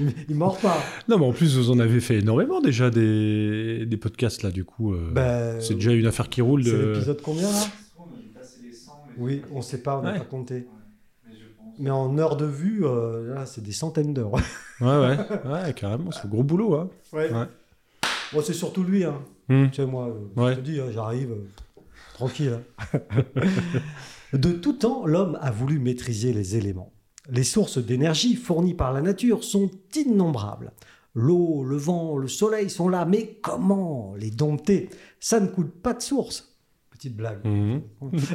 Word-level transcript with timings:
il, 0.06 0.12
il 0.30 0.34
mord 0.36 0.58
pas. 0.58 0.78
Non, 1.08 1.18
mais 1.18 1.26
en 1.26 1.32
plus, 1.32 1.56
vous 1.56 1.70
en 1.70 1.78
avez 1.78 2.00
fait 2.00 2.16
énormément 2.18 2.60
déjà 2.60 2.90
des, 2.90 3.84
des 3.86 3.96
podcasts 3.96 4.42
là, 4.42 4.50
du 4.50 4.64
coup. 4.64 4.92
euh, 4.94 5.10
Ben, 5.12 5.60
c'est 5.60 5.74
déjà 5.74 5.92
une 5.92 6.06
affaire 6.06 6.28
qui 6.28 6.40
roule. 6.40 6.64
C'est 6.64 6.72
De... 6.72 6.92
l'épisode 6.92 7.20
combien 7.22 7.50
là? 7.50 7.58
On 7.98 8.02
a 8.04 8.06
dû 8.20 8.28
passer 8.34 8.60
les 8.64 8.72
100, 8.72 8.92
mais 9.08 9.22
Oui, 9.22 9.42
on 9.52 9.62
sait 9.62 9.78
pas, 9.82 9.98
on 9.98 10.02
n'a 10.02 10.12
Ouais. 10.12 10.18
pas 10.18 10.24
compté. 10.24 10.66
mais 11.78 11.90
en 11.90 12.16
heures 12.18 12.36
de 12.36 12.44
vue, 12.46 12.84
euh, 12.84 13.34
là, 13.34 13.46
c'est 13.46 13.62
des 13.62 13.72
centaines 13.72 14.14
d'heures. 14.14 14.32
Ouais, 14.80 14.86
ouais, 14.98 15.18
ouais, 15.18 15.74
carrément, 15.74 16.10
c'est 16.10 16.24
un 16.24 16.28
gros 16.30 16.42
boulot. 16.42 16.74
Hein. 16.74 16.88
Ouais. 17.12 17.30
Ouais. 17.30 17.44
Bon, 18.32 18.40
c'est 18.42 18.54
surtout 18.54 18.82
lui. 18.82 19.04
Hein. 19.04 19.20
Hmm. 19.50 19.66
Tu 19.68 19.74
sais, 19.82 19.86
moi, 19.86 20.08
euh, 20.08 20.40
Ouais. 20.42 20.52
je 20.54 20.60
te 20.60 20.64
dis, 20.64 20.80
hein, 20.80 20.86
j'arrive 20.90 21.32
euh, 21.32 21.82
tranquille. 22.14 22.58
hein. 22.94 22.98
de 24.38 24.52
tout 24.52 24.72
temps, 24.74 25.04
l'homme 25.04 25.36
a 25.42 25.50
voulu 25.50 25.78
maîtriser 25.78 26.32
les 26.32 26.56
éléments. 26.56 26.92
Les 27.28 27.44
sources 27.44 27.78
d'énergie 27.78 28.34
fournies 28.34 28.74
par 28.74 28.92
la 28.92 29.02
nature 29.02 29.44
sont 29.44 29.70
innombrables. 29.94 30.72
L'eau, 31.14 31.64
le 31.64 31.76
vent, 31.76 32.16
le 32.16 32.28
soleil 32.28 32.70
sont 32.70 32.88
là, 32.88 33.04
mais 33.04 33.38
comment 33.42 34.14
les 34.16 34.30
dompter? 34.30 34.88
Ça 35.18 35.40
ne 35.40 35.48
coule 35.48 35.70
pas 35.70 35.92
de 35.92 36.02
source. 36.02 36.56
Petite 36.90 37.16
blague. 37.16 37.44
Mhm. 37.44 37.82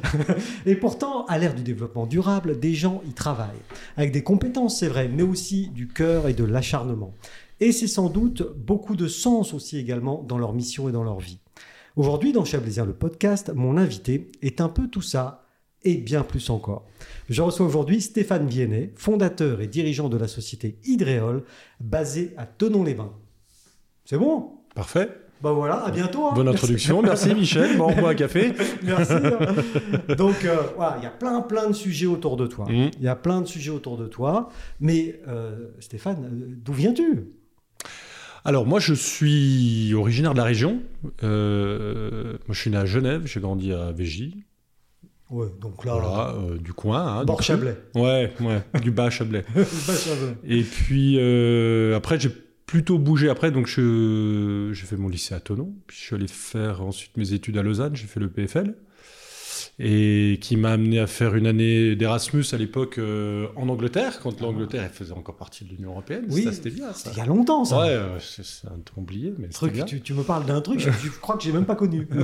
Et 0.66 0.76
pourtant, 0.76 1.26
à 1.26 1.38
l'ère 1.38 1.56
du 1.56 1.64
développement 1.64 2.06
durable, 2.06 2.60
des 2.60 2.74
gens 2.74 3.02
y 3.08 3.14
travaillent. 3.14 3.50
Avec 3.96 4.12
des 4.12 4.24
compétences, 4.24 4.80
c'est 4.80 4.88
vrai, 4.88 5.08
mais 5.08 5.24
aussi 5.24 5.70
du 5.70 5.88
cœur 5.88 6.28
et 6.28 6.34
de 6.34 6.44
l'acharnement. 6.44 7.14
Et 7.60 7.72
c'est 7.72 7.88
sans 7.88 8.10
doute 8.10 8.44
beaucoup 8.58 8.96
de 8.96 9.08
sens 9.08 9.54
aussi 9.54 9.78
également 9.78 10.24
dans 10.24 10.38
leur 10.38 10.54
mission 10.54 10.90
et 10.90 10.92
dans 10.92 11.04
leur 11.04 11.20
vie. 11.20 11.40
Aujourd'hui, 11.96 12.34
dans 12.34 12.44
Chablaisien 12.44 12.86
le 12.86 12.94
podcast, 12.94 13.54
mon 13.56 13.78
invité 13.78 14.30
est 14.42 14.60
un 14.60 14.68
peu 14.68 14.90
tout 14.90 15.02
ça 15.02 15.45
et 15.86 15.96
bien 15.96 16.24
plus 16.24 16.50
encore. 16.50 16.86
Je 17.30 17.42
reçois 17.42 17.66
aujourd'hui 17.66 18.02
Stéphane 18.02 18.48
Viennet, 18.48 18.92
fondateur 18.96 19.62
et 19.62 19.68
dirigeant 19.68 20.10
de 20.10 20.18
la 20.18 20.28
société 20.28 20.78
Hydréol, 20.86 21.44
basée 21.80 22.34
à 22.38 22.46
Tenon-les-Bains. 22.46 23.14
C'est 24.04 24.18
bon? 24.18 24.52
Parfait. 24.76 25.10
Bah 25.42 25.52
voilà, 25.52 25.84
à 25.86 25.92
bientôt. 25.92 26.26
hein. 26.28 26.32
Bonne 26.34 26.48
introduction. 26.48 27.02
Merci, 27.02 27.34
Michel. 27.36 27.78
Bon, 27.78 27.92
on 27.92 28.00
boit 28.00 28.10
un 28.12 28.16
café. 28.16 28.54
Merci. 28.84 29.14
hein. 29.14 30.16
Donc 30.16 30.44
euh, 30.46 30.58
voilà, 30.76 30.98
il 31.00 31.04
y 31.04 31.08
a 31.08 31.12
plein 31.12 31.42
plein 31.42 31.68
de 31.68 31.74
sujets 31.74 32.06
autour 32.06 32.38
de 32.38 32.48
toi. 32.48 32.66
Mhm. 32.70 32.92
Il 32.98 33.04
y 33.04 33.08
a 33.08 33.16
plein 33.16 33.42
de 33.42 33.46
sujets 33.48 33.72
autour 33.72 33.98
de 33.98 34.08
toi. 34.08 34.50
Mais 34.80 35.20
euh, 35.28 35.68
Stéphane, 35.80 36.26
euh, 36.26 36.56
d'où 36.58 36.74
viens-tu? 36.74 37.26
Alors, 38.48 38.66
moi, 38.68 38.80
je 38.80 38.94
suis 38.94 39.94
originaire 39.96 40.34
de 40.34 40.38
la 40.38 40.44
région. 40.44 40.80
Euh, 41.24 42.34
moi, 42.48 42.54
je 42.54 42.60
suis 42.62 42.70
né 42.70 42.78
à 42.78 42.86
Genève. 42.86 43.24
J'ai 43.26 43.40
grandi 43.40 43.74
à 43.74 43.92
Végy. 43.92 44.44
Ouais, 45.32 45.48
donc 45.60 45.84
là, 45.86 45.94
Voilà, 45.96 46.36
euh, 46.36 46.58
du 46.58 46.72
coin. 46.74 47.02
Hein, 47.02 47.20
du 47.22 47.26
bord 47.26 47.38
cru. 47.38 47.46
Chablais. 47.46 47.78
Ouais, 47.96 48.32
ouais, 48.42 48.80
du 48.82 48.92
bas 48.92 49.10
Chablais. 49.10 49.44
Bas 49.56 49.64
Chablais. 49.96 50.36
Et 50.44 50.62
puis 50.64 51.16
euh, 51.20 51.96
après, 51.96 52.20
j'ai 52.20 52.30
plutôt 52.68 52.98
bougé 53.00 53.30
après, 53.30 53.52
donc 53.52 53.68
je- 53.68 54.70
j'ai 54.74 54.86
fait 54.86 54.98
mon 54.98 55.08
lycée 55.10 55.34
à 55.36 55.40
Tonon, 55.40 55.74
puis 55.88 55.98
je 55.98 56.04
suis 56.04 56.16
allé 56.16 56.28
faire 56.28 56.82
ensuite 56.84 57.16
mes 57.18 57.34
études 57.34 57.58
à 57.58 57.64
Lausanne, 57.64 57.96
j'ai 57.96 58.06
fait 58.08 58.20
le 58.20 58.30
PFL, 58.30 58.76
et 59.78 60.38
qui 60.42 60.56
m'a 60.56 60.72
amené 60.72 61.00
à 61.00 61.08
faire 61.08 61.36
une 61.36 61.48
année 61.48 61.98
d'Erasmus 61.98 62.46
à 62.54 62.58
l'époque 62.58 62.98
euh, 62.98 63.48
en 63.58 63.68
Angleterre, 63.68 64.20
quand 64.22 64.40
l'Angleterre 64.40 64.84
elle 64.84 64.90
faisait 64.90 65.12
encore 65.12 65.36
partie 65.36 65.66
de 65.66 65.70
l'Union 65.72 65.92
Européenne. 65.92 66.26
Oui, 66.30 66.44
ça 66.44 66.54
c'était 66.54 66.70
bien 66.70 66.94
ça. 66.94 67.10
C'était 67.10 67.16
il 67.16 67.18
y 67.18 67.22
a 67.22 67.26
longtemps, 67.26 67.66
ça. 67.66 67.80
Ouais, 67.82 67.90
euh, 67.90 68.18
c'est 68.20 68.68
un 68.68 68.80
truc 68.86 68.98
oublié, 68.98 69.34
mais 69.38 69.48
c'était 69.48 69.58
Truc, 69.58 69.74
bien. 69.74 69.84
tu, 69.86 70.00
tu 70.02 70.14
me 70.14 70.24
parles 70.24 70.46
d'un 70.46 70.62
truc, 70.62 70.80
je, 70.80 70.90
je 70.92 71.10
crois 71.20 71.36
que 71.36 71.44
j'ai 71.44 71.52
même 71.52 71.66
pas 71.66 71.76
connu. 71.76 72.08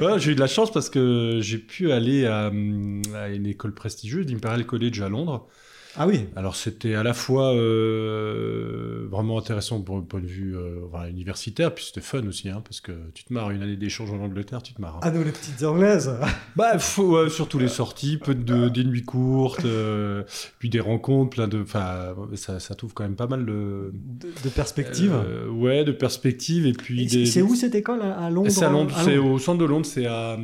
Ouais, 0.00 0.18
j'ai 0.18 0.32
eu 0.32 0.34
de 0.34 0.40
la 0.40 0.46
chance 0.46 0.70
parce 0.72 0.88
que 0.90 1.38
j'ai 1.42 1.58
pu 1.58 1.90
aller 1.92 2.24
à, 2.26 2.48
hum, 2.48 3.02
à 3.14 3.28
une 3.28 3.46
école 3.46 3.74
prestigieuse, 3.74 4.26
l'Imperial 4.26 4.64
College 4.64 5.00
à 5.02 5.08
Londres. 5.08 5.48
Ah 5.96 6.06
oui. 6.06 6.26
Alors 6.36 6.54
c'était 6.56 6.94
à 6.94 7.02
la 7.02 7.14
fois 7.14 7.54
euh, 7.54 9.06
vraiment 9.10 9.38
intéressant 9.38 9.80
pour 9.80 9.96
le 9.96 10.02
point 10.04 10.20
de 10.20 10.26
vue 10.26 10.56
euh, 10.56 11.08
universitaire, 11.08 11.74
puis 11.74 11.84
c'était 11.86 12.00
fun 12.00 12.26
aussi, 12.26 12.48
hein, 12.48 12.62
parce 12.64 12.80
que 12.80 12.92
tu 13.14 13.24
te 13.24 13.32
marres 13.32 13.50
une 13.50 13.62
année 13.62 13.76
d'échange 13.76 14.10
en 14.12 14.20
Angleterre, 14.20 14.62
tu 14.62 14.74
te 14.74 14.80
marres. 14.80 14.96
hein. 14.96 15.00
Ah 15.02 15.10
nous 15.10 15.22
les 15.24 15.32
petites 15.32 15.62
anglaises. 15.64 16.10
Bah, 16.56 16.78
faut, 16.78 17.16
ouais, 17.22 17.28
surtout 17.30 17.58
les 17.60 17.68
sorties, 17.68 18.16
peu 18.16 18.34
de 18.34 18.68
des 18.68 18.84
nuits 18.84 19.04
courtes, 19.04 19.64
euh, 19.64 20.24
puis 20.58 20.68
des 20.68 20.80
rencontres, 20.80 21.30
plein 21.30 21.46
de, 21.46 21.62
enfin, 21.62 22.14
ça, 22.34 22.58
ça 22.58 22.74
trouve 22.74 22.94
quand 22.94 23.04
même 23.04 23.14
pas 23.16 23.28
mal 23.28 23.46
de, 23.46 23.92
De, 23.92 24.28
de 24.44 24.48
perspective. 24.48 25.12
euh, 25.14 25.48
ouais, 25.48 25.84
de 25.84 25.92
perspectives 25.92 26.66
et 26.66 26.72
puis 26.72 27.06
des. 27.06 27.26
c'est 27.26 27.42
où 27.42 27.54
cette 27.54 27.74
école? 27.76 28.02
À, 28.02 28.28
Londres 28.30 28.50
C'est 28.50 28.64
à 28.64 28.70
Londres, 28.70 28.92
À 28.96 29.04
c'est 29.04 29.18
au 29.18 29.38
centre 29.38 29.58
de 29.58 29.64
Londres, 29.66 29.86
c'est 29.86 30.06
à, 30.06 30.36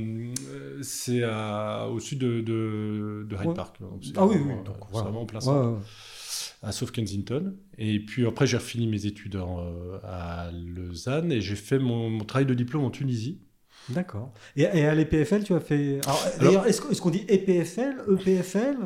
c'est 0.85 1.23
au 1.25 1.99
sud 1.99 2.19
de, 2.21 2.41
de, 2.41 3.27
de 3.29 3.37
Hyde 3.37 3.47
Ouais. 3.49 3.55
Park. 3.55 3.81
donc 3.81 4.01
c'est 4.03 4.13
Ah 4.17 4.27
oui, 4.27 4.37
oui. 4.39 4.53
donc, 4.65 4.69
euh, 4.69 4.73
c'est 4.81 4.93
voilà. 4.93 5.05
vraiment 5.09 5.23
en 5.23 5.27
plein 5.27 5.41
centre 5.41 5.71
ouais. 5.71 5.83
à 6.63 6.73
South 6.73 6.91
Kensington. 6.93 7.55
Et 7.79 7.99
puis 8.01 8.27
après, 8.27 8.47
j'ai 8.47 8.57
refini 8.57 8.87
mes 8.87 9.07
études 9.07 9.37
en, 9.37 9.61
euh, 9.61 9.99
à 10.05 10.51
Lausanne 10.53 11.33
et 11.33 11.41
j'ai 11.41 11.57
fait 11.57 11.79
mon, 11.79 12.09
mon 12.11 12.25
travail 12.25 12.47
de 12.47 12.55
diplôme 12.55 12.85
en 12.85 12.91
Tunisie. 12.91 13.41
D'accord. 13.91 14.33
Et, 14.57 14.63
et 14.63 14.87
à 14.87 14.95
l'EPFL, 14.95 15.43
tu 15.45 15.53
as 15.53 15.61
fait. 15.61 16.01
Alors, 16.07 16.25
d'ailleurs, 16.41 16.67
est-ce, 16.67 16.81
est-ce 16.91 17.03
qu'on 17.03 17.11
dit 17.11 17.25
EPFL, 17.29 17.97
EPFL 18.19 18.77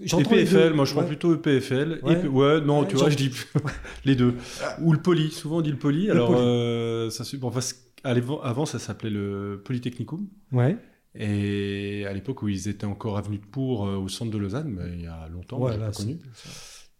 EPFL, 0.00 0.72
moi 0.72 0.84
je 0.84 0.92
prends 0.92 1.02
Ouais. 1.02 1.08
plutôt 1.08 1.34
EPFL. 1.34 1.98
Ouais. 2.04 2.12
EP 2.14 2.28
ouais, 2.28 2.60
non, 2.62 2.80
Ouais, 2.82 2.88
tu 2.88 2.96
vois, 2.96 3.10
je 3.10 3.16
dis 3.16 3.30
les 4.04 4.14
deux. 4.14 4.34
Ou 4.80 4.92
le 4.92 5.02
poly, 5.02 5.30
souvent 5.30 5.58
on 5.58 5.60
dit 5.60 5.72
le 5.72 5.76
poly. 5.78 6.06
Le 6.06 6.12
Alors, 6.12 6.28
poly. 6.28 6.40
euh, 6.40 7.10
ça, 7.10 7.24
c'est- 7.24 7.36
bon, 7.36 7.52
c'est- 7.60 7.76
l'évo- 8.04 8.40
avant, 8.42 8.64
ça 8.66 8.78
s'appelait 8.78 9.10
le 9.10 9.60
Polytechnicum. 9.64 10.26
Ouais. 10.52 10.76
Et 11.14 12.04
à 12.06 12.12
l'époque 12.12 12.42
où 12.42 12.48
ils 12.48 12.68
étaient 12.68 12.86
encore 12.86 13.18
avenue 13.18 13.38
de 13.38 13.44
Pour 13.46 13.86
euh, 13.86 13.96
au 13.96 14.08
centre 14.08 14.30
de 14.30 14.38
Lausanne, 14.38 14.68
mais 14.78 14.92
il 14.94 15.02
y 15.02 15.06
a 15.06 15.28
longtemps, 15.28 15.58
Ouais, 15.60 15.76
là, 15.76 15.86
pas 15.86 15.92
connu. 15.92 16.18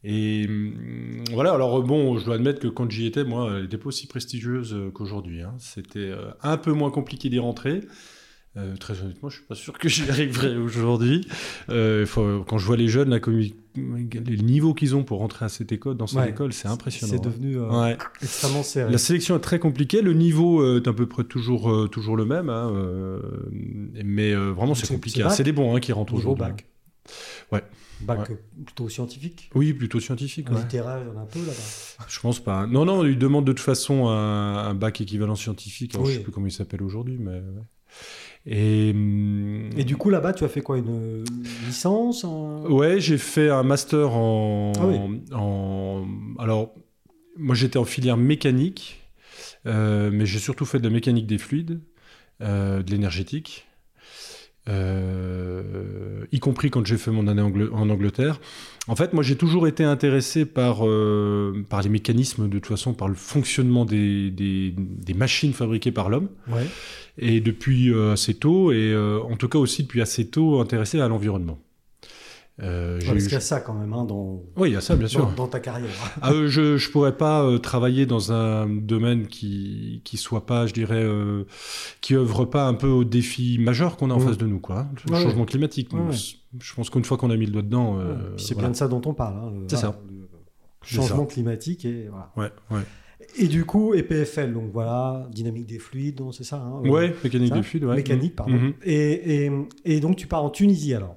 Et 0.02 0.46
hum, 0.48 1.22
voilà, 1.32 1.52
alors 1.52 1.82
bon, 1.82 2.18
je 2.18 2.24
dois 2.24 2.36
admettre 2.36 2.58
que 2.60 2.68
quand 2.68 2.90
j'y 2.90 3.06
étais, 3.06 3.22
moi, 3.22 3.52
elle 3.56 3.62
n'était 3.64 3.78
pas 3.78 3.88
aussi 3.88 4.06
prestigieuse 4.06 4.74
euh, 4.74 4.90
qu'aujourd'hui. 4.90 5.42
hein. 5.42 5.54
C'était 5.58 5.98
euh, 6.00 6.30
un 6.42 6.56
peu 6.56 6.72
moins 6.72 6.90
compliqué 6.90 7.28
d'y 7.28 7.38
rentrer. 7.38 7.82
Euh, 8.56 8.76
très 8.76 9.00
honnêtement, 9.00 9.28
je 9.28 9.36
suis 9.36 9.44
pas 9.46 9.54
sûr 9.54 9.78
que 9.78 9.88
j'y 9.88 10.10
arriverai 10.10 10.56
aujourd'hui. 10.56 11.24
Euh, 11.68 12.04
faut- 12.04 12.42
quand 12.48 12.58
je 12.58 12.66
vois 12.66 12.76
les 12.76 12.88
jeunes, 12.88 13.20
ils- 13.28 13.54
les 13.76 14.36
niveaux 14.38 14.74
qu'ils 14.74 14.96
ont 14.96 15.04
pour 15.04 15.20
rentrer 15.20 15.44
à 15.44 15.48
cette 15.48 15.70
école, 15.70 15.96
dans 15.96 16.08
cette 16.08 16.18
Ouais. 16.18 16.30
école, 16.30 16.52
c'est 16.52 16.66
impressionnant. 16.66 17.12
C'est 17.12 17.22
devenu 17.22 17.58
euh, 17.58 17.70
hein. 17.70 17.84
Ouais. 17.90 17.98
extrêmement 18.20 18.64
serré. 18.64 18.90
La 18.90 18.98
sélection 18.98 19.36
est 19.36 19.40
très 19.40 19.60
compliquée. 19.60 20.02
Le 20.02 20.14
niveau 20.14 20.60
euh, 20.62 20.82
est 20.82 20.88
à 20.88 20.92
peu 20.92 21.06
près 21.06 21.22
toujours, 21.22 21.70
euh, 21.70 21.86
toujours 21.86 22.16
le 22.16 22.24
même. 22.24 22.48
hein, 22.48 22.72
euh, 22.74 23.20
mais 24.04 24.32
euh, 24.32 24.50
vraiment, 24.50 24.74
c'est 24.74 24.88
compliqué. 24.88 25.22
c'est 25.30 25.42
hein. 25.42 25.44
des 25.44 25.52
bons 25.52 25.76
hein, 25.76 25.78
qui 25.80 25.92
rentrent 25.92 26.14
aujourd'hui. 26.14 26.44
bac. 26.44 26.66
Ouais. 27.52 27.62
Bac 28.00 28.18
Ouais. 28.30 28.34
euh, 28.34 28.62
plutôt 28.64 28.88
scientifique. 28.88 29.50
Oui, 29.54 29.72
plutôt 29.74 30.00
scientifique. 30.00 30.50
ouais. 30.50 30.56
Littéraire, 30.58 30.98
il 31.02 31.06
y 31.08 31.16
en 31.16 31.18
a 31.20 31.22
un 31.22 31.26
peu 31.26 31.38
là-bas. 31.38 32.04
Je 32.08 32.18
pense 32.18 32.40
pas. 32.40 32.66
Non, 32.66 32.84
non, 32.84 33.04
ils 33.04 33.16
demandent 33.18 33.46
de 33.46 33.52
toute 33.52 33.64
façon 33.64 34.08
un, 34.08 34.56
un 34.56 34.74
bac 34.74 35.00
équivalent 35.00 35.36
scientifique. 35.36 35.94
Alors, 35.94 36.06
Je 36.06 36.10
Oui. 36.10 36.16
sais 36.16 36.22
plus 36.24 36.32
comment 36.32 36.46
il 36.48 36.52
s'appelle 36.52 36.82
aujourd'hui, 36.82 37.16
mais. 37.20 37.40
Et, 38.46 38.88
Et 39.76 39.84
du 39.84 39.96
coup, 39.96 40.10
là-bas, 40.10 40.32
tu 40.32 40.44
as 40.44 40.48
fait 40.48 40.62
quoi 40.62 40.78
Une 40.78 41.24
licence 41.66 42.24
ouais, 42.24 43.00
j'ai 43.00 43.18
fait 43.18 43.50
un 43.50 43.62
master 43.62 44.14
en. 44.14 44.72
Ah 44.78 44.86
oui. 44.86 44.98
en 45.32 46.06
alors, 46.38 46.74
moi 47.36 47.54
j'étais 47.54 47.78
en 47.78 47.84
filière 47.84 48.16
mécanique, 48.16 49.02
euh, 49.66 50.10
mais 50.12 50.26
j'ai 50.26 50.38
surtout 50.38 50.64
fait 50.64 50.78
de 50.78 50.84
la 50.84 50.90
mécanique 50.90 51.26
des 51.26 51.38
fluides, 51.38 51.80
euh, 52.40 52.82
de 52.82 52.90
l'énergétique. 52.90 53.66
euh, 54.68 56.26
y 56.32 56.38
compris 56.38 56.70
quand 56.70 56.86
j'ai 56.86 56.98
fait 56.98 57.10
mon 57.10 57.26
année 57.26 57.42
en 57.42 57.90
Angleterre. 57.90 58.40
En 58.90 58.96
fait, 58.96 59.12
moi, 59.12 59.22
j'ai 59.22 59.36
toujours 59.36 59.68
été 59.68 59.84
intéressé 59.84 60.44
par, 60.44 60.84
euh, 60.84 61.64
par 61.68 61.80
les 61.80 61.88
mécanismes, 61.88 62.48
de 62.48 62.58
toute 62.58 62.66
façon, 62.66 62.92
par 62.92 63.06
le 63.06 63.14
fonctionnement 63.14 63.84
des, 63.84 64.32
des, 64.32 64.74
des 64.76 65.14
machines 65.14 65.52
fabriquées 65.52 65.92
par 65.92 66.08
l'homme. 66.08 66.28
Ouais. 66.48 66.66
Et 67.16 67.40
depuis 67.40 67.92
euh, 67.92 68.14
assez 68.14 68.34
tôt, 68.34 68.72
et 68.72 68.90
euh, 68.92 69.20
en 69.22 69.36
tout 69.36 69.48
cas 69.48 69.60
aussi 69.60 69.84
depuis 69.84 70.02
assez 70.02 70.26
tôt, 70.26 70.58
intéressé 70.58 71.00
à 71.00 71.06
l'environnement. 71.06 71.60
Euh, 72.62 72.98
Ouais, 73.00 73.06
parce 73.06 73.22
qu'il 73.24 73.32
y 73.32 73.36
a 73.36 73.40
ça 73.40 73.60
quand 73.60 73.72
même 73.74 73.92
hein, 73.94 74.04
dans, 74.04 74.42
Oui, 74.56 74.70
il 74.70 74.72
y 74.74 74.76
a 74.76 74.80
ça, 74.80 74.94
bien 74.96 75.08
sûr. 75.08 75.26
dans, 75.26 75.32
dans 75.32 75.46
ta 75.48 75.60
carrière. 75.60 75.88
Ah, 76.20 76.32
euh, 76.32 76.46
je 76.48 76.60
ne 76.74 76.92
pourrais 76.92 77.16
pas 77.16 77.42
euh, 77.42 77.58
travailler 77.58 78.04
dans 78.06 78.32
un 78.32 78.66
domaine 78.68 79.26
qui 79.28 80.02
qui 80.04 80.16
soit 80.16 80.44
pas, 80.46 80.66
je 80.66 80.72
dirais, 80.74 81.02
euh, 81.02 81.44
qui 82.00 82.14
œuvre 82.14 82.44
pas 82.44 82.66
un 82.66 82.74
peu 82.74 82.88
aux 82.88 83.04
défis 83.04 83.58
majeurs 83.58 83.96
qu'on 83.96 84.10
a 84.10 84.14
en 84.14 84.20
Ouais. 84.20 84.26
face 84.26 84.38
de 84.38 84.46
nous, 84.46 84.60
quoi. 84.60 84.80
hein. 84.80 84.88
Le 85.06 85.12
Ouais, 85.14 85.22
changement 85.22 85.44
climatique. 85.46 85.92
Ouais, 85.94 86.00
Je 86.60 86.74
pense 86.74 86.90
qu'une 86.90 87.04
fois 87.04 87.16
qu'on 87.16 87.30
a 87.30 87.36
mis 87.36 87.46
le 87.46 87.52
doigt 87.52 87.62
dedans, 87.62 87.98
c'est 88.36 88.54
voilà. 88.54 88.68
bien 88.68 88.72
de 88.72 88.76
ça 88.76 88.88
dont 88.88 89.00
on 89.06 89.14
parle. 89.14 89.36
hein, 89.36 89.52
C'est 89.68 89.76
ça. 89.76 89.98
le 90.10 90.26
changement 90.82 91.26
ça. 91.28 91.32
climatique 91.34 91.84
et 91.84 92.08
voilà. 92.08 92.30
Ouais, 92.36 92.76
ouais. 92.76 92.82
Et 93.38 93.46
du 93.46 93.64
coup, 93.64 93.94
EPFL, 93.94 94.52
donc 94.52 94.70
voilà, 94.72 95.28
dynamique 95.30 95.66
des 95.66 95.78
fluides, 95.78 96.20
c'est 96.32 96.42
ça. 96.44 96.56
hein, 96.56 96.80
Ouais, 96.88 97.14
mécanique 97.22 97.50
ça 97.50 97.54
des 97.54 97.62
fluides, 97.62 97.84
ouais. 97.84 97.96
Mécanique, 97.96 98.34
pardon. 98.34 98.52
Mhm. 98.54 98.72
et, 98.82 99.44
et, 99.46 99.50
et 99.84 100.00
donc 100.00 100.16
tu 100.16 100.26
pars 100.26 100.42
en 100.44 100.50
Tunisie 100.50 100.94
alors. 100.94 101.16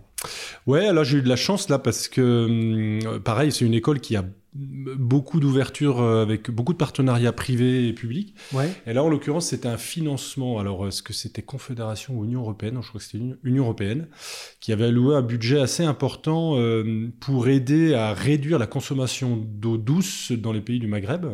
Ouais, 0.68 0.86
alors 0.88 1.04
j'ai 1.04 1.18
eu 1.18 1.22
de 1.22 1.30
la 1.30 1.36
chance 1.36 1.70
là 1.70 1.80
parce 1.80 2.08
que, 2.08 3.02
hum, 3.04 3.20
pareil, 3.20 3.52
c'est 3.52 3.66
une 3.66 3.74
école 3.74 4.00
qui 4.00 4.16
a 4.16 4.26
beaucoup 4.56 5.40
d'ouverture 5.40 6.00
euh, 6.00 6.22
avec 6.22 6.52
beaucoup 6.52 6.74
de 6.74 6.78
partenariats 6.78 7.32
privés 7.32 7.88
et 7.88 7.94
publics. 7.94 8.36
Ouais. 8.54 8.72
Et 8.86 8.94
là, 8.94 9.04
en 9.04 9.10
l'occurrence, 9.10 9.48
c'était 9.48 9.68
un 9.68 9.78
financement. 9.80 10.60
Alors, 10.60 10.88
est-ce 10.88 11.02
que 11.02 11.12
c'était 11.12 11.42
Confédération 11.42 12.14
ou 12.20 12.24
Union 12.26 12.42
Européenne? 12.42 12.78
Je 12.84 12.88
crois 12.88 13.00
que 13.00 13.06
c'était 13.06 13.24
Union- 13.44 13.64
Européenne 13.64 14.08
qui 14.60 14.72
avait 14.72 14.86
alloué 14.86 15.16
un 15.16 15.24
budget 15.24 15.60
assez 15.60 15.84
important 15.84 16.60
euh, 16.60 17.08
pour 17.20 17.48
aider 17.48 17.96
à 17.96 18.14
réduire 18.14 18.60
la 18.60 18.68
consommation 18.68 19.38
d'eau 19.38 19.78
douce 19.78 20.32
dans 20.32 20.52
les 20.52 20.62
pays 20.62 20.78
du 20.78 20.86
Maghreb. 20.88 21.26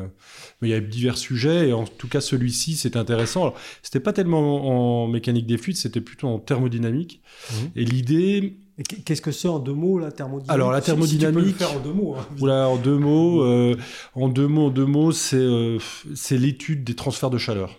Mais 0.62 0.69
il 0.69 0.71
y 0.71 0.74
avait 0.74 0.88
divers 0.88 1.18
sujets, 1.18 1.68
et 1.69 1.74
en 1.74 1.83
tout 1.83 2.07
cas, 2.07 2.21
celui-ci, 2.21 2.75
c'est 2.77 2.95
intéressant. 2.95 3.41
Alors, 3.41 3.57
c'était 3.83 4.00
pas 4.00 4.13
tellement 4.13 5.03
en 5.03 5.07
mécanique 5.09 5.45
des 5.45 5.57
fluides, 5.57 5.75
c'était 5.75 6.00
plutôt 6.00 6.27
en 6.30 6.39
thermodynamique. 6.39 7.21
Mhm. 7.51 7.69
Et 7.75 7.83
l'idée, 7.83 8.57
Qu'est-ce 8.84 9.22
que 9.22 9.31
c'est 9.31 9.48
en 9.48 9.60
deux 9.60 9.74
mots 9.74 10.00
la 10.00 10.12
thermodynamique? 10.12 10.52
Alors, 10.52 10.72
la 10.72 10.80
Si- 10.81 10.86
si 10.86 10.92
tu 10.92 10.98
peux 10.98 11.06
le 11.06 11.18
thermodynamique- 11.52 11.58
faire 11.58 11.76
en 11.76 11.80
deux 11.80 11.92
mots. 11.94 12.16
hein. 12.18 12.26
Oula, 12.40 12.70
en 12.70 12.78
deux 12.78 12.98
mots, 12.98 13.44
euh, 13.44 13.76
en 14.16 14.30
deux 14.30 14.48
mots, 14.48 14.68
en 14.68 14.70
deux 14.70 14.86
mots, 14.86 15.12
c'est 15.12 15.36
euh, 15.38 15.78
c'est 16.16 16.38
l'étude 16.38 16.84
des 16.84 16.96
transferts 16.96 17.30
de 17.30 17.38
chaleur. 17.38 17.76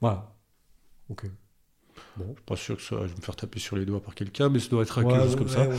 Voilà. 0.00 0.34
Ok. 1.08 1.24
Je 2.18 2.24
suis 2.24 2.32
pas 2.46 2.56
sûr 2.56 2.76
que 2.76 2.82
ça, 2.82 2.96
je 3.02 3.06
vais 3.08 3.16
me 3.16 3.22
faire 3.22 3.36
taper 3.36 3.58
sur 3.58 3.76
les 3.76 3.84
doigts 3.86 4.00
par 4.02 4.14
quelqu'un, 4.14 4.48
mais 4.48 4.58
ça 4.58 4.68
doit 4.68 4.82
être 4.82 4.94
quelque 5.02 5.08
Ouais, 5.12 5.20
chose 5.20 5.36
comme 5.36 5.48
ça. 5.48 5.66
ouais. 5.68 5.76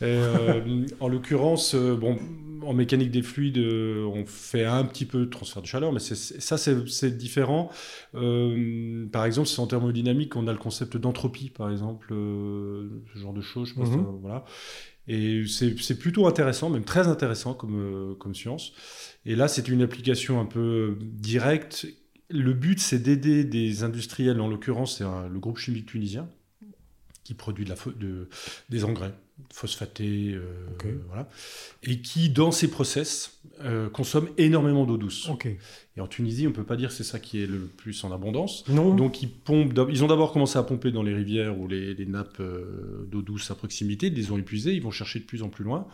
Et, 0.00 0.04
euh, 0.04 0.86
en 1.00 1.08
l'occurrence, 1.08 1.74
euh, 1.74 1.96
bon, 1.96 2.18
en 2.62 2.74
mécanique 2.74 3.10
des 3.10 3.22
fluides, 3.22 3.58
euh, 3.58 4.04
on 4.04 4.24
fait 4.26 4.64
un 4.64 4.84
petit 4.84 5.04
peu 5.06 5.20
de 5.20 5.24
transfert 5.30 5.62
de 5.62 5.66
chaleur, 5.66 5.92
mais 5.92 5.98
ça, 6.00 6.56
c'est 6.58 7.16
différent. 7.16 7.70
Euh, 8.14 9.06
par 9.10 9.24
exemple, 9.24 9.48
c'est 9.48 9.60
en 9.60 9.66
thermodynamique, 9.66 10.36
on 10.36 10.46
a 10.46 10.52
le 10.52 10.58
concept 10.58 10.96
d'entropie, 10.96 11.50
par 11.50 11.70
exemple, 11.70 12.08
euh, 12.12 12.88
ce 13.14 13.18
genre 13.18 13.32
de 13.32 13.40
choses. 13.40 13.68
Je 13.70 13.74
pense, 13.74 13.88
Mhm. 13.88 14.18
voilà. 14.20 14.44
Et 15.08 15.44
c'est 15.48 15.98
plutôt 15.98 16.26
intéressant, 16.28 16.70
même 16.70 16.84
très 16.84 17.08
intéressant 17.08 17.54
comme, 17.54 18.14
comme 18.20 18.34
science. 18.34 18.72
Et 19.26 19.34
là, 19.34 19.48
c'est 19.48 19.68
une 19.68 19.82
application 19.82 20.40
un 20.40 20.44
peu 20.46 20.96
directe. 21.00 21.86
Le 22.28 22.52
but, 22.52 22.80
c'est 22.80 22.98
d'aider 22.98 23.44
des 23.44 23.82
industriels, 23.82 24.40
en 24.40 24.48
l'occurrence, 24.48 24.98
c'est 24.98 25.04
le 25.04 25.38
groupe 25.38 25.58
chimique 25.58 25.86
tunisien, 25.86 26.28
qui 27.24 27.34
produit 27.34 27.64
de 27.64 27.70
la, 27.70 27.76
pho- 27.76 27.96
de, 27.96 28.28
des 28.70 28.84
engrais 28.84 29.12
phosphatés, 29.52 30.32
euh, 30.34 30.42
voilà, 31.08 31.28
et 31.82 32.00
qui, 32.00 32.30
dans 32.30 32.52
ces 32.52 32.70
process, 32.70 33.40
euh, 33.60 33.88
consomme 33.90 34.28
énormément 34.38 34.86
d'eau 34.86 34.96
douce. 34.96 35.28
Et 35.96 36.00
en 36.00 36.06
Tunisie, 36.06 36.46
on 36.46 36.50
ne 36.50 36.54
peut 36.54 36.64
pas 36.64 36.76
dire 36.76 36.88
que 36.88 36.94
c'est 36.94 37.04
ça 37.04 37.18
qui 37.18 37.42
est 37.42 37.46
le 37.46 37.58
plus 37.58 38.02
en 38.04 38.12
abondance. 38.12 38.66
Non. 38.68 38.94
Donc 38.94 39.22
ils, 39.22 39.28
pompent, 39.30 39.78
ils 39.90 40.04
ont 40.04 40.06
d'abord 40.06 40.32
commencé 40.32 40.58
à 40.58 40.62
pomper 40.62 40.90
dans 40.90 41.02
les 41.02 41.14
rivières 41.14 41.58
ou 41.58 41.68
les, 41.68 41.92
les 41.94 42.06
nappes 42.06 42.40
euh, 42.40 43.06
d'eau 43.10 43.20
douce 43.20 43.50
à 43.50 43.54
proximité, 43.54 44.06
ils 44.06 44.14
les 44.14 44.30
ont 44.30 44.38
épuisées, 44.38 44.74
ils 44.74 44.82
vont 44.82 44.90
chercher 44.90 45.18
de 45.18 45.24
plus 45.24 45.42
en 45.42 45.48
plus 45.48 45.64
loin. 45.64 45.86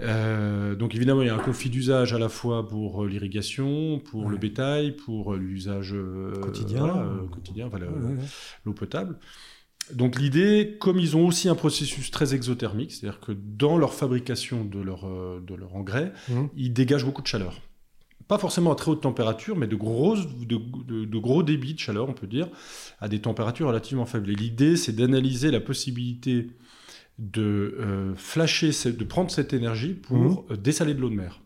Euh, 0.00 0.74
donc 0.74 0.94
évidemment, 0.94 1.22
il 1.22 1.26
y 1.26 1.30
a 1.30 1.34
un 1.34 1.38
conflit 1.38 1.70
d'usage 1.70 2.12
à 2.12 2.18
la 2.18 2.28
fois 2.28 2.68
pour 2.68 3.04
euh, 3.04 3.08
l'irrigation, 3.08 4.00
pour 4.00 4.24
Ouais. 4.24 4.30
le 4.32 4.38
bétail, 4.38 4.92
pour 4.96 5.34
euh, 5.34 5.38
l'usage 5.38 5.94
Quotidien. 6.40 6.80
voilà, 6.86 7.06
quotidien, 7.30 7.66
enfin, 7.68 7.78
l'eau 8.64 8.72
potable. 8.72 9.18
Donc 9.92 10.18
l'idée, 10.18 10.76
comme 10.80 10.98
ils 10.98 11.14
ont 11.16 11.26
aussi 11.26 11.48
un 11.48 11.54
processus 11.54 12.10
très 12.10 12.34
exothermique, 12.34 12.90
c'est-à-dire 12.92 13.20
que 13.20 13.32
dans 13.32 13.76
leur 13.76 13.92
fabrication 13.94 14.64
de 14.64 14.80
leur, 14.80 15.06
de 15.40 15.54
leur 15.54 15.76
engrais, 15.76 16.12
Mhm. 16.30 16.48
ils 16.56 16.72
dégagent 16.72 17.04
beaucoup 17.04 17.22
de 17.22 17.26
chaleur. 17.26 17.60
Pas 18.26 18.38
forcément 18.38 18.72
à 18.72 18.74
très 18.76 18.90
haute 18.90 19.02
température, 19.02 19.54
mais 19.54 19.66
de, 19.66 19.76
grosses, 19.76 20.26
de, 20.26 20.56
de- 20.86 21.04
de 21.04 21.18
gros 21.18 21.42
débits 21.42 21.74
de 21.74 21.78
chaleur, 21.78 22.08
on 22.08 22.14
peut 22.14 22.26
dire, 22.26 22.48
à 22.98 23.08
des 23.08 23.20
températures 23.20 23.68
relativement 23.68 24.06
faibles. 24.06 24.30
Et 24.30 24.34
l'idée, 24.34 24.76
c'est 24.78 24.92
d'analyser 24.96 25.50
la 25.50 25.60
possibilité 25.60 26.48
de 27.18 27.76
euh, 27.78 28.14
flasher, 28.16 28.70
de 28.92 29.04
prendre 29.04 29.30
cette 29.30 29.52
énergie 29.52 29.94
pour 29.94 30.46
euh, 30.50 30.56
dessaler 30.56 30.94
de 30.94 31.00
l'eau 31.00 31.10
de 31.10 31.14
mer. 31.14 31.40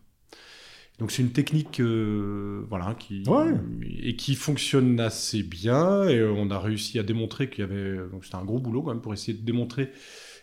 Donc 0.97 1.11
c'est 1.11 1.21
une 1.21 1.31
technique 1.31 1.79
euh, 1.79 2.65
voilà, 2.69 2.95
qui, 2.99 3.23
Ouais. 3.27 3.53
et 4.01 4.15
qui 4.15 4.35
fonctionne 4.35 4.99
assez 4.99 5.43
bien. 5.43 6.03
Et 6.09 6.21
on 6.23 6.49
a 6.51 6.59
réussi 6.59 6.99
à 6.99 7.03
démontrer 7.03 7.49
qu'il 7.49 7.61
y 7.61 7.63
avait... 7.63 7.97
Donc 8.11 8.25
c'était 8.25 8.35
un 8.35 8.43
gros 8.43 8.59
boulot 8.59 8.81
quand 8.81 8.93
même 8.93 9.01
pour 9.01 9.13
essayer 9.13 9.37
de 9.37 9.45
démontrer 9.45 9.91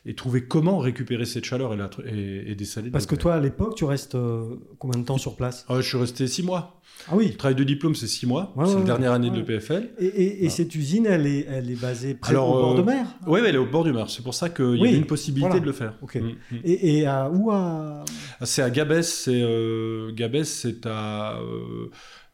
et 0.08 0.14
trouver 0.14 0.44
comment 0.46 0.78
récupérer 0.78 1.24
cette 1.24 1.44
chaleur 1.44 1.74
et, 1.74 1.76
la, 1.76 1.90
et, 2.06 2.52
et 2.52 2.54
dessaler. 2.54 2.86
de 2.88 2.92
Parce 2.92 3.06
que 3.06 3.16
mer. 3.16 3.22
toi, 3.22 3.34
à 3.34 3.40
l'époque, 3.40 3.74
tu 3.74 3.84
restes 3.84 4.14
euh, 4.14 4.54
combien 4.78 5.00
de 5.00 5.04
temps 5.04 5.18
sur 5.18 5.34
place? 5.36 5.64
Ah, 5.68 5.80
je 5.80 5.86
suis 5.88 5.98
resté 5.98 6.26
six 6.28 6.42
mois. 6.44 6.80
Ah 7.08 7.16
oui. 7.16 7.28
Le 7.28 7.36
travail 7.36 7.56
de 7.56 7.64
diplôme, 7.64 7.94
c'est 7.94 8.06
six 8.06 8.24
mois. 8.26 8.52
Ouais, 8.56 8.64
c'est 8.66 8.72
ouais, 8.74 8.78
la 8.80 8.84
dernière 8.86 9.12
année 9.12 9.30
de 9.30 9.36
l'EPFL. 9.36 9.90
Et, 9.98 10.06
et- 10.06 10.22
et 10.22 10.36
Voilà. 10.38 10.50
cette 10.50 10.74
usine, 10.76 11.06
elle 11.06 11.26
est, 11.26 11.46
elle 11.50 11.70
est 11.70 11.80
basée 11.80 12.14
près 12.14 12.30
Alors, 12.30 12.48
au 12.50 12.52
bord 12.54 12.72
euh, 12.74 12.78
de 12.78 12.82
mer 12.82 13.06
Oui, 13.26 13.40
elle 13.44 13.54
est 13.56 13.58
au 13.58 13.66
bord 13.66 13.84
du 13.84 13.92
mar. 13.92 14.08
C'est 14.08 14.22
pour 14.22 14.32
ça 14.34 14.48
qu'il 14.48 14.76
y 14.76 14.80
avait 14.86 14.96
une 14.96 15.06
possibilité 15.06 15.48
voilà. 15.48 15.60
de 15.60 15.66
le 15.66 15.72
faire. 15.72 15.94
Ok. 16.02 16.14
Mm, 16.14 16.28
mm. 16.52 16.56
Et, 16.64 16.98
et 16.98 17.06
à 17.06 17.28
où 17.28 17.50
à... 17.50 18.04
Ah, 18.40 18.46
C'est 18.46 18.62
à 18.62 18.70
Gabès. 18.70 19.02
C'est 19.02 19.42
euh, 19.42 20.12
Gabès, 20.12 20.44
c'est 20.44 20.86
à 20.86 21.38
euh, 21.40 21.90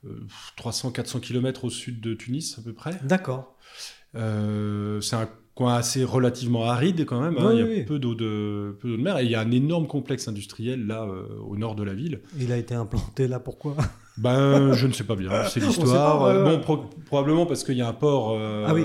euh, 0.06 0.20
300-400 0.58 1.20
km 1.20 1.64
au 1.64 1.70
sud 1.70 2.00
de 2.00 2.12
Tunis 2.14 2.56
à 2.58 2.62
peu 2.62 2.72
près. 2.74 3.00
D'accord. 3.02 3.56
Euh, 4.14 5.00
c'est 5.00 5.16
un 5.16 5.28
coin 5.54 5.74
assez 5.74 6.02
relativement 6.04 6.64
aride 6.64 7.04
quand 7.04 7.20
même. 7.20 7.36
hein. 7.38 7.48
Oui, 7.48 7.54
il 7.54 7.58
y 7.58 7.62
a 7.62 7.66
oui. 7.66 7.82
peu 7.84 7.98
d'eau 7.98 8.14
de, 8.14 8.76
peu 8.80 8.88
d'eau 8.88 8.96
de 8.96 9.02
mer 9.02 9.18
et 9.18 9.24
il 9.24 9.30
y 9.30 9.34
a 9.34 9.40
un 9.40 9.50
énorme 9.50 9.86
complexe 9.86 10.26
industriel 10.28 10.86
là 10.86 11.02
euh, 11.04 11.26
au 11.46 11.56
nord 11.56 11.74
de 11.74 11.82
la 11.82 11.92
ville. 11.94 12.20
Il 12.38 12.52
a 12.52 12.56
été 12.56 12.74
implanté 12.74 13.28
là, 13.28 13.38
pourquoi? 13.40 13.76
Ben, 14.16 14.72
je 14.74 14.86
ne 14.86 14.92
sais 14.92 15.04
pas 15.04 15.16
bien. 15.16 15.44
C'est 15.44 15.60
l'histoire. 15.60 16.22
Euh. 16.24 16.44
Bon, 16.44 16.60
pro- 16.60 16.84
probablement 17.06 17.44
parce 17.46 17.64
qu'il 17.64 17.76
y 17.76 17.82
a 17.82 17.88
un 17.88 17.92
port 17.92 18.32
euh, 18.32 18.64
Ah 18.66 18.74
oui. 18.74 18.84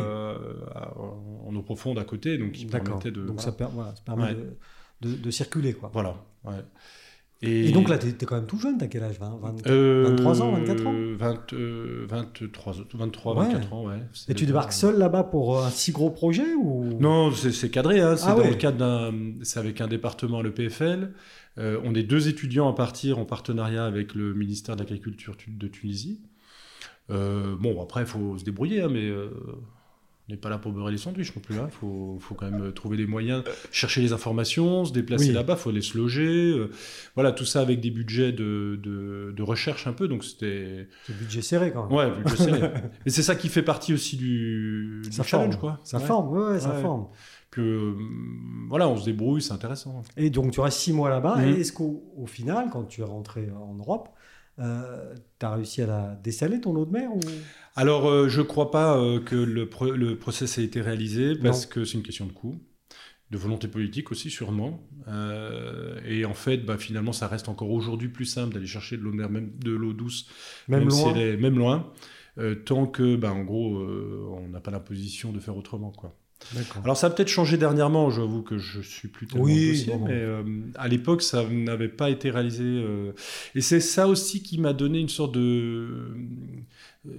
en 1.48 1.56
eau 1.56 1.62
profonde 1.62 2.00
à 2.00 2.04
côté, 2.04 2.38
donc 2.38 2.52
qui 2.52 2.66
permettait 2.66 3.12
de. 3.12 3.22
Donc 3.26 3.38
voilà. 3.38 3.42
ça, 3.42 3.52
per- 3.52 3.68
voilà, 3.74 3.96
ça 3.96 4.02
permet 4.06 4.24
Ouais. 4.24 4.36
de, 5.02 5.10
de- 5.10 5.16
de 5.16 5.32
circuler, 5.32 5.74
quoi. 5.74 5.90
Voilà, 5.94 6.16
ouais. 6.44 6.54
Et, 7.44 7.72
donc 7.72 7.88
là, 7.88 8.00
tu 8.00 8.08
es, 8.08 8.14
quand 8.14 8.36
même 8.36 8.48
tout 8.48 8.58
jeune, 8.60 8.78
t'as 8.80 8.88
quel 8.88 9.04
âge? 9.04 9.20
20, 9.20 9.38
20 9.42 9.68
Euh, 9.68 10.06
23 10.10 10.42
ans, 10.42 10.52
24 10.54 10.88
ans? 10.88 10.94
20, 11.18 11.54
euh, 11.54 12.06
23, 12.10 12.74
23 12.96 13.36
Ouais. 13.36 13.46
24 13.46 13.74
ans, 13.74 13.86
ouais. 13.88 14.00
Et 14.28 14.34
tu 14.34 14.46
débarques 14.48 14.74
seul 14.74 14.98
là-bas 14.98 15.24
pour 15.26 15.64
un 15.64 15.70
si 15.70 15.92
gros 15.92 16.10
projet 16.10 16.56
ou? 16.56 16.86
Non, 17.00 17.32
c'est 17.32 17.70
cadré, 17.70 18.00
hein. 18.02 18.16
c'est 18.18 18.26
Ah 18.28 18.34
dans 18.34 18.42
ouais. 18.42 18.50
le 18.50 18.56
cadre 18.56 18.78
d'un. 18.80 19.14
C'est 19.44 19.60
avec 19.60 19.82
un 19.82 19.88
département, 19.88 20.42
le 20.42 20.52
PFL. 20.52 21.14
Euh, 21.60 21.80
on 21.84 21.94
est 21.94 22.04
deux 22.04 22.28
étudiants 22.28 22.70
à 22.70 22.74
partir 22.74 23.20
en 23.20 23.26
partenariat 23.26 23.86
avec 23.86 24.16
le 24.16 24.34
ministère 24.34 24.76
de 24.76 24.82
l'Agriculture 24.82 25.38
tu- 25.38 25.52
de 25.52 25.68
Tunisie. 25.68 26.22
Euh, 27.12 27.56
bon, 27.60 27.80
après, 27.82 28.02
il 28.02 28.08
faut 28.08 28.38
se 28.38 28.44
débrouiller, 28.44 28.82
hein, 28.82 28.90
mais 28.92 29.06
euh, 29.08 29.30
on 30.30 30.34
n'est 30.34 30.38
pas 30.38 30.50
là 30.50 30.58
pour 30.58 30.74
beurrer 30.74 30.92
les 30.92 30.98
sandwichs 30.98 31.34
non 31.36 31.42
plus. 31.42 31.56
Il 31.56 31.72
faut, 31.72 32.18
faut 32.20 32.36
quand 32.36 32.50
même 32.52 32.74
trouver 32.74 32.98
des 32.98 33.08
moyens, 33.08 33.44
chercher 33.72 34.02
les 34.02 34.12
informations, 34.12 34.84
se 34.84 34.92
déplacer 34.92 35.30
Oui. 35.30 35.34
là-bas, 35.34 35.54
il 35.54 35.60
faut 35.60 35.70
aller 35.70 35.82
se 35.82 35.98
loger. 35.98 36.52
euh, 36.52 36.70
voilà, 37.16 37.32
tout 37.32 37.46
ça 37.46 37.62
avec 37.62 37.80
des 37.80 37.92
budgets 37.92 38.34
de, 38.34 38.78
de, 38.84 39.34
de 39.36 39.44
recherche 39.44 39.88
un 39.88 39.94
peu. 39.94 40.08
Donc, 40.10 40.24
c'était. 40.26 40.90
Budget 41.08 41.42
serré 41.42 41.72
quand 41.72 41.88
même. 41.88 41.98
Ouais, 41.98 42.12
budget 42.24 42.36
serré. 42.36 42.60
Mais 43.06 43.12
c'est 43.12 43.24
ça 43.24 43.36
qui 43.36 43.48
fait 43.48 43.64
partie 43.64 43.94
aussi 43.94 44.18
du, 44.18 45.02
du 45.04 45.12
ça 45.12 45.24
challenge, 45.24 45.54
forme, 45.56 45.60
quoi. 45.62 45.80
Ça 45.84 45.98
Ouais. 45.98 46.04
forme, 46.06 46.30
ouais, 46.38 46.46
ouais, 46.52 46.60
ça 46.60 46.76
Ouais. 46.76 46.82
forme. 46.82 47.08
Que, 47.50 47.62
euh, 47.62 47.94
voilà, 48.68 48.90
on 48.90 48.98
se 48.98 49.06
débrouille, 49.06 49.42
c'est 49.42 49.54
intéressant. 49.54 50.04
Et 50.18 50.30
donc 50.30 50.52
tu 50.52 50.60
restes 50.60 50.80
six 50.80 50.92
mois 50.92 51.10
là-bas. 51.10 51.38
Mhm. 51.38 51.48
Et 51.56 51.62
est-ce 51.62 51.72
qu'au 51.72 52.04
au 52.18 52.26
final, 52.28 52.68
quand 52.72 52.84
tu 52.84 53.00
es 53.00 53.06
rentré 53.06 53.50
en 53.50 53.74
Europe, 53.76 54.10
tu 54.58 55.46
as 55.46 55.54
réussi 55.54 55.82
à 55.82 55.88
la 55.88 56.20
dessaler 56.24 56.60
ton 56.62 56.76
eau 56.76 56.86
de 56.86 56.92
mer 56.92 57.10
ou... 57.16 57.20
Alors, 57.76 58.10
euh, 58.10 58.28
je 58.28 58.42
ne 58.42 58.46
crois 58.46 58.72
pas 58.72 58.98
euh, 58.98 59.20
que 59.20 59.36
le, 59.36 59.70
pro- 59.70 59.92
le 59.92 60.18
process 60.18 60.58
ait 60.58 60.64
été 60.64 60.82
réalisé 60.82 61.36
parce 61.36 61.64
Non. 61.66 61.70
que 61.74 61.86
c'est 61.86 61.94
une 61.98 62.04
question 62.04 62.26
de 62.26 62.32
coût, 62.32 62.56
de 63.30 63.38
volonté 63.38 63.68
politique 63.68 64.12
aussi, 64.12 64.30
sûrement. 64.32 64.80
Euh, 65.08 66.00
et 66.06 66.26
en 66.26 66.34
fait, 66.34 66.58
bah, 66.66 66.78
finalement, 66.78 67.12
ça 67.14 67.28
reste 67.28 67.50
encore 67.50 67.70
aujourd'hui 67.70 68.08
plus 68.10 68.26
simple 68.26 68.54
d'aller 68.56 68.66
chercher 68.66 68.98
de 68.98 69.04
l'eau 69.04 69.12
de 69.12 69.18
mer, 69.18 69.30
même 69.30 69.52
de 69.60 69.72
l'eau 69.72 69.94
douce, 69.94 70.28
Même, 70.68 70.90
si 70.90 71.04
loin 71.04 71.14
elle 71.16 71.22
est- 71.22 71.38
même 71.38 71.58
loin, 71.58 71.92
euh, 72.40 72.56
tant 72.56 72.88
que, 72.88 73.16
bah, 73.16 73.32
en 73.32 73.44
gros, 73.44 73.78
euh, 73.78 74.28
on 74.32 74.48
n'a 74.50 74.60
pas 74.60 74.72
l'imposition 74.72 75.32
de 75.32 75.40
faire 75.40 75.56
autrement. 75.56 75.92
Quoi. 75.92 76.16
Alors, 76.84 76.96
ça 76.96 77.08
a 77.08 77.10
peut-être 77.10 77.28
changé 77.28 77.58
dernièrement, 77.58 78.10
j'avoue 78.10 78.42
que 78.42 78.58
je 78.58 78.80
suis 78.82 79.08
plus 79.10 79.28
tellement 79.28 79.46
Oui, 79.46 79.68
dossier, 79.68 79.94
mais 80.06 80.12
euh, 80.14 80.44
à 80.76 80.88
l'époque, 80.88 81.22
ça 81.22 81.46
n'avait 81.48 81.90
pas 81.90 82.10
été 82.10 82.30
réalisé. 82.30 82.64
euh, 82.64 83.12
et 83.56 83.62
c'est 83.62 83.80
ça 83.82 84.08
aussi 84.08 84.42
qui 84.44 84.58
m'a 84.60 84.74
donné 84.74 85.00
une 85.00 85.10
sorte 85.10 85.34
de, 85.34 86.16
euh, 87.08 87.12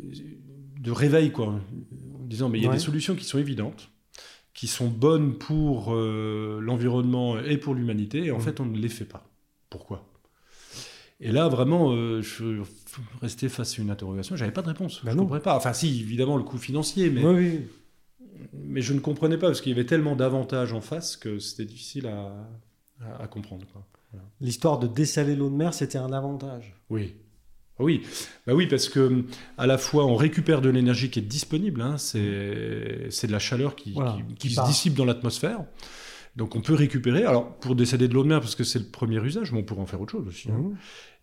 de 0.81 0.91
réveil, 0.91 1.31
quoi, 1.31 1.47
en 1.49 2.25
disant, 2.27 2.49
mais 2.49 2.59
il 2.59 2.63
y 2.63 2.67
a 2.67 2.71
Ouais. 2.71 2.77
des 2.77 2.81
solutions 2.81 3.15
qui 3.17 3.25
sont 3.25 3.39
évidentes, 3.39 3.91
qui 4.55 4.67
sont 4.67 4.89
bonnes 4.89 5.35
pour 5.39 5.95
euh, 5.95 6.61
l'environnement 6.63 7.39
et 7.41 7.59
pour 7.59 7.75
l'humanité, 7.75 8.27
et 8.27 8.31
en 8.31 8.37
Mhm. 8.39 8.43
fait, 8.43 8.61
on 8.61 8.67
ne 8.67 8.79
les 8.79 8.89
fait 8.89 9.05
pas. 9.05 9.29
Pourquoi? 9.71 10.05
Et 11.21 11.33
là, 11.33 11.49
vraiment, 11.49 11.93
euh, 11.93 12.23
je 12.23 12.29
suis 12.35 12.61
resté 13.21 13.49
face 13.49 13.79
à 13.79 13.83
une 13.83 13.91
interrogation. 13.91 14.37
J'avais 14.37 14.53
pas 14.53 14.63
de 14.63 14.69
réponse. 14.69 15.01
Bah 15.05 15.11
je 15.11 15.17
non. 15.17 15.25
comprenais 15.25 15.43
pas. 15.43 15.57
Enfin, 15.57 15.73
si, 15.73 16.01
évidemment, 16.01 16.37
le 16.37 16.45
coût 16.45 16.59
financier, 16.59 17.11
mais 17.11 17.25
Oui, 17.25 17.35
oui. 17.35 17.61
Mais 18.53 18.81
je 18.81 18.93
ne 18.93 19.01
comprenais 19.01 19.37
pas 19.39 19.47
parce 19.49 19.61
qu'il 19.61 19.71
y 19.73 19.75
avait 19.75 19.87
tellement 19.87 20.17
d'avantages 20.17 20.73
en 20.73 20.81
face 20.81 21.17
que 21.17 21.39
c'était 21.39 21.65
difficile 21.65 22.07
à, 22.07 22.35
à- 23.01 23.23
à 23.23 23.27
comprendre. 23.27 23.67
L'histoire 24.41 24.79
de 24.79 24.87
dessaler 24.87 25.37
l'eau 25.37 25.51
de 25.51 25.55
mer, 25.55 25.75
c'était 25.75 25.99
un 25.99 26.13
avantage. 26.13 26.75
Oui. 26.91 27.15
Ah 27.79 27.85
Oui, 27.85 28.03
bah 28.47 28.55
oui, 28.55 28.67
parce 28.67 28.89
que 28.89 29.25
à 29.57 29.67
la 29.67 29.79
fois 29.79 30.05
on 30.07 30.17
récupère 30.17 30.61
de 30.61 30.69
l'énergie 30.69 31.11
qui 31.11 31.19
est 31.21 31.23
disponible, 31.23 31.81
hein, 31.83 31.97
c'est 31.99 33.27
de 33.27 33.33
la 33.33 33.39
chaleur 33.39 33.77
qui, 33.77 33.93
Voilà, 33.93 34.13
qui- 34.29 34.35
qui 34.35 34.49
qui 34.49 34.55
se 34.55 34.61
dissipe 34.67 34.95
dans 34.95 35.05
l'atmosphère. 35.05 35.65
Donc 36.37 36.55
on 36.57 36.61
peut 36.61 36.75
récupérer, 36.75 37.25
alors 37.25 37.57
pour 37.59 37.75
décéder 37.75 38.07
de 38.09 38.15
l'eau 38.15 38.23
de 38.23 38.29
mer, 38.29 38.41
parce 38.41 38.55
que 38.55 38.65
c'est 38.65 38.79
le 38.79 38.85
premier 38.87 39.23
usage, 39.25 39.53
mais 39.53 39.59
on 39.59 39.63
pourrait 39.65 39.81
en 39.83 39.87
faire 39.87 40.01
autre 40.01 40.13
chose 40.13 40.27
aussi. 40.27 40.49
hein. 40.51 40.57
Mhm. 40.59 40.77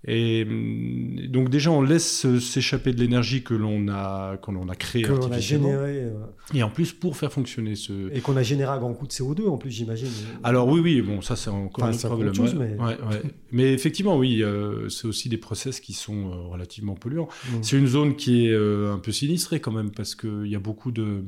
Et 0.08 0.44
hum, 0.48 1.16
donc 1.30 1.50
déjà, 1.50 1.72
on 1.72 1.82
laisse 1.82 2.28
s'échapper 2.40 2.94
de 2.94 3.00
l'énergie 3.00 3.42
que 3.44 3.54
l'on 3.54 3.88
a, 3.90 4.38
que 4.38 4.52
l'on 4.52 4.70
a 4.70 4.76
créée 4.76 5.02
Que 5.02 5.12
l'on 5.12 5.22
a 5.22 5.26
artificiellement. 5.26 5.70
généré. 5.70 6.08
Et 6.54 6.62
en 6.64 6.70
plus, 6.70 6.94
pour 6.94 7.18
faire 7.18 7.32
fonctionner 7.34 7.76
ce... 7.76 8.14
et 8.14 8.22
qu'on 8.22 8.38
a 8.38 8.44
généré 8.44 8.72
à 8.72 8.78
grand 8.78 8.94
coup 8.94 9.08
de 9.08 9.12
CO2 9.12 9.48
en 9.48 9.58
plus, 9.58 9.72
j'imagine. 9.72 10.08
Alors 10.44 10.68
oui, 10.68 10.80
oui, 10.80 11.02
bon, 11.02 11.22
ça 11.22 11.36
c'est 11.36 11.50
encore 11.50 11.86
Enfin, 11.86 11.92
un 11.92 11.96
autre 11.96 12.08
problème. 12.08 12.36
chose, 12.36 12.54
mais- 12.56 12.76
Ouais, 12.80 12.98
ouais. 13.10 13.22
mais 13.52 13.74
effectivement, 13.74 14.18
oui, 14.18 14.44
euh, 14.44 14.90
c'est 14.90 15.08
aussi 15.08 15.28
des 15.28 15.38
process 15.38 15.80
qui 15.80 15.94
sont 15.94 16.30
euh, 16.30 16.36
relativement 16.52 16.94
polluants. 16.94 17.28
Mhm. 17.52 17.64
C'est 17.64 17.78
une 17.78 17.88
zone 17.88 18.16
qui 18.16 18.46
est 18.48 18.52
euh, 18.52 18.94
un 18.94 19.00
peu 19.00 19.12
sinistrée 19.12 19.60
quand 19.60 19.72
même, 19.72 19.90
parce 19.92 20.14
qu'il 20.16 20.46
y 20.48 20.56
a 20.56 20.60
beaucoup 20.60 20.92
de... 20.92 21.24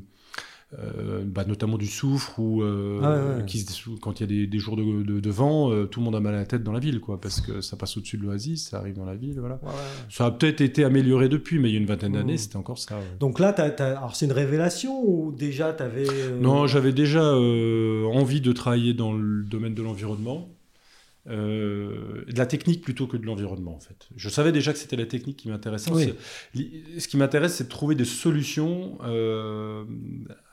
euh, 0.77 1.23
bah, 1.25 1.45
notamment 1.47 1.77
du 1.77 1.87
soufre 1.87 2.37
ou 2.39 2.61
euh, 2.61 2.99
Ah 3.01 3.37
ouais, 3.39 3.45
qui 3.45 3.65
quand 4.01 4.19
il 4.19 4.23
y 4.23 4.23
a 4.23 4.27
des, 4.27 4.47
des 4.47 4.59
jours 4.59 4.75
de, 4.75 5.01
de- 5.03 5.19
de 5.21 5.29
vent, 5.29 5.71
euh, 5.71 5.85
tout 5.85 6.01
le 6.01 6.05
monde 6.05 6.15
a 6.15 6.19
mal 6.19 6.33
à 6.35 6.39
la 6.39 6.45
tête 6.45 6.61
dans 6.63 6.73
la 6.73 6.79
ville, 6.79 6.99
quoi, 6.99 7.21
parce 7.21 7.39
que 7.39 7.61
ça 7.61 7.77
passe 7.77 7.95
au-dessus 7.95 8.17
de 8.17 8.23
l'oasis, 8.23 8.67
ça 8.69 8.79
arrive 8.79 8.95
dans 8.95 9.05
la 9.05 9.15
ville, 9.15 9.39
voilà. 9.39 9.55
Ouais, 9.63 9.69
ouais. 9.69 9.73
Ça 10.09 10.25
a 10.25 10.31
peut-être 10.31 10.59
été 10.59 10.83
amélioré 10.83 11.29
depuis, 11.29 11.57
mais 11.59 11.69
il 11.69 11.73
y 11.73 11.75
a 11.77 11.79
une 11.79 11.85
vingtaine 11.85 12.11
d'années, 12.13 12.33
Mhm. 12.33 12.37
c'était 12.37 12.57
encore 12.57 12.77
ça. 12.79 12.99
Donc 13.19 13.39
là, 13.39 13.49
alors 13.49 14.15
c'est 14.15 14.25
une 14.25 14.33
révélation 14.33 15.01
ou 15.05 15.31
déjà 15.31 15.71
tu 15.73 15.83
avais. 15.83 16.05
Non, 16.41 16.67
j'avais 16.67 16.91
déjà 16.91 17.23
envie 17.33 18.41
de 18.41 18.51
travailler 18.51 18.93
dans 18.93 19.13
le 19.13 19.43
domaine 19.43 19.73
de 19.73 19.81
l'environnement, 19.81 20.49
euh, 21.29 22.23
de 22.27 22.37
la 22.37 22.45
technique 22.45 22.81
plutôt 22.81 23.07
que 23.07 23.17
de 23.17 23.25
l'environnement 23.25 23.75
en 23.75 23.79
fait. 23.79 24.07
Je 24.15 24.29
savais 24.29 24.51
déjà 24.51 24.71
que 24.73 24.79
c'était 24.79 24.95
la 24.95 25.05
technique 25.05 25.37
qui 25.37 25.49
m'intéressait. 25.49 25.91
Oui. 25.91 26.13
Ce 26.99 27.07
qui 27.07 27.17
m'intéresse, 27.17 27.55
c'est 27.55 27.65
de 27.65 27.69
trouver 27.69 27.95
des 27.95 28.05
solutions 28.05 28.97
euh, 29.03 29.83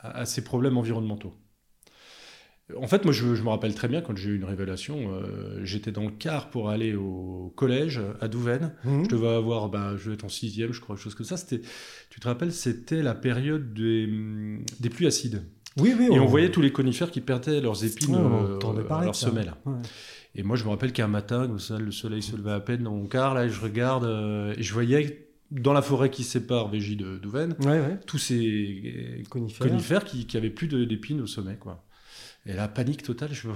à 0.01 0.25
ces 0.25 0.43
problèmes 0.43 0.77
environnementaux. 0.77 1.33
En 2.75 2.87
fait, 2.87 3.03
moi, 3.05 3.13
je, 3.13 3.35
je 3.35 3.43
me 3.43 3.49
rappelle 3.49 3.75
très 3.75 3.87
bien 3.87 4.01
quand 4.01 4.17
j'ai 4.17 4.31
eu 4.31 4.35
une 4.37 4.43
révélation. 4.43 5.13
euh, 5.13 5.63
J'étais 5.63 5.91
dans 5.91 6.01
le 6.05 6.09
car 6.09 6.49
pour 6.49 6.71
aller 6.71 6.95
au 6.95 7.53
collège 7.55 8.01
à 8.21 8.27
Douvaine. 8.27 8.73
Mhm. 8.83 9.03
Je 9.03 9.09
devais 9.09 9.27
avoir, 9.27 9.69
bah, 9.69 9.93
je 9.97 10.05
devais 10.05 10.15
être 10.15 10.23
en 10.23 10.29
sixième, 10.29 10.73
je 10.73 10.81
crois, 10.81 10.95
quelque 10.95 11.03
chose 11.03 11.13
comme 11.13 11.27
ça. 11.27 11.37
C'était, 11.37 11.61
tu 12.09 12.19
te 12.19 12.27
rappelles, 12.27 12.51
c'était 12.51 13.03
la 13.03 13.13
période 13.13 13.75
des, 13.75 14.09
des 14.79 14.89
pluies 14.89 15.05
acides. 15.05 15.43
Oui, 15.77 15.93
oui. 15.95 16.07
Et 16.11 16.19
on 16.19 16.25
voyait 16.25 16.49
tous 16.49 16.61
les 16.61 16.71
conifères 16.71 17.11
qui 17.11 17.21
perdaient 17.21 17.61
leurs 17.61 17.85
épines, 17.85 18.15
on 18.15 18.57
euh, 18.57 19.03
leurs 19.03 19.13
semelles. 19.13 19.53
Ouais. 19.65 19.73
Et 20.35 20.43
moi, 20.43 20.55
je 20.57 20.63
me 20.65 20.69
rappelle 20.69 20.91
qu'un 20.93 21.07
matin, 21.07 21.47
comme 21.47 21.59
ça, 21.59 21.77
le 21.79 21.91
soleil 21.91 22.21
se 22.21 22.35
levait 22.35 22.51
à 22.51 22.59
peine 22.59 22.83
dans 22.83 22.91
mon 22.95 23.07
car, 23.07 23.33
là, 23.33 23.45
et 23.45 23.49
je 23.49 23.61
regarde, 23.61 24.03
euh, 24.03 24.53
et 24.57 24.63
je 24.63 24.73
voyais 24.73 25.29
dans 25.51 25.73
la 25.73 25.81
forêt 25.81 26.09
qui 26.09 26.23
sépare 26.23 26.67
Végy 26.69 26.95
de 26.97 27.17
Douvaine, 27.17 27.55
Ouais, 27.61 27.79
ouais. 27.79 27.99
tous 28.05 28.17
ces 28.17 29.23
Conifères. 29.29 29.67
conifères 29.69 30.03
qui, 30.03 30.25
qui 30.25 30.35
avaient 30.37 30.49
plus 30.49 30.67
d'épines 30.67 31.21
au 31.21 31.27
sommet, 31.27 31.55
quoi. 31.55 31.85
Et 32.45 32.53
la 32.53 32.67
panique 32.67 33.01
totale, 33.03 33.29
je 33.33 33.47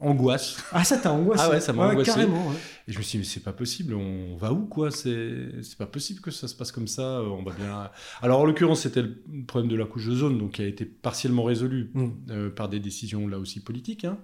angoisse. 0.00 0.56
Ah, 0.72 0.84
ça 0.84 0.96
t'a 0.98 1.12
angoissé. 1.12 1.42
Ah 1.46 1.50
ouais, 1.50 1.60
ça 1.60 1.72
m'a 1.72 1.88
angoissé. 1.88 2.10
Carrément. 2.12 2.48
ouais. 2.48 2.56
Et 2.88 2.92
je 2.92 2.98
me 2.98 3.02
suis 3.02 3.12
dit, 3.12 3.18
mais 3.18 3.24
c'est 3.24 3.40
pas 3.42 3.52
possible, 3.52 3.94
on 3.94 4.36
va 4.36 4.52
où, 4.52 4.66
quoi? 4.66 4.90
C'est 4.90 5.76
pas 5.76 5.86
possible 5.86 6.20
que 6.20 6.30
ça 6.30 6.48
se 6.48 6.54
passe 6.54 6.72
comme 6.72 6.88
ça, 6.88 7.18
euh, 7.18 7.26
on 7.28 7.42
va 7.42 7.52
bien... 7.52 7.90
Alors, 8.22 8.40
en 8.40 8.44
l'occurrence, 8.46 8.82
c'était 8.82 9.02
le 9.02 9.14
problème 9.46 9.70
de 9.70 9.76
la 9.76 9.84
couche 9.86 10.06
de 10.06 10.14
zone, 10.14 10.38
donc 10.38 10.52
qui 10.52 10.62
a 10.62 10.66
été 10.66 10.84
partiellement 10.84 11.42
résolu 11.44 11.90
Mm. 11.94 12.08
euh, 12.30 12.50
par 12.50 12.68
des 12.68 12.78
décisions, 12.80 13.26
là 13.28 13.38
aussi, 13.38 13.60
politiques, 13.60 14.04
hein. 14.04 14.18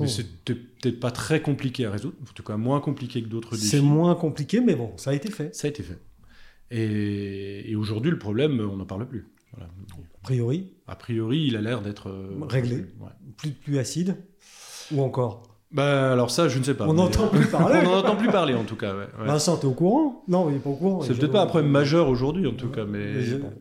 Mais 0.00 0.08
c'était 0.08 0.54
peut-être 0.54 1.00
pas 1.00 1.10
très 1.10 1.42
compliqué 1.42 1.84
à 1.86 1.90
résoudre, 1.90 2.14
en 2.22 2.32
tout 2.32 2.42
cas 2.42 2.56
moins 2.56 2.80
compliqué 2.80 3.22
que 3.22 3.28
d'autres 3.28 3.52
défis. 3.56 3.66
C'est 3.68 3.80
moins 3.80 4.14
compliqué, 4.14 4.60
mais 4.60 4.74
bon, 4.74 4.92
ça 4.96 5.10
a 5.10 5.14
été 5.14 5.30
fait. 5.30 5.54
Ça 5.54 5.66
a 5.66 5.70
été 5.70 5.82
fait. 5.82 5.98
Et, 6.70 7.70
et 7.70 7.76
aujourd'hui, 7.76 8.10
le 8.10 8.18
problème, 8.18 8.60
on 8.72 8.76
n'en 8.76 8.86
parle 8.86 9.06
plus. 9.06 9.26
Voilà. 9.54 9.68
A 9.70 10.22
priori, 10.22 10.72
A 10.86 10.96
priori, 10.96 11.44
il 11.46 11.56
a 11.56 11.60
l'air 11.60 11.82
d'être 11.82 12.08
euh, 12.08 12.38
Réglé. 12.48 12.76
Ouais. 13.00 13.10
plus 13.36 13.50
pluie 13.50 13.78
acide. 13.78 14.16
Ou 14.92 15.02
encore? 15.02 15.42
Bah, 15.72 16.12
alors 16.12 16.30
ça, 16.30 16.48
je 16.48 16.58
ne 16.58 16.64
sais 16.64 16.74
pas. 16.74 16.86
On 16.86 16.94
n'entend 16.94 17.28
plus 17.28 17.46
parler. 17.50 17.80
on 17.82 17.90
n'en 17.90 17.98
entend 17.98 18.16
plus 18.16 18.28
parler, 18.28 18.54
en 18.54 18.64
tout 18.64 18.76
cas. 18.76 18.94
ouais, 18.94 19.08
ouais. 19.20 19.26
Vincent, 19.26 19.56
t'es 19.56 19.66
au 19.66 19.72
courant? 19.72 20.22
Non, 20.28 20.48
il 20.50 20.56
est 20.56 20.58
pas 20.58 20.70
au 20.70 20.74
courant. 20.76 21.02
C'est 21.02 21.14
peut-être 21.18 21.32
pas 21.32 21.42
un 21.42 21.46
problème 21.46 21.70
majeur 21.70 22.08
aujourd'hui, 22.08 22.46
en 22.46 22.52
tout 22.54 22.68
cas, 22.68 22.84
mais... 22.84 23.12
Mais 23.14 23.22
je- 23.22 23.36
bon. 23.36 23.52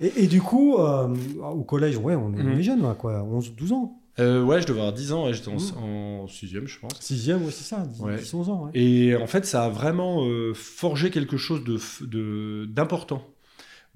Et, 0.00 0.24
et 0.24 0.26
du 0.26 0.40
coup, 0.40 0.76
euh, 0.78 1.08
au 1.52 1.62
collège, 1.64 1.96
ouais, 1.96 2.14
on 2.14 2.32
est, 2.34 2.40
on 2.40 2.48
est 2.48 2.54
Mhm. 2.56 2.60
jeune, 2.62 2.82
là, 2.82 2.94
quoi, 2.94 3.22
11, 3.22 3.54
12 3.54 3.72
ans. 3.72 3.99
Euh, 4.20 4.42
ouais, 4.42 4.60
je 4.60 4.66
devais 4.66 4.78
avoir 4.80 4.92
10 4.92 5.12
ans, 5.12 5.26
ouais, 5.26 5.32
j'étais 5.34 5.48
en, 5.48 5.56
Mmh. 5.56 5.82
en 5.82 6.28
sixième, 6.28 6.66
je 6.66 6.78
pense. 6.78 6.92
Sixième, 7.00 7.42
ouais, 7.44 7.50
c'est 7.50 7.64
ça, 7.64 7.78
10, 7.86 8.00
Ouais. 8.00 8.16
10, 8.18 8.34
11 8.34 8.48
ans. 8.50 8.70
Et 8.74 9.16
en 9.16 9.26
fait, 9.26 9.44
ça 9.46 9.64
a 9.64 9.68
vraiment 9.68 10.24
euh, 10.26 10.52
forgé 10.54 11.10
quelque 11.10 11.36
chose 11.36 11.64
de 11.64 11.76
f- 11.78 12.06
de- 12.06 12.66
d'important. 12.70 13.26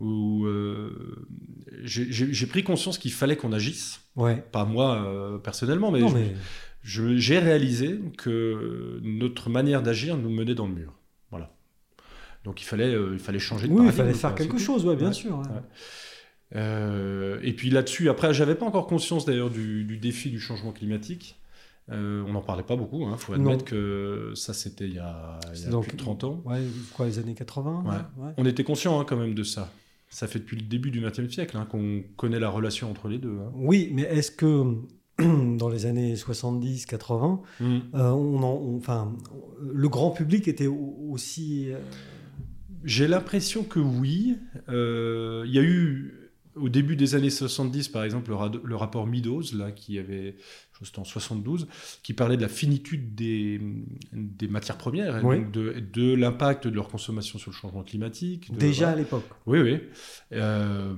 Où 0.00 0.44
euh, 0.46 1.24
j'ai- 1.84 2.46
pris 2.46 2.64
conscience 2.64 2.98
qu'il 2.98 3.12
fallait 3.12 3.36
qu'on 3.36 3.52
agisse. 3.52 4.00
Ouais. 4.16 4.44
Pas 4.50 4.64
moi 4.64 4.96
euh, 5.06 5.38
personnellement, 5.38 5.92
mais 5.92 6.02
j'ai 6.82 7.38
réalisé 7.38 8.00
que 8.18 8.98
notre 9.04 9.50
manière 9.50 9.82
d'agir 9.82 10.16
nous 10.16 10.30
menait 10.30 10.54
dans 10.56 10.66
le 10.66 10.74
mur. 10.74 10.92
Voilà. 11.30 11.54
Donc 12.44 12.60
il 12.60 12.64
fallait, 12.64 12.92
euh, 12.92 13.10
il 13.12 13.18
fallait 13.20 13.38
changer 13.38 13.68
de 13.68 13.72
oui, 13.72 13.86
il 13.86 13.92
fallait 13.92 14.14
faire 14.14 14.34
quelque 14.34 14.58
chose, 14.58 14.84
ouais, 14.84 14.96
bien 14.96 15.08
Ouais. 15.08 15.12
sûr. 15.14 15.38
ouais. 15.38 15.44
Euh, 16.54 17.38
et 17.42 17.52
puis 17.52 17.70
là-dessus, 17.70 18.08
après, 18.08 18.32
j'avais 18.34 18.54
pas 18.54 18.66
encore 18.66 18.86
conscience 18.86 19.24
d'ailleurs 19.24 19.50
du, 19.50 19.84
du 19.84 19.96
défi 19.96 20.30
du 20.30 20.38
changement 20.40 20.72
climatique. 20.72 21.40
Euh, 21.90 22.22
on 22.26 22.32
n'en 22.32 22.40
parlait 22.40 22.62
pas 22.62 22.76
beaucoup, 22.76 23.06
il 23.10 23.18
faut 23.18 23.36
Non. 23.36 23.50
admettre 23.50 23.64
que 23.66 24.32
ça 24.34 24.54
c'était 24.54 24.86
il 24.88 24.94
y 24.94 24.98
a, 24.98 25.38
il 25.52 25.58
y 25.58 25.62
C'est 25.62 25.66
a 25.68 25.70
donc- 25.70 25.88
plus 25.88 25.92
de 25.98 26.02
30 26.02 26.24
ans. 26.24 26.42
Ouais, 26.46 26.62
quoi, 26.94 27.04
les 27.06 27.18
années 27.18 27.34
80 27.34 27.84
Ouais. 27.84 28.24
ouais. 28.24 28.32
On 28.38 28.46
était 28.46 28.64
conscient 28.64 28.98
hein, 28.98 29.04
quand 29.06 29.16
même 29.18 29.34
de 29.34 29.42
ça. 29.42 29.70
Ça 30.08 30.26
fait 30.26 30.38
depuis 30.38 30.56
le 30.56 30.62
début 30.62 30.90
du 30.90 31.00
XXe 31.00 31.28
siècle 31.28 31.56
hein, 31.58 31.66
qu'on 31.70 32.02
connaît 32.16 32.38
la 32.40 32.48
relation 32.48 32.90
entre 32.90 33.08
les 33.08 33.18
deux. 33.18 33.36
hein. 33.38 33.52
Oui, 33.54 33.90
mais 33.92 34.02
est-ce 34.02 34.30
que 34.30 34.76
dans 35.58 35.68
les 35.68 35.84
années 35.84 36.14
70-80, 36.16 37.42
Mm. 37.60 37.64
euh, 37.66 38.10
on 38.12 38.42
en- 38.42 38.52
on- 38.62 38.76
enfin, 38.78 39.12
le 39.60 39.88
grand 39.90 40.10
public 40.10 40.48
était 40.48 40.66
au- 40.68 40.96
aussi. 41.10 41.70
euh, 41.70 41.78
J'ai 42.84 43.08
l'impression 43.08 43.62
que 43.62 43.78
oui. 43.80 44.36
Il 44.68 45.50
y 45.50 45.58
a 45.58 45.62
eu 45.62 46.23
au 46.56 46.68
début 46.68 46.96
des 46.96 47.14
années 47.14 47.30
70, 47.30 47.88
par 47.88 48.04
exemple, 48.04 48.30
le, 48.64 48.76
rapport 48.76 49.06
Meadows, 49.06 49.42
là, 49.56 49.72
qui 49.72 49.98
avait, 49.98 50.36
je 50.82 51.00
en 51.00 51.04
72, 51.04 51.66
qui 52.02 52.12
parlait 52.14 52.36
de 52.36 52.42
la 52.42 52.48
finitude 52.48 53.14
des, 53.14 53.60
des 54.12 54.48
matières 54.48 54.78
premières, 54.78 55.18
et 55.18 55.22
Oui. 55.24 55.36
donc 55.40 55.50
de, 55.52 55.82
de 55.92 56.14
l'impact 56.14 56.66
de 56.68 56.74
leur 56.74 56.88
consommation 56.88 57.38
sur 57.38 57.50
le 57.50 57.56
changement 57.56 57.82
climatique. 57.82 58.52
de- 58.52 58.58
déjà 58.58 58.90
à 58.90 58.96
l'époque. 58.96 59.24
Oui, 59.46 59.60
oui. 59.60 59.80
Euh, 60.32 60.94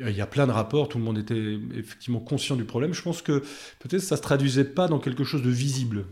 il 0.00 0.10
y 0.16 0.20
a 0.20 0.26
plein 0.26 0.46
de 0.46 0.52
rapports, 0.52 0.88
tout 0.88 0.98
le 0.98 1.04
monde 1.04 1.18
était 1.18 1.58
effectivement 1.74 2.20
conscient 2.20 2.54
du 2.56 2.64
problème. 2.64 2.92
Je 2.94 3.02
pense 3.02 3.20
que 3.20 3.40
peut-être 3.80 4.00
ça 4.02 4.16
se 4.16 4.22
traduisait 4.22 4.64
pas 4.64 4.86
dans 4.88 5.00
quelque 5.00 5.24
chose 5.24 5.42
de 5.42 5.50
visible. 5.50 6.06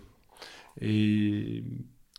Et 0.80 1.62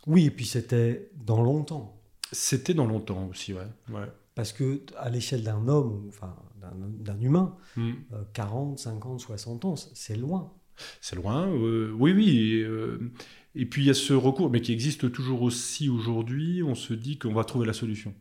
Oui, 0.06 0.26
et 0.26 0.32
puis 0.32 0.46
c'était 0.46 1.10
dans 1.26 1.42
longtemps. 1.44 2.02
c'était 2.32 2.74
dans 2.74 2.86
longtemps 2.86 3.28
aussi, 3.30 3.54
ouais. 3.54 3.68
ouais. 3.90 4.08
Parce 4.38 4.53
que 4.53 4.82
à 4.98 5.10
l'échelle 5.10 5.41
d'un 5.44 5.67
homme, 5.67 6.06
enfin 6.10 6.36
d'un- 6.62 7.20
humain, 7.20 7.58
Mm. 7.75 7.91
euh, 8.13 8.24
40, 8.34 8.77
50, 8.77 9.20
60 9.20 9.65
ans, 9.65 9.75
c'est 9.75 10.15
loin. 10.15 10.53
C'est 11.01 11.15
loin, 11.15 11.48
euh, 11.48 11.91
oui, 11.98 12.13
oui. 12.13 12.38
Et, 12.60 12.62
euh, 12.62 13.00
et 13.56 13.65
puis 13.65 13.82
il 13.82 13.88
y 13.88 13.89
a 13.89 13.96
ce 13.96 14.13
recours, 14.13 14.51
mais 14.51 14.62
qui 14.62 14.72
existe 14.74 15.12
toujours 15.12 15.41
aussi 15.41 15.89
aujourd'hui. 15.89 16.62
On 16.62 16.75
se 16.75 16.94
dit 16.94 17.17
qu'on 17.17 17.34
va 17.34 17.44
trouver 17.46 17.65
la 17.65 17.74
solution, 17.74 18.13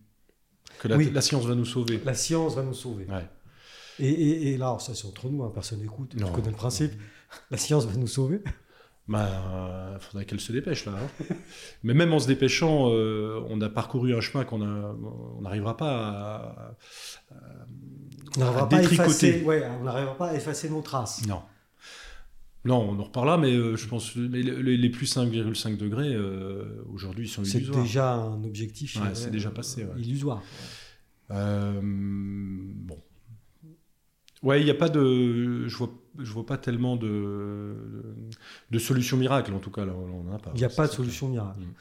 que 0.80 0.88
la, 0.88 0.96
Oui. 0.96 1.10
la 1.12 1.20
science 1.20 1.44
va 1.44 1.54
nous 1.54 1.66
sauver. 1.66 2.00
La 2.04 2.14
science 2.14 2.54
va 2.56 2.62
nous 2.62 2.72
sauver. 2.72 3.04
Ouais. 3.10 3.28
Et, 3.98 4.08
et- 4.08 4.48
et 4.54 4.56
là, 4.56 4.66
alors 4.68 4.80
ça 4.80 4.94
c'est 4.94 5.06
entre 5.06 5.28
nous, 5.28 5.42
hein, 5.42 5.50
personne 5.52 5.80
n'écoute, 5.80 6.14
tu 6.16 6.24
connais 6.32 6.48
le 6.50 6.56
principe. 6.56 6.92
La 7.50 7.58
science 7.58 7.84
va 7.84 7.94
nous 7.96 8.06
sauver. 8.06 8.40
Bah, 9.08 9.92
il 9.94 10.00
faudrait 10.00 10.24
qu'elle 10.24 10.40
se 10.40 10.50
dépêche 10.52 10.84
là. 10.86 10.92
hein. 10.96 11.24
Mais 11.84 11.94
même 11.94 12.12
en 12.12 12.18
se 12.18 12.26
dépêchant, 12.26 12.88
euh, 12.90 13.40
on 13.48 13.60
a 13.60 13.68
parcouru 13.68 14.14
un 14.16 14.20
chemin 14.20 14.44
qu'on 14.44 14.60
on 14.62 15.40
n'arrivera 15.42 15.76
pas 15.76 15.96
à, 15.96 16.74
On 18.36 18.40
n'arrivera 18.40 18.64
À 18.64 18.66
pas 18.66 18.76
à 18.76 18.80
détricoter. 18.80 19.08
effacer, 19.28 19.42
ouais, 19.44 19.64
on 19.80 19.84
n'arrivera 19.84 20.16
pas 20.16 20.30
à 20.30 20.34
effacer 20.34 20.68
nos 20.70 20.82
traces. 20.82 21.24
Non. 21.26 21.40
Non, 22.64 22.80
on 22.90 22.98
en 22.98 23.04
reparlera, 23.04 23.38
mais 23.38 23.52
euh, 23.54 23.76
je 23.76 23.86
pense 23.86 24.16
mais 24.16 24.42
le- 24.42 24.60
le- 24.60 24.74
les 24.74 24.90
plus 24.90 25.06
5,5 25.06 25.76
degrés, 25.76 26.12
euh, 26.12 26.82
aujourd'hui, 26.92 27.26
ils 27.26 27.30
sont 27.30 27.44
C'est 27.44 27.58
illusoires. 27.58 27.82
déjà 27.84 28.12
un 28.14 28.42
objectif 28.42 28.96
Ouais, 28.96 29.02
euh, 29.06 29.14
c'est 29.14 29.30
déjà 29.30 29.50
passé, 29.52 29.84
ouais. 29.84 30.00
illusoire. 30.02 30.42
Euh, 31.30 31.80
bon. 31.82 32.98
Ouais, 34.42 34.60
il 34.60 34.64
n'y 34.64 34.70
a 34.70 34.74
pas 34.74 34.88
de... 34.88 35.66
Je 35.66 35.76
vois, 35.76 35.90
je 36.18 36.32
vois 36.32 36.46
pas 36.46 36.56
tellement 36.58 36.96
de, 36.96 37.74
de 38.70 38.78
solution 38.78 39.16
miracle, 39.16 39.52
en 39.54 39.58
tout 39.58 39.70
cas, 39.70 39.84
là, 39.84 39.92
on 39.94 40.24
n'en 40.24 40.34
a 40.34 40.38
pas. 40.38 40.50
Il 40.54 40.58
n'y 40.58 40.64
a 40.64 40.68
pas 40.68 40.86
de 40.86 40.92
solution 40.92 41.28
miracle. 41.28 41.60
Mm. 41.60 41.72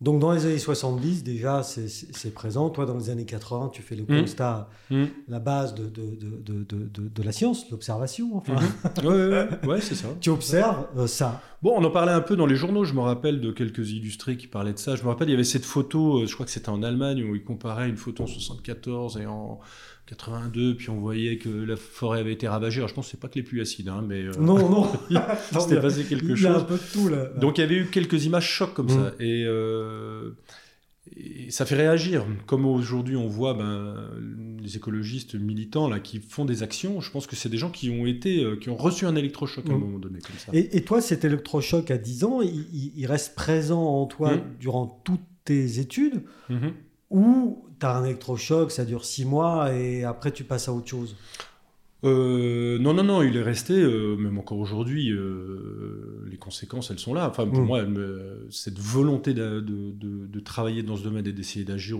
Donc 0.00 0.18
dans 0.20 0.32
les 0.32 0.44
années 0.44 0.58
70, 0.58 1.22
déjà, 1.22 1.62
c'est- 1.62 2.34
présent. 2.34 2.68
Toi, 2.68 2.84
dans 2.84 2.96
les 2.98 3.10
années 3.10 3.24
80, 3.24 3.70
tu 3.72 3.80
fais 3.80 3.94
le 3.94 4.02
Mm. 4.02 4.20
constat, 4.22 4.68
clair. 4.88 5.06
la 5.28 5.38
base 5.38 5.74
de, 5.74 5.84
de, 5.86 6.16
de, 6.42 7.08
de, 7.08 7.22
la 7.22 7.32
science, 7.32 7.70
l'observation. 7.70 8.36
Enfin, 8.36 8.54
Mhm. 8.54 9.06
ouais, 9.08 9.14
ouais, 9.14 9.28
ouais, 9.62 9.68
ouais, 9.68 9.80
c'est 9.80 9.94
ça. 9.94 10.08
tu 10.20 10.30
observes 10.30 10.88
euh, 10.98 11.06
ça. 11.06 11.40
Bon, 11.62 11.74
on 11.76 11.84
en 11.84 11.90
parlait 11.90 12.12
un 12.12 12.20
peu 12.20 12.36
dans 12.36 12.44
les 12.44 12.56
journaux, 12.56 12.84
je 12.84 12.92
me 12.92 13.00
rappelle 13.00 13.40
de 13.40 13.50
quelques 13.52 13.92
illustrés 13.92 14.36
qui 14.36 14.48
parlaient 14.48 14.74
de 14.74 14.78
ça. 14.78 14.96
Je 14.96 15.02
me 15.04 15.08
rappelle, 15.08 15.28
il 15.28 15.32
y 15.32 15.34
avait 15.34 15.44
cette 15.44 15.64
photo, 15.64 16.22
euh, 16.22 16.26
je 16.26 16.34
crois 16.34 16.44
que 16.44 16.52
c'était 16.52 16.68
en 16.70 16.82
Allemagne, 16.82 17.22
où 17.22 17.34
ils 17.36 17.44
comparaient 17.44 17.88
une 17.88 17.96
photo 17.96 18.24
en 18.24 18.26
74 18.26 19.16
et 19.16 19.26
en 19.26 19.60
82, 20.06 20.76
puis 20.76 20.90
on 20.90 21.00
voyait 21.00 21.38
que 21.38 21.48
la 21.48 21.76
forêt 21.76 22.20
avait 22.20 22.32
été 22.32 22.46
ravagée. 22.46 22.78
Alors 22.78 22.88
je 22.88 22.94
pense 22.94 23.06
que 23.06 23.10
c'est 23.12 23.20
pas 23.20 23.28
que 23.28 23.36
les 23.36 23.42
pluies 23.42 23.60
acides, 23.62 23.88
hein, 23.88 24.04
mais 24.06 24.22
euh, 24.22 24.32
Non, 24.38 24.68
non. 24.68 24.86
c'était 25.60 25.80
passé 25.80 26.04
quelque 26.04 26.24
Il 26.24 26.40
y 26.42 26.46
a 26.46 26.50
un 26.50 26.54
chose. 26.58 26.66
peu 26.66 26.74
de 26.74 26.92
tout 26.92 27.08
là. 27.08 27.24
Donc 27.40 27.58
il 27.58 27.62
y 27.62 27.64
avait 27.64 27.76
eu 27.76 27.86
quelques 27.86 28.24
images 28.24 28.48
chocs 28.48 28.74
comme 28.74 28.86
Mm. 28.86 28.90
ça. 28.90 29.12
Et, 29.18 29.44
euh, 29.46 30.30
et 31.16 31.50
ça 31.50 31.64
fait 31.66 31.74
réagir. 31.76 32.24
Comme 32.46 32.66
aujourd'hui 32.66 33.16
on 33.16 33.28
voit 33.28 33.54
ben, 33.54 33.96
les 34.62 34.76
écologistes 34.76 35.34
militants 35.34 35.88
là, 35.88 36.00
qui 36.00 36.18
font 36.20 36.44
des 36.44 36.62
actions, 36.62 37.00
je 37.00 37.10
pense 37.10 37.26
que 37.26 37.36
c'est 37.36 37.48
des 37.48 37.58
gens 37.58 37.70
qui 37.70 37.90
ont, 37.90 38.04
été, 38.06 38.42
euh, 38.44 38.56
qui 38.56 38.68
ont 38.70 38.76
reçu 38.76 39.06
un 39.06 39.14
électrochoc 39.16 39.68
à 39.68 39.72
un 39.72 39.76
Mm. 39.76 39.80
moment 39.80 39.98
donné. 39.98 40.18
Comme 40.20 40.36
ça. 40.38 40.50
Et, 40.52 40.76
et 40.76 40.82
toi, 40.84 41.00
cet 41.00 41.24
électrochoc 41.24 41.90
à 41.90 41.96
10 41.98 42.24
ans, 42.24 42.40
il, 42.42 42.66
il- 42.96 43.06
reste 43.06 43.34
présent 43.34 43.82
en 43.82 44.06
toi 44.06 44.34
Mm. 44.36 44.42
durant 44.60 45.00
toutes 45.04 45.20
tes 45.44 45.78
études 45.78 46.22
Mhm. 46.50 46.72
ou 47.10 47.66
tu 47.84 47.88
as 47.88 47.94
un 47.94 48.04
électrochoc, 48.04 48.70
ça 48.70 48.86
dure 48.86 49.04
6 49.04 49.26
mois 49.26 49.70
et 49.74 50.04
après 50.04 50.30
tu 50.30 50.42
passes 50.42 50.68
à 50.68 50.72
autre 50.72 50.88
chose 50.88 51.16
Euh, 52.04 52.78
non, 52.78 52.92
non, 52.94 53.02
non, 53.02 53.22
il 53.22 53.36
est 53.36 53.42
resté, 53.42 53.72
euh, 53.74 54.16
même 54.16 54.36
encore 54.38 54.58
aujourd'hui, 54.58 55.10
euh, 55.10 56.24
les 56.30 56.36
conséquences, 56.36 56.90
elles 56.90 56.98
sont 56.98 57.14
là. 57.14 57.28
Enfin, 57.28 57.46
pour 57.46 57.60
Mm. 57.62 57.66
moi, 57.66 57.80
cette 58.50 58.78
volonté 58.78 59.32
de, 59.34 59.60
de- 59.60 59.92
de- 59.92 60.26
de 60.26 60.40
travailler 60.40 60.82
dans 60.82 60.96
ce 60.96 61.02
domaine 61.02 61.26
et 61.26 61.32
d'essayer 61.32 61.64
d'agir 61.64 61.96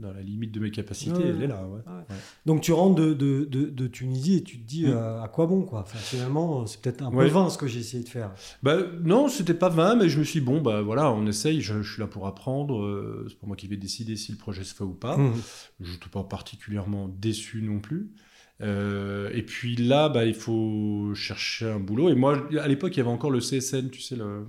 dans 0.00 0.12
la 0.12 0.20
limite 0.20 0.52
de 0.52 0.60
mes 0.60 0.70
capacités, 0.70 1.16
Ouais. 1.16 1.28
elle 1.36 1.42
est 1.42 1.46
là. 1.46 1.66
ouais. 1.66 1.80
Donc 2.44 2.60
tu 2.60 2.72
rentres 2.72 2.96
de, 3.00 3.14
de- 3.14 3.44
de- 3.44 3.70
de 3.70 3.86
Tunisie 3.86 4.36
et 4.36 4.42
tu 4.42 4.58
te 4.58 4.66
dis 4.66 4.84
Mm. 4.86 4.90
euh, 4.90 5.22
à 5.22 5.28
quoi 5.28 5.46
bon 5.46 5.62
quoi? 5.62 5.80
Enfin, 5.80 5.98
Finalement, 5.98 6.66
c'est 6.66 6.80
peut-être 6.82 7.02
un 7.02 7.10
peu 7.10 7.26
vain 7.26 7.48
ce 7.48 7.56
que 7.56 7.66
j'ai 7.66 7.80
essayé 7.80 8.02
de 8.02 8.08
faire. 8.08 8.32
Bah, 8.62 8.76
non, 9.02 9.28
c'était 9.28 9.54
pas 9.54 9.68
vain, 9.70 9.94
mais 9.96 10.08
je 10.08 10.18
me 10.18 10.24
suis 10.24 10.40
dit, 10.40 10.46
bon, 10.46 10.60
bah 10.60 10.82
voilà, 10.82 11.10
on 11.12 11.26
essaye, 11.26 11.60
je, 11.62 11.80
je 11.82 11.92
suis 11.92 12.00
là 12.00 12.06
pour 12.06 12.26
apprendre, 12.26 12.82
euh, 12.82 13.26
c'est 13.28 13.38
pour 13.38 13.48
moi 13.48 13.56
qui 13.56 13.66
vais 13.68 13.76
décider 13.76 14.16
si 14.16 14.32
le 14.32 14.38
projet 14.38 14.64
se 14.64 14.74
fait 14.74 14.84
ou 14.84 14.92
pas. 14.94 15.16
Mm. 15.16 15.32
Je 15.80 15.92
n'étais 15.92 16.08
pas 16.10 16.24
particulièrement 16.24 17.08
déçu 17.20 17.62
non 17.62 17.78
plus. 17.80 18.10
Euh, 18.62 19.30
et 19.32 19.42
puis 19.42 19.76
là, 19.76 20.08
bah, 20.08 20.24
il 20.24 20.34
faut 20.34 21.12
chercher 21.14 21.66
un 21.70 21.80
boulot. 21.80 22.08
Et 22.10 22.14
moi, 22.14 22.46
à 22.60 22.68
l'époque, 22.68 22.94
il 22.94 22.98
y 22.98 23.00
avait 23.00 23.10
encore 23.10 23.30
le 23.30 23.40
CSN, 23.40 23.90
tu 23.90 24.00
sais, 24.00 24.16
le 24.16 24.46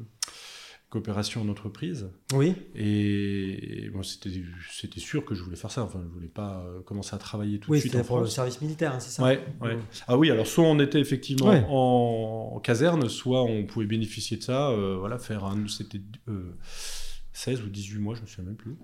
coopération 0.90 1.42
en 1.42 1.50
entreprise. 1.50 2.08
Oui, 2.36 2.54
Et 2.76 3.90
c'était 4.04 4.30
c'était 4.72 5.00
sûr 5.00 5.26
que 5.26 5.34
je 5.34 5.42
voulais 5.42 5.56
faire 5.56 5.72
ça. 5.72 5.82
Enfin, 5.84 6.00
je 6.04 6.14
voulais 6.14 6.28
pas 6.28 6.64
euh, 6.68 6.82
commencer 6.82 7.16
à 7.16 7.18
travailler 7.18 7.58
tout 7.60 7.72
oui 7.72 7.78
de 7.78 7.82
suite 7.82 7.96
en 7.96 7.98
c'était 7.98 8.08
pour 8.08 8.20
le 8.20 8.28
service 8.28 8.62
militaire, 8.62 8.94
hein, 8.94 9.00
c'est 9.00 9.10
ça 9.10 9.24
Ouais, 9.24 9.44
ouais. 9.62 9.78
Mm. 9.78 9.82
Ah 10.08 10.18
oui, 10.20 10.30
alors 10.30 10.46
soit 10.46 10.66
on 10.66 10.80
était 10.80 11.00
effectivement 11.00 11.50
Ouais. 11.50 11.66
en, 11.68 12.52
en 12.54 12.60
caserne, 12.60 13.10
soit 13.10 13.44
on 13.44 13.66
pouvait 13.66 13.88
bénéficier 13.88 14.38
de 14.38 14.44
ça, 14.44 14.70
euh, 14.70 14.96
voilà, 15.00 15.18
faire 15.18 15.46
un, 15.46 15.68
c'était 15.68 16.02
euh, 16.30 16.56
16 17.32 17.64
ou 17.64 17.70
18 17.70 17.98
mois, 18.00 18.14
je 18.14 18.22
me 18.22 18.28
souviens 18.28 18.46
même 18.46 18.56
plus, 18.56 18.76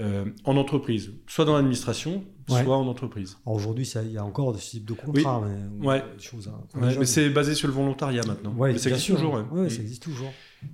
euh, 0.00 0.24
en 0.44 0.56
entreprise, 0.56 1.12
soit 1.28 1.44
dans 1.44 1.54
l'administration, 1.54 2.24
Ouais. 2.50 2.62
soit 2.64 2.76
en 2.76 2.86
entreprise. 2.88 3.38
Aujourd'hui, 3.46 3.86
ça- 3.86 4.02
il 4.02 4.10
y 4.12 4.18
a 4.18 4.24
encore 4.24 4.52
de 4.52 4.58
ce 4.58 4.70
type 4.72 4.84
de 4.86 4.92
contrat. 4.94 5.40
mais, 5.46 5.86
Ouais. 5.86 6.02
des 6.16 6.22
choses, 6.22 6.48
hein, 6.48 6.60
quand 6.72 6.80
Ouais, 6.80 6.86
les 6.86 6.88
mais 6.88 6.94
jeunes- 6.94 7.04
c'est 7.06 7.30
basé 7.30 7.54
sur 7.54 7.68
le 7.68 7.74
volontariat 7.74 8.22
maintenant. 8.26 8.54
Mais 8.58 8.76
ça 8.76 8.90
existe 8.90 9.06
sûr. 9.06 9.14
toujours. 9.16 9.34
ouais. 9.34 9.44
Ouais, 9.52 9.66
Mm. 9.66 9.70
ça 9.70 9.80
existe 9.82 10.02
toujours. 10.02 10.32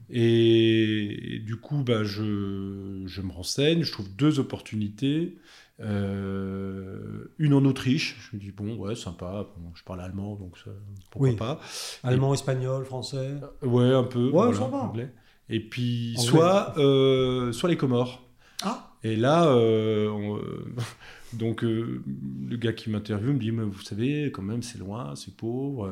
Et, 0.09 1.37
et 1.37 1.39
du 1.41 1.57
coup, 1.57 1.83
bah, 1.85 2.03
je, 2.03 3.03
je 3.07 3.21
me 3.23 3.31
renseigne, 3.33 3.83
je 3.83 3.93
trouve 3.93 4.09
deux 4.17 4.39
opportunités. 4.41 5.37
Euh, 5.81 7.33
une 7.39 7.55
en 7.55 7.65
Autriche, 7.65 8.17
je 8.31 8.37
me 8.37 8.41
dis 8.41 8.51
bon 8.53 8.77
ouais 8.77 8.95
sympa, 8.95 9.47
Bon, 9.57 9.71
je 9.75 9.83
parle 9.85 10.01
allemand 10.03 10.37
donc 10.37 10.59
ça, 10.59 10.71
pourquoi 11.11 11.31
Oui. 11.31 11.37
pas. 11.37 11.61
Allemand, 12.03 12.35
espagnol, 12.35 12.85
français. 12.85 13.35
Ouais, 13.63 13.93
un 13.95 14.05
peu. 14.05 14.31
Ouais, 14.31 14.53
ça 14.55 14.67
va. 14.67 14.79
anglais. 14.79 15.13
Et 15.49 15.61
puis, 15.61 16.15
Anglais. 16.17 16.29
soit, 16.31 16.75
euh, 16.79 17.53
soit 17.53 17.69
les 17.69 17.77
Comores. 17.77 18.23
Ah 18.63 18.90
Et 19.03 19.17
là, 19.17 19.47
euh, 19.49 20.09
on, 20.09 20.37
euh, 20.39 20.65
donc, 21.33 21.65
euh, 21.65 22.03
le 22.49 22.57
gars 22.57 22.73
qui 22.73 22.91
m'interviewe 22.91 23.33
me 23.33 23.39
dit 23.39 23.53
Mais 23.53 23.65
Vous 23.65 23.81
savez, 23.83 24.31
quand 24.33 24.43
même, 24.43 24.63
c'est 24.63 24.79
loin, 24.79 25.15
c'est 25.17 25.35
pauvre. 25.37 25.91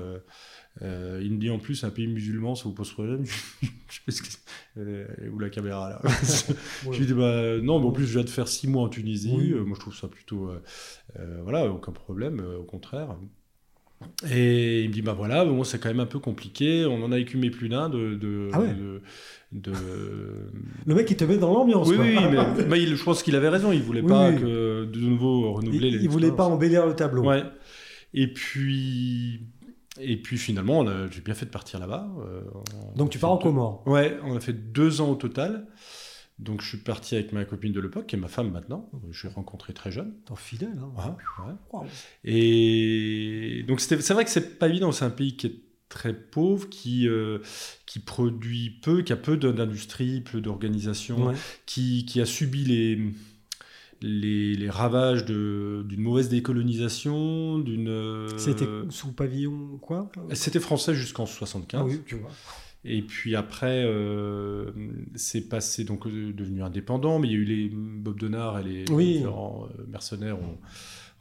euh, 0.82 1.20
il 1.22 1.32
me 1.32 1.38
dit 1.38 1.50
en 1.50 1.58
plus, 1.58 1.84
un 1.84 1.90
pays 1.90 2.06
musulman, 2.06 2.54
ça 2.54 2.64
vous 2.64 2.74
pose 2.74 2.92
problème 2.92 3.24
Je 3.90 4.00
fais 4.04 4.10
ce 4.12 4.22
que- 4.22 5.28
Où 5.30 5.38
la 5.38 5.50
caméra 5.50 5.88
là? 5.90 6.02
Je 6.92 6.98
lui 6.98 7.06
dis 7.06 7.14
bah, 7.14 7.58
Non, 7.62 7.80
mais 7.80 7.86
en 7.86 7.92
plus, 7.92 8.06
je 8.06 8.12
viens 8.12 8.24
de 8.24 8.30
faire 8.30 8.46
six 8.48 8.68
mois 8.68 8.82
en 8.84 8.88
Tunisie. 8.88 9.32
Oui. 9.34 9.54
Moi, 9.54 9.74
je 9.74 9.80
trouve 9.80 9.96
ça 9.96 10.08
plutôt. 10.08 10.50
voilà, 11.42 11.66
aucun 11.70 11.92
problème, 11.92 12.40
au 12.60 12.64
contraire. 12.64 13.16
Et 14.30 14.82
il 14.82 14.88
me 14.88 14.92
dit 14.94 15.02
bah 15.02 15.12
voilà, 15.16 15.44
bon, 15.44 15.64
c'est 15.64 15.78
quand 15.78 15.88
même 15.88 16.00
un 16.00 16.06
peu 16.06 16.18
compliqué. 16.18 16.84
On 16.86 17.02
en 17.02 17.12
a 17.12 17.18
écumé 17.18 17.50
plus 17.50 17.68
d'un 17.68 17.88
de. 17.88 18.14
de, 18.14 18.48
Ah 18.52 18.60
ouais. 18.60 18.68
de- 18.74 19.00
de- 19.52 19.72
Le 20.86 20.94
mec, 20.94 21.10
il 21.10 21.16
te 21.16 21.24
met 21.24 21.38
dans 21.38 21.52
l'ambiance. 21.52 21.88
Oui, 21.88 21.96
quoi. 21.96 22.04
oui, 22.04 22.64
mais, 22.68 22.80
il- 22.82 22.96
je 22.96 23.02
pense 23.04 23.22
qu'il 23.22 23.34
avait 23.36 23.48
raison. 23.48 23.72
Il 23.72 23.82
voulait 23.82 24.00
Oui, 24.02 24.08
pas 24.08 24.30
oui. 24.30 24.36
que 24.40 24.84
de 24.84 25.00
nouveau 25.00 25.52
renouveler 25.52 25.88
il, 25.88 25.96
les. 25.98 26.02
il 26.04 26.08
voulait 26.08 26.32
pas 26.32 26.44
embellir 26.46 26.86
le 26.86 26.94
tableau. 26.94 27.24
Ouais. 27.24 27.42
Et 28.14 28.32
puis, 28.32 29.40
et 30.00 30.16
puis 30.16 30.38
finalement, 30.38 30.84
j'ai 31.10 31.20
bien 31.20 31.34
fait 31.34 31.46
de 31.46 31.50
partir 31.50 31.78
là-bas. 31.80 32.08
euh, 32.20 32.42
on- 32.94 32.96
Donc 32.98 33.10
tu 33.10 33.18
pars 33.18 33.30
en 33.32 33.38
Comores. 33.38 33.82
Ouais, 33.86 34.16
on 34.24 34.36
a 34.36 34.40
fait 34.40 34.52
deux 34.52 35.00
ans 35.00 35.10
au 35.10 35.14
total. 35.16 35.66
Donc 36.38 36.62
je 36.62 36.68
suis 36.68 36.78
parti 36.78 37.16
avec 37.16 37.32
ma 37.32 37.44
copine 37.44 37.72
de 37.72 37.80
l'époque, 37.80 38.06
qui 38.06 38.14
est 38.16 38.18
ma 38.18 38.28
femme 38.28 38.52
maintenant. 38.52 38.88
Je 39.10 39.26
l'ai 39.26 39.32
rencontrée 39.32 39.72
très 39.74 39.90
jeune. 39.90 40.14
T'es 40.24 40.34
fidèle. 40.36 40.78
Hein. 40.98 41.16
Ouais, 41.42 41.52
ouais. 41.80 41.86
Et 42.24 43.64
donc 43.66 43.80
c'est 43.80 43.96
vrai 44.12 44.24
que 44.24 44.30
c'est 44.30 44.58
pas 44.58 44.68
évident. 44.68 44.92
C'est 44.92 45.04
un 45.04 45.10
pays 45.10 45.36
qui 45.36 45.46
est 45.48 45.54
très 45.88 46.12
pauvre, 46.14 46.68
qui, 46.68 47.08
euh, 47.08 47.38
qui 47.86 47.98
produit 47.98 48.70
peu, 48.82 49.02
qui 49.02 49.12
a 49.12 49.16
peu 49.16 49.36
d'industrie, 49.36 50.20
peu 50.20 50.40
d'organisation, 50.40 51.28
Ouais. 51.28 51.34
qui, 51.66 52.04
qui 52.04 52.20
a 52.20 52.26
subi 52.26 52.64
les, 52.64 53.00
les, 54.02 54.54
les 54.54 54.70
ravages 54.70 55.24
d'une 55.24 56.00
mauvaise 56.00 56.28
décolonisation, 56.28 57.58
d'une... 57.58 57.88
euh, 57.88 58.36
C'était 58.38 58.68
sous 58.90 59.12
pavillon 59.12 59.78
quoi? 59.78 60.10
C'était 60.34 60.60
français 60.60 60.94
jusqu'en 60.94 61.26
75. 61.26 61.80
Ah 61.80 61.84
oui, 61.84 62.00
tu 62.06 62.16
vois. 62.16 62.30
Et 62.90 63.02
puis 63.02 63.36
après, 63.36 63.82
euh, 63.84 64.70
c'est 65.14 65.48
passé 65.48 65.84
donc 65.84 66.06
euh, 66.06 66.32
devenu 66.32 66.62
indépendant, 66.62 67.18
mais 67.18 67.28
il 67.28 67.32
y 67.32 67.34
a 67.34 67.38
eu 67.38 67.44
les 67.44 67.68
Bob 67.72 68.18
Denard 68.18 68.58
et 68.60 68.62
les 68.64 68.84
Oui. 68.90 69.14
différents 69.18 69.66
euh, 69.78 69.84
mercenaires. 69.88 70.38
On, 70.40 70.56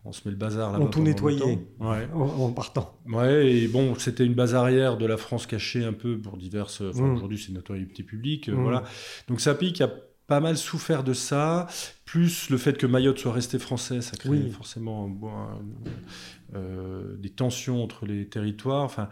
on 0.05 0.11
se 0.13 0.21
met 0.25 0.31
le 0.31 0.37
bazar 0.37 0.71
là. 0.71 0.79
On 0.79 0.87
tout 0.87 1.01
nettoyé. 1.01 1.59
Ouais. 1.79 2.07
En, 2.13 2.51
partant. 2.53 2.97
Ouais, 3.07 3.51
et 3.51 3.67
bon, 3.67 3.93
c'était 3.95 4.25
une 4.25 4.35
base 4.35 4.55
arrière 4.55 4.97
de 4.97 5.05
la 5.05 5.17
France 5.17 5.45
cachée 5.47 5.83
un 5.83 5.91
peu 5.93 6.17
pour 6.17 6.37
diverses. 6.37 6.81
Enfin, 6.81 7.03
Mm. 7.07 7.15
aujourd'hui, 7.15 7.37
c'est 7.37 7.49
une 7.49 7.55
notoriété 7.55 8.03
publique. 8.03 8.47
euh, 8.47 8.53
Mm. 8.55 8.61
Voilà. 8.63 8.83
Donc, 9.27 9.41
pays 9.55 9.73
qui 9.73 9.83
a 9.83 9.91
pas 10.27 10.39
mal 10.39 10.55
souffert 10.57 11.03
de 11.03 11.13
ça, 11.13 11.67
plus 12.05 12.49
le 12.49 12.57
fait 12.57 12.77
que 12.77 12.85
Mayotte 12.85 13.17
soit 13.19 13.31
resté 13.33 13.59
français, 13.59 14.01
ça 14.01 14.15
crée 14.17 14.29
Oui. 14.29 14.49
forcément 14.51 15.05
un- 15.05 15.09
bon, 15.09 15.29
un- 15.29 15.61
euh, 16.55 17.15
des 17.17 17.29
tensions 17.29 17.83
entre 17.83 18.05
les 18.05 18.27
territoires. 18.27 18.83
Enfin, 18.83 19.09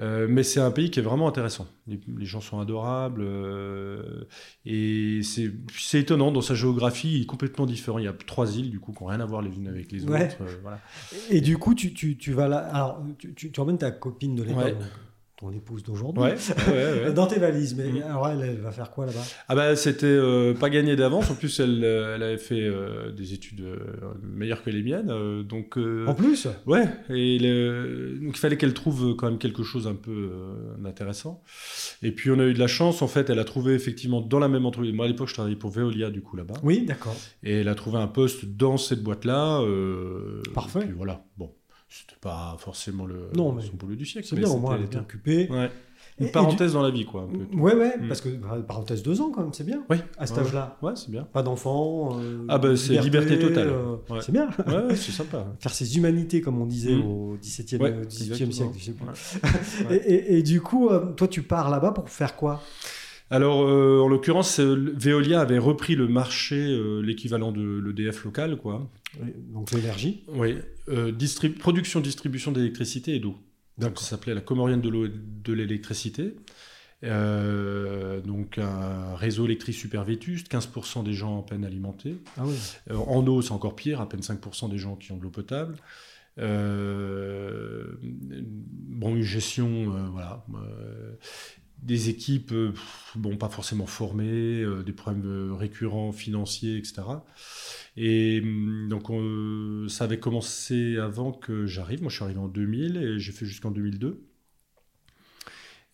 euh, 0.00 0.26
mais 0.28 0.42
c'est 0.42 0.60
un 0.60 0.70
pays 0.70 0.90
qui 0.90 0.98
est 0.98 1.02
vraiment 1.02 1.28
intéressant. 1.28 1.66
Les, 1.86 2.00
les 2.18 2.24
gens 2.26 2.40
sont 2.40 2.58
adorables 2.58 3.22
euh, 3.22 4.24
et 4.64 5.20
c'est 5.22 5.52
c'est 5.78 6.00
étonnant 6.00 6.32
dans 6.32 6.40
sa 6.40 6.54
géographie, 6.54 7.16
il 7.16 7.22
est 7.22 7.26
complètement 7.26 7.66
différent. 7.66 7.98
Il 7.98 8.04
y 8.04 8.08
a 8.08 8.12
trois 8.12 8.56
îles 8.58 8.70
du 8.70 8.80
coup 8.80 8.92
qui 8.92 9.02
n'ont 9.02 9.10
rien 9.10 9.20
à 9.20 9.26
voir 9.26 9.42
les 9.42 9.54
unes 9.54 9.68
avec 9.68 9.92
les 9.92 10.04
Ouais. 10.04 10.26
autres. 10.26 10.36
euh, 10.42 10.56
voilà. 10.62 10.80
Et 11.30 11.40
du 11.40 11.58
coup, 11.58 11.74
tu, 11.74 11.92
tu, 11.94 12.16
tu 12.16 12.32
vas 12.32 12.48
là. 12.48 12.58
Alors, 12.58 13.02
tu, 13.18 13.34
tu, 13.34 13.50
tu 13.52 13.60
emmènes 13.60 13.78
ta 13.78 13.90
copine 13.90 14.34
de 14.34 14.42
l'époque, 14.42 14.62
Ouais. 14.64 14.76
Ton 15.36 15.50
épouse 15.50 15.82
d'aujourd'hui, 15.82 16.22
Ouais, 16.22 16.34
ouais, 16.68 17.04
ouais. 17.06 17.12
dans 17.14 17.26
tes 17.26 17.40
valises. 17.40 17.74
Mais 17.76 17.88
Mhm. 17.90 18.02
alors, 18.02 18.28
elle, 18.28 18.42
elle 18.42 18.60
va 18.60 18.70
faire 18.70 18.90
quoi 18.92 19.04
là-bas? 19.06 19.22
Ah 19.48 19.54
bah 19.56 19.74
c'était 19.74 20.06
euh, 20.06 20.54
pas 20.54 20.70
gagné 20.70 20.94
d'avance. 20.94 21.28
En 21.30 21.34
plus, 21.34 21.58
elle, 21.58 21.82
euh, 21.82 22.14
elle 22.14 22.22
avait 22.22 22.38
fait 22.38 22.60
euh, 22.62 23.10
des 23.10 23.34
études 23.34 23.62
euh, 23.62 23.76
meilleures 24.22 24.62
que 24.62 24.70
les 24.70 24.82
miennes. 24.82 25.42
donc 25.42 25.76
En 26.06 26.14
plus? 26.14 26.46
Ouais. 26.66 26.84
Et 27.10 27.38
le- 27.40 28.16
donc 28.22 28.36
il 28.36 28.38
fallait 28.38 28.56
qu'elle 28.56 28.74
trouve 28.74 29.16
quand 29.16 29.28
même 29.28 29.38
quelque 29.38 29.64
chose 29.64 29.86
un 29.88 29.94
peu 29.96 30.30
intéressant. 30.84 31.42
Et 32.02 32.12
puis 32.12 32.30
on 32.30 32.38
a 32.38 32.44
eu 32.44 32.54
de 32.54 32.58
la 32.60 32.68
chance. 32.68 33.02
En 33.02 33.08
fait, 33.08 33.28
elle 33.28 33.38
a 33.40 33.44
trouvé 33.44 33.74
effectivement 33.74 34.20
dans 34.20 34.38
la 34.38 34.48
même 34.48 34.66
entreprise. 34.66 34.92
Moi 34.94 35.06
à 35.06 35.08
l'époque, 35.08 35.28
je 35.28 35.34
travaillais 35.34 35.56
pour 35.56 35.70
Veolia 35.70 36.10
du 36.10 36.20
coup 36.22 36.36
là-bas. 36.36 36.54
Oui, 36.62 36.84
d'accord. 36.86 37.16
Et 37.42 37.60
elle 37.60 37.68
a 37.68 37.74
trouvé 37.74 37.98
un 37.98 38.06
poste 38.06 38.44
dans 38.44 38.76
cette 38.76 39.02
boîte-là. 39.02 39.60
Parfait. 40.54 40.80
et 40.80 40.84
puis 40.86 40.94
voilà. 40.94 41.24
Bon, 41.38 41.50
c'était 41.96 42.18
pas 42.20 42.56
forcément 42.58 43.06
le 43.06 43.28
Non, 43.36 43.52
mais 43.52 43.62
son 43.62 43.74
boulot 43.74 43.94
du 43.94 44.04
siècle. 44.06 44.26
C'est 44.28 44.36
bien, 44.36 44.48
au 44.48 44.58
moins, 44.58 44.76
elle 44.76 44.84
était 44.84 44.98
occupée. 44.98 45.48
Ouais. 45.50 45.70
Et- 46.18 46.22
Une 46.24 46.28
et 46.28 46.30
parenthèse 46.32 46.72
dans 46.74 46.82
la 46.82 46.90
vie, 46.90 47.04
quoi. 47.04 47.22
Un 47.22 47.26
peu. 47.26 47.56
Ouais, 47.56 47.74
ouais, 47.74 47.96
Mm. 47.98 48.06
parce 48.08 48.20
que 48.20 48.28
bah, 48.28 48.56
parenthèse 48.66 49.02
deux 49.02 49.20
ans 49.20 49.30
quand 49.34 49.40
même, 49.42 49.52
c'est 49.52 49.64
bien. 49.66 49.82
Oui. 49.90 49.96
À 50.16 50.26
cet 50.26 50.38
âge-là. 50.38 50.76
Ouais, 50.80 50.92
c'est 50.94 51.10
bien. 51.10 51.24
Pas 51.24 51.42
d'enfants. 51.42 52.18
euh, 52.20 52.44
Ah 52.48 52.58
bah, 52.58 52.76
c'est 52.76 53.00
liberté 53.00 53.36
totale. 53.38 53.68
euh, 53.68 53.96
Ouais. 54.10 54.20
C'est 54.22 54.30
bien. 54.30 54.48
Ouais, 54.66 54.94
c'est 54.94 55.10
sympa. 55.12 55.44
Faire 55.60 55.72
ses 55.74 55.96
humanités, 55.96 56.40
comme 56.40 56.60
on 56.62 56.66
disait 56.66 56.94
Mm. 56.94 57.02
au 57.06 57.36
XVIIe 57.40 57.80
Ouais, 57.82 57.90
euh, 57.92 58.04
siècle. 58.08 58.46
je 58.76 58.84
sais. 58.84 58.94
Ouais. 59.90 59.96
Et, 59.96 60.38
et- 60.38 60.42
du 60.44 60.60
coup, 60.60 60.88
euh, 60.88 61.12
toi, 61.14 61.26
tu 61.26 61.42
pars 61.42 61.68
là-bas 61.70 61.90
pour 61.92 62.08
faire 62.08 62.36
quoi? 62.36 62.62
Alors, 63.30 63.58
en 63.58 64.06
l'occurrence, 64.06 64.60
Veolia 64.60 65.40
avait 65.40 65.58
repris 65.58 65.96
le 65.96 66.06
marché, 66.06 66.78
l'équivalent 67.02 67.50
de 67.50 67.80
l'EDF 67.84 68.24
local, 68.24 68.56
quoi. 68.58 68.86
Donc 69.52 69.72
l'énergie. 69.72 70.22
Oui. 70.28 70.56
Euh, 70.88 71.12
distrib- 71.12 71.56
production, 71.58 72.00
distribution 72.00 72.52
d'électricité 72.52 73.14
et 73.14 73.20
d'eau. 73.20 73.36
Donc, 73.78 73.98
ça 73.98 74.04
s'appelait 74.04 74.34
la 74.34 74.40
Comorienne 74.40 74.80
de 74.80 74.88
l'eau 74.88 75.06
et 75.06 75.10
de 75.12 75.52
l'électricité. 75.52 76.36
Euh, 77.02 78.20
donc 78.22 78.56
un 78.56 79.14
réseau 79.16 79.44
électrique 79.44 79.74
super 79.74 80.04
vétuste, 80.04 80.48
15% 80.50 81.02
des 81.04 81.12
gens 81.12 81.36
en 81.38 81.42
peine 81.42 81.64
alimentés. 81.64 82.16
Ah 82.38 82.44
oui. 82.46 82.54
Euh, 82.90 82.96
en 82.96 83.26
eau, 83.26 83.42
c'est 83.42 83.52
encore 83.52 83.76
pire, 83.76 84.00
à 84.00 84.08
peine 84.08 84.20
5% 84.22 84.70
des 84.70 84.78
gens 84.78 84.96
qui 84.96 85.12
ont 85.12 85.18
de 85.18 85.22
l'eau 85.22 85.30
potable. 85.30 85.76
Euh, 86.38 87.84
bon, 88.02 89.16
une 89.16 89.22
gestion, 89.22 89.90
voilà. 90.12 90.46
Des 91.84 92.08
équipes, 92.08 92.52
euh, 92.52 92.72
bon, 93.16 93.36
pas 93.36 93.48
forcément 93.48 93.86
formées, 93.86 94.62
euh, 94.62 94.82
des 94.82 94.92
problèmes 94.92 95.24
euh, 95.26 95.54
récurrents 95.54 96.12
financiers, 96.12 96.78
etc. 96.78 97.24
Et 97.96 98.40
hum, 98.42 98.88
donc, 98.88 99.10
on- 99.10 99.86
ça 99.88 100.04
avait 100.04 100.18
commencé 100.20 100.98
avant 100.98 101.32
que 101.32 101.66
j'arrive. 101.66 102.02
Moi, 102.02 102.10
je 102.10 102.16
suis 102.16 102.24
arrivé 102.24 102.40
en 102.40 102.48
2000 102.48 102.96
et 102.96 103.18
j'ai 103.18 103.32
fait 103.32 103.46
jusqu'en 103.46 103.70
2002. 103.70 104.24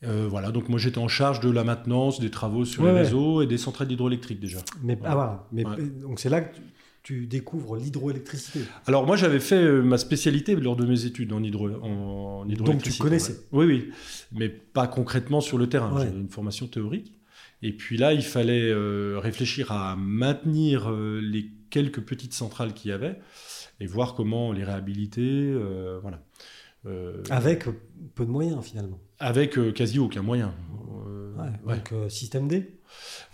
Euh, 0.02 0.26
voilà, 0.28 0.50
donc 0.50 0.70
moi 0.70 0.78
j'étais 0.78 0.96
en 0.98 1.08
charge 1.08 1.40
de 1.40 1.50
la 1.50 1.62
maintenance, 1.62 2.20
des 2.20 2.30
travaux 2.30 2.64
sur 2.64 2.84
Ouais, 2.84 2.88
les 2.88 2.94
ouais. 2.94 3.02
réseaux 3.02 3.42
et 3.42 3.46
des 3.46 3.58
centrales 3.58 3.92
hydroélectriques 3.92 4.40
déjà. 4.40 4.58
Mais, 4.82 4.98
ah, 5.04 5.14
voilà. 5.14 5.46
Mais, 5.52 5.66
Ouais. 5.66 5.76
Donc 6.00 6.20
c'est 6.20 6.30
là 6.30 6.40
que 6.40 6.56
tu, 6.56 6.62
tu 7.02 7.26
découvres 7.26 7.76
l'hydroélectricité. 7.76 8.60
Alors 8.86 9.06
moi 9.06 9.16
j'avais 9.16 9.40
fait 9.40 9.62
euh, 9.62 9.82
ma 9.82 9.98
spécialité 9.98 10.54
lors 10.56 10.76
de 10.76 10.84
mes 10.84 11.06
études 11.06 11.32
en, 11.32 11.42
hydro, 11.42 11.70
en 11.70 12.48
hydroélectricité. 12.48 12.64
Donc, 12.64 12.82
tu 12.82 12.98
connaissais. 12.98 13.32
ouais. 13.52 13.64
Oui, 13.64 13.66
oui, 13.66 13.90
mais 14.32 14.48
pas 14.48 14.86
concrètement 14.86 15.40
sur 15.40 15.58
le 15.58 15.68
terrain. 15.68 15.92
Ouais. 15.92 16.04
J'avais 16.04 16.18
une 16.18 16.28
formation 16.28 16.66
théorique. 16.66 17.12
Et 17.62 17.72
puis 17.72 17.98
là, 17.98 18.14
il 18.14 18.22
fallait 18.22 18.70
euh, 18.70 19.18
réfléchir 19.18 19.70
à 19.70 19.94
maintenir 19.96 20.90
euh, 20.90 21.20
les 21.22 21.50
quelques 21.68 22.00
petites 22.00 22.32
centrales 22.32 22.72
qu'il 22.72 22.90
y 22.90 22.94
avait 22.94 23.20
et 23.80 23.86
voir 23.86 24.14
comment 24.14 24.52
les 24.52 24.64
réhabiliter. 24.64 25.54
voilà. 26.02 26.22
Euh, 26.86 27.22
Avec 27.30 27.64
peu 28.14 28.24
de 28.24 28.30
moyens 28.30 28.64
finalement. 28.64 28.98
avec 29.18 29.58
euh, 29.58 29.70
quasi 29.72 29.98
aucun 29.98 30.22
moyen. 30.22 30.54
Euh, 31.06 31.34
Ouais. 31.36 31.48
ouais. 31.64 31.76
Donc 31.76 31.92
euh, 31.92 32.08
système 32.08 32.48
D. 32.48 32.78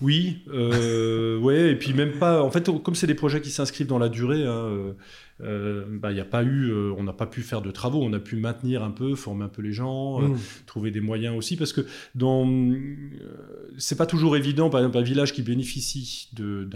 Oui, 0.00 0.44
euh, 0.48 1.38
ouais, 1.38 1.70
et 1.72 1.76
puis 1.76 1.92
même 1.92 2.18
pas. 2.18 2.42
En 2.42 2.50
fait, 2.50 2.68
comme 2.82 2.94
c'est 2.94 3.06
des 3.06 3.14
projets 3.14 3.40
qui 3.40 3.50
s'inscrivent 3.50 3.86
dans 3.86 3.98
la 3.98 4.08
durée, 4.08 4.44
hein, 4.46 4.94
euh, 5.42 5.84
bah, 5.88 6.12
y 6.12 6.20
a 6.20 6.24
pas 6.24 6.42
eu, 6.42 6.70
euh, 6.70 6.94
on 6.96 7.02
n'a 7.02 7.12
pas 7.12 7.26
pu 7.26 7.42
faire 7.42 7.60
de 7.60 7.70
travaux, 7.70 8.02
on 8.02 8.12
a 8.12 8.18
pu 8.18 8.36
maintenir 8.36 8.82
un 8.82 8.90
peu, 8.90 9.14
former 9.14 9.44
un 9.44 9.48
peu 9.48 9.62
les 9.62 9.72
gens, 9.72 10.22
euh, 10.22 10.28
Mmh. 10.28 10.38
trouver 10.66 10.90
des 10.90 11.00
moyens 11.00 11.36
aussi, 11.36 11.56
parce 11.56 11.72
que 11.72 11.82
dans, 12.14 12.48
c'est 13.78 13.96
pas 13.96 14.06
toujours 14.06 14.36
évident. 14.36 14.70
Par 14.70 14.80
exemple, 14.80 14.98
un 14.98 15.02
village 15.02 15.32
qui 15.32 15.42
bénéficie 15.42 16.28
d'une 16.32 16.70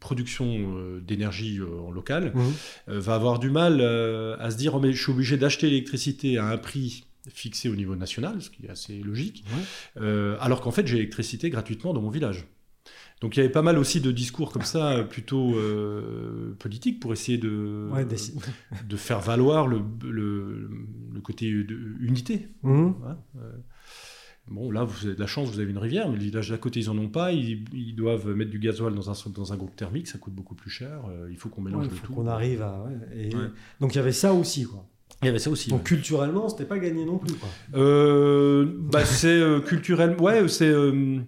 production 0.00 1.00
d'énergie 1.06 1.60
en 1.62 1.90
local 1.90 2.32
Mmh. 2.34 2.92
va 2.92 3.14
avoir 3.14 3.38
du 3.38 3.50
mal 3.50 3.80
à 3.80 4.50
se 4.50 4.56
dire, 4.56 4.74
oh, 4.74 4.80
mais 4.80 4.92
je 4.92 5.02
suis 5.02 5.12
obligé 5.12 5.36
d'acheter 5.36 5.68
l'électricité 5.68 6.38
à 6.38 6.46
un 6.46 6.58
prix 6.58 7.04
fixé 7.28 7.68
au 7.68 7.76
niveau 7.76 7.96
national, 7.96 8.40
ce 8.42 8.50
qui 8.50 8.66
est 8.66 8.70
assez 8.70 8.98
logique. 8.98 9.44
Alors 9.96 10.60
qu'en 10.60 10.70
fait 10.70 10.86
j'ai 10.86 10.96
l'électricité 10.96 11.50
gratuitement 11.50 11.92
dans 11.92 12.02
mon 12.02 12.10
village. 12.10 12.46
Donc 13.20 13.36
il 13.36 13.40
y 13.40 13.42
avait 13.42 13.52
pas 13.52 13.60
mal 13.62 13.78
aussi 13.78 14.00
de 14.00 14.10
discours 14.12 14.50
comme 14.50 14.62
ça, 14.62 14.92
euh, 14.92 15.02
plutôt 15.04 15.54
euh, 15.56 16.54
politiques, 16.58 17.00
pour 17.00 17.12
essayer 17.12 17.36
de, 17.38 17.88
Ouais, 17.92 18.04
des- 18.06 18.16
de 18.88 18.96
faire 18.96 19.20
valoir 19.20 19.66
le, 19.66 19.80
le, 20.04 20.70
le 21.12 21.20
côté 21.20 21.50
de 21.50 21.76
unité. 22.00 22.48
Mmh. 22.62 22.88
Hein, 23.06 23.18
euh. 23.36 23.52
Bon, 24.50 24.70
là, 24.70 24.82
vous 24.84 25.06
avez 25.06 25.14
de 25.14 25.20
la 25.20 25.26
chance, 25.28 25.48
vous 25.50 25.60
avez 25.60 25.70
une 25.70 25.78
rivière, 25.78 26.08
mais 26.08 26.16
le 26.16 26.22
village 26.22 26.48
d'à 26.48 26.56
côté, 26.58 26.80
ils 26.80 26.90
en 26.90 26.98
ont 26.98 27.08
pas. 27.08 27.30
Ils, 27.32 27.62
ils 27.72 27.94
doivent 27.94 28.26
mettre 28.34 28.50
du 28.50 28.58
gasoil 28.58 28.94
dans 28.94 29.08
un, 29.10 29.30
dans 29.32 29.52
un 29.52 29.56
groupe 29.56 29.76
thermique, 29.76 30.08
ça 30.08 30.18
coûte 30.18 30.34
beaucoup 30.34 30.54
plus 30.56 30.70
cher. 30.70 31.02
euh, 31.08 31.28
il 31.30 31.36
faut 31.36 31.48
qu'on 31.50 31.60
mélange 31.60 31.84
Ouais, 31.84 31.90
le 31.90 31.94
faut 31.96 32.06
tout. 32.06 32.14
qu'on 32.14 32.26
arrive 32.26 32.62
à. 32.62 32.84
et-. 33.14 33.30
Donc 33.80 33.94
il 33.94 33.98
y 33.98 34.00
avait 34.00 34.12
ça 34.12 34.32
aussi 34.32 34.64
quoi. 34.64 34.86
Il 35.22 35.26
y 35.26 35.28
avait 35.28 35.38
ça 35.38 35.50
aussi. 35.50 35.68
Donc 35.68 35.80
ouais. 35.80 35.84
culturellement, 35.84 36.48
c'était 36.48 36.64
pas 36.64 36.78
gagné 36.78 37.04
non 37.04 37.18
plus 37.18 37.34
quoi. 37.34 37.48
Euh, 37.74 38.66
bah, 38.90 39.04
c'est 39.04 39.28
euh, 39.28 39.60
culturel. 39.60 40.16
Ouais, 40.18 40.48
c'est. 40.48 40.68
euh, 40.70 41.18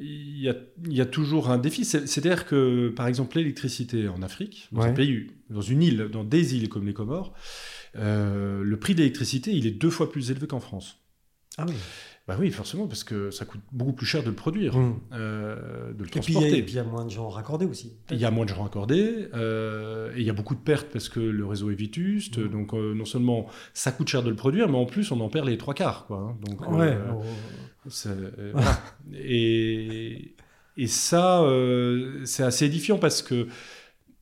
Il 0.00 0.38
y, 0.40 0.48
a, 0.48 0.54
il 0.86 0.92
y 0.96 1.00
a 1.00 1.06
toujours 1.06 1.50
un 1.50 1.58
défi. 1.58 1.84
C'est- 1.84 2.06
C'est-à-dire 2.06 2.46
que, 2.46 2.88
par 2.90 3.06
exemple, 3.06 3.36
l'électricité 3.36 4.08
en 4.08 4.22
Afrique, 4.22 4.68
dans 4.72 4.82
un 4.82 4.92
pays, 4.92 5.26
dans 5.50 5.60
une 5.60 5.82
île, 5.82 6.08
dans 6.12 6.24
des 6.24 6.56
îles 6.56 6.68
comme 6.68 6.86
les 6.86 6.94
Comores, 6.94 7.32
euh, 7.96 8.62
le 8.62 8.78
prix 8.78 8.94
de 8.94 8.98
l'électricité, 8.98 9.52
il 9.52 9.66
est 9.66 9.70
deux 9.72 9.90
fois 9.90 10.10
plus 10.10 10.30
élevé 10.30 10.46
qu'en 10.46 10.60
France. 10.60 10.98
Ah 11.58 11.66
oui. 11.68 11.74
Bah 12.26 12.36
oui, 12.40 12.50
forcément, 12.50 12.86
parce 12.86 13.04
que 13.04 13.30
ça 13.30 13.44
coûte 13.44 13.60
beaucoup 13.70 13.92
plus 13.92 14.06
cher 14.06 14.22
de 14.22 14.30
le 14.30 14.34
produire, 14.34 14.74
Mmh. 14.78 14.98
euh, 15.12 15.92
de 15.92 16.02
le 16.02 16.08
transporter. 16.08 16.56
et 16.58 16.62
puis, 16.62 16.72
il 16.72 16.76
y 16.76 16.78
a 16.78 16.84
moins 16.84 17.04
de 17.04 17.10
gens 17.10 17.28
raccordés 17.28 17.66
aussi. 17.66 17.92
Il 18.10 18.16
y 18.16 18.24
a 18.24 18.30
moins 18.30 18.46
de 18.46 18.48
gens 18.50 18.62
raccordés, 18.62 19.28
euh, 19.34 20.10
et 20.16 20.20
il 20.20 20.26
y 20.26 20.30
a 20.30 20.32
beaucoup 20.32 20.54
de 20.54 20.60
pertes 20.60 20.88
parce 20.90 21.10
que 21.10 21.20
le 21.20 21.44
réseau 21.44 21.70
est 21.70 21.74
vétuste. 21.74 22.38
Mhm. 22.38 22.48
Donc, 22.48 22.72
euh, 22.72 22.94
non 22.94 23.04
seulement 23.04 23.46
ça 23.74 23.92
coûte 23.92 24.08
cher 24.08 24.22
de 24.22 24.30
le 24.30 24.36
produire, 24.36 24.70
mais 24.70 24.78
en 24.78 24.86
plus, 24.86 25.12
on 25.12 25.20
en 25.20 25.28
perd 25.28 25.46
les 25.46 25.58
trois 25.58 25.74
quarts. 25.74 26.06
Quoi, 26.06 26.16
hein. 26.16 26.36
donc, 26.46 26.66
Ouais. 26.70 26.96
Euh, 28.06 28.50
voilà. 28.52 28.82
et, 29.14 30.34
et 30.76 30.86
ça, 30.86 31.42
euh, 31.42 32.24
c'est 32.24 32.42
assez 32.42 32.66
édifiant 32.66 32.98
parce 32.98 33.22
que, 33.22 33.48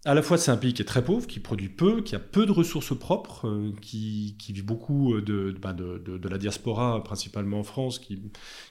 à 0.04 0.14
la 0.14 0.22
fois, 0.22 0.38
c'est 0.38 0.50
un 0.50 0.56
pays 0.58 0.74
qui 0.74 0.82
est 0.82 0.86
très 0.86 1.04
pauvre, 1.04 1.26
qui 1.26 1.40
produit 1.40 1.68
peu, 1.68 2.02
qui 2.02 2.16
a 2.16 2.20
peu 2.20 2.46
de 2.46 2.52
ressources 2.52 2.98
propres, 2.98 3.48
euh, 3.48 3.72
qui, 3.82 4.36
qui 4.38 4.52
vit 4.52 4.62
beaucoup 4.62 5.20
de, 5.20 5.52
de, 5.52 5.58
bah, 5.60 5.72
de- 5.74 5.98
de- 5.98 6.18
de 6.18 6.28
la 6.28 6.38
diaspora, 6.38 7.04
principalement 7.04 7.60
en 7.60 7.64
France, 7.64 7.98
qui, 8.00 8.22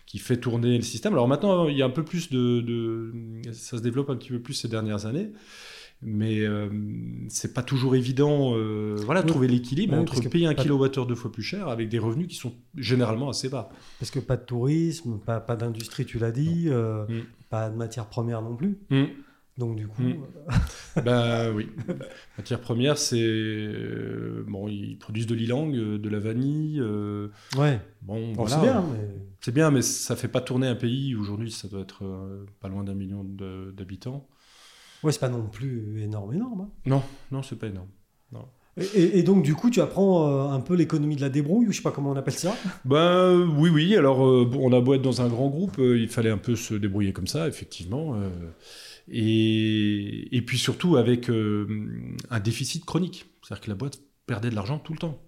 qui 0.08 0.20
fait 0.20 0.38
tourner 0.38 0.78
le 0.78 0.84
système. 0.84 1.14
Alors 1.14 1.28
maintenant, 1.30 1.68
il 1.70 1.78
y 1.78 1.84
a 1.84 1.86
un 1.86 1.90
peu 1.92 2.06
plus 2.06 2.30
de, 2.32 2.62
de- 2.62 3.14
ça 3.54 3.78
se 3.78 3.84
développe 3.84 4.10
un 4.12 4.18
petit 4.18 4.30
peu 4.32 4.42
plus 4.42 4.56
ces 4.56 4.70
dernières 4.70 5.06
années. 5.08 5.32
Mais 6.04 6.40
euh, 6.40 6.68
c'est 7.30 7.54
pas 7.54 7.62
toujours 7.62 7.96
évident, 7.96 8.54
euh, 8.56 8.96
voilà, 9.06 9.22
Oui. 9.22 9.28
trouver 9.28 9.48
l'équilibre 9.48 9.94
entre 9.96 10.20
payer 10.30 10.48
un 10.48 10.56
kilowattheure 10.56 11.06
deux 11.06 11.14
fois 11.16 11.32
plus 11.32 11.44
cher 11.44 11.68
avec 11.68 11.90
des 11.90 12.00
revenus 12.00 12.28
qui 12.28 12.36
sont 12.36 12.54
généralement 12.76 13.30
assez 13.30 13.50
bas. 13.50 13.70
Parce 14.00 14.10
que 14.10 14.20
pas 14.20 14.36
de 14.38 14.44
tourisme, 14.44 15.20
pas, 15.20 15.40
pas 15.40 15.56
d'industrie, 15.56 16.06
tu 16.06 16.18
l'as 16.18 16.32
dit, 16.32 16.66
euh, 16.70 17.06
Mm. 17.08 17.22
pas 17.52 17.70
de 17.70 17.76
matières 17.76 18.08
premières 18.08 18.42
non 18.42 18.56
plus. 18.56 18.80
Donc 19.60 19.76
du 19.76 19.88
coup, 19.88 20.02
Mm. 20.02 20.24
euh, 20.98 21.02
Ben 21.04 21.52
oui. 21.56 21.70
Matière 22.38 22.62
première, 22.62 22.98
c'est 22.98 23.22
euh, 23.22 24.44
bon, 24.48 24.68
ils 24.68 24.98
produisent 24.98 25.28
de 25.28 25.36
l'ilang, 25.36 25.70
de 25.72 26.10
la 26.10 26.20
vanille. 26.20 26.82
ouais, 26.82 27.80
bon, 28.02 28.34
Bon, 28.34 28.46
voilà. 28.46 28.50
c'est 28.56 28.62
bien. 28.62 28.82
Mais... 28.92 29.08
C'est 29.40 29.54
bien, 29.54 29.70
mais 29.72 29.82
ça 29.84 30.16
fait 30.16 30.28
pas 30.30 30.42
tourner 30.42 30.68
un 30.68 30.76
pays. 30.76 31.16
Aujourd'hui, 31.16 31.52
ça 31.52 31.68
doit 31.68 31.82
être 31.82 32.04
pas 32.60 32.70
loin 32.70 32.84
d'un 32.84 32.96
million 32.96 33.24
d'habitants. 33.24 34.28
Ouais, 35.04 35.12
c'est 35.12 35.20
pas 35.20 35.30
non 35.30 35.48
plus 35.48 36.02
énorme, 36.02 36.34
énorme. 36.34 36.62
hein. 36.62 36.70
Non, 36.86 37.02
non, 37.32 37.42
c'est 37.44 37.56
pas 37.58 37.68
énorme. 37.68 37.88
Et, 38.78 38.86
et- 38.86 39.20
et 39.20 39.24
donc 39.24 39.44
du 39.44 39.54
coup, 39.54 39.70
tu 39.70 39.82
apprends 39.82 40.30
euh, 40.30 40.56
un 40.56 40.62
peu 40.62 40.76
l'économie 40.76 41.18
de 41.18 41.22
la 41.22 41.28
débrouille, 41.30 41.68
ou 41.68 41.72
je 41.74 41.78
sais 41.78 41.84
pas 41.84 41.92
comment 41.92 42.12
on 42.12 42.16
appelle 42.16 42.34
ça? 42.36 42.56
Ben 42.86 43.36
oui, 43.58 43.70
oui. 43.70 43.98
Alors, 43.98 44.26
euh, 44.26 44.50
on 44.58 44.72
a 44.72 44.80
beau 44.80 44.94
être 44.94 45.02
dans 45.02 45.22
un 45.22 45.28
grand 45.28 45.50
groupe, 45.50 45.78
euh, 45.80 46.00
il 46.00 46.08
fallait 46.08 46.30
un 46.30 46.38
peu 46.38 46.56
se 46.56 46.74
débrouiller 46.76 47.12
comme 47.12 47.28
ça, 47.28 47.50
effectivement. 47.50 48.16
et, 49.10 50.36
et 50.38 50.42
puis 50.42 50.58
surtout 50.58 50.96
avec 50.98 51.30
un 51.30 52.40
déficit 52.40 52.86
chronique. 52.86 53.26
C'est-à-dire 53.44 53.62
que 53.66 53.70
la 53.70 53.76
boîte 53.76 54.00
perdait 54.26 54.50
de 54.50 54.56
l'argent 54.56 54.80
tout 54.80 54.94
le 54.94 55.00
temps. 55.00 55.20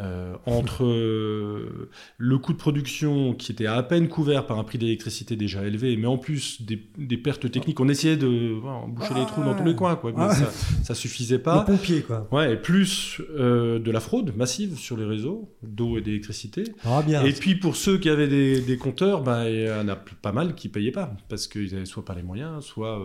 Euh, 0.00 0.34
entre 0.46 0.84
euh, 0.84 1.90
le 2.18 2.38
coût 2.38 2.52
de 2.52 2.58
production 2.58 3.34
qui 3.34 3.50
était 3.50 3.66
à 3.66 3.82
peine 3.82 4.08
couvert 4.08 4.46
par 4.46 4.56
un 4.58 4.62
prix 4.64 4.78
d'électricité 4.78 5.34
déjà 5.34 5.64
élevé, 5.64 5.96
mais 5.96 6.06
en 6.06 6.18
plus 6.18 6.62
des, 6.62 6.80
des 6.96 7.16
pertes 7.16 7.50
techniques, 7.50 7.80
on 7.80 7.88
essayait 7.88 8.16
de 8.16 8.52
voilà, 8.60 8.82
boucher 8.86 9.14
les 9.14 9.26
trous 9.26 9.42
dans 9.42 9.54
tous 9.56 9.64
les 9.64 9.74
coins, 9.74 9.96
quoi, 9.96 10.12
mais 10.16 10.22
Ah. 10.28 10.34
ça, 10.34 10.50
ça 10.84 10.94
suffisait 10.94 11.40
pas. 11.40 11.62
pompier, 11.62 12.02
quoi. 12.02 12.28
Ouais, 12.30 12.52
et 12.52 12.56
plus 12.56 13.20
euh, 13.36 13.80
de 13.80 13.90
la 13.90 13.98
fraude 14.00 14.36
massive 14.36 14.76
sur 14.78 14.96
les 14.96 15.04
réseaux 15.04 15.52
d'eau 15.64 15.98
et 15.98 16.00
d'électricité. 16.00 16.62
Ah 16.84 17.02
bien. 17.04 17.24
Et 17.24 17.32
puis 17.32 17.56
pour 17.56 17.74
ceux 17.74 17.98
qui 17.98 18.08
avaient 18.08 18.28
des, 18.28 18.60
des 18.60 18.76
compteurs, 18.76 19.22
ben, 19.22 19.46
il 19.46 19.62
y 19.66 19.70
en 19.70 19.88
a 19.88 19.96
pas 19.96 20.30
mal 20.32 20.54
qui 20.54 20.68
payaient 20.68 20.92
pas 20.92 21.12
parce 21.28 21.48
qu'ils 21.48 21.74
avaient 21.74 21.86
soit 21.86 22.04
pas 22.04 22.14
les 22.14 22.22
moyens, 22.22 22.64
soit 22.64 23.00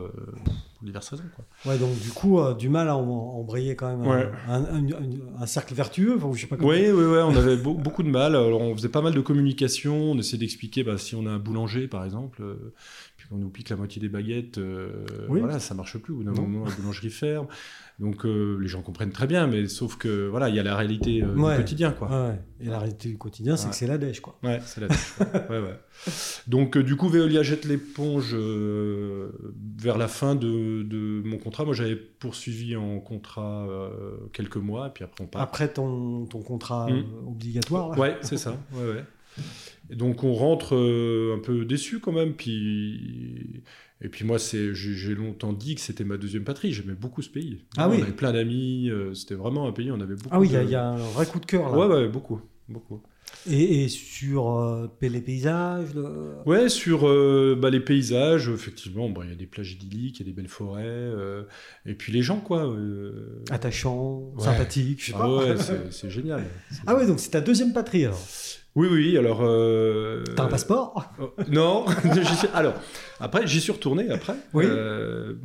pour 0.45 0.53
diverses 0.85 1.09
raisons. 1.09 1.23
Quoi. 1.35 1.71
Ouais, 1.71 1.79
donc 1.79 1.97
du 2.01 2.09
coup, 2.09 2.39
du 2.59 2.69
mal 2.69 2.87
à 2.89 2.95
embrayer 2.97 3.75
quand 3.75 3.89
même 3.97 4.05
un- 4.05 4.15
Ouais. 4.17 4.29
un, 4.47 4.63
un- 4.65 4.85
un- 4.91 5.41
un 5.41 5.45
cercle 5.45 5.73
vertueux, 5.73 6.15
enfin, 6.17 6.29
je 6.35 6.41
sais 6.41 6.47
pas 6.47 6.57
comment. 6.57 6.69
Oui, 6.91 7.03
oui, 7.05 7.17
on 7.23 7.35
avait 7.35 7.55
beau- 7.57 7.73
beaucoup 7.73 8.03
de 8.03 8.09
mal. 8.09 8.35
On 8.35 8.75
faisait 8.75 8.89
pas 8.89 9.01
mal 9.01 9.13
de 9.13 9.21
communication. 9.21 10.11
On 10.11 10.17
essayait 10.17 10.37
d'expliquer 10.39 10.83
bah, 10.83 10.97
si 10.97 11.15
on 11.15 11.25
a 11.25 11.29
un 11.31 11.39
boulanger, 11.39 11.87
par 11.87 12.03
exemple, 12.03 12.43
qu'on 13.27 13.37
nous 13.37 13.49
pique 13.49 13.69
la 13.69 13.75
moitié 13.75 14.01
des 14.01 14.09
baguettes, 14.09 14.57
euh, 14.57 15.05
Oui. 15.29 15.39
voilà, 15.39 15.59
ça 15.59 15.73
marche 15.73 15.97
plus. 15.97 16.13
Au 16.13 16.17
bout 16.17 16.23
d'un 16.23 16.31
moment, 16.33 16.65
la 16.65 16.71
boulangerie 16.71 17.09
ferme. 17.09 17.47
Donc 17.99 18.25
euh, 18.25 18.57
les 18.59 18.67
gens 18.67 18.81
comprennent 18.81 19.11
très 19.11 19.27
bien, 19.27 19.45
mais 19.45 19.67
sauf 19.67 19.97
que 19.97 20.27
voilà, 20.27 20.49
il 20.49 20.55
y 20.55 20.59
a 20.59 20.63
la 20.63 20.75
réalité 20.75 21.21
euh, 21.23 21.35
Ouais. 21.35 21.51
du 21.55 21.61
quotidien, 21.61 21.91
quoi. 21.91 22.09
Ouais. 22.09 22.39
Et 22.59 22.65
la 22.69 22.79
réalité 22.79 23.09
du 23.09 23.17
quotidien, 23.17 23.55
c'est 23.55 23.65
Ouais. 23.65 23.69
que 23.71 23.75
c'est 23.75 23.87
la 23.87 23.97
dèche, 23.99 24.19
quoi. 24.19 24.39
Ouais, 24.43 24.59
c'est 24.65 24.81
la 24.81 24.87
dèche. 24.87 25.13
Donc, 26.47 26.75
euh, 26.77 26.83
du 26.83 26.95
coup, 26.95 27.07
Veolia 27.09 27.43
jette 27.43 27.65
l'éponge 27.65 28.31
euh, 28.33 29.29
vers 29.77 29.97
la 29.97 30.07
fin 30.07 30.35
de, 30.35 30.83
de 30.83 31.21
mon 31.23 31.37
contrat. 31.37 31.65
Moi, 31.65 31.73
j'avais 31.73 31.95
poursuivi 31.95 32.75
en 32.75 32.99
contrat 32.99 33.67
quelques 34.33 34.57
mois, 34.57 34.87
et 34.87 34.89
puis 34.91 35.03
après, 35.03 35.23
on 35.23 35.27
part. 35.27 35.41
Après 35.41 35.67
ton, 35.71 36.25
ton 36.25 36.41
contrat 36.41 36.87
Mm. 36.89 36.93
euh, 36.93 37.27
obligatoire. 37.29 37.89
là. 37.91 37.97
Ouais, 37.99 38.17
c'est 38.21 38.37
ça. 38.37 38.57
Ouais, 38.73 38.87
ouais. 38.89 39.03
Et 39.89 39.95
donc, 39.95 40.23
on 40.23 40.33
rentre 40.33 40.75
euh, 40.75 41.35
un 41.35 41.39
peu 41.39 41.65
déçu 41.65 41.99
quand 41.99 42.11
même. 42.13 42.33
Puis, 42.33 43.61
et 44.01 44.09
puis 44.09 44.25
moi, 44.25 44.37
j'ai 44.39 45.15
longtemps 45.15 45.53
dit 45.53 45.75
que 45.75 45.81
c'était 45.81 46.03
ma 46.05 46.17
deuxième 46.17 46.43
patrie. 46.43 46.71
J'aimais 46.73 46.93
beaucoup 46.93 47.21
ce 47.21 47.29
pays. 47.29 47.65
Ah 47.77 47.87
on 47.89 47.91
oui. 47.91 48.01
avait 48.01 48.11
plein 48.11 48.31
d'amis. 48.33 48.89
euh, 48.89 49.13
c'était 49.13 49.35
vraiment 49.35 49.67
un 49.67 49.71
pays. 49.73 49.91
On 49.91 49.99
avait 49.99 50.15
beaucoup. 50.15 50.29
Ah 50.31 50.39
oui, 50.39 50.47
il 50.49 50.53
y, 50.53 50.55
a- 50.55 50.61
de- 50.61 50.65
il 50.67 50.71
y 50.71 50.75
a 50.75 50.87
un 50.87 50.97
vrai 50.97 51.25
coup 51.25 51.39
de 51.39 51.45
cœur 51.45 51.69
là. 51.69 51.77
Ouais, 51.77 51.85
ouais, 51.93 52.07
beaucoup. 52.07 52.41
beaucoup. 52.69 53.01
Et, 53.49 53.83
et 53.83 53.87
sur 53.89 54.57
euh, 54.57 54.87
les 55.01 55.19
paysages 55.19 55.93
le- 55.95 56.35
Ouais, 56.45 56.69
sur 56.69 57.07
euh, 57.07 57.57
bah, 57.59 57.69
les 57.69 57.79
paysages, 57.79 58.47
effectivement, 58.47 59.11
il 59.23 59.29
y 59.29 59.33
a 59.33 59.35
des 59.35 59.47
plages 59.47 59.73
idylliques, 59.73 60.19
il 60.19 60.27
y 60.27 60.29
a 60.29 60.31
des 60.31 60.35
belles 60.35 60.47
forêts, 60.49 60.83
euh, 60.85 61.43
et 61.85 61.93
puis 61.95 62.13
les 62.13 62.21
gens, 62.21 62.39
quoi. 62.39 62.73
attachants, 63.49 64.31
Ouais. 64.37 64.43
sympathiques, 64.43 65.01
je 65.01 65.05
sais 65.07 65.13
ah 65.15 65.19
pas. 65.19 65.35
ouais, 65.37 65.55
c'est 65.57 65.91
c'est 65.91 66.09
génial. 66.09 66.43
Ah 66.85 66.95
ouais, 66.95 67.05
donc 67.07 67.19
c'est 67.19 67.31
ta 67.31 67.41
deuxième 67.41 67.73
patrie 67.73 68.05
alors. 68.05 68.21
Oui, 68.75 68.87
oui, 68.91 69.17
alors... 69.17 69.41
euh, 69.43 70.23
T'as 70.35 70.43
un 70.45 70.47
passeport? 70.47 71.13
Oh, 71.19 71.31
Non, 71.49 71.85
suis- 72.35 72.47
alors 72.53 72.73
après 73.19 73.45
j'y 73.47 73.61
suis 73.61 73.71
retourné 73.71 74.09
après, 74.09 74.35
Oui. 74.53 74.65
euh, 74.67 75.35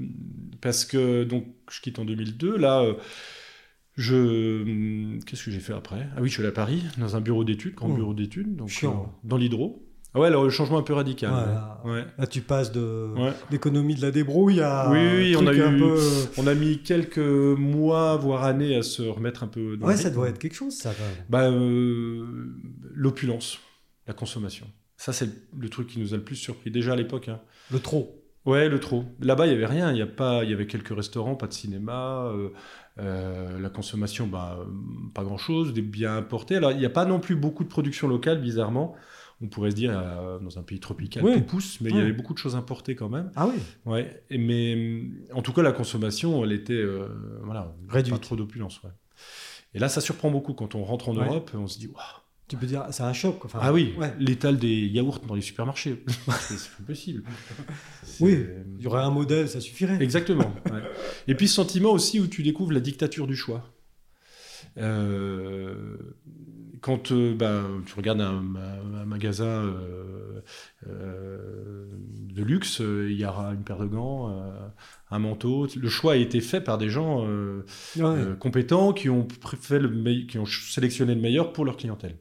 parce 0.62 0.84
que 0.86 1.24
donc 1.24 1.44
je 1.70 1.80
quitte 1.80 1.98
en 1.98 2.04
2002. 2.06 2.56
Là, 2.56 2.82
euh, 2.82 2.94
je 3.96 5.18
qu'est-ce 5.26 5.44
que 5.44 5.50
j'ai 5.50 5.60
fait 5.60 5.72
après? 5.74 6.08
Ah 6.16 6.20
oui, 6.20 6.28
je 6.28 6.34
suis 6.34 6.40
allé 6.42 6.48
à 6.50 6.52
Paris 6.52 6.84
dans 6.98 7.16
un 7.16 7.20
bureau 7.20 7.44
d'études, 7.44 7.74
grand 7.74 7.88
Mmh. 7.88 7.94
bureau 7.96 8.14
d'études, 8.14 8.56
donc 8.56 8.68
Chiant. 8.68 9.12
dans 9.24 9.36
l'hydro. 9.36 9.84
Ah 10.18 10.22
ouais, 10.22 10.26
alors 10.28 10.44
le 10.44 10.50
changement 10.50 10.78
un 10.78 10.82
peu 10.82 10.92
radical. 10.94 11.30
Voilà. 11.30 11.80
Ouais. 11.84 12.04
Là, 12.18 12.26
tu 12.26 12.40
passes 12.40 12.72
de 12.72 13.12
Ouais. 13.16 13.32
l'économie 13.50 13.94
de 13.94 14.02
la 14.02 14.10
débrouille 14.10 14.60
à 14.60 14.90
Oui, 14.90 14.98
oui, 15.16 15.36
on 15.36 15.46
a 15.46 15.50
un 15.50 15.74
eu- 15.76 15.78
peu... 15.78 15.98
On 16.38 16.46
a 16.46 16.54
mis 16.54 16.78
quelques 16.82 17.18
mois, 17.18 18.16
voire 18.16 18.44
années, 18.44 18.76
à 18.76 18.82
se 18.82 19.02
remettre 19.02 19.42
un 19.44 19.48
peu. 19.48 19.76
Dans 19.76 19.86
Ouais, 19.86 19.96
ça 19.96 20.10
doit 20.10 20.28
être 20.28 20.38
quelque 20.38 20.54
chose, 20.56 20.74
ça. 20.74 20.92
Bah, 21.30 21.48
euh, 21.50 22.26
l'opulence, 22.94 23.58
la 24.06 24.14
consommation. 24.14 24.66
Ça, 24.96 25.12
c'est 25.12 25.28
le, 25.56 25.68
truc 25.68 25.86
qui 25.88 26.00
nous 26.00 26.14
a 26.14 26.16
le 26.16 26.24
plus 26.24 26.36
surpris 26.36 26.70
déjà 26.70 26.92
à 26.92 26.96
l'époque. 26.96 27.28
hein. 27.28 27.40
Le 27.70 27.78
trop. 27.78 28.14
Ouais, 28.46 28.68
le 28.68 28.80
trop. 28.80 29.04
Là-bas, 29.20 29.46
il 29.46 29.52
y 29.52 29.54
avait 29.54 29.66
rien. 29.66 29.92
Il 29.92 29.98
y 29.98 30.02
a 30.02 30.06
pas, 30.06 30.42
il 30.42 30.50
y 30.50 30.52
avait 30.52 30.66
quelques 30.66 30.94
restaurants, 30.96 31.34
pas 31.36 31.46
de 31.46 31.52
cinéma. 31.52 32.24
euh, 32.34 32.48
euh, 32.98 33.60
la 33.60 33.68
consommation, 33.70 34.26
bah, 34.26 34.58
pas 35.14 35.22
grand-chose. 35.22 35.72
Des 35.72 35.82
biens 35.82 36.16
importés. 36.16 36.56
Alors, 36.56 36.72
il 36.72 36.78
n'y 36.78 36.86
a 36.86 36.90
pas 36.90 37.04
non 37.04 37.20
plus 37.20 37.36
beaucoup 37.36 37.62
de 37.62 37.68
production 37.68 38.08
locale, 38.08 38.40
bizarrement. 38.40 38.96
On 39.40 39.46
pourrait 39.46 39.70
se 39.70 39.76
dire, 39.76 39.92
euh, 39.96 40.38
dans 40.40 40.58
un 40.58 40.62
pays 40.62 40.80
tropical, 40.80 41.24
Oui. 41.24 41.34
tout 41.34 41.42
pousse, 41.42 41.80
mais 41.80 41.90
il 41.90 41.96
y 41.96 42.00
avait 42.00 42.12
beaucoup 42.12 42.34
de 42.34 42.38
choses 42.38 42.56
importées 42.56 42.96
quand 42.96 43.08
même. 43.08 43.30
Ah 43.36 43.46
oui. 43.46 43.54
Ouais. 43.86 44.22
Et, 44.30 44.38
mais 44.38 45.02
en 45.32 45.42
tout 45.42 45.52
cas, 45.52 45.62
la 45.62 45.70
consommation, 45.72 46.42
elle 46.44 46.50
était, 46.52 46.72
euh, 46.72 47.06
voilà, 47.44 47.72
Réduite. 47.88 48.14
pas 48.14 48.18
trop 48.20 48.34
d'opulence. 48.34 48.82
Ouais. 48.82 48.90
Et 49.74 49.78
là, 49.78 49.88
ça 49.88 50.00
surprend 50.00 50.30
beaucoup 50.30 50.54
quand 50.54 50.74
on 50.74 50.82
rentre 50.82 51.08
en 51.10 51.16
Ouais. 51.16 51.24
Europe. 51.24 51.52
On 51.54 51.68
se 51.68 51.78
dit, 51.78 51.86
waouh. 51.86 52.02
Tu 52.48 52.56
peux 52.56 52.66
dire, 52.66 52.86
c'est 52.90 53.02
un 53.02 53.12
choc. 53.12 53.44
Enfin, 53.44 53.58
Ah 53.62 53.72
oui, 53.74 53.94
Ouais. 53.98 54.12
l'étal 54.18 54.56
des 54.58 54.86
yaourts 54.86 55.20
dans 55.20 55.34
les 55.34 55.42
supermarchés. 55.42 56.02
c'est 56.40 56.70
pas 56.78 56.84
possible. 56.86 57.22
Oui. 58.20 58.44
Il 58.78 58.82
y 58.82 58.86
aurait 58.86 59.02
un 59.02 59.10
modèle, 59.10 59.48
ça 59.50 59.60
suffirait. 59.60 60.02
Exactement. 60.02 60.52
ouais. 60.72 60.80
Et 61.28 61.34
puis 61.34 61.46
ce 61.46 61.54
sentiment 61.54 61.90
aussi 61.92 62.18
où 62.20 62.26
tu 62.26 62.42
découvres 62.42 62.72
la 62.72 62.80
dictature 62.80 63.26
du 63.26 63.36
choix. 63.36 63.70
Euh, 64.78 65.96
quand 66.80 67.12
euh, 67.12 67.34
bah, 67.34 67.62
tu 67.86 67.94
regardes 67.94 68.20
un, 68.20 68.42
un 69.00 69.04
magasin 69.04 69.44
euh, 69.46 70.40
euh, 70.88 71.86
de 72.32 72.42
luxe, 72.42 72.80
il 72.80 73.12
y 73.18 73.24
aura 73.24 73.52
une 73.54 73.64
paire 73.64 73.78
de 73.78 73.86
gants, 73.86 74.32
un 75.10 75.18
manteau. 75.18 75.66
Le 75.76 75.88
choix 75.88 76.12
a 76.14 76.16
été 76.16 76.40
fait 76.40 76.60
par 76.60 76.78
des 76.78 76.88
gens 76.90 77.26
Ouais. 77.96 78.36
compétents 78.38 78.92
qui 78.92 79.08
ont, 79.10 79.26
fait 79.60 79.78
le 79.78 80.26
qui 80.26 80.38
ont 80.38 80.46
sélectionné 80.46 81.14
le 81.14 81.20
meilleur 81.20 81.52
pour 81.52 81.64
leur 81.64 81.76
clientèle. 81.76 82.16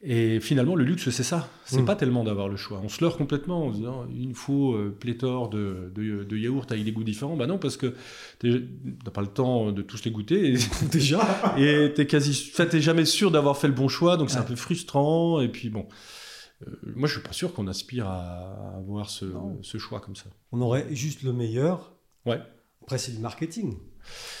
Et 0.00 0.38
finalement, 0.38 0.76
le 0.76 0.84
luxe, 0.84 1.10
c'est 1.10 1.24
ça. 1.24 1.48
C'est 1.64 1.82
Mm. 1.82 1.84
pas 1.84 1.96
tellement 1.96 2.22
d'avoir 2.22 2.48
le 2.48 2.56
choix. 2.56 2.80
On 2.84 2.88
se 2.88 3.02
leurre 3.02 3.16
complètement 3.16 3.66
en 3.66 3.72
se 3.72 3.78
disant 3.78 4.06
il 4.14 4.28
nous 4.28 4.34
faut 4.36 4.74
euh, 4.74 4.96
pléthore 4.96 5.48
de, 5.50 5.90
de, 5.92 6.22
de 6.22 6.36
yaourts 6.36 6.66
avec 6.70 6.84
des 6.84 6.92
goûts 6.92 7.02
différents. 7.02 7.36
Bah 7.36 7.48
non, 7.48 7.58
parce 7.58 7.76
que 7.76 7.94
t'as 8.38 9.10
pas 9.10 9.22
le 9.22 9.26
temps 9.26 9.72
de 9.72 9.82
tous 9.82 10.04
les 10.04 10.12
goûter. 10.12 10.52
Et 10.52 10.56
Déjà. 10.92 11.54
et 11.58 11.92
t'es 11.94 12.06
quasi, 12.06 12.52
t'es 12.70 12.80
jamais 12.80 13.04
sûr 13.06 13.32
d'avoir 13.32 13.56
fait 13.56 13.66
le 13.66 13.74
bon 13.74 13.88
choix, 13.88 14.16
donc 14.16 14.30
c'est 14.30 14.38
un 14.38 14.42
peu 14.42 14.54
frustrant. 14.54 15.40
Et 15.40 15.48
puis 15.48 15.68
bon, 15.68 15.88
euh, 16.66 16.70
moi 16.94 17.08
je 17.08 17.14
suis 17.14 17.22
pas 17.22 17.32
sûr 17.32 17.52
qu'on 17.52 17.66
aspire 17.66 18.06
à 18.06 18.76
avoir 18.76 19.10
ce, 19.10 19.26
choix 19.78 19.98
comme 19.98 20.14
ça. 20.14 20.26
On 20.52 20.60
aurait 20.60 20.86
juste 20.94 21.24
le 21.24 21.32
meilleur. 21.32 21.96
Ouais. 22.24 22.40
Après, 22.82 22.98
c'est 22.98 23.12
du 23.12 23.18
marketing. 23.18 23.74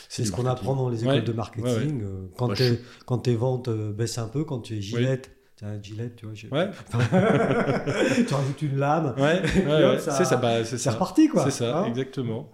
C'est 0.08 0.24
ce 0.24 0.30
qu'on 0.30 0.46
apprend 0.46 0.76
dans 0.76 0.88
les 0.88 1.02
écoles 1.02 1.16
Ouais. 1.16 1.22
de 1.22 1.32
marketing. 1.32 1.64
Ouais, 1.98 2.04
ouais. 2.04 2.04
euh, 2.04 2.26
Quand, 2.38 2.46
Bah, 2.48 2.54
tes, 2.54 2.68
je- 2.68 2.74
quand 3.06 3.18
tes 3.18 3.34
ventes 3.34 3.68
baissent 3.68 4.18
un 4.18 4.28
peu, 4.28 4.44
quand 4.44 4.60
tu 4.60 4.76
es 4.78 4.80
Gillette, 4.80 5.34
tiens, 5.58 5.78
Gillette, 5.82 6.16
tu 6.16 6.26
vois, 6.26 6.34
Ouais, 6.58 6.70
tu 8.26 8.34
rajoutes 8.34 8.62
une 8.62 8.78
lame, 8.78 9.14
ouais, 9.18 9.42
ouais, 9.66 9.84
hop, 9.84 9.92
ouais. 9.94 9.98
ça- 9.98 10.12
c'est 10.12 10.24
ça. 10.24 10.36
bah, 10.36 10.64
c'est 10.64 10.78
ça. 10.78 10.92
reparti, 10.92 11.28
quoi. 11.28 11.44
C'est 11.44 11.50
ça, 11.50 11.80
Hein 11.80 11.84
exactement. 11.86 12.50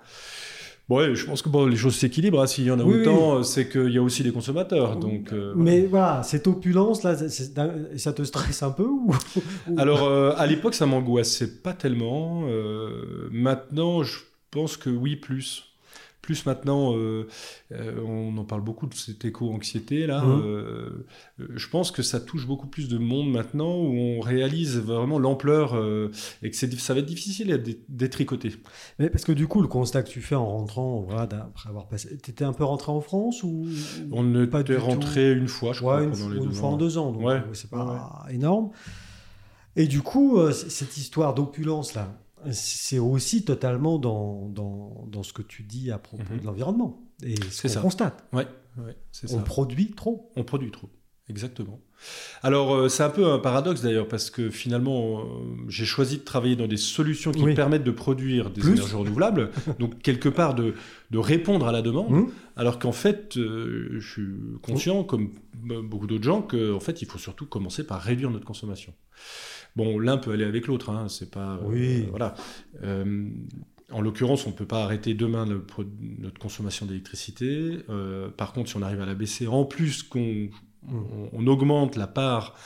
Bon, 0.86 1.14
je 1.14 1.24
pense 1.24 1.40
que 1.40 1.48
bon, 1.48 1.64
les 1.64 1.76
choses 1.76 1.96
s'équilibrent. 1.96 2.42
hein. 2.42 2.46
S'il 2.46 2.64
y 2.64 2.70
en 2.70 2.78
a 2.78 2.82
Oui, 2.82 3.00
autant, 3.00 3.36
euh, 3.38 3.42
c'est 3.42 3.70
qu'il 3.70 3.88
y 3.88 3.96
a 3.96 4.02
aussi 4.02 4.22
des 4.22 4.32
consommateurs. 4.32 4.96
Donc, 4.98 5.32
euh, 5.32 5.54
Mais 5.56 5.86
voilà, 5.86 6.22
cette 6.22 6.46
opulence, 6.46 7.02
là, 7.04 7.16
c'est- 7.16 7.30
c'est 7.30 7.54
d'un- 7.54 7.72
ça 7.96 8.12
te 8.12 8.22
stresse 8.22 8.62
un 8.62 8.70
peu 8.70 8.82
ou... 8.84 9.10
ou- 9.70 9.78
Alors, 9.78 10.02
euh, 10.02 10.34
à 10.36 10.46
l'époque, 10.46 10.74
ça 10.74 10.84
m'angoissait 10.84 11.62
pas 11.62 11.72
tellement. 11.72 12.42
Euh, 12.48 13.28
maintenant, 13.32 14.02
je 14.02 14.18
pense 14.50 14.76
que 14.76 14.90
oui, 14.90 15.16
plus. 15.16 15.64
Plus 16.24 16.46
maintenant, 16.46 16.96
euh, 16.96 17.28
euh, 17.72 18.00
on 18.02 18.34
en 18.38 18.44
parle 18.44 18.62
beaucoup 18.62 18.86
de 18.86 18.94
cette 18.94 19.26
éco-anxiété 19.26 20.06
là. 20.06 20.22
Mhm. 20.22 20.42
Euh, 20.42 21.06
je 21.38 21.68
pense 21.68 21.90
que 21.90 22.02
ça 22.02 22.18
touche 22.18 22.46
beaucoup 22.46 22.66
plus 22.66 22.88
de 22.88 22.96
monde 22.96 23.30
maintenant 23.30 23.76
où 23.76 23.94
on 23.94 24.20
réalise 24.20 24.78
vraiment 24.78 25.18
l'ampleur 25.18 25.74
et 26.42 26.50
que 26.50 26.56
ça 26.56 26.94
va 26.94 27.00
être 27.00 27.04
difficile 27.06 27.52
à 27.52 27.58
dé- 27.58 27.78
détricoter. 27.90 28.52
Mais 28.98 29.10
parce 29.10 29.24
que 29.24 29.32
du 29.32 29.46
coup, 29.46 29.60
le 29.60 29.68
constat 29.68 30.02
que 30.02 30.08
tu 30.08 30.22
fais 30.22 30.34
en 30.34 30.46
rentrant, 30.46 31.00
voilà, 31.06 31.22
après 31.24 31.68
avoir 31.68 31.88
passé... 31.88 32.16
T'étais 32.16 32.44
un 32.46 32.54
peu 32.54 32.64
rentré 32.64 32.90
en 32.90 33.02
France 33.02 33.42
ou... 33.42 33.66
On 34.10 34.22
ne 34.22 34.46
Pas 34.46 34.64
tout? 34.64 34.72
rentré 34.78 35.30
une 35.32 35.48
fois, 35.48 35.74
je 35.74 35.80
crois, 35.80 35.98
Ouais, 35.98 36.04
une, 36.04 36.10
pendant 36.12 36.28
les 36.30 36.38
une 36.38 36.44
deux 36.44 36.50
fois 36.52 36.68
ans. 36.70 36.72
en 36.72 36.76
deux 36.78 36.96
ans, 36.96 37.12
donc 37.12 37.22
Ouais. 37.22 37.42
c'est 37.52 37.68
pas 37.68 38.24
énorme. 38.30 38.70
Et 39.76 39.86
du 39.86 40.00
coup, 40.00 40.38
cette 40.52 40.96
histoire 40.96 41.34
d'opulence 41.34 41.92
là, 41.94 42.08
c'est 42.52 42.98
aussi 42.98 43.44
totalement 43.44 43.98
dans, 43.98 44.48
dans, 44.48 45.06
dans 45.10 45.22
ce 45.22 45.32
que 45.32 45.42
tu 45.42 45.62
dis 45.62 45.90
à 45.90 45.98
propos 45.98 46.22
Mhm. 46.34 46.40
de 46.40 46.44
l'environnement 46.46 47.00
et 47.22 47.34
ce 47.50 47.68
qu'on 47.74 47.82
constate. 47.82 48.24
Ouais, 48.32 48.46
ouais, 48.78 48.96
c'est 49.12 49.28
ça. 49.28 49.36
On 49.36 49.40
produit 49.42 49.92
trop. 49.92 50.30
On 50.36 50.44
produit 50.44 50.70
trop. 50.70 50.88
Exactement. 51.30 51.80
Alors, 52.42 52.74
euh, 52.74 52.88
c'est 52.90 53.02
un 53.02 53.08
peu 53.08 53.24
un 53.32 53.38
paradoxe 53.38 53.80
d'ailleurs, 53.80 54.08
parce 54.08 54.28
que 54.28 54.50
finalement, 54.50 55.20
euh, 55.20 55.24
j'ai 55.68 55.86
choisi 55.86 56.18
de 56.18 56.22
travailler 56.22 56.54
dans 56.54 56.66
des 56.66 56.76
solutions 56.76 57.32
qui 57.32 57.42
Oui. 57.42 57.54
permettent 57.54 57.82
de 57.84 57.90
produire 57.90 58.50
des 58.50 58.60
Plus. 58.60 58.72
énergies 58.72 58.94
renouvelables, 58.94 59.50
donc 59.78 60.02
quelque 60.02 60.28
part 60.28 60.54
de, 60.54 60.74
de 61.10 61.18
répondre 61.18 61.66
à 61.66 61.72
la 61.72 61.80
demande, 61.80 62.10
Mmh. 62.10 62.26
alors 62.56 62.78
qu'en 62.78 62.92
fait, 62.92 63.38
euh, 63.38 63.96
je 63.98 64.06
suis 64.12 64.26
conscient, 64.60 65.02
comme 65.02 65.30
euh, 65.70 65.80
beaucoup 65.82 66.06
d'autres 66.06 66.24
gens, 66.24 66.42
qu'en 66.42 66.80
fait, 66.80 67.00
il 67.00 67.08
faut 67.08 67.16
surtout 67.16 67.46
commencer 67.46 67.86
par 67.86 68.02
réduire 68.02 68.30
notre 68.30 68.44
consommation. 68.44 68.92
Bon, 69.76 69.98
l'un 69.98 70.16
peut 70.18 70.30
aller 70.32 70.44
avec 70.44 70.66
l'autre, 70.66 70.90
hein, 70.90 71.08
c'est 71.08 71.30
pas... 71.30 71.56
euh, 71.56 71.64
Oui. 71.66 72.06
voilà. 72.10 72.34
Euh, 72.82 73.28
en 73.90 74.00
l'occurrence, 74.00 74.46
on 74.46 74.50
ne 74.50 74.54
peut 74.54 74.66
pas 74.66 74.82
arrêter 74.84 75.14
demain 75.14 75.46
le 75.46 75.64
notre 76.18 76.38
consommation 76.40 76.86
d'électricité. 76.86 77.78
Euh, 77.90 78.28
par 78.30 78.52
contre, 78.52 78.70
si 78.70 78.76
on 78.76 78.82
arrive 78.82 79.00
à 79.02 79.06
la 79.06 79.14
baisser, 79.14 79.46
en 79.46 79.64
plus 79.64 80.02
qu'on 80.02 80.48
on, 80.88 81.28
on 81.32 81.46
augmente 81.46 81.96
la 81.96 82.06
part 82.06 82.56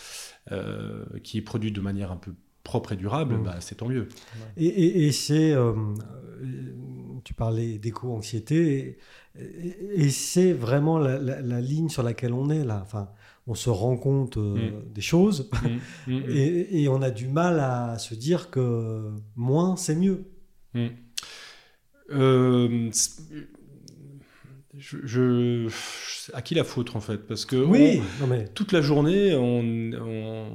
euh, 0.53 1.05
qui 1.25 1.39
est 1.39 1.43
produite 1.43 1.75
de 1.75 1.81
manière 1.81 2.13
un 2.13 2.17
peu 2.17 2.33
propre 2.63 2.93
et 2.93 2.97
durable, 2.97 3.37
Mm. 3.39 3.43
bah, 3.43 3.57
c'est 3.61 3.77
tant 3.77 3.89
mieux. 3.89 4.09
Et, 4.57 4.67
et- 4.67 5.07
et 5.07 5.13
c'est, 5.13 5.53
euh, 5.53 5.73
tu 7.25 7.35
parlais 7.35 7.79
d'éco-anxiété, 7.79 8.99
et, 9.39 9.43
et- 9.45 10.05
et 10.05 10.11
c'est 10.11 10.53
vraiment 10.53 10.99
la, 10.99 11.19
la- 11.19 11.41
la 11.41 11.61
ligne 11.61 11.89
sur 11.89 12.03
laquelle 12.03 12.33
on 12.33 12.49
est 12.51 12.65
là. 12.65 12.81
Enfin, 12.83 13.09
on 13.49 13.55
se 13.55 13.71
rend 13.71 13.97
compte 13.97 14.37
euh, 14.37 14.71
Mm. 14.71 14.93
des 14.93 15.01
choses. 15.01 15.51
Mm, 16.07 16.13
mm, 16.13 16.23
et, 16.31 16.83
et 16.83 16.89
on 16.89 17.03
a 17.03 17.11
du 17.11 17.27
mal 17.29 17.59
à 17.61 17.99
se 17.99 18.15
dire 18.15 18.51
que 18.51 19.11
moins 19.37 19.75
c'est 19.77 19.97
mieux. 19.97 20.25
Euh, 22.11 22.89
c'est- 22.93 23.23
je, 24.77 24.99
je- 25.05 25.69
à 26.35 26.43
qui 26.43 26.55
la 26.55 26.63
faute 26.65 26.95
en 26.95 27.01
fait? 27.01 27.19
Parce 27.27 27.45
que 27.45 27.57
Oui, 27.57 28.01
on- 28.01 28.23
non 28.23 28.27
mais 28.29 28.47
toute 28.49 28.73
la 28.73 28.81
journée, 28.81 29.35
on, 29.35 29.61
on, 30.01 30.47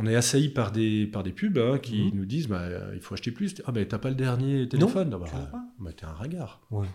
on 0.00 0.06
est 0.06 0.14
assailli 0.14 0.48
par 0.48 0.72
des, 0.72 1.06
par 1.06 1.22
des 1.22 1.32
pubs 1.32 1.58
hein, 1.58 1.78
qui 1.78 2.04
Mhm. 2.04 2.10
nous 2.14 2.24
disent 2.24 2.46
bah, 2.48 2.60
euh, 2.62 2.92
il 2.94 3.00
faut 3.00 3.12
acheter 3.14 3.30
plus. 3.32 3.54
Ah, 3.66 3.72
ben 3.72 3.84
t'as 3.86 3.98
pas 3.98 4.08
le 4.08 4.14
dernier 4.14 4.66
téléphone. 4.68 5.14
Ah, 5.32 5.50
bah, 5.80 5.90
t'es 5.94 6.04
un 6.06 6.12
regard. 6.14 6.60
Ouais. 6.70 6.86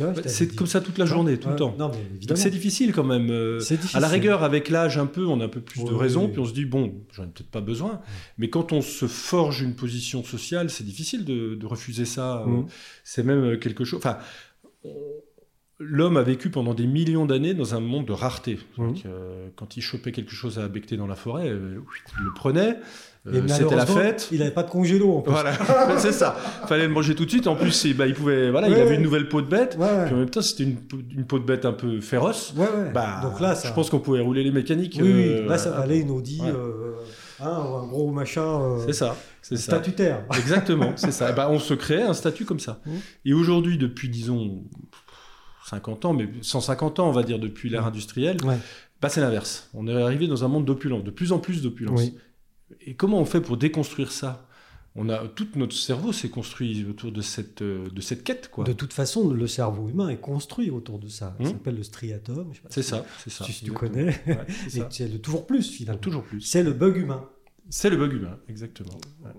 Bah, 0.00 0.12
c'est 0.26 0.46
dit. 0.46 0.56
comme 0.56 0.66
ça 0.66 0.80
toute 0.80 0.98
la 0.98 1.06
journée, 1.06 1.38
tout 1.38 1.48
le 1.48 1.54
Ouais, 1.54 1.58
temps. 1.58 1.74
Non, 1.78 1.90
mais 2.28 2.34
c'est 2.36 2.50
difficile 2.50 2.92
quand 2.92 3.04
même. 3.04 3.30
euh, 3.30 3.58
difficile. 3.58 3.96
À 3.96 4.00
la 4.00 4.08
rigueur, 4.08 4.42
avec 4.42 4.68
l'âge 4.68 4.98
un 4.98 5.06
peu, 5.06 5.24
on 5.26 5.40
a 5.40 5.44
un 5.44 5.48
peu 5.48 5.60
plus 5.60 5.84
de 5.84 5.92
raison, 5.94 6.28
puis 6.28 6.40
on 6.40 6.44
se 6.44 6.52
dit, 6.52 6.64
bon, 6.64 6.94
j'en 7.12 7.24
ai 7.24 7.28
peut-être 7.28 7.50
pas 7.50 7.60
besoin. 7.60 8.00
Mais 8.38 8.50
quand 8.50 8.72
on 8.72 8.80
se 8.82 9.06
forge 9.06 9.62
une 9.62 9.74
position 9.74 10.24
sociale, 10.24 10.68
c'est 10.70 10.84
difficile 10.84 11.24
de, 11.24 11.54
de 11.54 11.66
refuser 11.66 12.04
ça. 12.04 12.42
euh, 12.42 12.46
Mhm. 12.46 12.66
C'est 13.04 13.22
même 13.22 13.58
quelque 13.58 13.84
chose... 13.84 13.98
Enfin, 14.04 14.18
l'homme 15.84 16.16
a 16.16 16.22
vécu 16.22 16.50
pendant 16.50 16.74
des 16.74 16.86
millions 16.86 17.26
d'années 17.26 17.54
dans 17.54 17.74
un 17.74 17.80
monde 17.80 18.06
de 18.06 18.12
rareté. 18.12 18.58
Mhm. 18.78 18.86
Donc, 18.86 19.02
euh, 19.06 19.48
quand 19.56 19.76
il 19.76 19.80
chopait 19.82 20.12
quelque 20.12 20.32
chose 20.32 20.58
à 20.58 20.68
becter 20.68 20.96
dans 20.96 21.06
la 21.06 21.16
forêt, 21.16 21.48
euh, 21.48 21.78
il 22.18 22.24
le 22.24 22.32
prenait. 22.34 22.78
Euh, 23.28 23.40
C'était 23.46 23.76
la 23.76 23.86
fête. 23.86 24.28
Il 24.32 24.40
n'avait 24.40 24.50
pas 24.50 24.64
de 24.64 24.70
congélo 24.70 25.12
en 25.16 25.20
plus. 25.20 25.30
Voilà, 25.30 25.52
c'est 25.98 26.10
ça. 26.10 26.32
Fallait 26.66 26.88
le 26.88 26.92
manger 26.92 27.14
tout 27.14 27.24
de 27.24 27.30
suite. 27.30 27.46
En 27.46 27.54
plus, 27.54 27.70
c'est- 27.70 27.94
bah, 27.94 28.06
il 28.08 28.14
pouvait, 28.14 28.50
voilà, 28.50 28.66
il 28.68 28.74
avait 28.74 28.84
ouais. 28.84 28.94
une 28.96 29.02
nouvelle 29.02 29.28
peau 29.28 29.40
de 29.42 29.46
bête. 29.46 29.76
Ouais. 29.78 30.06
Puis 30.06 30.14
en 30.14 30.18
même 30.18 30.28
temps, 30.30 30.42
c'était 30.42 30.64
une, 30.64 30.74
peau- 30.76 30.96
une 31.16 31.24
peau 31.24 31.38
de 31.38 31.44
bête 31.44 31.64
un 31.64 31.72
peu 31.72 32.00
féroce. 32.00 32.52
Bah, 32.92 33.20
Donc 33.22 33.38
là, 33.38 33.54
ça... 33.54 33.68
je 33.68 33.74
pense 33.74 33.90
qu'on 33.90 34.00
pouvait 34.00 34.18
rouler 34.20 34.42
les 34.42 34.50
mécaniques. 34.50 34.98
Oui, 35.00 35.12
oui, 35.12 35.46
là, 35.46 35.56
ça 35.56 35.70
valait 35.70 36.00
une 36.00 36.10
Audi, 36.10 36.40
hein, 36.42 36.54
un 37.44 37.86
gros 37.86 38.10
machin 38.12 38.42
euh, 38.60 38.78
C'est 38.86 38.92
ça, 38.92 39.16
c'est 39.40 39.56
ça. 39.56 39.62
statutaire. 39.62 40.24
Exactement, 40.36 40.92
c'est 40.96 41.10
ça. 41.12 41.30
Bah, 41.32 41.48
on 41.50 41.58
se 41.60 41.74
créait 41.74 42.02
un 42.02 42.14
statut 42.14 42.44
comme 42.44 42.60
ça. 42.60 42.80
Mhm. 42.86 42.92
Et 43.24 43.34
aujourd'hui, 43.34 43.78
depuis, 43.78 44.08
disons, 44.08 44.62
50 45.64 46.04
ans, 46.04 46.12
mais 46.14 46.28
150 46.40 46.98
ans, 47.00 47.08
on 47.08 47.12
va 47.12 47.22
dire, 47.22 47.38
depuis 47.38 47.68
l'ère 47.70 47.86
industrielle, 47.86 48.42
Ouais. 48.44 48.58
bah, 49.00 49.08
c'est 49.08 49.20
l'inverse. 49.20 49.68
On 49.74 49.86
est 49.86 49.94
arrivé 50.02 50.26
dans 50.26 50.44
un 50.44 50.48
monde 50.48 50.64
d'opulence, 50.64 51.04
de 51.04 51.10
plus 51.10 51.32
en 51.32 51.38
plus 51.38 51.62
d'opulence. 51.62 52.00
Oui. 52.00 52.16
Et 52.80 52.94
comment 52.94 53.20
on 53.20 53.24
fait 53.24 53.40
pour 53.40 53.56
déconstruire 53.56 54.10
ça? 54.12 54.46
On 54.94 55.08
a, 55.08 55.26
Tout 55.28 55.48
notre 55.56 55.74
cerveau 55.74 56.12
s'est 56.12 56.28
construit 56.28 56.84
autour 56.84 57.12
de 57.12 57.22
cette, 57.22 57.62
euh, 57.62 57.88
de 57.88 58.00
cette 58.02 58.24
quête, 58.24 58.50
quoi. 58.50 58.64
De 58.64 58.74
toute 58.74 58.92
façon, 58.92 59.30
le 59.30 59.46
cerveau 59.46 59.88
humain 59.88 60.10
est 60.10 60.20
construit 60.20 60.68
autour 60.70 60.98
de 60.98 61.08
ça. 61.08 61.34
Ça 61.38 61.44
Hmm. 61.44 61.52
s'appelle 61.52 61.76
le 61.76 61.82
striatum. 61.82 62.52
C'est 62.68 62.82
si- 62.82 62.88
ça, 62.90 63.04
c'est 63.24 63.30
ça. 63.30 63.44
Si 63.44 63.64
tu 63.64 63.72
connais. 63.72 64.08
Ouais, 64.26 64.46
c'est 64.90 65.08
le 65.10 65.18
toujours 65.18 65.46
plus, 65.46 65.70
finalement. 65.70 66.00
Toujours 66.00 66.22
plus. 66.24 66.42
C'est 66.42 66.62
le 66.62 66.72
bug 66.74 66.96
humain. 66.98 67.26
C'est 67.70 67.88
le 67.88 67.96
bug 67.96 68.12
humain, 68.12 68.38
exactement. 68.48 68.98
Ouais. 69.24 69.30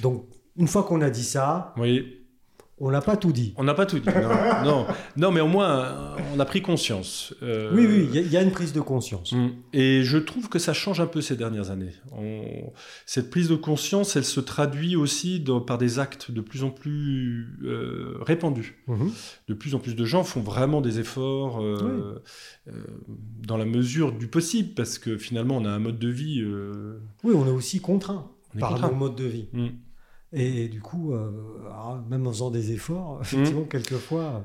Donc, 0.00 0.26
une 0.56 0.68
fois 0.68 0.84
qu'on 0.84 1.02
a 1.02 1.10
dit 1.10 1.24
ça, 1.24 1.74
voyez, 1.76 2.21
on 2.84 2.90
n'a 2.90 3.00
pas 3.00 3.16
tout 3.16 3.32
dit. 3.32 3.54
on 3.56 3.64
n'a 3.64 3.74
pas 3.74 3.86
tout 3.86 3.98
dit. 4.00 4.08
Non, 4.08 4.64
non, 4.64 4.86
non, 5.16 5.30
mais 5.30 5.40
au 5.40 5.46
moins, 5.46 6.14
on 6.34 6.40
a 6.40 6.44
pris 6.44 6.60
conscience. 6.62 7.32
Euh, 7.42 7.70
Oui, 7.74 7.86
oui, 7.88 8.06
il 8.10 8.14
y 8.14 8.18
a- 8.18 8.22
il 8.22 8.32
y, 8.32 8.36
a 8.36 8.42
une 8.42 8.50
prise 8.50 8.72
de 8.72 8.80
conscience. 8.80 9.32
Mm. 9.32 9.48
Et 9.72 10.02
je 10.02 10.18
trouve 10.18 10.48
que 10.48 10.58
ça 10.58 10.72
change 10.72 11.00
un 11.00 11.06
peu 11.06 11.20
ces 11.20 11.36
dernières 11.36 11.70
années. 11.70 11.92
On- 12.10 12.72
Cette 13.06 13.30
prise 13.30 13.48
de 13.48 13.54
conscience, 13.56 14.16
elle 14.16 14.24
se 14.24 14.40
traduit 14.40 14.96
aussi 14.96 15.40
dans- 15.40 15.60
par 15.60 15.78
des 15.78 15.98
actes 15.98 16.30
de 16.30 16.40
plus 16.40 16.64
en 16.64 16.70
plus 16.70 17.58
euh, 17.64 18.18
répandus. 18.20 18.82
Mhm. 18.88 19.10
De 19.48 19.54
plus 19.54 19.74
en 19.74 19.78
plus 19.78 19.94
de 19.94 20.04
gens 20.04 20.24
font 20.24 20.40
vraiment 20.40 20.80
des 20.80 20.98
efforts 20.98 21.62
euh, 21.62 22.20
dans 23.46 23.56
la 23.56 23.64
mesure 23.64 24.12
du 24.12 24.26
possible, 24.26 24.74
parce 24.74 24.98
que 24.98 25.16
finalement, 25.18 25.56
on 25.56 25.64
a 25.64 25.70
un 25.70 25.78
mode 25.78 25.98
de 25.98 26.08
vie. 26.08 26.44
Oui, 27.24 27.34
on 27.36 27.46
est 27.46 27.50
aussi 27.50 27.80
contraint 27.80 28.28
par 28.58 28.70
contraint. 28.70 28.88
nos 28.90 28.94
modes 28.96 29.14
de 29.16 29.24
vie. 29.24 29.46
Mm. 29.52 29.66
Et, 30.32 30.68
du 30.68 30.80
coup, 30.80 31.12
euh, 31.12 31.30
alors, 31.66 32.02
même 32.08 32.26
en 32.26 32.30
faisant 32.32 32.50
des 32.50 32.72
efforts, 32.72 33.18
effectivement, 33.22 33.64
quelquefois, 33.64 34.44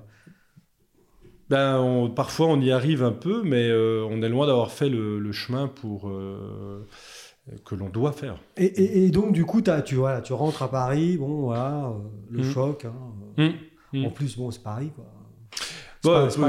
Ben, 1.49 1.79
on- 1.79 2.09
parfois, 2.09 2.47
on 2.47 2.59
y 2.59 2.71
arrive 2.71 3.03
un 3.03 3.13
peu, 3.13 3.41
mais 3.43 3.69
euh, 3.69 4.05
on 4.09 4.21
est 4.21 4.27
loin 4.29 4.47
d'avoir 4.47 4.71
fait 4.71 4.89
le, 4.89 5.17
le 5.17 5.31
chemin 5.31 5.69
pour 5.69 6.09
euh, 6.09 6.85
que 7.63 7.73
l'on 7.75 7.87
doit 7.89 8.11
faire. 8.11 8.37
Et, 8.57 8.65
et- 8.65 9.05
et 9.05 9.11
donc, 9.11 9.31
du 9.31 9.45
coup, 9.45 9.61
tu, 9.61 9.95
voilà, 9.95 10.21
tu 10.21 10.33
rentres 10.33 10.63
à 10.63 10.69
Paris, 10.69 11.15
bon, 11.15 11.43
voilà, 11.43 11.85
euh, 11.85 11.91
le 12.31 12.39
Mhm. 12.39 12.51
choc. 12.51 12.85
hein, 12.85 12.93
euh, 13.39 13.51
Mm. 13.93 14.03
En 14.05 14.09
plus, 14.09 14.35
bon, 14.37 14.51
c'est 14.51 14.61
Paris, 14.61 14.91
quoi. 14.93 15.05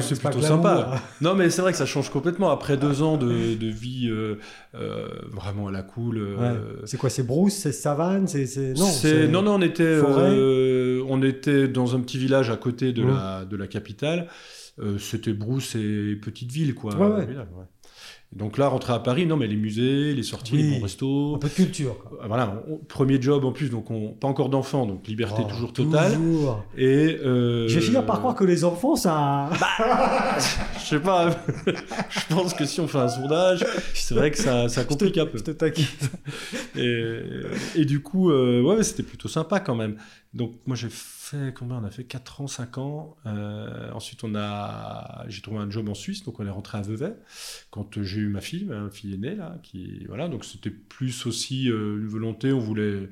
C'est 0.00 0.18
plutôt 0.20 0.38
glamour, 0.38 0.64
sympa. 0.64 1.02
Non, 1.20 1.34
mais 1.34 1.50
c'est 1.50 1.62
vrai 1.62 1.72
que 1.72 1.78
ça 1.78 1.86
change 1.86 2.10
complètement. 2.10 2.50
Après 2.50 2.76
deux 2.76 3.02
ans 3.02 3.16
de, 3.16 3.54
de 3.54 3.66
vie 3.68 4.08
euh, 4.10 4.36
euh, 4.74 5.08
vraiment 5.32 5.68
à 5.68 5.72
la 5.72 5.82
cool. 5.82 6.18
euh, 6.18 6.36
Ouais. 6.36 6.58
C'est 6.86 6.96
quoi 6.96 7.10
C'est 7.10 7.22
brousse 7.22 7.54
C'est 7.54 7.72
savane 7.72 8.26
C'est 8.28 8.74
non. 8.76 8.86
non, 9.30 9.42
non, 9.42 9.54
on 9.56 9.62
était, 9.62 10.00
on 11.08 11.22
était 11.22 11.68
dans 11.68 11.94
un 11.96 12.00
petit 12.00 12.18
village 12.18 12.50
à 12.50 12.56
côté 12.56 12.92
de, 12.92 13.04
la, 13.04 13.44
de 13.44 13.56
la 13.56 13.66
capitale. 13.66 14.28
C'était 14.98 15.32
brousse 15.32 15.74
et 15.74 16.14
petite 16.22 16.52
ville, 16.52 16.74
quoi. 16.74 16.94
Ouais, 16.94 17.06
ouais. 17.16 17.26
Village, 17.26 17.48
ouais. 17.56 17.64
Donc 18.30 18.58
là, 18.58 18.68
rentrer 18.68 18.92
à 18.92 18.98
Paris, 18.98 19.24
non, 19.24 19.38
mais 19.38 19.46
les 19.46 19.56
musées, 19.56 20.12
les 20.12 20.22
sorties, 20.22 20.52
Oui. 20.54 20.62
les 20.62 20.76
bons 20.76 20.82
restos. 20.82 21.34
Un 21.36 21.38
peu 21.38 21.48
de 21.48 21.54
culture, 21.54 21.96
quoi. 21.98 22.18
Euh, 22.22 22.26
Voilà, 22.28 22.62
on- 22.68 22.76
premier 22.76 23.20
job 23.20 23.44
en 23.46 23.52
plus, 23.52 23.70
donc 23.70 23.90
on, 23.90 24.10
pas 24.10 24.28
encore 24.28 24.50
d'enfants, 24.50 24.84
donc 24.84 25.06
liberté 25.08 25.40
Oh, 25.46 25.48
toujours 25.50 25.72
totale. 25.72 26.12
toujours. 26.14 26.62
Et 26.76 27.16
euh, 27.24 27.66
Je 27.68 27.74
vais 27.76 27.80
finir 27.80 28.04
par 28.04 28.18
croire 28.18 28.34
que 28.34 28.44
les 28.44 28.64
enfants, 28.64 28.96
ça. 28.96 29.48
Je 30.78 30.84
sais 30.84 31.00
pas, 31.00 31.30
je 31.66 32.34
pense 32.34 32.52
que 32.54 32.64
si 32.66 32.80
on 32.80 32.86
fait 32.88 32.98
un 32.98 33.08
sondage, 33.08 33.64
c'est 33.94 34.14
vrai 34.14 34.30
que 34.30 34.38
ça, 34.38 34.68
ça 34.68 34.84
complique 34.84 35.16
un 35.18 35.26
peu. 35.26 35.38
Je 35.38 35.44
te. 35.44 35.64
Et, 36.78 37.20
et 37.80 37.84
du 37.84 38.00
coup, 38.00 38.30
euh, 38.30 38.62
ouais, 38.62 38.76
ouais, 38.76 38.82
c'était 38.84 39.02
plutôt 39.02 39.28
sympa 39.28 39.60
quand 39.60 39.74
même. 39.74 39.96
Donc 40.34 40.52
moi 40.66 40.76
j'ai 40.76 40.88
fait 41.30 41.54
combien? 41.54 41.76
On 41.76 41.84
a 41.84 41.90
fait 41.90 42.04
4 42.04 42.40
ans, 42.40 42.46
5 42.46 42.78
ans. 42.78 43.16
Euh, 43.26 43.90
ensuite 43.92 44.24
on 44.24 44.34
a, 44.34 45.24
j'ai 45.28 45.42
trouvé 45.42 45.58
un 45.58 45.70
job 45.70 45.88
en 45.88 45.94
Suisse, 45.94 46.24
donc 46.24 46.40
on 46.40 46.46
est 46.46 46.50
rentré 46.50 46.78
à 46.78 46.82
Vevey 46.82 47.12
quand 47.70 48.02
j'ai 48.02 48.20
eu 48.20 48.28
ma 48.28 48.40
fille, 48.40 48.64
ma 48.64 48.90
fille 48.90 49.14
aînée 49.14 49.34
là, 49.34 49.58
qui 49.62 50.04
voilà, 50.06 50.28
donc 50.28 50.44
c'était 50.44 50.70
plus 50.70 51.26
aussi 51.26 51.70
euh, 51.70 51.98
une 52.00 52.08
volonté, 52.08 52.52
on 52.52 52.58
voulait 52.58 53.08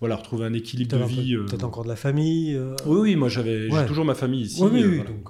voilà 0.00 0.16
retrouver 0.16 0.46
un 0.46 0.52
équilibre 0.52 0.98
de 0.98 1.04
vie. 1.04 1.34
euh. 1.36 1.46
peut-être 1.46 1.64
encore 1.64 1.84
de 1.84 1.88
la 1.88 1.96
famille. 1.96 2.54
euh, 2.54 2.76
Oui, 2.86 3.00
oui, 3.00 3.16
moi 3.16 3.28
j'avais, 3.28 3.68
j'ai 3.70 3.74
Ouais. 3.76 3.86
toujours 3.86 4.04
ma 4.04 4.14
famille 4.14 4.42
ici. 4.42 4.62
Oui, 4.62 4.70
oui, 4.72 4.82
euh, 4.82 4.88
oui, 4.88 4.96
voilà. 4.96 5.10
donc. 5.10 5.28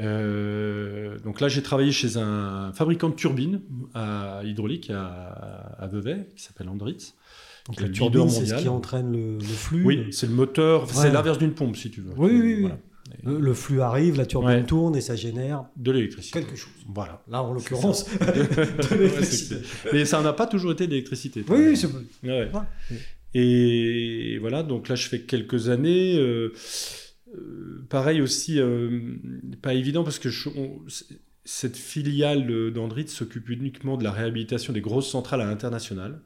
Euh, 0.00 1.18
donc 1.20 1.40
là, 1.40 1.48
j'ai 1.48 1.62
travaillé 1.62 1.92
chez 1.92 2.16
un 2.16 2.72
fabricant 2.72 3.10
de 3.10 3.14
turbines 3.14 3.60
à 3.94 4.40
hydraulique 4.44 4.88
à, 4.90 5.04
à 5.78 5.86
Vevey, 5.88 6.26
qui 6.34 6.42
s'appelle 6.42 6.68
Andritz. 6.70 7.14
Donc 7.66 7.80
la 7.80 7.88
turbine, 7.88 8.28
c'est 8.28 8.46
ce 8.46 8.54
qui 8.56 8.68
entraîne 8.68 9.12
le, 9.12 9.34
le 9.38 9.44
flux. 9.44 9.84
Oui, 9.84 10.06
c'est 10.12 10.26
le 10.26 10.32
moteur, 10.34 10.82
Ouais. 10.84 10.88
c'est 10.92 11.10
l'inverse 11.10 11.38
d'une 11.38 11.52
pompe, 11.52 11.76
si 11.76 11.90
tu 11.90 12.00
veux. 12.00 12.12
Oui, 12.16 12.30
oui, 12.32 12.40
oui. 12.54 12.60
Voilà. 12.62 12.78
Le, 13.24 13.38
le 13.40 13.54
flux 13.54 13.80
arrive, 13.82 14.16
la 14.16 14.24
turbine 14.24 14.48
Ouais. 14.50 14.64
tourne 14.64 14.96
et 14.96 15.00
ça 15.00 15.16
génère 15.16 15.64
De 15.76 15.90
l'électricité. 15.90 16.40
quelque 16.40 16.56
chose. 16.56 16.70
Voilà. 16.88 17.22
Là, 17.28 17.42
en 17.42 17.52
l'occurrence, 17.52 18.06
de 18.20 18.94
l'électricité. 18.96 19.56
Mais 19.92 20.04
ça 20.04 20.22
n'a 20.22 20.32
pas 20.32 20.46
toujours 20.46 20.72
été 20.72 20.86
de 20.86 20.92
l'électricité. 20.92 21.44
Oui, 21.48 21.58
oui, 21.70 21.76
c'est 21.76 21.88
Ouais. 22.26 22.48
Et 23.34 24.38
voilà, 24.40 24.62
donc 24.62 24.88
là, 24.88 24.94
je 24.94 25.08
fais 25.08 25.20
quelques 25.22 25.68
années. 25.68 26.16
euh, 26.18 26.52
euh, 27.36 27.84
pareil 27.88 28.20
aussi, 28.20 28.58
euh, 28.58 29.00
pas 29.62 29.74
évident 29.74 30.02
parce 30.02 30.18
que 30.18 30.28
je- 30.30 30.48
on- 30.48 30.80
c- 30.88 31.04
cette 31.44 31.76
filiale 31.76 32.72
d'Andritz 32.72 33.12
s'occupe 33.12 33.48
uniquement 33.50 33.96
de 33.96 34.02
la 34.04 34.10
réhabilitation 34.10 34.72
des 34.72 34.80
grosses 34.80 35.08
centrales 35.08 35.40
à 35.40 35.46
l'international. 35.46 36.20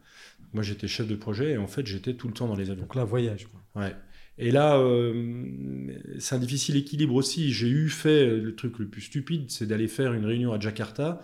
Moi, 0.55 0.63
j'étais 0.63 0.89
chef 0.89 1.07
de 1.07 1.15
projet 1.17 1.53
et 1.53 1.57
en 1.59 1.67
fait, 1.67 1.87
j'étais 1.87 2.15
tout 2.15 2.29
le 2.29 2.33
temps 2.35 2.49
dans 2.49 2.57
les 2.57 2.71
avions. 2.71 2.83
Donc 2.85 2.95
là, 2.95 3.05
voyage. 3.05 3.47
quoi. 3.49 3.83
Ouais. 3.83 3.95
Et 4.37 4.51
là, 4.51 4.79
euh, 4.79 5.93
c'est 6.19 6.35
un 6.35 6.39
difficile 6.39 6.77
équilibre 6.77 7.15
aussi. 7.15 7.53
J'ai 7.53 7.69
eu 7.69 7.89
fait 7.89 8.27
le 8.27 8.55
truc 8.57 8.81
le 8.81 8.87
plus 8.89 9.03
stupide, 9.03 9.45
c'est 9.49 9.67
d'aller 9.67 9.87
faire 9.87 10.13
une 10.13 10.25
réunion 10.25 10.53
à 10.53 10.59
Jakarta, 10.59 11.23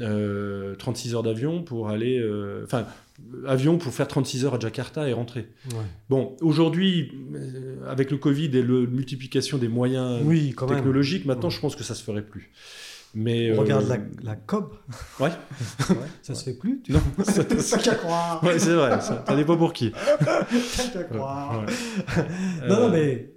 euh, 0.00 0.74
36 0.74 1.14
heures 1.14 1.22
d'avion 1.22 1.62
pour 1.62 1.88
aller, 1.90 2.18
euh, 2.18 2.64
enfin, 2.64 2.86
avion 3.46 3.78
pour 3.78 3.92
faire 3.92 4.08
36 4.08 4.44
heures 4.46 4.54
à 4.54 4.58
Jakarta 4.58 5.08
et 5.08 5.12
rentrer. 5.12 5.46
Ouais. 5.70 5.76
Bon, 6.08 6.36
aujourd'hui, 6.40 7.12
euh, 7.34 7.76
avec 7.88 8.10
le 8.10 8.16
Covid 8.16 8.46
et 8.56 8.62
la 8.62 8.86
multiplication 8.86 9.58
des 9.58 9.68
moyens 9.68 10.20
Oui, 10.24 10.52
quand 10.56 10.66
même. 10.66 10.76
technologiques, 10.78 11.26
maintenant, 11.26 11.48
Ouais. 11.50 11.54
je 11.54 11.60
pense 11.60 11.76
que 11.76 11.84
ça 11.84 11.94
se 11.94 12.02
ferait 12.02 12.22
plus. 12.24 12.50
Mais 13.14 13.50
On 13.52 13.54
euh, 13.56 13.60
regarde 13.60 13.88
la, 13.88 13.96
la 14.22 14.36
COB, 14.36 14.70
Ouais. 15.20 15.30
ça 16.22 16.34
se 16.34 16.44
fait 16.44 16.54
plus. 16.54 16.80
Tu 16.84 16.92
Non, 16.92 17.00
T'as 17.24 17.78
qu'à 17.78 17.94
croire. 17.96 18.42
ouais, 18.44 18.58
c'est 18.58 18.74
vrai. 18.74 19.00
Ça, 19.00 19.24
ça 19.26 19.36
dépend 19.36 19.56
pour 19.56 19.72
qui? 19.72 19.92
T'as 20.20 20.44
qu'à 20.92 21.04
croire. 21.04 21.60
Ouais. 21.60 21.66
Non, 22.68 22.74
Euh, 22.76 22.80
non, 22.86 22.88
mais 22.90 23.32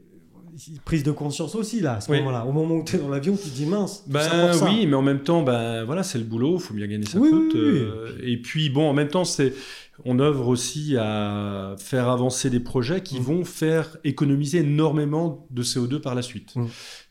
prise 0.86 1.02
de 1.04 1.12
conscience 1.12 1.56
aussi, 1.56 1.80
là, 1.82 1.96
à 1.96 2.02
ce 2.02 2.12
Oui. 2.12 2.20
moment-là. 2.20 2.46
Au 2.46 2.52
moment 2.52 2.76
où 2.76 2.84
tu 2.84 2.96
es 2.96 3.00
dans 3.00 3.10
l'avion, 3.10 3.36
tu 3.36 3.50
te 3.50 3.56
dis 3.56 3.66
mince. 3.66 4.04
ça 4.06 4.30
Ben 4.30 4.54
ça. 4.54 4.66
oui, 4.66 4.86
mais 4.86 4.96
en 4.96 5.02
même 5.02 5.22
temps, 5.24 5.42
ben 5.42 5.84
voilà, 5.86 6.04
c'est 6.04 6.20
le 6.20 6.24
boulot, 6.26 6.60
faut 6.60 6.76
bien 6.76 6.86
gagner 6.88 7.08
sa 7.08 7.18
Oui, 7.18 7.30
croûte. 7.32 7.52
oui, 7.56 7.60
oui. 7.64 7.80
euh, 7.80 8.18
et 8.22 8.38
puis 8.38 8.70
bon, 8.70 8.88
en 8.88 8.94
même 8.94 9.08
temps, 9.08 9.26
c'est 9.26 9.54
on 10.06 10.20
œuvre 10.20 10.48
aussi 10.48 10.96
à 10.98 11.76
faire 11.78 12.10
avancer 12.10 12.50
des 12.50 12.60
projets 12.60 13.02
qui 13.02 13.20
Mm. 13.20 13.24
vont 13.24 13.46
faire 13.46 13.98
économiser 14.04 14.60
énormément 14.60 15.48
de 15.52 15.64
CO2 15.64 16.00
par 16.00 16.16
la 16.16 16.22
suite. 16.22 16.54
Il 16.56 16.62
Mm. 16.64 16.68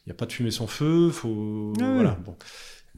n'y 0.06 0.12
a 0.12 0.14
pas 0.14 0.26
de 0.26 0.32
fumée 0.32 0.50
sans 0.50 0.66
feu, 0.66 1.10
faut 1.10 1.72
Ah 1.78 1.82
oui. 1.84 1.94
voilà. 1.94 2.18
Bon. 2.24 2.34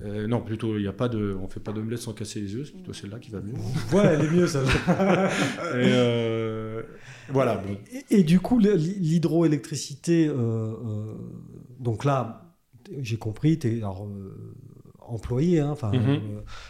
Euh, 0.03 0.27
non, 0.27 0.41
plutôt, 0.41 0.77
il 0.77 0.83
y 0.83 0.89
a 0.89 0.93
pas 0.93 1.09
de, 1.09 1.37
on 1.41 1.47
fait 1.49 1.61
pas 1.61 1.71
d'omelette 1.73 2.01
sans 2.01 2.13
casser 2.15 2.41
les 2.41 2.57
œufs. 2.57 2.67
C'est 2.67 2.73
plutôt 2.73 2.93
celle-là 2.93 3.21
qui 3.21 3.31
va 3.31 3.41
mieux. 3.41 3.53
Ouais, 3.93 4.03
elle 4.05 4.23
est 4.25 4.31
mieux, 4.31 4.49
ça. 4.49 4.61
Et, 4.89 5.93
euh, 5.93 6.83
voilà. 7.29 7.57
bon. 7.59 7.77
Et, 8.11 8.19
et 8.19 8.23
du 8.25 8.41
coup, 8.41 8.59
le- 8.59 8.75
l'hydroélectricité, 8.75 10.27
euh, 10.29 11.15
donc 11.79 12.05
là, 12.05 12.55
j'ai 13.01 13.17
compris, 13.19 13.59
tu 13.59 13.79
es 13.79 13.83
employé, 15.01 15.61
hein, 15.61 15.71
enfin, 15.71 15.93
Mhm. 15.93 16.09
euh, 16.09 16.19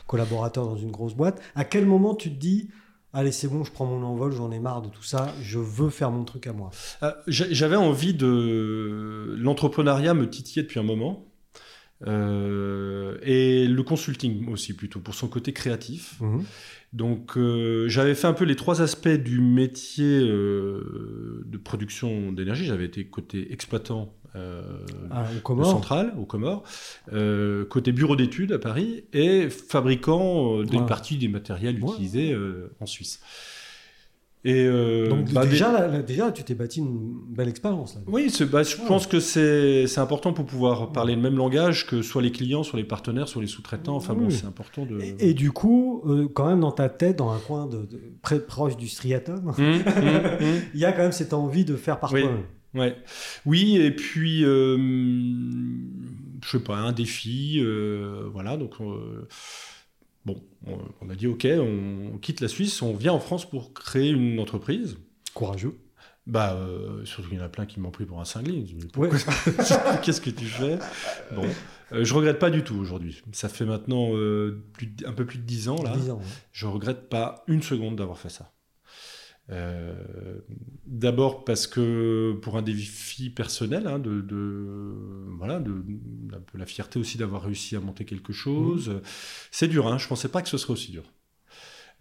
collaborateur 0.07 0.67
dans 0.67 0.77
une 0.77 0.91
grosse 0.91 1.15
boîte. 1.15 1.41
À 1.55 1.65
quel 1.65 1.87
moment 1.87 2.15
tu 2.15 2.31
te 2.31 2.39
dis, 2.39 2.69
allez, 3.15 3.33
c'est 3.33 3.49
bon, 3.49 3.65
je 3.65 3.73
prends 3.73 3.87
mon 3.87 4.03
envol, 4.05 4.33
j'en 4.33 4.51
ai 4.51 4.59
marre 4.59 4.83
de 4.83 4.89
tout 4.89 5.03
ça, 5.03 5.33
je 5.43 5.59
veux 5.59 5.89
faire 5.91 6.11
mon 6.11 6.25
truc 6.25 6.47
à 6.47 6.53
moi 6.53 6.71
j'a- 7.27 7.47
J'avais 7.51 7.77
envie 7.77 8.13
de. 8.15 9.35
L'entrepreneuriat 9.39 10.13
me 10.15 10.29
titillait 10.29 10.63
depuis 10.65 10.81
un 10.81 10.85
moment. 10.85 11.25
Euh, 12.07 13.17
et 13.23 13.67
le 13.67 13.83
consulting 13.83 14.49
aussi, 14.51 14.75
plutôt, 14.75 15.01
pour 15.01 15.15
son 15.15 15.29
côté 15.29 15.53
créatif. 15.53 16.21
Donc, 16.93 17.37
euh, 17.37 17.89
j'avais 17.89 18.15
fait 18.15 18.27
un 18.27 18.33
peu 18.35 18.45
les 18.45 18.57
trois 18.57 18.81
aspects 18.83 19.09
du 19.09 19.41
métier 19.41 20.21
euh, 20.21 21.43
de 21.47 21.59
production 21.59 22.31
d'énergie. 22.33 22.67
J'avais 22.67 22.85
été 22.87 23.05
côté 23.07 23.53
exploitant 23.53 24.15
Ah, 24.35 25.27
au 25.47 25.55
de 25.57 25.65
centrale, 25.65 26.13
au 26.19 26.25
Comores, 26.25 26.65
côté 27.71 27.93
bureau 27.93 28.17
d'études 28.17 28.53
à 28.53 28.59
Paris, 28.59 29.05
et 29.13 29.49
fabricant 29.49 30.63
d'une 30.63 30.81
Ouais. 30.81 30.87
partie 30.87 31.17
des 31.19 31.29
matériels 31.29 31.81
Ouais. 31.83 31.93
utilisés 31.93 32.37
en 32.81 32.87
Suisse. 32.87 33.21
Et 34.47 34.67
euh, 34.67 35.09
Donc 35.09 35.33
bah, 35.33 35.47
déjà, 35.47 35.73
là, 35.89 36.03
déjà, 36.03 36.31
tu 36.31 36.45
t'es 36.45 36.55
bâti 36.55 36.81
une 36.81 37.15
belle 37.29 37.49
expérience. 37.49 37.95
Là. 37.95 38.03
Oui, 38.07 38.31
bah, 38.53 38.63
je 38.63 38.77
Ouais. 38.77 38.87
pense 38.87 39.07
que 39.07 39.19
c'est 39.19 39.87
important 39.99 40.35
pour 40.35 40.45
pouvoir 40.45 40.93
parler 40.93 41.15
le 41.15 41.23
même 41.23 41.37
langage 41.37 41.87
que 41.87 42.03
soit 42.03 42.21
les 42.21 42.31
clients, 42.31 42.63
soit 42.63 42.79
les 42.79 42.85
partenaires, 42.85 43.27
soit 43.27 43.41
les 43.41 43.49
sous-traitants. 43.49 43.97
Enfin 43.97 44.13
bon, 44.15 44.29
c'est 44.29 44.45
important 44.47 44.85
de. 44.85 45.01
Et, 45.01 45.31
et 45.31 45.35
du 45.35 45.51
coup, 45.51 46.03
euh, 46.07 46.29
quand 46.33 46.47
même 46.47 46.61
dans 46.61 46.73
ta 46.73 46.91
tête, 46.91 47.17
dans 47.17 47.31
un 47.33 47.39
coin 47.39 47.67
de, 47.67 47.79
de- 47.87 48.01
près 48.21 48.39
proche 48.39 48.77
du 48.77 48.87
striatum, 48.89 49.49
Hum, 49.49 49.55
hum, 49.59 49.77
hum. 50.41 50.61
il 50.75 50.81
y 50.81 50.85
a 50.85 50.93
quand 50.93 51.03
même 51.03 51.13
cette 51.13 51.33
envie 51.33 51.65
de 51.65 51.77
faire 51.77 51.99
par 51.99 52.13
Oui. 52.13 52.21
toi-même. 52.23 52.43
Ouais. 52.75 52.97
Oui, 53.47 53.77
et 53.77 53.93
puis, 53.93 54.45
euh, 54.45 54.77
je 56.43 56.51
sais 56.51 56.59
pas, 56.63 56.77
un 56.77 56.93
défi, 56.93 57.61
euh, 57.61 58.25
voilà, 58.33 58.57
donc, 58.57 58.75
bon, 60.25 60.43
on, 61.01 61.09
a 61.11 61.15
dit, 61.15 61.27
ok, 61.27 61.47
on, 61.59 62.19
quitte 62.19 62.41
la 62.41 62.49
Suisse, 62.49 62.81
on 62.83 62.95
vient 62.95 63.13
en 63.13 63.21
France 63.21 63.49
pour 63.49 63.73
créer 63.73 64.11
une 64.11 64.39
entreprise. 64.41 64.99
Courageux. 65.35 65.79
Bah, 66.27 66.55
euh, 66.55 67.05
surtout 67.05 67.29
qu'il 67.29 67.39
y 67.39 67.41
en 67.43 67.45
a 67.45 67.51
plein 67.51 67.67
qui 67.67 67.81
m'ont 67.81 67.91
pris 67.91 68.07
pour 68.07 68.19
un 68.21 68.25
cinglé. 68.25 68.65
Ouais. 68.97 69.11
pourquoi 69.11 69.97
Qu'est-ce 70.03 70.23
que 70.23 70.31
tu 70.31 70.47
fais? 70.47 70.79
Bon, 71.35 71.45
euh, 71.93 72.03
je 72.03 72.15
regrette 72.15 72.39
pas 72.39 72.51
du 72.51 72.65
tout 72.65 72.77
aujourd'hui. 72.77 73.21
Ça 73.33 73.51
fait 73.51 73.67
maintenant 73.67 74.15
euh, 74.15 74.65
plus 74.73 74.87
de- 74.87 75.07
un 75.07 75.13
peu 75.13 75.27
plus 75.27 75.37
de 75.39 75.43
10 75.45 75.69
ans, 75.69 75.83
là. 75.83 75.95
10 75.95 76.11
ans, 76.11 76.17
ouais. 76.17 76.25
Je 76.53 76.67
regrette 76.67 77.11
pas 77.11 77.45
une 77.47 77.63
seconde 77.63 77.97
d'avoir 77.97 78.19
fait 78.19 78.31
ça. 78.31 78.54
Euh, 79.51 79.95
D'abord 80.87 81.45
parce 81.45 81.67
que 81.67 82.39
pour 82.43 82.57
un 82.57 82.63
défi 82.63 83.31
personnel, 83.31 83.87
hein, 83.87 83.99
de, 83.99 84.21
de- 84.21 84.95
voilà, 85.39 85.61
de, 85.61 85.73
un 86.35 86.41
peu 86.41 86.59
la 86.59 86.67
fierté 86.67 86.99
aussi 86.99 87.19
d'avoir 87.19 87.43
réussi 87.43 87.75
à 87.77 87.81
monter 87.81 88.05
quelque 88.05 88.33
chose. 88.33 89.01
C'est 89.51 89.69
dur, 89.69 89.89
hein, 89.89 89.99
je 89.99 90.07
pensais 90.09 90.29
pas 90.29 90.43
que 90.43 90.49
ce 90.49 90.59
serait 90.59 90.73
aussi 90.73 90.93
dur. 90.93 91.05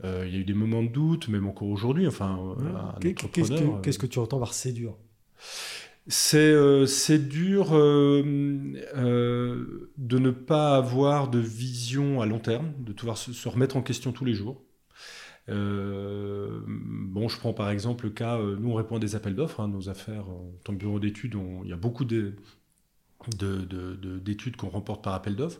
Euh, 0.03 0.25
Il 0.27 0.33
y 0.33 0.37
a 0.37 0.39
eu 0.39 0.45
des 0.45 0.53
moments 0.53 0.83
de 0.83 0.89
doute, 0.89 1.27
même 1.29 1.47
encore 1.47 1.69
aujourd'hui. 1.69 2.07
Enfin, 2.07 2.55
un 2.59 2.99
Qu'est- 2.99 3.13
Qu'est-ce 3.15 3.99
que, 3.99 4.05
tu 4.07 4.19
entends 4.19 4.39
par 4.39 4.53
c'est 4.53 4.73
dur? 4.73 4.97
C'est 6.07 6.37
euh, 6.37 6.85
c'est 6.85 7.29
dur 7.29 7.69
euh, 7.73 8.21
euh, 8.95 9.89
de 9.97 10.17
ne 10.19 10.31
pas 10.31 10.75
avoir 10.75 11.29
de 11.29 11.39
vision 11.39 12.19
à 12.21 12.25
long 12.25 12.39
terme, 12.39 12.73
de 12.79 12.91
devoir 12.91 13.17
se, 13.17 13.31
se 13.31 13.47
remettre 13.47 13.77
en 13.77 13.81
question 13.81 14.11
tous 14.11 14.25
les 14.25 14.33
jours. 14.33 14.61
Euh, 15.49 16.61
bon, 16.67 17.27
je 17.27 17.37
prends 17.37 17.53
par 17.53 17.69
exemple 17.69 18.05
le 18.05 18.11
cas, 18.11 18.37
euh, 18.37 18.55
nous 18.59 18.69
on 18.71 18.75
répond 18.75 18.95
à 18.95 18.99
des 18.99 19.15
appels 19.15 19.35
d'offres, 19.35 19.59
hein, 19.59 19.67
nos 19.67 19.89
affaires 19.89 20.29
en 20.29 20.51
tant 20.63 20.73
que 20.73 20.79
bureau 20.79 20.99
d'études, 20.99 21.35
il 21.63 21.69
y 21.69 21.73
a 21.73 21.77
beaucoup 21.77 22.05
de- 22.05 22.33
de- 23.37 23.57
de- 23.61 23.95
de- 23.95 24.19
d'études 24.19 24.55
qu'on 24.55 24.69
remporte 24.69 25.03
par 25.03 25.13
appel 25.13 25.35
d'offres. 25.35 25.59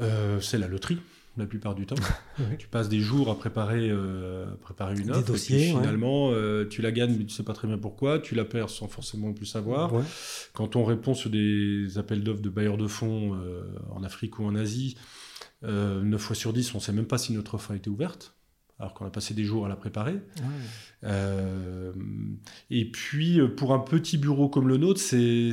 Euh, 0.00 0.40
c'est 0.40 0.58
la 0.58 0.68
loterie 0.68 0.98
la 1.36 1.46
plupart 1.46 1.74
du 1.74 1.84
temps. 1.84 1.96
Tu 2.60 2.68
passes 2.68 2.88
des 2.88 3.00
jours 3.00 3.28
à 3.28 3.36
préparer, 3.36 3.88
euh, 3.90 4.46
à 4.52 4.56
préparer 4.56 4.94
une 4.94 5.02
Des 5.06 5.10
offre, 5.10 5.20
et 5.20 5.32
dossiers, 5.32 5.72
ouais. 5.72 5.80
finalement 5.80 6.30
euh, 6.30 6.64
tu 6.68 6.80
la 6.80 6.92
gagnes, 6.92 7.16
mais 7.18 7.24
tu 7.24 7.34
sais 7.34 7.42
pas 7.42 7.54
très 7.54 7.66
bien 7.66 7.76
pourquoi, 7.78 8.20
tu 8.20 8.36
la 8.36 8.44
perds 8.44 8.70
sans 8.70 8.86
forcément 8.86 9.32
plus 9.32 9.46
savoir. 9.46 9.92
Ouais. 9.92 10.04
Quand 10.52 10.76
on 10.76 10.84
répond 10.84 11.12
sur 11.14 11.30
des 11.30 11.98
appels 11.98 12.22
d'offres 12.22 12.40
de 12.42 12.50
bailleurs 12.50 12.76
de 12.76 12.86
fonds 12.86 13.34
euh, 13.34 13.64
en 13.90 14.04
Afrique 14.04 14.38
ou 14.38 14.44
en 14.44 14.54
Asie, 14.54 14.96
euh, 15.64 16.02
9 16.02 16.20
fois 16.20 16.36
sur 16.36 16.52
10, 16.52 16.72
on 16.74 16.78
ne 16.78 16.82
sait 16.82 16.92
même 16.92 17.06
pas 17.06 17.18
si 17.18 17.32
notre 17.32 17.54
offre 17.56 17.72
a 17.72 17.76
été 17.76 17.90
ouverte, 17.90 18.33
alors 18.78 18.94
qu'on 18.94 19.06
a 19.06 19.10
passé 19.10 19.34
des 19.34 19.44
jours 19.44 19.66
à 19.66 19.68
la 19.68 19.76
préparer. 19.76 20.20
Euh, 21.04 21.92
et 22.70 22.84
puis, 22.90 23.38
euh, 23.40 23.48
pour 23.48 23.74
un 23.74 23.78
petit 23.78 24.16
bureau 24.18 24.48
comme 24.48 24.68
le 24.68 24.76
nôtre, 24.78 25.00
c'est 25.00 25.50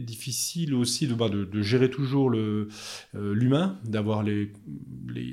difficile 0.00 0.74
aussi 0.74 1.06
de, 1.06 1.14
bah, 1.14 1.28
de, 1.28 1.44
de 1.44 1.62
gérer 1.62 1.90
toujours 1.90 2.30
le, 2.30 2.68
euh, 3.14 3.34
l'humain, 3.34 3.78
d'avoir 3.84 4.22
les, 4.22 4.50
le- 5.06 5.32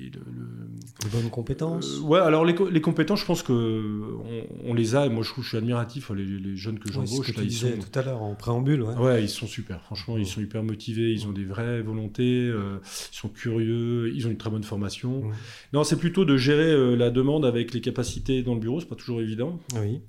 bonnes 1.12 1.30
compétences. 1.30 2.00
euh, 2.00 2.02
ouais, 2.02 2.20
alors 2.20 2.44
les, 2.44 2.54
co- 2.54 2.70
les 2.70 2.82
compétences, 2.82 3.22
je 3.22 3.26
pense 3.26 3.44
que 3.44 3.54
on, 3.54 4.72
on 4.72 4.74
les 4.74 4.96
a. 4.96 5.06
Et 5.06 5.10
moi, 5.10 5.24
je, 5.24 5.42
je 5.42 5.48
suis 5.48 5.58
admiratif. 5.58 6.12
Les, 6.12 6.26
les 6.26 6.58
jeunes 6.58 6.80
que 6.80 6.90
Ouais, 6.90 7.06
j'embauche, 7.06 7.34
tu 7.34 7.42
ils 7.42 7.52
sont, 7.52 7.68
tout 7.72 7.98
à 8.00 8.04
l'heure 8.04 8.22
en 8.22 8.36
préambule. 8.36 8.82
Ouais. 8.82 8.96
Ouais, 8.96 9.24
ils 9.24 9.30
sont 9.30 9.48
super. 9.48 9.82
Franchement, 9.84 10.18
ils 10.18 10.26
sont 10.28 10.42
hyper 10.42 10.64
motivés, 10.64 11.12
ils 11.14 11.26
ont 11.28 11.32
des 11.32 11.46
vraies 11.46 11.82
volontés, 11.82 12.48
ils 12.48 12.80
sont 13.16 13.30
curieux, 13.30 14.12
ils 14.14 14.28
ont 14.28 14.32
une 14.32 14.38
très 14.38 14.50
bonne 14.50 14.64
formation. 14.64 15.22
Ouais. 15.28 15.36
Non, 15.74 15.84
c'est 15.86 15.98
plutôt 15.98 16.26
de 16.26 16.36
gérer 16.36 16.96
la 16.98 17.10
demande 17.10 17.46
avec 17.46 17.74
les 17.74 17.82
capacités 17.82 18.44
dans 18.44 18.54
le 18.54 18.60
bureau, 18.60 18.80
c'est 18.82 18.88
pas 18.88 18.96
toujours 18.98 19.22
évident. 19.22 19.60
Oui. 19.76 20.02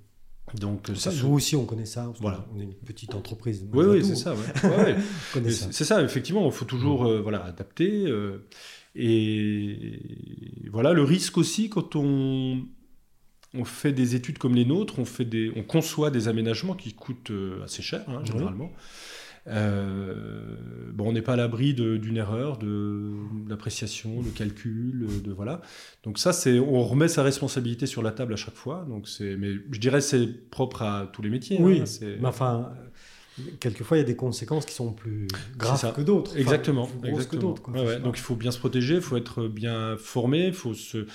Donc, 0.55 0.89
euh, 0.89 0.95
Ça, 0.95 1.12
nous 1.22 1.34
aussi, 1.34 1.57
on 1.57 1.66
connaît 1.66 1.86
ça. 1.86 2.12
Voilà. 2.20 2.47
qu'on 2.51 2.59
est 2.61 2.64
une 2.64 2.74
petite 2.74 3.14
entreprise. 3.14 3.66
Oui, 3.72 3.84
oui, 3.86 4.05
c'est 4.05 4.16
ça. 4.16 4.34
Ouais. 4.34 4.41
Ouais. 4.64 4.97
On 5.36 5.43
c'est 5.49 5.84
ça, 5.84 6.03
effectivement, 6.03 6.47
il 6.47 6.53
faut 6.53 6.64
toujours 6.64 7.07
euh, 7.07 7.20
voilà, 7.20 7.45
adapter. 7.45 8.07
euh, 8.07 8.49
et 8.95 10.01
voilà, 10.72 10.93
le 10.93 11.03
risque 11.05 11.39
aussi, 11.39 11.68
quand 11.68 11.95
on, 11.97 12.64
on 13.55 13.64
fait 13.64 13.93
des 13.93 14.14
études 14.14 14.39
comme 14.39 14.55
les 14.55 14.64
nôtres, 14.64 14.99
on, 14.99 15.05
fait 15.05 15.24
des, 15.24 15.53
on 15.57 15.62
conçoit 15.62 16.11
des 16.11 16.28
aménagements 16.28 16.74
qui 16.74 16.95
coûtent 16.95 17.30
euh, 17.30 17.62
assez 17.64 17.82
cher, 17.82 18.05
hein, 18.09 18.22
généralement. 18.24 18.72
Euh, 19.49 20.57
bon, 20.93 21.09
on 21.09 21.13
n'est 21.13 21.23
pas 21.23 21.33
à 21.35 21.37
l'abri 21.37 21.75
de- 21.75 21.97
d'une 21.97 22.17
erreur, 22.17 22.59
de- 22.59 23.13
d'appréciation, 23.49 24.21
de 24.23 24.29
calcul, 24.29 25.07
de 25.25 25.33
voilà. 25.33 25.61
Donc 26.05 26.19
ça, 26.19 26.33
c'est, 26.33 26.59
on 26.59 26.83
remet 26.85 27.09
sa 27.09 27.23
responsabilité 27.23 27.87
sur 27.87 28.03
la 28.03 28.11
table 28.13 28.33
à 28.35 28.37
chaque 28.37 28.57
fois. 28.57 28.85
Donc 28.89 29.09
c'est, 29.09 29.37
mais 29.37 29.53
je 29.71 29.79
dirais 29.81 30.01
c'est 30.01 30.27
propre 30.51 30.83
à 30.83 31.11
tous 31.13 31.23
les 31.23 31.31
métiers. 31.31 31.59
Oui, 31.61 31.81
hein, 31.81 31.87
c'est- 31.87 32.19
mais 32.21 32.29
enfin, 32.29 32.71
quelquefois, 33.61 33.97
il 33.97 34.01
y 34.01 34.03
a 34.03 34.07
des 34.07 34.17
conséquences 34.17 34.67
qui 34.67 34.75
sont 34.75 34.93
plus 34.93 35.29
graves 35.57 35.93
que 35.95 36.03
d'autres. 36.03 36.33
Enfin, 36.33 36.41
Exactement. 36.41 36.87
que 37.03 37.07
exactement. 37.09 37.43
d'autres. 37.43 37.63
quoi. 37.63 37.75
Ouais, 37.75 37.81
ouais. 37.81 37.87
Enfin, 37.95 38.01
Donc 38.01 38.19
il 38.19 38.23
faut 38.23 38.37
bien 38.37 38.51
se 38.51 38.59
protéger, 38.59 38.97
il 38.97 39.01
faut 39.01 39.17
être 39.17 39.47
bien 39.49 39.97
formé, 39.99 40.47
il 40.49 40.53
faut 40.53 40.75
se 40.75 41.07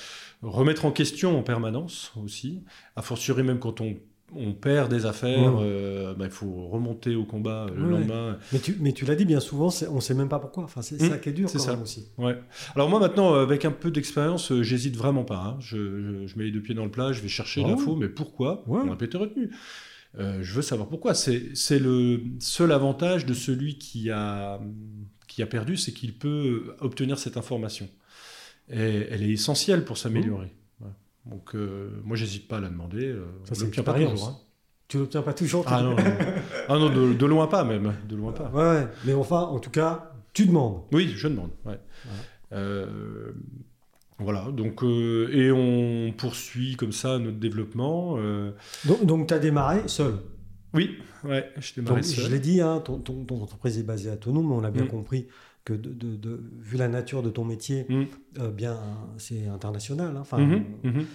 remettre 0.42 0.86
en 0.86 0.92
question 0.92 1.38
en 1.38 1.44
permanence 1.44 2.14
aussi. 2.24 2.64
A 2.96 3.02
fortiori 3.02 3.44
même 3.44 3.60
quand 3.60 3.82
on, 3.82 3.96
on 4.36 4.54
perd 4.54 4.90
des 4.92 5.06
affaires, 5.06 5.56
Ouais. 5.56 5.64
euh, 5.66 6.14
bah, 6.14 6.26
il 6.26 6.32
faut 6.32 6.68
remonter 6.68 7.16
au 7.16 7.26
combat 7.26 7.68
euh, 7.70 7.76
le 7.76 7.84
Ouais. 7.84 7.90
lendemain. 8.00 8.38
Mais 8.52 8.60
tu, 8.60 8.78
mais 8.80 8.92
tu 8.94 9.06
l'as 9.06 9.16
dit 9.16 9.26
bien 9.26 9.40
souvent, 9.40 9.70
on 9.90 9.96
ne 9.96 10.00
sait 10.02 10.14
même 10.14 10.30
pas 10.30 10.40
pourquoi. 10.40 10.64
Enfin, 10.64 10.82
c'est 10.82 11.02
Mmh, 11.02 11.10
ça 11.10 11.18
qui 11.18 11.30
est 11.30 11.34
dur 11.34 11.50
c'est 11.50 11.58
quand 11.58 11.64
ça. 11.66 11.72
même 11.74 11.82
aussi. 11.84 12.08
Ouais. 12.18 12.38
Alors 12.76 12.90
moi 12.90 13.00
maintenant, 13.00 13.34
euh, 13.36 13.44
avec 13.44 13.66
un 13.66 13.72
peu 13.72 13.92
d'expérience, 13.92 14.54
j'hésite 14.62 14.96
vraiment 14.98 15.24
pas. 15.24 15.38
hein. 15.44 15.58
Je, 15.60 15.78
je- 15.78 16.28
je 16.28 16.38
mets 16.38 16.46
les 16.46 16.52
deux 16.52 16.62
pieds 16.62 16.76
dans 16.76 16.86
le 16.86 16.92
plat, 16.92 17.12
je 17.14 17.22
vais 17.22 17.28
chercher 17.28 17.62
Ah 17.66 17.70
l'info, 17.70 17.96
mais 17.96 18.10
pourquoi? 18.10 18.64
On 18.68 18.96
pas 18.96 19.06
été 19.06 19.18
retenu. 19.18 19.50
Euh, 20.20 20.40
je 20.44 20.54
veux 20.54 20.62
savoir 20.62 20.88
pourquoi. 20.90 21.14
C'est 21.16 21.80
le 21.80 22.22
seul 22.40 22.72
avantage 22.72 23.26
de 23.26 23.34
celui 23.34 23.78
qui 23.80 24.12
a, 24.12 24.60
qui 25.28 25.42
a 25.42 25.48
perdu, 25.48 25.76
c'est 25.78 25.92
qu'il 25.92 26.14
peut 26.14 26.76
obtenir 26.80 27.18
cette 27.18 27.36
information. 27.38 27.90
Et 28.72 29.08
elle 29.10 29.24
est 29.24 29.32
essentielle 29.32 29.84
pour 29.86 29.98
s'améliorer. 29.98 30.46
Ouais. 30.46 30.52
Donc 31.26 31.56
euh, 31.56 31.90
moi, 32.04 32.16
j'hésite 32.18 32.48
pas 32.48 32.58
à 32.58 32.60
la 32.62 32.70
demander. 32.70 33.06
euh, 33.06 33.26
Ça, 33.46 33.56
c'est 33.56 33.64
l'obtient 33.64 33.84
pas 33.84 33.94
toujours. 33.94 34.28
hein. 34.28 34.38
Tu 34.90 34.98
l'obtiens 35.00 35.22
pas 35.22 35.34
toujours. 35.34 35.64
Ah 35.68 35.82
non, 35.82 35.92
non. 35.96 36.04
Ah 36.68 36.78
non, 36.78 36.90
de, 36.94 37.14
de 37.14 37.26
loin 37.26 37.48
pas 37.48 37.64
même. 37.64 37.94
De 38.08 38.16
loin 38.16 38.32
pas. 38.34 38.50
Ouais, 38.54 38.64
ouais. 38.82 38.88
mais 39.06 39.14
enfin, 39.14 39.40
en 39.42 39.60
tout 39.60 39.70
cas, 39.72 40.12
tu 40.34 40.46
demandes. 40.46 40.82
Oui, 40.92 41.14
je 41.16 41.28
demande. 41.28 41.52
Ouais. 41.66 41.80
Euh, 42.52 43.32
voilà, 44.20 44.52
donc, 44.52 44.84
et 44.84 45.52
on 45.52 46.14
poursuit 46.16 46.76
comme 46.76 46.92
ça 46.92 47.18
notre 47.20 47.38
développement. 47.40 48.18
Donc, 48.86 49.06
donc 49.06 49.28
tu 49.28 49.34
as 49.34 49.40
démarré 49.40 49.82
seul. 49.88 50.16
Oui, 50.76 50.98
ouais, 51.24 51.50
je 51.58 51.74
démarrais 51.76 51.96
Donc, 52.02 52.06
seul. 52.06 52.26
je 52.26 52.32
l'ai 52.32 52.40
dit, 52.40 52.62
hein, 52.62 52.80
ton, 52.84 52.98
ton- 53.00 53.24
ton 53.26 53.42
entreprise 53.42 53.78
est 53.80 53.84
basée 53.84 54.10
à 54.10 54.18
Tonon, 54.18 54.42
mais 54.44 54.56
on 54.56 54.64
a 54.64 54.72
bien 54.72 54.86
Mm. 54.86 54.90
compris 54.90 55.28
que 55.66 55.74
de, 55.74 55.94
de- 55.94 56.16
de- 56.18 56.44
vu 56.60 56.78
la 56.78 56.88
nature 56.90 57.24
de 57.24 57.30
ton 57.30 57.46
métier, 57.46 57.86
Mm. 57.90 58.04
euh, 58.40 58.52
bien, 58.52 58.78
c'est 59.18 59.48
international. 59.48 60.16
hein. 60.18 60.20
Enfin, 60.22 60.38
Mhm, 60.40 60.64
mhm, 60.84 61.06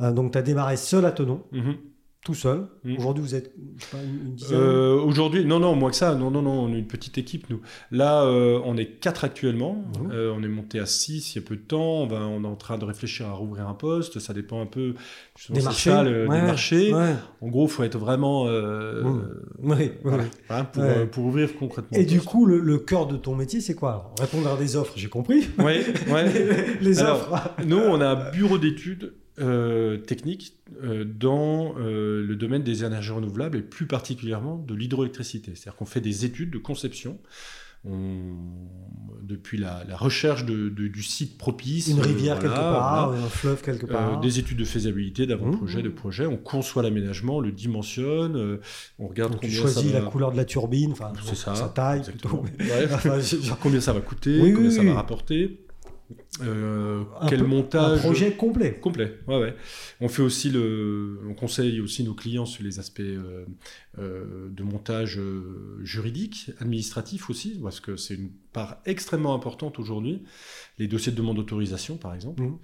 euh, 0.00 0.12
donc 0.12 0.32
tu 0.32 0.38
as 0.38 0.42
démarré 0.42 0.76
seul 0.76 1.04
à 1.04 1.12
Tonon, 1.12 1.42
mhm. 1.52 1.76
Tout 2.24 2.34
seul. 2.34 2.66
Mm. 2.84 2.98
Aujourd'hui, 2.98 3.22
vous 3.24 3.34
êtes 3.34 3.52
je 3.78 3.84
sais 3.84 3.90
pas, 3.96 4.02
une, 4.02 4.34
dizaine. 4.34 4.58
Euh, 4.58 5.00
Aujourd'hui, 5.00 5.44
non, 5.44 5.58
non, 5.58 5.74
moins 5.74 5.90
que 5.90 5.96
ça. 5.96 6.14
Non, 6.14 6.30
non, 6.30 6.40
non, 6.40 6.52
on 6.52 6.72
est 6.72 6.78
une 6.78 6.86
petite 6.86 7.18
équipe, 7.18 7.50
nous. 7.50 7.60
Là, 7.90 8.22
euh, 8.24 8.60
on 8.64 8.76
est 8.76 8.86
quatre 9.00 9.24
actuellement. 9.24 9.84
Mhm. 10.00 10.10
Euh, 10.12 10.32
on 10.36 10.42
est 10.44 10.48
monté 10.48 10.78
à 10.78 10.86
six 10.86 11.34
il 11.34 11.40
y 11.42 11.44
a 11.44 11.46
peu 11.46 11.56
de 11.56 11.62
temps. 11.62 12.02
On, 12.02 12.06
va, 12.06 12.20
on 12.20 12.44
est 12.44 12.46
en 12.46 12.54
train 12.54 12.78
de 12.78 12.84
réfléchir 12.84 13.26
à 13.26 13.32
rouvrir 13.32 13.68
un 13.68 13.74
poste. 13.74 14.20
Ça 14.20 14.32
dépend 14.34 14.60
un 14.62 14.66
peu 14.66 14.94
des 15.50 15.62
marchés. 15.62 15.90
ça, 15.90 16.04
le- 16.04 16.28
Ouais, 16.28 16.40
des 16.40 16.46
marchés. 16.46 16.94
ouais. 16.94 17.14
En 17.40 17.48
gros, 17.48 17.66
il 17.66 17.70
faut 17.70 17.82
être 17.82 17.98
vraiment. 17.98 18.46
euh, 18.46 19.02
Mm. 19.02 19.22
Oui, 19.58 19.76
oui, 19.80 19.90
voilà, 20.04 20.22
oui. 20.24 20.56
pour, 20.72 20.82
Ouais. 20.82 20.88
euh, 20.98 21.06
pour 21.06 21.24
ouvrir 21.24 21.56
concrètement. 21.58 21.98
Et 21.98 22.04
du 22.04 22.18
poste. 22.18 22.28
coup, 22.28 22.46
le, 22.46 22.60
le 22.60 22.78
cœur 22.78 23.06
de 23.08 23.16
ton 23.16 23.34
métier, 23.34 23.60
c'est 23.60 23.74
quoi? 23.74 24.14
Répondre 24.20 24.48
à 24.52 24.56
des 24.56 24.76
offres, 24.76 24.92
j'ai 24.96 25.08
compris. 25.08 25.48
Ouais, 25.58 25.84
ouais. 26.08 26.76
Les 26.80 27.02
offres. 27.02 27.50
Nous, 27.66 27.78
on 27.78 28.00
a 28.00 28.06
un 28.10 28.30
bureau 28.30 28.58
d'études 28.58 29.12
euh, 29.38 29.96
techniques 29.98 30.54
euh, 30.82 31.04
dans 31.04 31.74
euh, 31.78 32.22
le 32.26 32.36
domaine 32.36 32.62
des 32.62 32.84
énergies 32.84 33.12
renouvelables 33.12 33.56
et 33.58 33.62
plus 33.62 33.86
particulièrement 33.86 34.56
de 34.58 34.74
l'hydroélectricité. 34.74 35.52
C'est-à-dire 35.54 35.76
qu'on 35.76 35.86
fait 35.86 36.00
des 36.02 36.24
études 36.24 36.50
de 36.50 36.58
conception. 36.58 37.18
On- 37.84 38.36
depuis 39.22 39.58
la, 39.58 39.82
la 39.88 39.96
recherche 39.96 40.44
de- 40.44 40.68
de- 40.68 40.86
du 40.88 41.02
site 41.02 41.36
propice, 41.38 41.88
Une 41.88 41.98
euh, 41.98 42.02
rivière 42.02 42.36
voilà, 42.36 42.48
quelque 42.48 42.60
part, 42.60 43.08
voilà. 43.08 43.24
un 43.24 43.28
fleuve 43.28 43.62
quelque 43.62 43.86
part. 43.86 44.20
des 44.20 44.38
études 44.38 44.58
de 44.58 44.64
faisabilité, 44.64 45.26
d'avant-projet, 45.26 45.80
Mmh. 45.80 45.82
de 45.82 45.88
projet. 45.88 46.26
On 46.26 46.36
conçoit 46.36 46.82
l'aménagement, 46.84 47.40
le 47.40 47.50
dimensionne, 47.50 48.58
on 49.00 49.08
regarde 49.08 49.32
Donc, 49.32 49.40
tu 49.40 49.46
combien 49.48 49.60
choisis 49.62 49.90
ça 49.90 49.98
la 49.98 50.04
va... 50.04 50.10
couleur 50.10 50.30
de 50.32 50.36
la 50.36 50.44
turbine, 50.44 50.92
enfin, 50.92 51.12
C'est 51.24 51.34
ça, 51.34 51.54
sa 51.56 51.68
taille 51.70 52.02
plutôt. 52.02 52.42
Ouais. 52.60 52.86
Je- 53.20 53.52
combien 53.60 53.80
ça 53.80 53.92
va 53.92 54.00
coûter, 54.00 54.40
Oui, 54.40 54.52
combien 54.52 54.68
oui, 54.70 54.76
ça 54.76 54.82
va 54.84 54.94
rapporter. 54.94 55.64
Euh, 56.40 57.04
quel 57.28 57.44
montage 57.44 57.98
Un 57.98 58.02
projet 58.02 58.32
complet. 58.32 58.78
Complet, 58.80 59.18
ouais, 59.26 59.38
ouais. 59.38 59.54
On 60.00 60.08
fait 60.08 60.22
aussi 60.22 60.50
le, 60.50 61.20
on 61.28 61.34
conseille 61.34 61.80
aussi 61.80 62.04
nos 62.04 62.14
clients 62.14 62.46
sur 62.46 62.64
les 62.64 62.78
aspects 62.78 63.00
euh, 63.00 63.44
euh, 63.98 64.48
de 64.50 64.62
montage 64.62 65.20
juridique, 65.82 66.50
administratif 66.60 67.30
aussi, 67.30 67.58
parce 67.62 67.80
que 67.80 67.96
c'est 67.96 68.14
une 68.14 68.30
part 68.52 68.78
extrêmement 68.86 69.34
importante 69.34 69.78
aujourd'hui. 69.78 70.22
Les 70.78 70.88
dossiers 70.88 71.12
de 71.12 71.16
demande 71.16 71.36
d'autorisation, 71.36 71.96
par 71.96 72.14
exemple. 72.14 72.42
Mhm. 72.42 72.58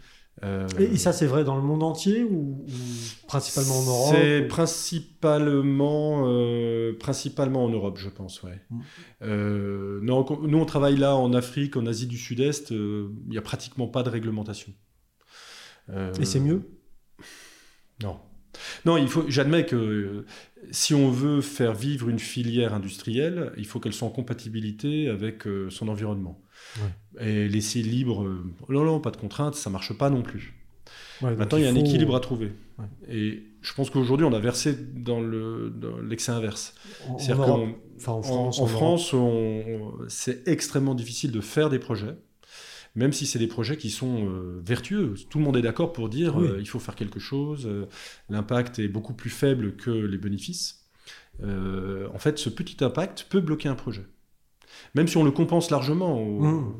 Euh, 0.44 0.68
Et, 0.78 0.96
ça, 0.98 1.12
c'est 1.12 1.26
vrai 1.26 1.42
dans 1.44 1.56
le 1.56 1.62
monde 1.62 1.82
entier 1.82 2.22
ou, 2.22 2.64
ou 2.66 3.26
principalement 3.26 3.78
en 3.80 3.84
Europe 3.84 4.14
C'est 4.14 4.44
ou- 4.44 4.48
principalement, 4.48 6.24
euh, 6.28 6.96
principalement 6.98 7.64
en 7.64 7.68
Europe, 7.68 7.98
je 7.98 8.08
pense, 8.08 8.42
ouais. 8.42 8.60
Mhm. 8.70 8.80
Euh, 9.22 10.00
non, 10.02 10.24
nous, 10.42 10.58
on 10.58 10.64
travaille 10.64 10.96
là 10.96 11.16
en 11.16 11.32
Afrique, 11.32 11.76
en 11.76 11.86
Asie 11.86 12.06
du 12.06 12.16
Sud-Est, 12.18 12.70
il 12.70 13.08
n'y 13.28 13.38
a 13.38 13.42
pratiquement 13.42 13.88
pas 13.88 14.02
de 14.02 14.10
réglementation. 14.10 14.72
Et 16.20 16.24
c'est 16.26 16.40
mieux? 16.40 16.62
Non. 18.02 18.18
Non, 18.84 18.96
il 18.96 19.08
faut. 19.08 19.24
J'admets 19.28 19.64
que 19.64 20.24
si 20.70 20.92
on 20.94 21.10
veut 21.10 21.40
faire 21.40 21.72
vivre 21.74 22.08
une 22.08 22.18
filière 22.18 22.74
industrielle, 22.74 23.52
il 23.56 23.66
faut 23.66 23.80
qu'elle 23.80 23.92
soit 23.94 24.06
en 24.08 24.10
compatibilité 24.10 25.08
avec 25.08 25.44
son 25.70 25.88
environnement. 25.88 26.40
Et 27.20 27.48
laisser 27.48 27.82
libre, 27.82 28.22
euh, 28.24 28.44
non, 28.68 28.84
non, 28.84 29.00
pas 29.00 29.10
de 29.10 29.16
contraintes, 29.16 29.54
ça 29.54 29.70
marche 29.70 29.92
pas 29.96 30.10
non 30.10 30.22
plus. 30.22 30.54
Ouais, 31.20 31.34
Maintenant, 31.34 31.58
il 31.58 31.64
y 31.64 31.66
a 31.66 31.70
un 31.70 31.74
équilibre 31.74 32.14
à 32.16 32.20
trouver. 32.20 32.52
Ouais. 32.78 32.84
Et 33.10 33.42
je 33.60 33.74
pense 33.74 33.90
qu'aujourd'hui, 33.90 34.24
on 34.24 34.32
a 34.32 34.38
versé 34.38 34.74
dans 34.94 35.20
le 35.20 35.68
dans 35.70 35.98
l'excès 36.00 36.30
inverse. 36.32 36.74
En, 37.08 37.18
C'est-à-dire 37.18 37.44
qu'en- 37.44 37.68
enfin 37.96 38.12
en 38.12 38.18
en, 38.18 38.66
France, 38.66 39.12
en 39.14 39.92
c'est 40.08 40.46
extrêmement 40.46 40.94
difficile 40.94 41.32
de 41.32 41.40
faire 41.40 41.70
des 41.70 41.80
projets, 41.80 42.16
même 42.94 43.12
si 43.12 43.26
c'est 43.26 43.40
des 43.40 43.48
projets 43.48 43.76
qui 43.76 43.90
sont 43.90 44.28
euh, 44.28 44.60
vertueux. 44.64 45.14
Tout 45.28 45.38
le 45.38 45.44
monde 45.44 45.56
est 45.56 45.62
d'accord 45.62 45.92
pour 45.92 46.08
dire 46.08 46.36
Oui. 46.36 46.46
euh, 46.46 46.60
il 46.60 46.68
faut 46.68 46.78
faire 46.78 46.94
quelque 46.94 47.18
chose, 47.20 47.66
euh, 47.66 47.86
l'impact 48.30 48.78
est 48.78 48.88
beaucoup 48.88 49.12
plus 49.14 49.30
faible 49.30 49.74
que 49.76 49.90
les 49.90 50.18
bénéfices. 50.18 50.84
En 51.42 52.18
fait, 52.18 52.38
ce 52.38 52.48
petit 52.48 52.82
impact 52.82 53.26
peut 53.28 53.40
bloquer 53.40 53.68
un 53.68 53.74
projet. 53.76 54.04
Même 54.94 55.08
si 55.08 55.16
on 55.16 55.24
le 55.24 55.30
compense 55.30 55.70
largement. 55.70 56.20
au- 56.22 56.40
Mmh. 56.42 56.74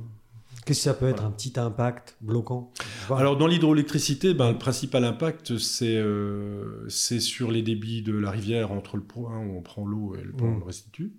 Qu'est-ce 0.66 0.80
que 0.80 0.84
ça 0.84 0.94
peut 0.94 1.08
être 1.08 1.24
un 1.24 1.30
petit 1.30 1.58
impact 1.58 2.16
bloquant? 2.20 2.70
Voilà. 3.06 3.22
Alors 3.22 3.38
dans 3.38 3.46
l'hydroélectricité, 3.46 4.34
ben, 4.34 4.52
le 4.52 4.58
principal 4.58 5.02
impact, 5.04 5.56
c'est 5.56 5.96
euh, 5.96 6.86
sur 6.90 7.50
les 7.50 7.62
débits 7.62 8.02
de 8.02 8.12
la 8.12 8.30
rivière 8.30 8.70
entre 8.70 8.96
le 8.98 9.02
point 9.02 9.38
où 9.38 9.56
on 9.56 9.62
prend 9.62 9.86
l'eau 9.86 10.14
et 10.14 10.22
le 10.22 10.32
point 10.32 10.46
où 10.48 10.52
on 10.52 10.56
Mm. 10.56 10.60
le 10.60 10.64
restitue. 10.66 11.12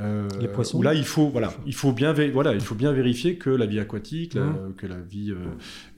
Euh, 0.00 0.26
Les 0.40 0.48
poissons 0.48 0.78
où 0.78 0.82
Là, 0.82 0.94
il 0.94 1.04
faut, 1.04 1.28
voilà, 1.28 1.52
il 1.66 1.74
faut 1.74 1.92
bien, 1.92 2.12
voilà, 2.32 2.54
il 2.54 2.60
faut 2.60 2.74
bien 2.74 2.92
vérifier 2.92 3.36
que 3.36 3.50
la 3.50 3.66
vie 3.66 3.78
aquatique, 3.78 4.34
la- 4.34 4.44
Mm. 4.46 4.74
que 4.76 4.86
la 4.86 5.00
vie 5.00 5.32
euh, 5.32 5.46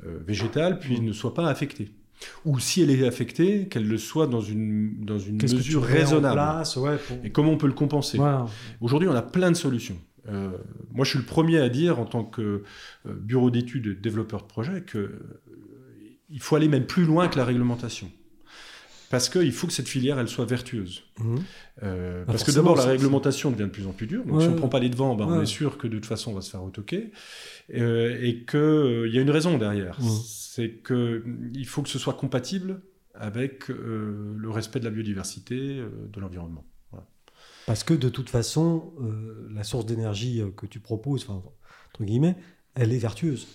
euh, 0.06 0.18
végétale, 0.26 0.78
puis 0.80 1.00
ne 1.00 1.12
soit 1.12 1.34
pas 1.34 1.46
affectée. 1.48 1.90
Ou 2.44 2.58
si 2.58 2.82
elle 2.82 2.90
est 2.90 3.06
affectée, 3.06 3.68
qu'elle 3.68 3.86
le 3.86 3.98
soit 3.98 4.26
dans 4.26 4.40
une, 4.40 5.04
dans 5.04 5.18
mesure 5.58 5.82
raisonnable. 5.82 6.34
place, 6.34 6.76
ouais, 6.76 6.96
pour- 6.96 7.16
Et 7.24 7.30
comment 7.30 7.52
on 7.52 7.56
peut 7.58 7.66
le 7.66 7.72
compenser. 7.72 8.18
Aujourd'hui, 8.80 9.08
on 9.08 9.14
a 9.14 9.22
plein 9.22 9.50
de 9.50 9.56
solutions. 9.56 9.98
Euh, 10.28 10.50
moi, 10.92 11.04
je 11.04 11.10
suis 11.10 11.18
le 11.18 11.24
premier 11.24 11.58
à 11.58 11.68
dire, 11.68 11.98
en 11.98 12.04
tant 12.04 12.24
que 12.24 12.42
euh, 12.42 12.62
bureau 13.14 13.50
d'études 13.50 13.86
et 13.86 13.94
développeur 13.94 14.42
de 14.42 14.46
projet, 14.46 14.82
que 14.82 14.98
euh, 14.98 15.18
faut 16.40 16.56
aller 16.56 16.68
même 16.68 16.86
plus 16.86 17.04
loin 17.06 17.28
que 17.28 17.38
la 17.38 17.44
réglementation. 17.44 18.10
Parce 19.10 19.28
qu'il 19.30 19.52
faut 19.52 19.66
que 19.66 19.72
cette 19.72 19.88
filière, 19.88 20.18
elle 20.18 20.28
soit 20.28 20.44
vertueuse. 20.44 21.02
Mmh. 21.18 21.36
Euh, 21.82 22.24
Bah, 22.24 22.32
parce 22.32 22.44
que 22.44 22.50
d'abord, 22.52 22.76
la 22.76 22.84
réglementation 22.84 23.50
devient 23.50 23.64
de 23.64 23.68
plus 23.70 23.86
en 23.86 23.92
plus 23.92 24.06
dure. 24.06 24.24
Donc, 24.24 24.36
Ouais. 24.36 24.42
si 24.42 24.48
on 24.48 24.52
ne 24.52 24.58
prend 24.58 24.68
pas 24.68 24.80
les 24.80 24.90
devants, 24.90 25.14
ben, 25.14 25.24
on 25.26 25.40
est 25.42 25.46
sûr 25.46 25.78
que 25.78 25.86
de 25.86 25.94
toute 25.96 26.06
façon, 26.06 26.32
on 26.32 26.34
va 26.34 26.40
se 26.42 26.50
faire 26.50 26.60
retoquer. 26.62 27.12
Euh, 27.74 28.18
et 28.20 28.44
qu'il 28.44 29.10
y 29.14 29.18
a 29.18 29.22
une 29.22 29.30
raison 29.30 29.56
derrière. 29.58 29.98
Mhm. 30.00 30.08
C'est 30.26 30.82
qu'il 30.86 31.66
faut 31.66 31.82
que 31.82 31.88
ce 31.88 31.98
soit 31.98 32.14
compatible 32.14 32.80
avec 33.14 33.70
euh, 33.70 34.34
le 34.36 34.50
respect 34.50 34.78
de 34.80 34.84
la 34.84 34.90
biodiversité, 34.90 35.56
euh, 35.78 35.88
de 36.12 36.20
l'environnement. 36.20 36.64
Parce 37.66 37.84
que 37.84 37.92
de 37.94 38.08
toute 38.08 38.30
façon, 38.30 38.94
euh, 39.02 39.46
la 39.54 39.62
source 39.62 39.84
d'énergie 39.84 40.40
euh, 40.40 40.50
que 40.56 40.64
tu 40.66 40.80
proposes, 40.80 41.26
entre 41.28 42.04
guillemets, 42.04 42.36
elle 42.74 42.92
est 42.94 42.98
vertueuse. 42.98 43.46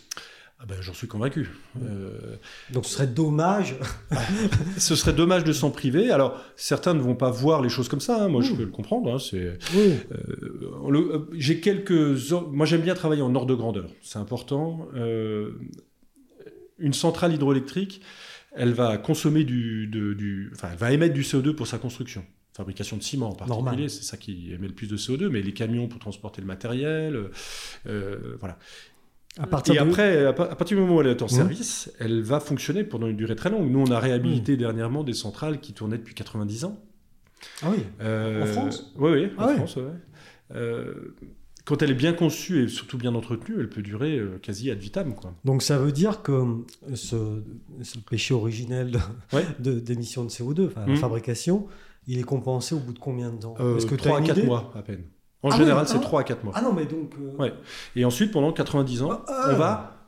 Ah 0.63 0.65
ben, 0.69 0.77
J'en 0.81 0.93
suis 0.93 1.07
convaincu. 1.07 1.49
Euh, 1.83 2.37
Donc 2.71 2.85
ce 2.85 2.93
serait 2.93 3.07
dommage. 3.07 3.75
Ce 4.77 4.95
serait 4.95 5.11
dommage 5.13 5.43
de 5.43 5.51
s'en 5.51 5.71
priver. 5.71 6.09
Alors, 6.09 6.39
certains 6.55 6.93
ne 6.93 7.01
vont 7.01 7.15
pas 7.15 7.29
voir 7.31 7.61
les 7.61 7.67
choses 7.69 7.89
comme 7.89 7.99
ça. 7.99 8.23
hein. 8.23 8.29
Moi, 8.29 8.41
je 8.41 8.53
peux 8.53 8.63
le 8.63 8.71
comprendre. 8.71 9.13
hein. 9.13 9.19
C'est, 9.19 9.57
euh, 9.75 9.95
euh, 10.89 11.19
j'ai 11.33 11.59
quelques. 11.59 11.91
Moi, 12.51 12.65
j'aime 12.65 12.81
bien 12.81 12.95
travailler 12.95 13.21
en 13.21 13.33
ordre 13.35 13.47
de 13.47 13.55
grandeur. 13.55 13.89
C'est 14.01 14.19
important. 14.19 14.87
Euh, 14.95 15.51
une 16.79 16.93
centrale 16.93 17.33
hydroélectrique, 17.33 18.01
elle 18.55 18.73
va 18.73 18.97
consommer 18.97 19.43
du, 19.43 19.87
de- 19.87 20.13
du, 20.13 20.49
enfin, 20.55 20.69
elle 20.71 20.77
va 20.77 20.91
émettre 20.91 21.13
du 21.13 21.21
CO2 21.23 21.53
pour 21.53 21.67
sa 21.67 21.77
construction. 21.77 22.25
Fabrication 22.55 22.97
de 22.97 23.03
ciment 23.03 23.29
en 23.29 23.35
particulier, 23.35 23.63
Normal. 23.63 23.89
c'est 23.89 24.03
ça 24.03 24.15
qui 24.15 24.53
émet 24.53 24.67
le 24.67 24.73
plus 24.75 24.87
de 24.87 24.95
CO2. 24.97 25.27
Mais 25.27 25.41
les 25.41 25.53
camions 25.53 25.87
pour 25.87 25.99
transporter 25.99 26.39
le 26.41 26.47
matériel, 26.47 27.29
euh, 27.87 28.35
voilà. 28.39 28.57
À 29.39 29.47
partir 29.47 29.73
Et 29.73 29.77
de... 29.77 29.89
après, 29.89 30.25
à, 30.25 30.33
pa- 30.33 30.43
à 30.51 30.55
partir 30.55 30.77
du 30.77 30.83
moment 30.83 30.97
où 30.97 31.01
elle 31.01 31.07
est 31.07 31.21
en 31.21 31.25
Mhm. 31.25 31.29
service, 31.31 31.91
elle 31.99 32.21
va 32.21 32.39
fonctionner 32.39 32.83
pendant 32.83 33.07
une 33.07 33.17
durée 33.17 33.35
très 33.35 33.49
longue. 33.49 33.69
Nous, 33.71 33.79
on 33.79 33.91
a 33.91 33.99
réhabilité 33.99 34.57
dernièrement 34.57 35.03
des 35.03 35.13
centrales 35.13 35.59
qui 35.59 35.73
tournaient 35.73 35.97
depuis 35.97 36.13
90 36.13 36.65
ans. 36.65 36.77
Ah 37.63 37.69
oui. 37.71 37.83
Euh, 38.01 38.43
En 38.43 38.45
France? 38.45 38.93
Oui, 38.97 39.11
oui, 39.11 39.25
en 39.37 39.43
Ah. 39.43 39.55
France, 39.55 39.75
ouais. 39.77 39.83
Euh, 40.55 41.15
quand 41.65 41.81
elle 41.81 41.91
est 41.91 41.95
bien 41.95 42.13
conçue 42.13 42.63
et 42.63 42.67
surtout 42.67 42.97
bien 42.97 43.15
entretenue, 43.15 43.55
elle 43.59 43.69
peut 43.69 43.81
durer 43.81 44.17
euh, 44.19 44.37
quasi 44.41 44.69
ad 44.69 44.77
vitam. 44.77 45.15
Quoi. 45.15 45.33
Donc 45.45 45.63
ça 45.63 45.77
veut 45.79 45.91
dire 45.91 46.21
que 46.21 46.43
ce, 46.93 47.41
ce 47.81 47.97
péché 47.97 48.33
originel 48.33 48.91
de- 48.91 48.99
Ouais. 49.35 49.45
de- 49.59 49.79
d'émission 49.79 50.23
de, 50.25 50.29
CO2, 50.29 50.67
enfin, 50.67 50.81
la 50.81 50.87
Mhm. 50.93 50.97
fabrication, 50.97 51.67
il 52.05 52.19
est 52.19 52.23
compensé 52.23 52.75
au 52.75 52.79
bout 52.79 52.93
de 52.93 52.99
combien 52.99 53.31
de 53.31 53.37
temps? 53.39 53.55
Euh, 53.59 53.77
Est-ce 53.77 53.85
que 53.87 53.95
tu 53.95 54.01
3 54.03 54.13
as 54.13 54.15
à 54.17 54.19
une 54.19 54.27
4 54.27 54.37
idée? 54.37 54.45
mois 54.47 54.71
à 54.75 54.81
peine. 54.83 55.03
En 55.43 55.49
Ah 55.51 55.57
général, 55.57 55.83
oui, 55.83 55.89
c'est 55.91 55.97
ah. 55.97 56.01
3 56.01 56.21
à 56.21 56.23
4 56.23 56.43
mois. 56.43 56.53
Ah 56.55 56.61
non, 56.61 56.73
mais 56.73 56.85
donc... 56.85 57.13
euh, 57.21 57.35
Ouais. 57.37 57.53
Et 57.95 58.05
ensuite, 58.05 58.31
pendant 58.31 58.51
90 58.53 59.03
ans, 59.03 59.21
Ah, 59.27 59.49
on 59.51 59.55
va 59.55 59.99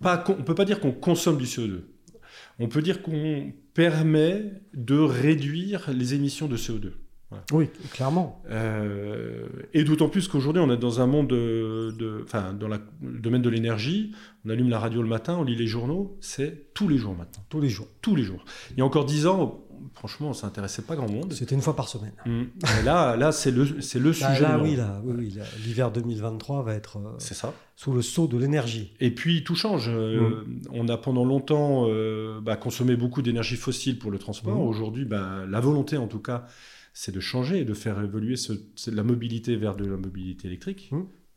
pas, 0.00 0.24
on 0.28 0.42
peut 0.42 0.54
pas 0.54 0.64
dire 0.64 0.80
qu'on 0.80 0.92
consomme 0.92 1.36
du 1.38 1.44
CO2. 1.44 1.80
On 2.58 2.68
peut 2.68 2.82
dire 2.82 3.02
qu'on 3.02 3.52
permet 3.74 4.52
de 4.74 4.98
réduire 4.98 5.90
les 5.92 6.14
émissions 6.14 6.46
de 6.48 6.56
CO2. 6.56 6.92
Oui, 7.52 7.68
clairement. 7.92 8.40
Euh, 8.50 9.46
et 9.74 9.82
d'autant 9.84 10.08
plus 10.08 10.28
qu'aujourd'hui, 10.28 10.62
on 10.64 10.70
est 10.70 10.76
dans 10.76 11.00
un 11.00 11.06
monde 11.06 11.26
de, 11.28 11.92
de- 11.98 12.20
enfin, 12.22 12.52
dans 12.52 12.68
la- 12.68 12.80
le 13.02 13.18
domaine 13.18 13.42
de 13.42 13.48
l'énergie. 13.50 14.12
On 14.44 14.50
allume 14.50 14.68
la 14.70 14.78
radio 14.78 15.02
le 15.02 15.08
matin, 15.08 15.36
on 15.38 15.42
lit 15.44 15.56
les 15.56 15.66
journaux. 15.66 16.16
C'est 16.20 16.72
tous 16.72 16.86
les 16.88 16.96
jours 16.98 17.14
maintenant, 17.16 17.42
Tous 17.48 17.60
les 17.60 17.68
jours. 17.68 17.88
tous 18.00 18.14
les 18.14 18.22
jours. 18.22 18.44
Il 18.70 18.78
y 18.78 18.80
a 18.80 18.84
encore 18.84 19.04
dix 19.06 19.26
ans, 19.26 19.65
franchement, 19.94 20.30
on 20.30 20.32
s'intéressait 20.32 20.82
pas 20.82 20.96
grand 20.96 21.10
monde. 21.10 21.32
C'était 21.32 21.54
une 21.54 21.60
fois 21.62 21.76
par 21.76 21.88
semaine. 21.88 22.12
Mm. 22.26 22.42
Et 22.80 22.82
là, 22.84 23.16
là, 23.16 23.32
c'est 23.32 23.50
le, 23.50 23.80
c'est 23.80 23.98
le 23.98 24.10
Là, 24.10 24.14
sujet. 24.14 24.40
là, 24.42 24.60
oui, 24.62 24.76
là, 24.76 25.00
oui, 25.04 25.14
oui, 25.18 25.30
là, 25.36 25.44
l'hiver 25.64 25.90
2023 25.90 26.62
va 26.62 26.74
être 26.74 26.98
euh, 26.98 27.14
C'est 27.18 27.34
ça. 27.34 27.52
sous 27.76 27.92
le 27.92 28.02
sceau 28.02 28.26
de 28.26 28.36
l'énergie. 28.38 28.92
Et 29.00 29.10
puis 29.10 29.44
tout 29.44 29.54
change. 29.54 29.88
Euh, 29.88 30.44
On 30.70 30.88
a 30.88 30.96
pendant 30.96 31.24
longtemps 31.24 31.86
euh, 31.88 32.40
bah, 32.40 32.56
consommé 32.56 32.96
beaucoup 32.96 33.22
d'énergie 33.22 33.56
fossile 33.56 33.98
pour 33.98 34.10
le 34.10 34.18
transport. 34.18 34.56
Mhm. 34.56 34.66
Aujourd'hui, 34.68 35.04
bah, 35.04 35.44
la 35.48 35.60
volonté 35.60 35.96
en 35.96 36.06
tout 36.08 36.20
cas, 36.20 36.46
c'est 36.94 37.12
de 37.14 37.20
changer 37.20 37.60
et 37.60 37.64
de 37.64 37.74
faire 37.74 38.00
évoluer 38.02 38.36
ce- 38.36 38.52
la 38.90 39.02
mobilité 39.02 39.56
vers 39.56 39.76
de 39.76 39.84
la 39.84 39.96
mobilité 39.96 40.48
électrique. 40.48 40.90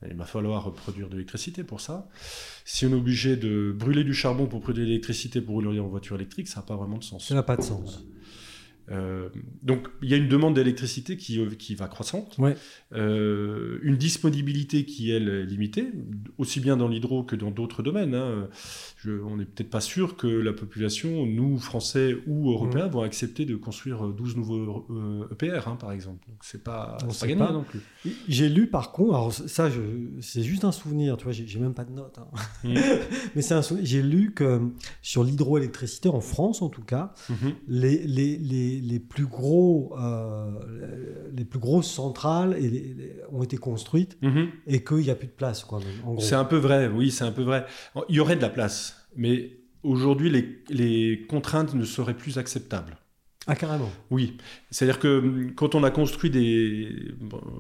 Il 0.09 0.15
va 0.15 0.23
falloir 0.23 0.71
produire 0.73 1.09
de 1.09 1.15
l'électricité 1.15 1.65
pour 1.65 1.81
ça. 1.81 2.07
Si 2.63 2.85
on 2.85 2.91
est 2.91 2.95
obligé 2.95 3.35
de 3.35 3.75
brûler 3.77 4.05
du 4.05 4.13
charbon 4.13 4.45
pour 4.45 4.61
produire 4.61 4.85
de 4.85 4.89
l'électricité 4.91 5.41
pour 5.41 5.55
rouler 5.55 5.77
en 5.81 5.87
voiture 5.89 6.15
électrique, 6.15 6.47
ça 6.47 6.61
n'a 6.61 6.65
pas 6.65 6.77
vraiment 6.77 6.97
de 6.99 7.03
sens. 7.03 7.27
Ça 7.27 7.35
n'a 7.35 7.43
pas 7.43 7.57
de 7.57 7.61
sens. 7.63 8.01
Euh, 8.91 9.29
donc 9.61 9.87
il 10.01 10.09
y 10.09 10.13
a 10.13 10.17
une 10.17 10.27
demande 10.27 10.55
d'électricité 10.55 11.15
qui, 11.15 11.39
qui 11.57 11.75
va 11.75 11.87
croissante, 11.87 12.35
Ouais. 12.39 12.55
Euh, 12.93 13.79
une 13.83 13.97
disponibilité 13.97 14.83
qui 14.85 15.11
elle 15.11 15.29
est 15.29 15.45
limitée, 15.45 15.87
aussi 16.37 16.59
bien 16.59 16.75
dans 16.75 16.87
l'hydro 16.87 17.23
que 17.23 17.35
dans 17.35 17.51
d'autres 17.51 17.83
domaines. 17.83 18.15
hein. 18.15 18.47
Je- 18.97 19.11
on 19.21 19.37
n'est 19.37 19.45
peut-être 19.45 19.69
pas 19.69 19.79
sûr 19.81 20.17
que 20.17 20.27
la 20.27 20.53
population, 20.53 21.25
nous 21.25 21.57
Français 21.59 22.15
ou 22.27 22.49
Européens, 22.51 22.87
Mmh. 22.87 22.91
vont 22.91 23.01
accepter 23.01 23.45
de 23.45 23.55
construire 23.55 24.07
12 24.09 24.35
nouveaux 24.35 24.85
euh, 24.89 25.27
EPR, 25.31 25.67
hein, 25.67 25.75
par 25.79 25.91
exemple. 25.91 26.25
Donc 26.27 26.37
c'est 26.41 26.63
pas, 26.63 26.97
On 27.03 27.07
pas 27.13 27.27
gagné 27.27 27.39
pas. 27.39 27.51
non 27.51 27.63
plus. 27.63 27.79
J'ai 28.27 28.49
lu 28.49 28.67
par 28.67 28.91
contre, 28.91 29.13
alors 29.13 29.31
ça, 29.33 29.69
c'est 30.21 30.43
juste 30.43 30.65
un 30.65 30.71
souvenir, 30.71 31.15
tu 31.17 31.25
vois, 31.25 31.33
j'ai 31.33 31.59
même 31.59 31.73
pas 31.73 31.85
de 31.85 31.91
notes. 31.91 32.17
hein. 32.19 32.27
Mhm. 32.63 32.73
Mais 33.35 33.41
c'est 33.41 33.53
un. 33.53 33.61
J'ai 33.83 34.01
lu 34.01 34.33
que 34.33 34.59
sur 35.01 35.23
l'hydroélectricité, 35.23 36.09
en 36.09 36.21
France 36.21 36.61
en 36.61 36.69
tout 36.69 36.81
cas, 36.83 37.13
les, 37.67 37.99
les, 38.05 38.37
les, 38.37 38.78
les 38.81 38.99
plus 38.99 39.25
gros, 39.25 39.93
euh, 39.99 40.51
les 41.35 41.45
plus 41.45 41.59
grosses 41.59 41.89
centrales 41.91 42.55
et 42.57 42.69
les- 42.69 42.93
les- 42.93 43.15
ont 43.31 43.43
été 43.43 43.57
construites 43.57 44.17
Mhm. 44.21 44.47
et 44.67 44.83
qu'il 44.83 44.97
n'y 44.97 45.09
a 45.09 45.15
plus 45.15 45.27
de 45.27 45.33
place. 45.33 45.65
C'est 46.19 46.35
un 46.35 46.45
peu 46.45 46.57
vrai, 46.57 46.87
oui, 46.87 47.11
c'est 47.11 47.23
un 47.25 47.31
peu 47.31 47.43
vrai. 47.43 47.65
Il 48.09 48.15
y 48.15 48.19
aurait 48.19 48.35
de 48.35 48.41
la 48.41 48.49
place, 48.49 49.07
mais 49.15 49.57
aujourd'hui, 49.83 50.29
les, 50.69 51.25
contraintes 51.27 51.73
ne 51.73 51.85
seraient 51.85 52.17
plus 52.17 52.37
acceptables. 52.37 52.97
Ah, 53.47 53.55
carrément. 53.55 53.89
Oui, 54.11 54.37
c'est-à-dire 54.69 54.99
que 54.99 55.19
hum, 55.19 55.53
quand 55.55 55.73
on 55.73 55.83
a 55.83 55.89
construit 55.89 56.29
des, 56.29 57.13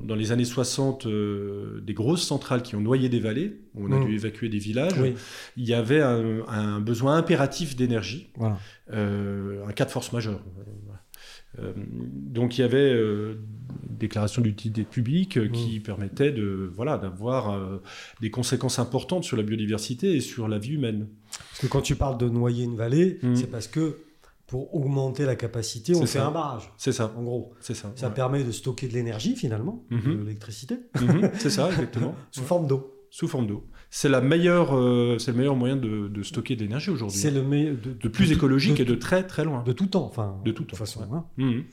dans 0.03 0.13
les 0.13 0.31
années 0.31 0.45
60 0.45 1.07
euh, 1.07 1.81
des 1.81 1.93
grosses 1.95 2.21
centrales 2.21 2.61
qui 2.61 2.75
ont 2.75 2.81
noyé 2.81 3.09
des 3.09 3.19
vallées, 3.19 3.61
où 3.73 3.87
on 3.87 3.91
a 3.91 3.97
Mm. 3.97 4.05
dû 4.05 4.13
évacuer 4.13 4.49
des 4.49 4.59
villages, 4.59 4.99
Oui, 4.99 5.15
il 5.57 5.65
y 5.67 5.73
avait 5.73 6.01
un, 6.01 6.45
un 6.47 6.79
besoin 6.79 7.15
impératif 7.17 7.75
d'énergie, 7.75 8.27
voilà. 8.35 8.59
euh, 8.93 9.65
un 9.67 9.71
cas 9.71 9.85
de 9.85 9.89
force 9.91 10.11
majeure. 10.13 10.41
Euh, 11.61 11.73
donc 11.75 12.57
il 12.57 12.61
y 12.61 12.63
avait 12.63 12.77
euh, 12.93 13.35
une 13.89 13.97
déclaration 13.97 14.41
d'utilité 14.41 14.83
publique 14.83 15.37
euh, 15.37 15.47
qui 15.49 15.79
permettait 15.79 16.31
de 16.31 16.71
voilà 16.73 16.97
d'avoir 16.97 17.51
euh, 17.51 17.81
des 18.21 18.31
conséquences 18.31 18.79
importantes 18.79 19.23
sur 19.23 19.37
la 19.37 19.43
biodiversité 19.43 20.15
et 20.15 20.21
sur 20.21 20.47
la 20.47 20.57
vie 20.59 20.73
humaine. 20.75 21.07
Parce 21.49 21.61
que 21.61 21.67
quand 21.67 21.81
tu 21.81 21.95
parles 21.95 22.17
de 22.17 22.29
noyer 22.29 22.63
une 22.63 22.75
vallée, 22.75 23.19
Mm. 23.21 23.35
c'est 23.35 23.47
parce 23.51 23.67
que 23.67 23.97
pour 24.47 24.73
augmenter 24.73 25.25
la 25.25 25.35
capacité, 25.35 25.93
on 25.95 26.01
fait 26.01 26.07
ça. 26.07 26.27
un 26.27 26.31
barrage, 26.31 26.71
C'est 26.77 26.91
ça, 26.91 27.13
en 27.15 27.21
gros. 27.23 27.53
c'est 27.59 27.75
ça. 27.75 27.91
Ça 27.95 28.07
ouais. 28.07 28.13
permet 28.15 28.43
de 28.43 28.51
stocker 28.51 28.87
de 28.87 28.93
l'énergie, 28.93 29.35
finalement, 29.35 29.85
Mhm. 29.91 30.01
de 30.17 30.23
l'électricité, 30.23 30.77
c'est 31.37 31.51
ça, 31.51 31.69
exactement. 31.69 32.15
sous 32.31 32.41
forme 32.41 32.65
d'eau. 32.65 32.95
Sous 33.11 33.27
forme 33.27 33.45
d'eau. 33.47 33.67
C'est 33.91 34.09
la 34.09 34.21
meilleure, 34.21 34.75
euh, 34.77 35.17
c'est 35.17 35.31
le 35.31 35.37
meilleur 35.37 35.55
moyen 35.55 35.75
de, 35.75 36.07
de 36.07 36.23
stocker 36.23 36.55
de 36.55 36.61
l'énergie 36.61 36.91
aujourd'hui. 36.91 37.17
C'est 37.17 37.31
le 37.31 37.41
meilleur. 37.43 37.75
De, 37.75 37.93
de 37.93 38.07
plus 38.07 38.29
de- 38.29 38.33
écologique 38.35 38.79
et 38.79 38.85
de 38.85 38.95
très 38.95 39.25
très 39.25 39.43
loin. 39.43 39.63
De 39.63 39.71
tout 39.73 39.87
temps, 39.87 40.05
enfin. 40.05 40.39
De 40.45 40.51
tout 40.51 40.63
toute 40.63 40.77
façon. 40.77 40.99
ouais. 41.01 41.07
hein. 41.11 41.25
Mhm. 41.37 41.63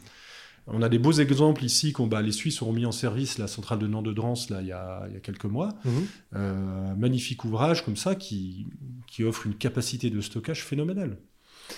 On 0.68 0.82
a 0.82 0.88
des 0.88 0.98
beaux 0.98 1.12
exemples 1.12 1.62
ici. 1.64 1.92
Qu'on, 1.92 2.06
bah, 2.08 2.22
les 2.22 2.32
Suisses 2.32 2.60
ont 2.62 2.72
mis 2.72 2.86
en 2.86 2.90
service 2.92 3.38
la 3.38 3.46
centrale 3.46 3.78
de 3.78 3.86
Nant-de-Drance 3.86 4.50
là, 4.50 4.62
il, 4.62 4.66
y 4.68 4.72
a, 4.72 5.04
il 5.08 5.14
y 5.14 5.16
a 5.16 5.20
quelques 5.20 5.44
mois. 5.44 5.68
Mhm. 5.84 5.92
Euh, 6.36 6.90
un 6.92 6.94
magnifique 6.96 7.44
ouvrage 7.44 7.84
comme 7.84 7.96
ça 7.96 8.14
qui, 8.14 8.66
qui 9.06 9.22
offre 9.22 9.46
une 9.46 9.54
capacité 9.54 10.10
de 10.10 10.20
stockage 10.20 10.64
phénoménale 10.64 11.18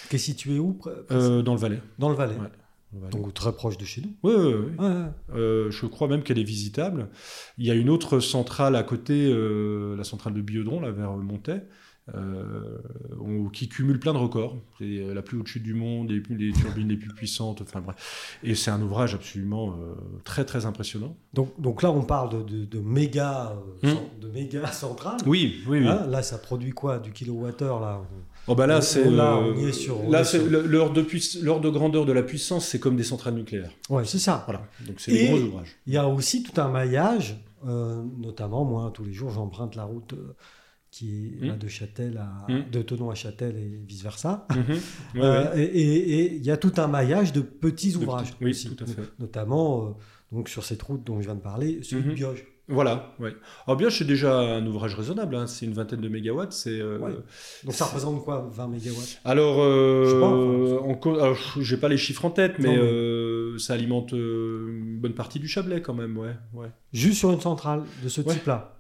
Qui 0.09 0.17
est 0.17 0.19
situé 0.21 0.59
où 0.59 0.79
Euh, 1.11 1.43
dans 1.43 1.53
le 1.55 1.61
Valais. 1.61 1.83
Dans 1.99 2.09
le 2.09 2.15
Valais. 2.17 2.37
ouais. 2.37 2.49
Donc 3.11 3.35
très 3.35 3.53
proche 3.53 3.77
de 3.77 3.85
chez 3.85 4.01
nous. 4.01 4.15
Ouais. 4.23 4.35
Ouais, 4.35 4.55
ouais. 4.79 5.05
Euh, 5.35 5.71
je 5.71 5.87
crois 5.87 6.09
même 6.09 6.23
qu'elle 6.23 6.39
est 6.39 6.43
visitable. 6.45 7.09
Il 7.59 7.67
y 7.67 7.71
a 7.71 7.75
une 7.75 7.91
autre 7.91 8.19
centrale 8.21 8.77
à 8.77 8.83
côté, 8.83 9.31
euh, 9.31 9.95
la 9.97 10.05
centrale 10.05 10.33
de 10.35 10.41
Biodron, 10.41 10.81
là, 10.81 10.91
vers 10.91 11.13
Montais, 11.13 11.65
euh, 12.15 12.79
on- 13.21 13.51
qui 13.51 13.69
cumule 13.69 14.01
plein 14.01 14.15
de 14.15 14.19
records. 14.19 14.57
C'est 14.79 15.13
la 15.13 15.21
plus 15.21 15.39
haute 15.39 15.47
chute 15.47 15.63
du 15.63 15.75
monde, 15.75 16.11
les, 16.11 16.23
les 16.37 16.53
turbines 16.53 16.89
les 16.89 16.97
plus 16.97 17.11
puissantes, 17.11 17.61
enfin 17.61 17.83
bref. 17.83 18.39
Et 18.43 18.55
c'est 18.55 18.71
un 18.71 18.81
ouvrage 18.81 19.15
absolument 19.15 19.75
très 20.25 20.47
très 20.47 20.65
impressionnant. 20.65 21.15
Donc, 21.35 21.61
donc 21.61 21.83
là, 21.83 21.91
on 21.91 22.03
parle 22.05 22.31
de, 22.31 22.43
de, 22.61 22.65
de 22.65 22.81
méga, 22.81 23.55
cent- 23.85 24.11
de 24.19 24.29
méga 24.29 24.67
centrales. 24.73 25.21
Oui, 25.27 25.63
oui, 25.69 25.81
oui. 25.81 25.87
Hein, 25.89 26.07
là, 26.07 26.23
ça 26.23 26.39
produit 26.39 26.71
quoi? 26.71 26.99
Du 26.99 27.13
kilowattheure, 27.13 27.81
là? 27.81 28.01
Oh, 28.49 28.55
bah 28.55 28.67
là, 28.67 28.79
On- 28.79 28.81
c'est 28.81 29.11
là, 29.11 29.37
euh, 29.37 29.53
on 29.55 29.59
y 29.59 29.65
est 29.69 29.73
sur- 29.73 30.09
là, 30.09 30.25
c'est 30.25 30.39
l'ordre 30.49 30.95
de, 31.61 31.69
grandeur 31.71 32.05
de 32.07 32.13
la 32.13 32.23
puissance, 32.23 32.67
c'est 32.67 32.81
comme 32.81 32.97
des 32.97 33.05
centrales 33.05 33.35
nucléaires. 33.35 33.71
Ouais, 33.91 34.05
c'est 34.05 34.19
ça. 34.19 34.43
Voilà. 34.47 34.63
Donc 34.87 34.97
c'est 35.01 35.13
des 35.13 35.29
gros 35.29 35.39
ouvrages. 35.39 35.77
Il 35.87 35.93
y 35.93 35.97
a 35.97 36.09
aussi 36.09 36.43
tout 36.43 36.59
un 36.61 36.69
maillage, 36.69 37.37
euh, 37.67 38.03
notamment 38.19 38.65
moi, 38.65 38.91
tous 38.95 39.05
les 39.05 39.13
jours, 39.13 39.31
j'emprunte 39.31 39.77
la 39.77 39.85
route 39.85 40.13
euh, 40.15 40.35
qui 40.91 41.35
est 41.43 41.51
Hmm. 41.51 41.59
de 41.59 41.69
Châtel 41.69 42.17
à, 42.17 42.51
Hmm. 42.51 42.71
de 42.71 43.11
à 43.11 43.15
Châtel 43.15 43.57
et 43.57 43.81
vice-versa. 43.87 44.47
Ouais, 45.15 45.21
Euh, 45.23 45.55
ouais. 45.55 45.65
et- 45.67 46.37
il 46.37 46.43
y 46.45 46.51
a 46.51 46.57
tout 46.57 46.73
un 46.79 46.87
maillage 46.87 47.33
de 47.35 47.43
petits 47.43 47.93
De 47.93 47.99
ouvrages. 47.99 48.35
oui, 48.41 48.51
aussi. 48.51 48.75
tout 48.75 48.85
à 48.85 48.87
fait. 48.87 49.03
Notamment, 49.19 49.85
euh, 49.85 49.91
donc 50.33 50.49
sur 50.49 50.65
cette 50.65 50.81
route 50.83 51.05
dont 51.05 51.21
je 51.21 51.27
viens 51.27 51.35
de 51.35 51.41
parler, 51.43 51.81
celui 51.83 52.05
de. 52.05 52.15
Bioge. 52.15 52.47
Voilà, 52.71 53.15
ouais. 53.19 53.35
Alors 53.67 53.77
bien, 53.79 53.89
c'est 53.89 54.05
déjà 54.05 54.39
un 54.39 54.67
ouvrage 54.67 54.95
raisonnable, 54.95 55.35
hein, 55.37 55.47
c'est 55.47 55.65
une 55.65 55.73
vingtaine 55.73 56.01
de 56.03 56.09
mégawatts. 56.09 56.53
C'est, 56.53 56.79
euh, 56.81 56.99
Ouais. 56.99 57.13
Donc 57.65 57.73
ça 57.75 57.87
représente 57.87 58.23
quoi 58.25 58.47
20 58.53 58.69
mégawatts? 58.69 59.21
Alors, 59.25 59.57
euh, 59.63 60.77
Je 61.61 61.75
sais 61.75 61.81
pas, 61.81 61.89
les 61.89 61.97
chiffres 61.97 62.25
en 62.27 62.31
tête, 62.31 62.59
mais, 62.59 62.69
Non, 62.69 62.73
mais- 62.75 62.79
euh, 62.83 63.59
ça 63.59 63.73
alimente 63.75 64.13
euh, 64.13 64.69
une 64.69 64.99
bonne 64.99 65.15
partie 65.15 65.39
du 65.39 65.49
Chablais 65.49 65.81
quand 65.81 65.95
même, 65.95 66.19
ouais, 66.19 66.37
ouais, 66.53 66.69
Juste 66.93 67.19
sur 67.19 67.31
une 67.33 67.41
centrale 67.41 67.83
de 68.05 68.09
ce 68.09 68.21
type-là? 68.21 68.77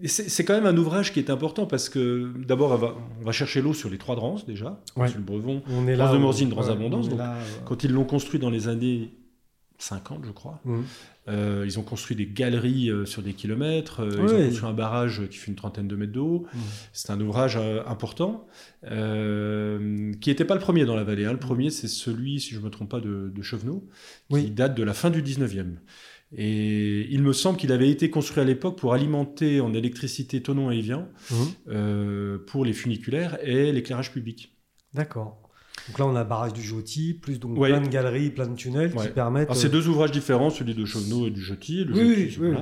et 0.00 0.06
c'est 0.06 0.44
quand 0.44 0.54
même 0.54 0.66
un 0.66 0.76
ouvrage 0.76 1.12
qui 1.12 1.18
est 1.18 1.28
important 1.28 1.66
parce 1.66 1.88
que 1.88 2.30
d'abord, 2.46 2.70
on 2.70 2.76
va, 2.76 2.94
on 3.20 3.24
va 3.24 3.32
chercher 3.32 3.60
l'eau 3.60 3.74
sur 3.74 3.90
les 3.90 3.98
trois 3.98 4.14
drances 4.14 4.46
déjà, 4.46 4.80
Ouais. 4.96 5.08
sur 5.08 5.18
le 5.18 5.24
Brevon. 5.24 5.60
On 5.68 5.88
est 5.88 5.96
là. 5.96 6.12
de 6.12 6.18
Morzine, 6.18 6.52
on 6.56 6.62
est 6.62 6.88
donc- 6.88 7.18
là, 7.18 7.36
Quand 7.66 7.82
ils 7.84 7.90
l'ont 7.92 8.04
construit 8.04 8.38
dans 8.38 8.50
les 8.50 8.68
années 8.68 9.10
50, 9.80 10.24
je 10.26 10.32
crois, 10.32 10.60
mhm. 10.64 10.84
Euh, 11.28 11.62
ils 11.66 11.78
ont 11.78 11.82
construit 11.82 12.16
des 12.16 12.24
galeries 12.26 12.90
euh, 12.90 13.04
sur 13.04 13.20
des 13.20 13.34
kilomètres, 13.34 14.00
euh, 14.00 14.08
ils 14.26 14.34
ont 14.34 14.44
construit 14.48 14.66
un 14.70 14.72
barrage 14.72 15.28
qui 15.28 15.36
fait 15.36 15.48
une 15.50 15.56
trentaine 15.56 15.86
de 15.86 15.94
mètres 15.94 16.12
d'eau. 16.12 16.46
Mhm. 16.54 16.60
C'est 16.94 17.10
un 17.12 17.20
ouvrage 17.20 17.58
important, 17.86 18.46
qui 18.82 20.30
n'était 20.30 20.44
pas 20.44 20.54
le 20.54 20.60
premier 20.60 20.84
dans 20.84 20.96
la 20.96 21.04
vallée. 21.04 21.24
hein. 21.26 21.32
Le 21.32 21.38
premier, 21.38 21.70
c'est 21.70 21.88
celui, 21.88 22.40
si 22.40 22.54
je 22.54 22.60
ne 22.60 22.64
me 22.64 22.70
trompe 22.70 22.88
pas, 22.90 23.00
de, 23.00 23.30
de 23.34 23.42
Chevenot, 23.42 23.86
qui 24.30 24.34
Oui. 24.34 24.50
date 24.50 24.74
de 24.76 24.82
la 24.82 24.94
fin 24.94 25.10
du 25.10 25.22
19e. 25.22 25.76
Et 26.36 27.06
il 27.10 27.22
me 27.22 27.32
semble 27.32 27.58
qu'il 27.58 27.72
avait 27.72 27.88
été 27.90 28.10
construit 28.10 28.40
à 28.42 28.44
l'époque 28.44 28.78
pour 28.78 28.92
alimenter 28.92 29.60
en 29.60 29.72
électricité 29.72 30.42
Tonon 30.42 30.70
et 30.70 30.78
Evian 30.78 31.08
Mhm. 31.30 32.38
pour 32.46 32.64
les 32.64 32.72
funiculaires 32.72 33.38
et 33.42 33.72
l'éclairage 33.72 34.12
public. 34.12 34.54
D'accord. 34.94 35.47
Donc 35.88 35.98
là, 35.98 36.06
on 36.06 36.16
a 36.16 36.22
le 36.22 36.28
barrage 36.28 36.52
du 36.52 36.62
Joty, 36.62 37.14
plus 37.14 37.38
donc 37.38 37.58
Ouais. 37.58 37.68
plein 37.70 37.80
de 37.80 37.88
galeries, 37.88 38.30
plein 38.30 38.46
de 38.46 38.54
tunnels 38.56 38.92
qui 38.94 39.08
permettent. 39.08 39.48
Alors, 39.48 39.56
c'est 39.56 39.68
euh, 39.68 39.70
deux 39.70 39.88
ouvrages 39.88 40.10
différents, 40.10 40.50
celui 40.50 40.74
de 40.74 40.84
Chevenot 40.84 41.26
et 41.26 41.30
du 41.30 41.40
Jetti. 41.40 41.84
Le 41.84 41.94
Oui, 41.94 42.14
oui, 42.16 42.36
oui. 42.40 42.56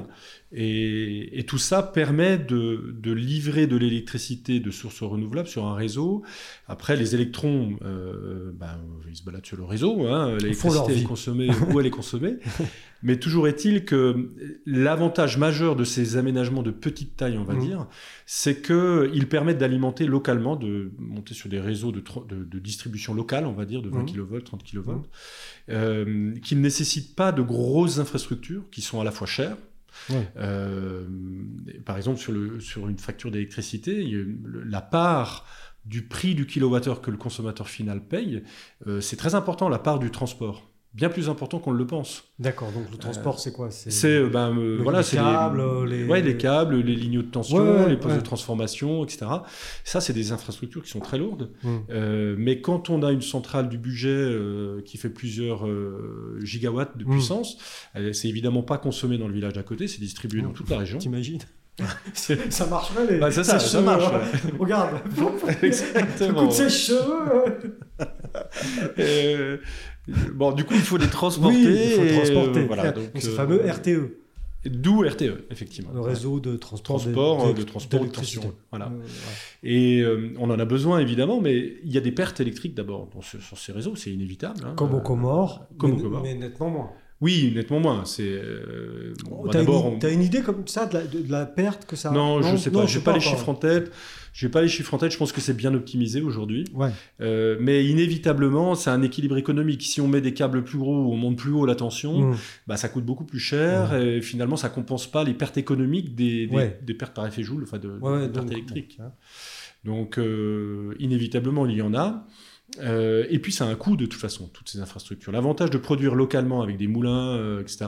Et, 0.53 1.39
et 1.41 1.45
tout 1.45 1.59
ça 1.59 1.83
permet 1.83 2.39
de, 2.39 2.95
de 2.97 3.13
livrer 3.13 3.67
de 3.67 3.77
l'électricité 3.77 4.61
de 4.61 4.71
sources 4.71 5.03
renouvelables 5.03 5.49
sur 5.49 5.67
un 5.67 5.75
réseau. 5.75 6.23
Après, 6.69 6.97
les 6.97 7.15
électrons, 7.17 7.77
euh, 7.83 8.53
ben, 8.55 8.79
ils 9.09 9.17
se 9.17 9.25
baladent 9.25 9.45
sur 9.45 9.57
le 9.57 9.65
réseau. 9.65 10.07
Hein. 10.07 10.37
L'électricité 10.41 10.99
est 10.99 11.03
consommée 11.03 11.51
où 11.73 11.81
elle 11.81 11.87
est 11.87 11.91
consommée. 11.91 12.37
Mais 13.03 13.19
toujours 13.19 13.47
est-il 13.47 13.85
que 13.85 14.31
l'avantage 14.65 15.37
majeur 15.37 15.77
de 15.77 15.85
ces 15.85 16.17
aménagements 16.17 16.63
de 16.63 16.71
petite 16.71 17.17
taille, 17.17 17.37
on 17.39 17.45
va 17.45 17.55
Mhm. 17.55 17.61
dire, 17.67 17.87
c'est 18.25 18.63
qu'ils 18.63 19.29
permettent 19.29 19.59
d'alimenter 19.59 20.07
localement, 20.07 20.57
de 20.57 20.91
monter 20.99 21.35
sur 21.35 21.49
des 21.51 21.61
réseaux 21.61 21.93
de, 21.93 22.01
tro- 22.01 22.25
de- 22.25 22.43
de 22.45 22.59
distribution 22.59 23.13
locale, 23.15 23.47
on 23.47 23.53
va 23.53 23.65
dire, 23.67 23.83
de 23.83 23.91
20 23.91 24.01
Mhm. 24.01 24.07
kV, 24.13 24.43
30 24.43 24.63
kV, 24.65 24.93
euh, 25.71 26.35
qui 26.43 26.57
ne 26.57 26.61
nécessitent 26.61 27.15
pas 27.15 27.33
de 27.33 27.43
grosses 27.43 27.99
infrastructures, 27.99 28.63
qui 28.71 28.81
sont 28.81 29.01
à 29.01 29.05
la 29.05 29.11
fois 29.13 29.27
chères. 29.27 29.57
Euh, 30.37 31.07
par 31.85 31.97
exemple, 31.97 32.19
sur, 32.19 32.89
une 32.89 32.99
facture 32.99 33.31
d'électricité, 33.31 34.27
la 34.45 34.81
part 34.81 35.47
du 35.85 36.03
prix 36.07 36.35
du 36.35 36.47
kilowattheure 36.47 37.01
que 37.01 37.11
le 37.11 37.17
consommateur 37.17 37.69
final 37.69 38.01
paye, 38.01 38.43
euh, 38.87 39.01
c'est 39.01 39.17
très 39.17 39.35
important, 39.35 39.69
la 39.69 39.79
part 39.79 39.99
du 39.99 40.11
transport. 40.11 40.69
Bien 40.95 41.11
plus 41.11 41.29
important 41.29 41.59
qu'on 41.59 41.73
ne 41.75 41.79
le 41.79 41.87
pense. 41.87 42.25
D'accord. 42.39 42.73
Donc 42.73 42.91
le 42.91 42.97
transport, 42.97 43.39
c'est 43.39 43.53
quoi? 43.53 43.71
C'est 43.71 44.07
euh, 44.07 44.29
ben, 44.31 44.51
euh, 44.57 44.79
le- 44.79 44.83
voilà, 44.83 45.01
les 45.03 45.07
câbles, 45.07 45.85
les, 45.85 45.99
les- 46.05 46.09
ouais, 46.09 46.23
les 46.23 46.37
câbles, 46.39 46.77
les 46.77 46.95
lignes 46.97 47.19
de 47.19 47.23
tension, 47.23 47.59
Ouais, 47.59 47.89
les 47.91 47.97
postes 47.99 48.15
ouais. 48.15 48.21
de 48.21 48.25
transformation, 48.25 49.05
etc. 49.05 49.27
Ça, 49.85 50.01
c'est 50.01 50.15
des 50.15 50.33
infrastructures 50.33 50.83
qui 50.83 50.91
sont 50.91 51.01
très 51.01 51.19
lourdes. 51.19 51.51
Euh, 51.91 52.35
mais 52.39 52.63
quand 52.63 52.89
on 52.89 53.03
a 53.03 53.13
une 53.13 53.21
centrale 53.21 53.69
du 53.69 53.77
budget 53.77 54.09
euh, 54.09 54.81
qui 54.87 54.97
fait 54.97 55.11
plusieurs 55.11 55.67
euh, 55.67 56.39
gigawatts 56.43 56.97
de 56.97 57.05
Mm. 57.05 57.11
puissance, 57.11 57.59
euh, 57.97 58.15
c'est 58.15 58.29
évidemment 58.29 58.63
pas 58.63 58.79
consommé 58.79 59.19
dans 59.19 59.29
le 59.29 59.35
village 59.35 59.53
d'à 59.53 59.63
côté, 59.63 59.89
c'est 59.89 60.01
distribué 60.01 60.41
dans 60.41 60.53
toute 60.53 60.71
la 60.71 60.79
région. 60.79 60.97
T'imagines? 60.99 61.41
ça 62.15 62.67
marcherait 62.67 63.07
les. 63.07 63.19
Bah, 63.19 63.31
ça, 63.31 63.45
ça, 63.45 63.81
marche, 63.81 64.05
hein. 64.07 64.21
ouais. 64.45 64.53
Regarde, 64.59 64.97
Exactement. 65.63 66.41
coup 66.43 66.47
de 66.47 66.53
sèche-cheveux. 66.53 67.77
Euh, 68.99 69.59
bon, 70.35 70.53
du 70.53 70.65
coup, 70.65 70.75
il 70.75 70.81
faut 70.81 70.97
les 70.97 71.09
transporter. 71.09 71.57
Oui, 71.57 71.67
il 71.67 71.91
faut 71.93 72.03
et, 72.03 72.13
transporter. 72.15 72.61
euh, 72.61 72.67
voilà, 72.67 72.93
donc, 72.93 73.05
ce 73.19 73.29
euh, 73.29 73.35
fameux 73.37 73.61
RTE, 73.71 74.19
D'où 74.65 75.03
RTE, 75.07 75.45
effectivement. 75.51 75.91
le 75.95 76.01
réseau 76.01 76.41
de 76.41 76.57
transport, 76.57 76.97
Transport, 77.01 77.49
de, 77.55 77.59
de 77.61 77.63
transport 77.63 78.01
de. 78.05 78.11
Voilà. 78.71 78.87
Euh, 78.87 78.99
ouais. 78.99 79.05
Et 79.63 80.01
euh, 80.01 80.35
on 80.39 80.51
en 80.51 80.59
a 80.59 80.65
besoin 80.65 80.99
évidemment, 80.99 81.41
mais 81.41 81.75
il 81.85 81.93
y 81.93 81.99
a 81.99 82.01
des 82.01 82.11
pertes 82.11 82.41
électriques 82.41 82.75
d'abord 82.75 83.09
ce- 83.23 83.39
sur 83.39 83.59
ces 83.59 83.71
réseaux, 83.73 83.95
c'est 83.95 84.11
inévitable. 84.11 84.65
hein. 84.67 84.73
Comme 84.77 84.95
aux 84.95 85.01
Comores, 85.01 85.67
comme 85.79 85.93
mais, 85.93 86.01
aux 86.01 86.03
Comores. 86.03 86.23
mais 86.23 86.35
nettement 86.35 86.71
moins. 86.71 86.91
Oui, 87.23 87.53
nettement 87.55 87.81
moins. 87.81 88.05
C'est 88.05 88.29
euh, 88.29 89.15
bon, 89.25 89.45
bah, 89.45 89.51
T'as 89.53 89.59
d'abord. 89.61 89.89
une, 89.89 89.95
on- 89.95 89.99
t'as 89.99 90.13
une 90.13 90.23
idée 90.23 90.43
comme 90.43 90.67
ça 90.67 90.85
de 90.85 90.95
la, 90.95 91.03
de, 91.07 91.21
de 91.21 91.33
la 91.33 91.47
perte 91.47 91.87
que 91.87 91.97
ça 91.97 92.11
Non, 92.11 92.43
je 92.43 92.57
sais 92.57 92.71
pas. 92.71 92.81
non, 92.81 92.87
J'ai 92.87 93.01
pas, 93.01 93.13
les 93.13 93.19
encore. 93.21 93.31
chiffres 93.39 93.49
en 93.49 93.55
tête. 93.55 93.91
J'ai 94.35 94.51
pas 94.51 94.61
les 94.61 94.69
chiffres 94.69 94.93
en 94.93 94.99
tête. 94.99 95.13
Je 95.13 95.17
pense 95.17 95.33
que 95.33 95.41
c'est 95.41 95.57
bien 95.57 95.73
optimisé 95.73 96.21
aujourd'hui. 96.21 96.65
Ouais. 96.75 96.91
Euh, 97.23 97.57
mais 97.59 97.87
inévitablement, 97.87 98.75
c'est 98.75 98.91
un 98.91 99.01
équilibre 99.01 99.39
économique. 99.39 99.83
Si 99.83 100.03
on 100.03 100.09
met 100.09 100.21
des 100.21 100.35
câbles 100.35 100.63
plus 100.63 100.77
gros, 100.77 101.11
on 101.11 101.17
monte 101.17 101.37
plus 101.39 101.53
haut 101.53 101.65
la 101.65 101.75
tension, 101.75 102.21
Mmh. 102.33 102.37
bah, 102.67 102.77
ça 102.77 102.91
coûte 102.91 103.07
beaucoup 103.07 103.25
plus 103.25 103.41
cher. 103.41 103.95
Et 103.95 104.21
finalement, 104.21 104.57
ça 104.57 104.69
compense 104.69 105.07
pas 105.07 105.25
les 105.25 105.33
pertes 105.33 105.57
économiques 105.57 106.15
des, 106.15 106.47
des, 106.49 106.55
Ouais. 106.55 106.79
des 106.83 106.93
pertes 106.93 107.15
par 107.15 107.27
effet 107.27 107.43
joule, 107.43 107.63
enfin 107.63 107.79
de, 107.79 107.89
Ouais, 107.89 108.11
ouais, 108.13 108.23
de 108.29 108.33
pertes 108.33 108.45
donc- 108.45 108.53
électriques. 108.53 108.99
hein. 109.01 109.13
Donc, 109.85 110.19
euh, 110.19 110.95
inévitablement, 110.99 111.65
il 111.67 111.77
y 111.77 111.83
en 111.83 111.95
a. 111.95 112.27
Euh, 112.81 113.27
et 113.31 113.39
puis, 113.39 113.53
ça 113.53 113.67
a 113.67 113.69
un 113.69 113.75
coût 113.75 113.97
de 113.97 114.07
toute 114.07 114.21
façon, 114.21 114.49
toutes 114.49 114.69
ces 114.69 114.81
infrastructures. 114.81 115.33
L'avantage 115.33 115.71
de 115.71 115.79
produire 115.79 116.15
localement 116.15 116.63
avec 116.63 116.77
des 116.77 116.89
moulins, 116.89 117.37
euh, 117.37 117.61
etc., 117.61 117.87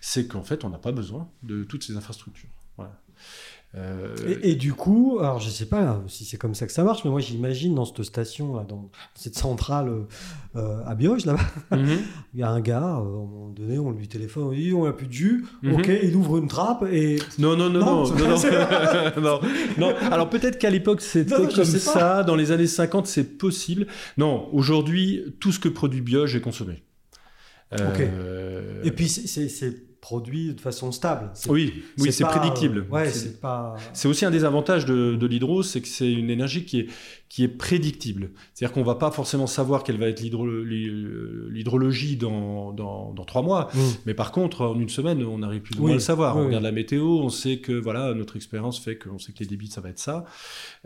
c'est 0.00 0.26
qu'en 0.26 0.42
fait, 0.42 0.64
on 0.64 0.70
n'a 0.70 0.78
pas 0.78 0.92
besoin 0.92 1.28
de 1.42 1.64
toutes 1.64 1.84
ces 1.84 1.96
infrastructures. 1.96 2.50
Voilà. 2.76 3.00
Euh, 3.74 4.14
Et, 4.42 4.52
et 4.52 4.54
du 4.54 4.72
coup, 4.72 5.18
alors 5.20 5.38
je 5.38 5.50
sais 5.50 5.66
pas 5.66 6.02
si 6.08 6.24
c'est 6.24 6.38
comme 6.38 6.54
ça 6.54 6.66
que 6.66 6.72
ça 6.72 6.82
marche, 6.82 7.04
mais 7.04 7.10
moi 7.10 7.20
j'imagine 7.20 7.74
dans 7.74 7.84
cette 7.84 8.04
station, 8.04 8.56
là, 8.56 8.64
dans 8.66 8.90
cette 9.14 9.36
centrale 9.36 10.06
euh, 10.54 10.82
à 10.86 10.94
Bioche, 10.94 11.26
là-bas, 11.26 11.42
mhm. 11.76 11.98
il 12.34 12.40
y 12.40 12.42
a 12.42 12.48
un 12.48 12.60
gars, 12.60 12.78
euh, 12.82 12.84
à 12.84 12.98
un 13.00 13.02
moment 13.02 13.50
donné, 13.50 13.78
on 13.78 13.90
lui 13.90 14.08
téléphone, 14.08 14.44
on 14.44 14.50
lui 14.52 14.62
dit 14.64 14.72
on 14.72 14.84
n'a 14.86 14.92
plus 14.94 15.08
de 15.08 15.12
jus, 15.12 15.44
Mhm. 15.62 15.74
ok, 15.74 15.90
il 16.02 16.16
ouvre 16.16 16.38
une 16.38 16.48
trappe 16.48 16.84
et. 16.90 17.18
Non, 17.38 17.54
non, 17.54 17.68
non, 17.68 17.80
Non, 17.80 18.08
non, 18.14 18.28
non, 18.28 18.36
non, 19.20 19.40
non. 19.76 19.94
Alors 20.10 20.30
peut-être 20.30 20.58
qu'à 20.58 20.70
l'époque 20.70 21.02
c'était 21.02 21.34
comme 21.34 21.64
ça, 21.64 22.22
dans 22.22 22.36
les 22.36 22.52
années 22.52 22.66
50 22.68 23.06
c'est 23.06 23.36
possible. 23.36 23.88
Non, 24.16 24.48
aujourd'hui 24.54 25.36
tout 25.38 25.52
ce 25.52 25.58
que 25.58 25.68
produit 25.68 26.00
Bioge 26.00 26.34
est 26.34 26.40
consommé. 26.40 26.82
Euh, 27.78 28.80
Et 28.84 28.90
puis 28.92 29.08
c'est 29.08 29.85
produit 30.06 30.54
de 30.54 30.60
façon 30.60 30.92
stable. 30.92 31.30
Oui, 31.48 31.82
oui, 31.98 32.12
c'est 32.12 32.22
euh, 32.22 32.28
prédictible. 32.28 32.86
ouais, 32.92 33.10
C'est- 33.10 33.40
pas. 33.40 33.74
Aussi 34.04 34.24
un 34.24 34.30
des 34.30 34.44
avantages 34.44 34.86
de, 34.86 35.16
de 35.16 35.26
l'hydro, 35.26 35.64
c'est 35.64 35.80
que 35.80 35.88
c'est 35.88 36.12
une 36.12 36.30
énergie 36.30 36.64
qui 36.64 36.78
est, 36.78 36.86
qui 37.28 37.42
est 37.42 37.48
prédictible. 37.48 38.30
C'est-à-dire 38.54 38.72
qu'on 38.72 38.84
va 38.84 38.94
pas 38.94 39.10
forcément 39.10 39.48
savoir 39.48 39.82
quelle 39.82 39.98
va 39.98 40.06
être 40.06 40.20
l'hydro- 40.20 40.46
l'hy- 40.62 40.88
l'hydrologie 41.50 42.16
dans, 42.16 42.72
dans, 42.72 43.12
dans 43.14 43.24
trois 43.24 43.42
mois. 43.42 43.68
Mm. 43.74 43.78
Mais 44.06 44.14
par 44.14 44.30
contre, 44.30 44.60
en 44.64 44.78
une 44.78 44.88
semaine, 44.88 45.24
on 45.24 45.42
arrive 45.42 45.62
plus 45.62 45.76
ou 45.80 45.86
Oui, 45.86 45.90
à 45.90 45.94
le 45.94 46.00
savoir. 46.00 46.36
oui, 46.36 46.38
on 46.38 46.42
oui. 46.42 46.46
regarde 46.50 46.62
la 46.64 46.70
météo, 46.72 47.02
on 47.04 47.28
sait 47.28 47.58
que 47.58 47.72
voilà, 47.72 48.14
notre 48.14 48.36
expérience 48.36 48.78
fait 48.78 48.96
qu'on 48.96 49.18
sait 49.18 49.32
que 49.32 49.40
les 49.40 49.46
débits, 49.46 49.66
ça 49.66 49.80
va 49.80 49.88
être 49.88 49.98
ça. 49.98 50.24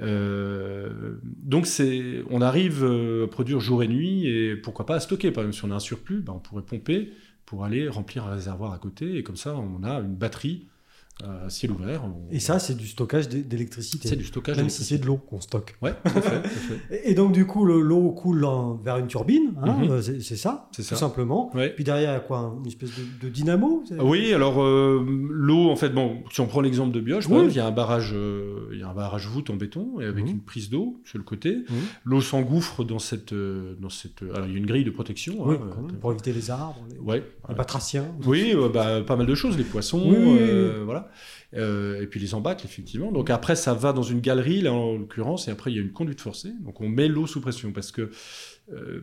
Euh, 0.00 1.18
donc 1.42 1.66
c'est, 1.66 2.22
on 2.30 2.40
arrive 2.40 2.84
euh, 2.84 3.24
à 3.24 3.28
produire 3.28 3.60
jour 3.60 3.82
et 3.82 3.88
nuit 3.88 4.26
et 4.26 4.56
pourquoi 4.56 4.86
pas 4.86 4.94
à 4.94 5.00
stocker. 5.00 5.30
Par 5.30 5.44
exemple, 5.44 5.56
si 5.58 5.64
on 5.66 5.70
a 5.72 5.76
un 5.76 5.80
surplus, 5.80 6.20
ben, 6.22 6.32
on 6.36 6.38
pourrait 6.38 6.62
pomper 6.62 7.10
pour 7.50 7.64
aller 7.64 7.88
remplir 7.88 8.28
un 8.28 8.30
réservoir 8.30 8.72
à 8.72 8.78
côté 8.78 9.16
et 9.16 9.24
comme 9.24 9.36
ça, 9.36 9.56
on 9.56 9.82
a 9.82 9.94
une 9.94 10.14
batterie 10.14 10.68
à 11.24 11.50
ciel 11.50 11.72
ouvert. 11.72 12.02
On- 12.04 12.30
Et 12.32 12.40
ça, 12.40 12.58
c'est 12.58 12.76
du 12.76 12.86
stockage 12.86 13.28
d'é- 13.28 13.42
d'électricité. 13.42 14.08
c'est 14.08 14.16
du 14.16 14.24
stockage. 14.24 14.56
Même 14.56 14.68
si 14.70 14.84
c'est 14.84 14.98
de 14.98 15.06
l'eau 15.06 15.16
qu'on 15.16 15.40
stocke. 15.40 15.76
Ouais, 15.82 15.92
tout 16.04 16.10
fait, 16.20 16.42
tout 16.42 16.48
fait. 16.90 17.10
Et 17.10 17.14
donc, 17.14 17.32
du 17.32 17.46
coup, 17.46 17.64
le- 17.64 17.80
l'eau 17.80 18.10
coule 18.12 18.44
en- 18.44 18.74
vers 18.76 18.96
une 18.98 19.06
turbine, 19.06 19.52
hein, 19.62 19.76
Mhm. 19.82 19.90
euh, 19.90 20.02
c'est 20.02 20.36
ça, 20.36 20.68
tout 20.74 20.82
ça. 20.82 20.96
simplement. 20.96 21.54
Ouais. 21.54 21.70
Puis 21.70 21.84
derrière, 21.84 22.10
il 22.10 22.14
y 22.14 22.16
a 22.16 22.20
quoi 22.20 22.54
Une 22.60 22.66
espèce 22.66 22.90
de, 22.90 23.26
de 23.26 23.32
dynamo 23.32 23.82
Oui, 24.00 24.32
alors 24.32 24.62
euh, 24.62 25.04
l'eau, 25.30 25.70
en 25.70 25.76
fait, 25.76 25.90
bon, 25.90 26.22
si 26.32 26.40
on 26.40 26.46
prend 26.46 26.60
l'exemple 26.60 26.92
de 26.92 27.00
Bioche, 27.00 27.26
Oui. 27.28 27.46
il 27.48 27.54
y 27.56 27.60
a 27.60 27.66
un 27.66 27.70
barrage, 27.70 28.12
euh, 28.14 28.68
il 28.72 28.78
y 28.78 28.82
a 28.82 28.88
un 28.88 28.94
barrage 28.94 29.26
voûte 29.26 29.50
en 29.50 29.56
béton 29.56 30.00
et 30.00 30.04
avec 30.06 30.24
Mhm. 30.24 30.30
une 30.30 30.40
prise 30.40 30.70
d'eau 30.70 31.00
sur 31.04 31.18
le 31.18 31.24
côté. 31.24 31.56
Mhm. 31.56 31.64
L'eau 32.04 32.20
s'engouffre 32.20 32.84
dans 32.84 32.98
cette, 32.98 33.32
euh, 33.32 33.74
dans 33.80 33.90
cette. 33.90 34.22
Alors 34.22 34.46
il 34.46 34.52
y 34.52 34.54
a 34.54 34.58
une 34.58 34.66
grille 34.66 34.84
de 34.84 34.90
protection. 34.90 35.34
Oui, 35.40 35.56
hein, 35.60 35.66
euh, 35.90 35.98
pour 36.00 36.12
éviter 36.12 36.32
les 36.32 36.50
arbres, 36.50 36.80
les, 36.90 36.98
ouais. 36.98 37.22
les 37.48 37.54
batraciens. 37.54 38.06
Oui, 38.26 38.52
euh, 38.54 38.68
bah, 38.68 39.00
pas 39.02 39.16
mal 39.16 39.26
de 39.26 39.34
choses, 39.34 39.56
les 39.58 39.64
poissons, 39.64 40.02
Oui, 40.04 40.16
oui, 40.18 40.38
euh, 40.40 40.82
voilà. 40.84 41.09
Euh, 41.54 42.00
et 42.02 42.06
puis 42.06 42.20
les 42.20 42.34
embâcles, 42.34 42.64
effectivement. 42.66 43.10
Donc 43.12 43.30
après, 43.30 43.56
ça 43.56 43.74
va 43.74 43.92
dans 43.92 44.02
une 44.02 44.20
galerie, 44.20 44.60
là 44.62 44.72
en 44.72 44.96
l'occurrence, 44.96 45.48
et 45.48 45.50
après 45.50 45.70
il 45.72 45.76
y 45.76 45.78
a 45.78 45.82
une 45.82 45.92
conduite 45.92 46.20
forcée. 46.20 46.52
Donc 46.60 46.80
on 46.80 46.88
met 46.88 47.08
l'eau 47.08 47.26
sous 47.26 47.40
pression 47.40 47.72
parce 47.72 47.90
que, 47.92 48.10
euh, 48.72 49.00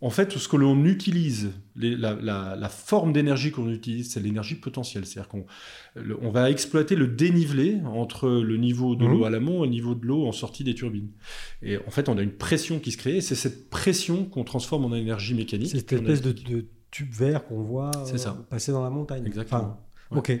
en 0.00 0.10
fait, 0.10 0.30
ce 0.38 0.46
que 0.48 0.56
l'on 0.56 0.84
utilise, 0.84 1.50
les- 1.74 1.96
la, 1.96 2.14
la- 2.14 2.54
la 2.56 2.68
forme 2.68 3.12
d'énergie 3.12 3.50
qu'on 3.50 3.68
utilise, 3.70 4.10
c'est 4.12 4.20
l'énergie 4.20 4.54
potentielle. 4.54 5.04
C'est-à-dire 5.06 5.28
qu'on 5.28 5.44
on 6.22 6.30
va 6.30 6.50
exploiter 6.50 6.94
le 6.94 7.08
dénivelé 7.08 7.78
entre 7.84 8.28
le 8.28 8.56
niveau 8.56 8.94
de 8.94 9.04
l'eau 9.04 9.24
à 9.24 9.30
l'amont 9.30 9.64
et 9.64 9.66
le 9.66 9.72
niveau 9.72 9.94
de 9.96 10.06
l'eau 10.06 10.26
en 10.26 10.32
sortie 10.32 10.62
des 10.62 10.74
turbines. 10.74 11.10
Et 11.62 11.76
en 11.78 11.90
fait, 11.90 12.08
on 12.08 12.16
a 12.18 12.22
une 12.22 12.30
pression 12.32 12.78
qui 12.78 12.92
se 12.92 12.96
crée, 12.96 13.16
et 13.16 13.20
c'est 13.20 13.34
cette 13.34 13.68
pression 13.70 14.24
qu'on 14.24 14.44
transforme 14.44 14.84
en 14.84 14.94
énergie 14.94 15.34
mécanique. 15.34 15.70
C'est 15.70 15.78
cette 15.78 15.92
a- 15.94 15.96
espèce 15.96 16.22
de, 16.22 16.32
de 16.32 16.66
tube 16.92 17.12
vert 17.12 17.44
qu'on 17.44 17.60
voit 17.62 17.90
euh, 17.96 18.42
passer 18.48 18.70
dans 18.72 18.82
la 18.84 18.90
montagne. 18.90 19.24
Exactement. 19.26 19.78
Enfin, 20.10 20.18
Ok. 20.20 20.40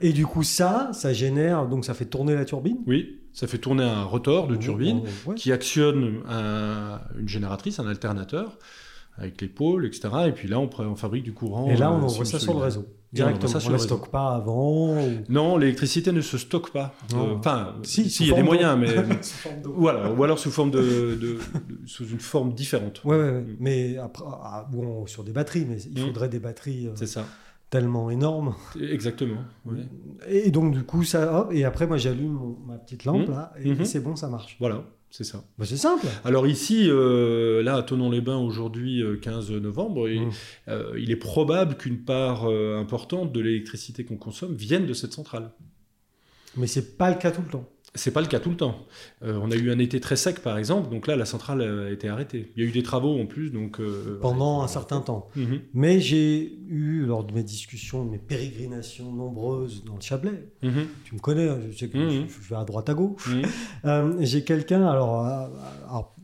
Et 0.00 0.12
du 0.12 0.26
coup, 0.26 0.42
ça, 0.42 0.90
ça 0.92 1.12
génère, 1.12 1.66
donc 1.66 1.84
ça 1.84 1.94
fait 1.94 2.04
tourner 2.04 2.34
la 2.34 2.44
turbine 2.44 2.78
Oui, 2.86 3.20
ça 3.32 3.46
fait 3.46 3.58
tourner 3.58 3.82
un 3.84 4.04
rotor 4.04 4.46
de 4.46 4.56
turbine. 4.56 5.02
Ouais. 5.26 5.34
qui 5.34 5.52
actionne 5.52 6.20
un- 6.28 7.00
une 7.18 7.28
génératrice, 7.28 7.78
un 7.78 7.86
alternateur, 7.86 8.58
avec 9.16 9.40
les 9.40 9.48
pôles, 9.48 9.86
etc. 9.86 10.08
Et 10.26 10.32
puis 10.32 10.48
là, 10.48 10.58
on, 10.60 10.94
fabrique 10.96 11.22
du 11.24 11.32
courant. 11.32 11.70
Et 11.70 11.76
là, 11.76 11.90
on 11.92 12.00
euh, 12.00 12.04
envoie 12.04 12.24
ça 12.26 12.38
sur 12.38 12.52
le 12.54 12.60
réseau. 12.60 12.86
Directement. 13.12 13.48
ça 13.50 13.58
on 13.58 13.60
le 13.62 13.66
ne 13.68 13.72
réseau. 13.80 13.86
stocke 13.86 14.10
pas 14.10 14.34
avant. 14.34 14.98
ou- 14.98 15.10
Non, 15.30 15.56
l'électricité 15.56 16.12
ne 16.12 16.20
se 16.20 16.36
stocke 16.36 16.70
pas. 16.72 16.92
Non. 17.14 17.30
Euh, 17.30 17.34
Enfin, 17.38 17.76
Si, 17.82 18.10
si, 18.10 18.24
il 18.24 18.28
y 18.28 18.32
a 18.32 18.36
des 18.36 18.42
moyens, 18.42 18.76
mais 18.78 18.88
voilà, 19.64 20.12
ou 20.12 20.22
alors 20.22 20.38
sous 20.38 20.50
forme 20.50 20.70
de, 20.70 20.80
de- 20.80 21.16
de- 21.18 21.38
sous 21.86 22.06
une 22.06 22.20
forme 22.20 22.52
différente. 22.52 23.02
Ouais, 23.04 23.16
ouais, 23.16 23.22
ouais. 23.30 23.40
Mm. 23.40 23.56
mais 23.60 23.96
après, 23.96 24.24
ah, 24.42 24.68
bon, 24.70 25.06
sur 25.06 25.24
des 25.24 25.32
batteries, 25.32 25.64
mais 25.66 25.80
il 25.80 26.02
Mm. 26.02 26.06
faudrait 26.08 26.28
des 26.28 26.40
batteries 26.40 26.88
euh, 26.88 26.92
C'est 26.96 27.06
ça, 27.06 27.24
tellement 27.70 28.10
énormes. 28.10 28.54
exactement. 28.80 29.40
Et 30.28 30.50
donc, 30.50 30.72
du 30.74 30.82
coup, 30.84 31.02
ça, 31.04 31.40
hop, 31.40 31.52
et 31.52 31.64
après, 31.64 31.86
moi, 31.86 31.96
j'allume 31.96 32.32
mon- 32.32 32.56
ma 32.66 32.78
petite 32.78 33.04
lampe, 33.04 33.28
Mm. 33.28 33.32
là, 33.32 33.52
et, 33.62 33.72
Mhm. 33.74 33.84
c'est 33.84 34.00
bon, 34.00 34.14
ça 34.16 34.28
marche. 34.28 34.56
Voilà, 34.60 34.84
c'est 35.10 35.24
ça. 35.24 35.44
Bah, 35.58 35.64
c'est 35.66 35.76
simple. 35.76 36.06
Alors 36.24 36.46
ici, 36.46 36.86
euh, 36.88 37.62
là, 37.62 37.74
à 37.76 37.82
Tonon-les-Bains, 37.82 38.38
aujourd'hui, 38.38 39.02
euh, 39.02 39.16
15 39.16 39.50
novembre, 39.50 40.08
et, 40.08 40.20
Mm. 40.20 40.30
euh, 40.68 40.92
il 40.98 41.10
est 41.10 41.16
probable 41.16 41.76
qu'une 41.76 42.04
part 42.04 42.48
euh, 42.48 42.78
importante 42.78 43.32
de 43.32 43.40
l'électricité 43.40 44.04
qu'on 44.04 44.16
consomme 44.16 44.54
vienne 44.54 44.86
de 44.86 44.92
cette 44.94 45.12
centrale. 45.12 45.50
Mais 46.56 46.66
c'est 46.66 46.96
pas 46.96 47.10
le 47.10 47.16
cas 47.18 47.30
tout 47.32 47.42
le 47.42 47.50
temps. 47.50 47.68
C'est 47.96 48.12
pas 48.12 48.20
le 48.20 48.28
cas 48.28 48.38
tout 48.38 48.50
le 48.50 48.56
temps. 48.56 48.76
Euh, 49.22 49.38
on 49.42 49.50
a 49.50 49.56
eu 49.56 49.70
un 49.72 49.78
été 49.78 49.98
très 50.00 50.16
sec, 50.16 50.40
par 50.40 50.56
exemple, 50.58 50.88
donc 50.90 51.06
là, 51.06 51.16
la 51.16 51.24
centrale 51.24 51.62
a 51.62 51.90
été 51.90 52.08
arrêtée. 52.08 52.52
Il 52.56 52.62
y 52.62 52.66
a 52.66 52.68
eu 52.68 52.72
des 52.72 52.82
travaux 52.82 53.18
en 53.20 53.26
plus, 53.26 53.50
donc... 53.50 53.80
euh, 53.80 54.18
Pendant 54.20 54.58
ouais, 54.58 54.64
un 54.64 54.68
certain 54.68 55.00
temps. 55.00 55.28
Mhm, 55.34 55.60
Mais 55.74 56.00
j'ai 56.00 56.58
eu, 56.68 57.04
lors 57.06 57.24
de 57.24 57.32
mes 57.34 57.42
discussions, 57.42 58.04
de 58.04 58.10
mes 58.10 58.18
pérégrinations 58.18 59.10
nombreuses 59.12 59.82
dans 59.84 59.94
le 59.96 60.00
Chablais, 60.02 60.48
mhm, 60.62 60.86
tu 61.04 61.14
me 61.14 61.20
connais, 61.20 61.48
hein, 61.48 61.58
je 61.70 61.76
sais 61.76 61.88
que 61.88 61.96
Mhm. 61.98 62.26
je, 62.28 62.42
je 62.44 62.48
vais 62.50 62.56
à 62.56 62.64
droite 62.64 62.88
à 62.88 62.94
gauche. 62.94 63.28
Euh, 63.84 64.16
j'ai 64.20 64.42
quelqu'un, 64.44 64.84
alors, 64.86 65.24
euh, 65.26 65.46
alors, 65.88 66.14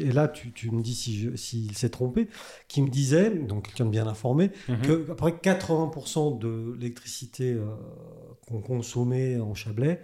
et 0.00 0.12
là 0.12 0.28
tu, 0.28 0.52
tu 0.52 0.70
me 0.70 0.80
dis 0.82 0.94
si 0.94 1.16
je- 1.18 1.34
s'il 1.36 1.76
s'est 1.76 1.88
trompé, 1.90 2.28
qui 2.68 2.82
me 2.82 2.88
disait, 2.88 3.30
donc 3.30 3.66
quelqu'un 3.66 3.84
de 3.86 3.90
bien 3.90 4.06
informé, 4.06 4.50
que 4.82 4.92
à 4.92 5.06
peu 5.06 5.14
près 5.16 5.32
80% 5.32 6.38
de 6.38 6.74
l'électricité 6.78 7.52
euh, 7.52 7.66
qu'on 8.48 8.60
consommait 8.60 9.38
en 9.38 9.54
Chablais. 9.54 10.00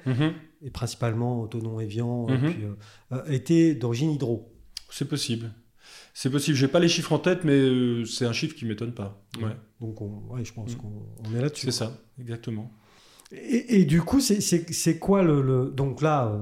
Et 0.65 0.71
principalement 0.71 1.43
au 1.43 1.47
Tonon 1.47 1.79
Evian, 1.79 2.27
et 2.29 2.39
Mhm. 2.39 2.51
puis, 2.53 2.65
euh, 2.65 2.75
euh, 3.13 3.25
était 3.27 3.75
d'origine 3.75 4.11
hydro. 4.13 4.51
C'est 4.91 5.09
possible. 5.09 5.53
C'est 6.15 6.31
possible. 6.31 6.57
J'ai 6.57 6.69
pas 6.69 6.81
les 6.81 6.89
chiffres 6.89 7.13
en 7.13 7.19
tête, 7.19 7.45
mais 7.45 7.53
euh, 7.53 8.05
c'est 8.07 8.25
un 8.25 8.33
chiffre 8.33 8.55
qui 8.57 8.65
m'étonne 8.65 8.93
pas. 8.95 9.23
Ouais, 9.41 9.57
Donc 9.81 10.01
on, 10.01 10.23
ouais, 10.31 10.45
je 10.45 10.53
pense 10.55 10.73
Mhm. 10.73 10.79
qu'on 10.79 11.07
on 11.29 11.35
est 11.35 11.41
là-dessus. 11.43 11.67
c'est 11.67 11.73
ça, 11.73 11.97
exactement. 12.19 12.73
Et, 13.33 13.81
et 13.81 13.85
du 13.85 14.01
coup, 14.03 14.21
c'est- 14.21 14.41
quoi 14.99 15.23
le, 15.23 15.43
le- 15.43 15.71
Donc 15.71 16.03
là, 16.03 16.27
euh, 16.29 16.39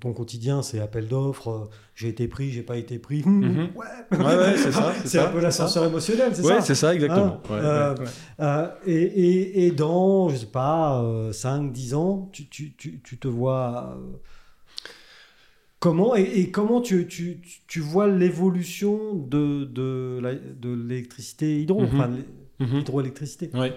ton 0.00 0.12
quotidien, 0.12 0.62
c'est 0.62 0.80
appel 0.80 1.06
d'offres, 1.08 1.48
euh, 1.48 1.70
j'ai 1.94 2.08
été 2.08 2.26
pris, 2.28 2.50
j'ai 2.50 2.62
pas 2.62 2.76
été 2.76 2.98
pris. 2.98 3.22
Mhm. 3.24 3.68
Ouais, 3.74 4.18
Ouais, 4.18 4.24
ouais, 4.24 4.56
c'est 4.56 4.72
ça. 4.72 4.92
c'est 5.04 5.18
un 5.20 5.28
peu 5.30 5.40
l'ascenseur 5.40 5.84
émotionnel, 5.84 6.32
c'est 6.34 6.42
Ouais, 6.42 6.54
ça 6.56 6.60
c'est 6.62 6.74
ça, 6.74 6.94
exactement. 6.94 7.40
Ah, 7.48 7.52
Ouais, 7.52 7.60
euh. 7.62 7.94
Euh, 8.40 8.68
et, 8.86 8.94
et- 9.02 9.66
et 9.66 9.70
dans, 9.70 10.28
je 10.28 10.36
sais 10.36 10.46
pas, 10.46 11.02
5-10 11.32 11.94
ans, 11.94 12.28
tu, 12.32 12.48
tu- 12.48 12.74
tu- 12.76 13.00
tu 13.02 13.18
te 13.18 13.28
vois 13.28 13.96
euh, 13.96 14.16
comment 15.78 16.16
et, 16.16 16.22
et 16.22 16.50
comment 16.50 16.80
tu, 16.80 17.06
tu- 17.06 17.40
tu- 17.66 17.80
vois 17.80 18.08
l'évolution 18.08 19.14
de, 19.14 19.64
de, 19.64 20.20
de 20.60 20.74
l'électricité 20.74 21.60
hydro, 21.60 21.82
Mhm. 21.82 21.88
enfin 21.92 22.10
Mhm. 22.60 22.78
hydroélectricité. 22.80 23.50
Ouais. 23.54 23.72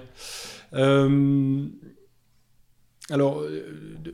Alors, 3.10 3.39
euh, 3.39 3.62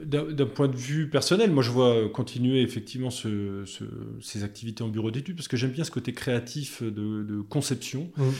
d'un 0.06 0.46
point 0.46 0.68
de 0.68 0.76
vue 0.76 1.10
personnel, 1.10 1.52
moi 1.52 1.64
je 1.64 1.72
vois 1.72 2.10
continuer 2.10 2.62
effectivement 2.62 3.10
ce- 3.10 3.64
ce- 3.66 3.84
ces 4.22 4.44
activités 4.44 4.84
en 4.84 4.88
bureau 4.90 5.10
d'études 5.10 5.36
parce 5.36 5.48
que 5.48 5.58
j'aime 5.58 5.72
bien 5.72 5.84
ce 5.84 5.90
côté 5.90 6.14
créatif 6.14 6.84
de, 6.84 7.24
de 7.24 7.42
conception. 7.42 8.12
Mhm. 8.18 8.32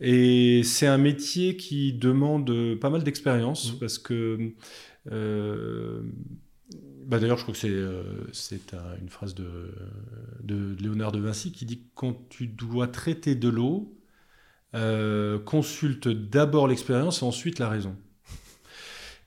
Et 0.00 0.62
c'est 0.64 0.86
un 0.86 0.98
métier 0.98 1.56
qui 1.56 1.94
demande 1.94 2.74
pas 2.78 2.90
mal 2.90 3.02
d'expérience 3.04 3.72
Mhm. 3.72 3.78
parce 3.78 3.98
que. 3.98 4.52
euh, 5.10 6.02
bah 7.06 7.18
D'ailleurs, 7.18 7.36
je 7.38 7.42
crois 7.42 7.54
que 7.54 7.60
c'est 7.60 7.68
euh, 7.70 8.02
une 9.00 9.08
phrase 9.08 9.34
de, 9.34 9.74
de 10.42 10.76
Léonard 10.80 11.12
de 11.12 11.20
Vinci 11.20 11.52
qui 11.52 11.64
dit 11.66 11.78
que 11.80 11.88
quand 11.94 12.28
tu 12.28 12.46
dois 12.46 12.86
traiter 12.88 13.34
de 13.34 13.48
l'eau, 13.48 13.94
euh, 14.74 15.38
consulte 15.38 16.08
d'abord 16.08 16.68
l'expérience 16.68 17.22
et 17.22 17.24
ensuite 17.24 17.58
la 17.58 17.68
raison. 17.68 17.96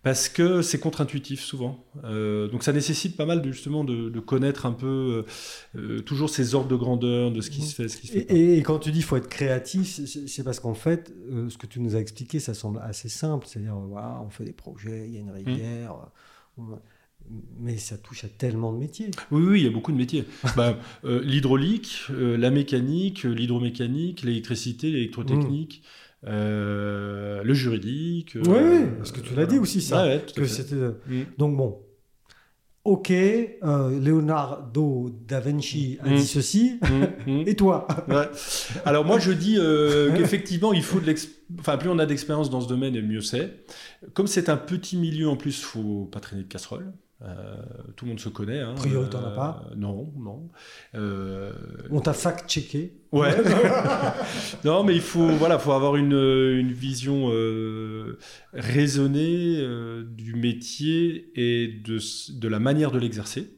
Parce 0.05 0.29
que 0.29 0.61
c'est 0.61 0.79
contre-intuitif 0.79 1.41
souvent. 1.41 1.83
Euh, 2.03 2.47
donc 2.47 2.63
ça 2.63 2.71
nécessite 2.71 3.17
pas 3.17 3.25
mal 3.25 3.41
de, 3.41 3.51
justement 3.51 3.83
de, 3.83 4.09
de 4.09 4.19
connaître 4.19 4.67
un 4.67 4.71
peu 4.71 5.25
euh, 5.75 5.79
euh, 5.81 6.01
toujours 6.01 6.29
ces 6.29 6.53
ordres 6.53 6.69
de 6.69 6.75
grandeur 6.75 7.31
de 7.31 7.41
ce 7.41 7.49
qui 7.49 7.61
Mhm. 7.61 7.65
se 7.67 7.73
fait, 7.75 7.87
ce 7.87 7.97
qui 7.97 8.07
se 8.07 8.13
fait. 8.13 8.27
Et, 8.31 8.61
quand 8.61 8.77
tu 8.77 8.91
dis 8.91 9.01
faut 9.01 9.17
être 9.17 9.27
créatif, 9.27 9.99
c'est- 10.05 10.43
parce 10.43 10.59
qu'en 10.59 10.75
fait, 10.75 11.11
euh, 11.31 11.49
ce 11.49 11.57
que 11.57 11.65
tu 11.65 11.79
nous 11.79 11.95
as 11.95 11.99
expliqué, 11.99 12.39
ça 12.39 12.53
semble 12.53 12.79
assez 12.83 13.09
simple. 13.09 13.47
C'est-à-dire, 13.47 13.75
voilà, 13.75 14.21
on 14.23 14.29
fait 14.29 14.45
des 14.45 14.53
projets, 14.53 15.05
il 15.07 15.13
y 15.15 15.17
a 15.17 15.21
une 15.21 15.31
Mmh. 15.31 15.43
rivière, 15.49 15.95
on- 16.59 16.77
mais 17.59 17.77
ça 17.77 17.97
touche 17.97 18.23
à 18.25 18.27
tellement 18.27 18.71
de 18.71 18.77
métiers. 18.77 19.09
Oui, 19.31 19.41
oui, 19.43 19.61
il 19.61 19.63
y 19.65 19.67
a 19.67 19.71
beaucoup 19.71 19.91
de 19.91 19.97
métiers. 19.97 20.25
Bah, 20.55 20.77
L'hydraulique, 21.03 22.03
la 22.11 22.51
mécanique, 22.51 23.23
l'hydromécanique, 23.23 24.21
l'électricité, 24.21 24.91
l'électrotechnique, 24.91 25.81
euh, 26.27 27.43
le 27.43 27.53
juridique. 27.53 28.35
euh, 28.35 28.41
Oui, 28.45 28.57
oui, 28.63 28.85
parce 28.97 29.11
que 29.11 29.21
tu 29.21 29.35
l'as 29.35 29.45
dit 29.45 29.57
aussi, 29.59 29.81
ça, 29.81 30.05
ouais, 30.05 30.23
Que 30.35 30.45
c'était, 30.45 30.75
euh, 30.75 30.91
Mm. 31.07 31.21
Donc 31.37 31.55
bon. 31.57 31.79
ok, 32.83 33.11
euh, 33.11 33.99
Leonardo 33.99 35.09
da 35.27 35.39
Vinci 35.39 35.97
a 36.03 36.09
Mm. 36.09 36.15
dit 36.15 36.25
ceci, 36.27 36.79
Mmh, 36.81 37.31
mmh. 37.31 37.43
et 37.47 37.55
toi? 37.55 37.87
Ouais. 38.07 38.29
Alors 38.85 39.05
moi 39.05 39.17
je 39.19 39.31
dis 39.31 39.55
euh, 39.57 40.15
qu'effectivement 40.15 40.71
il 40.73 40.83
faut 40.83 40.99
de 40.99 41.13
enfin 41.59 41.77
plus 41.77 41.89
on 41.89 41.97
a 41.99 42.05
d'expérience 42.05 42.49
dans 42.49 42.61
ce 42.61 42.67
domaine 42.67 42.95
et 42.95 43.01
mieux 43.01 43.21
c'est. 43.21 43.65
Comme 44.13 44.27
c'est 44.27 44.49
un 44.49 44.57
petit 44.57 44.97
milieu 44.97 45.27
en 45.29 45.35
plus, 45.35 45.61
faut 45.61 46.05
pas 46.11 46.19
traîner 46.19 46.43
de 46.43 46.47
casserole. 46.47 46.91
Euh, 47.25 47.55
tout 47.95 48.05
le 48.05 48.09
monde 48.09 48.19
se 48.19 48.29
connaît. 48.29 48.59
Hein. 48.61 48.73
A 48.77 48.79
priori, 48.79 49.09
t'en 49.09 49.23
as 49.23 49.29
Euh, 49.31 49.35
pas 49.35 49.63
Non, 49.75 50.13
non. 50.17 50.49
Euh, 50.93 51.51
On 51.89 51.99
t'a 51.99 52.13
fact-checké. 52.13 52.93
Ouais. 53.11 53.35
non, 54.63 54.83
mais 54.83 54.93
il 54.93 55.01
faut, 55.01 55.27
voilà, 55.27 55.57
faut 55.57 55.71
avoir 55.71 55.95
une, 55.95 56.13
une 56.13 56.71
vision 56.71 57.31
raisonnée 58.53 59.57
du 60.05 60.35
métier 60.35 61.31
et 61.35 61.67
de, 61.67 61.99
de 62.39 62.47
la 62.47 62.59
manière 62.59 62.91
de 62.91 62.99
l'exercer. 62.99 63.57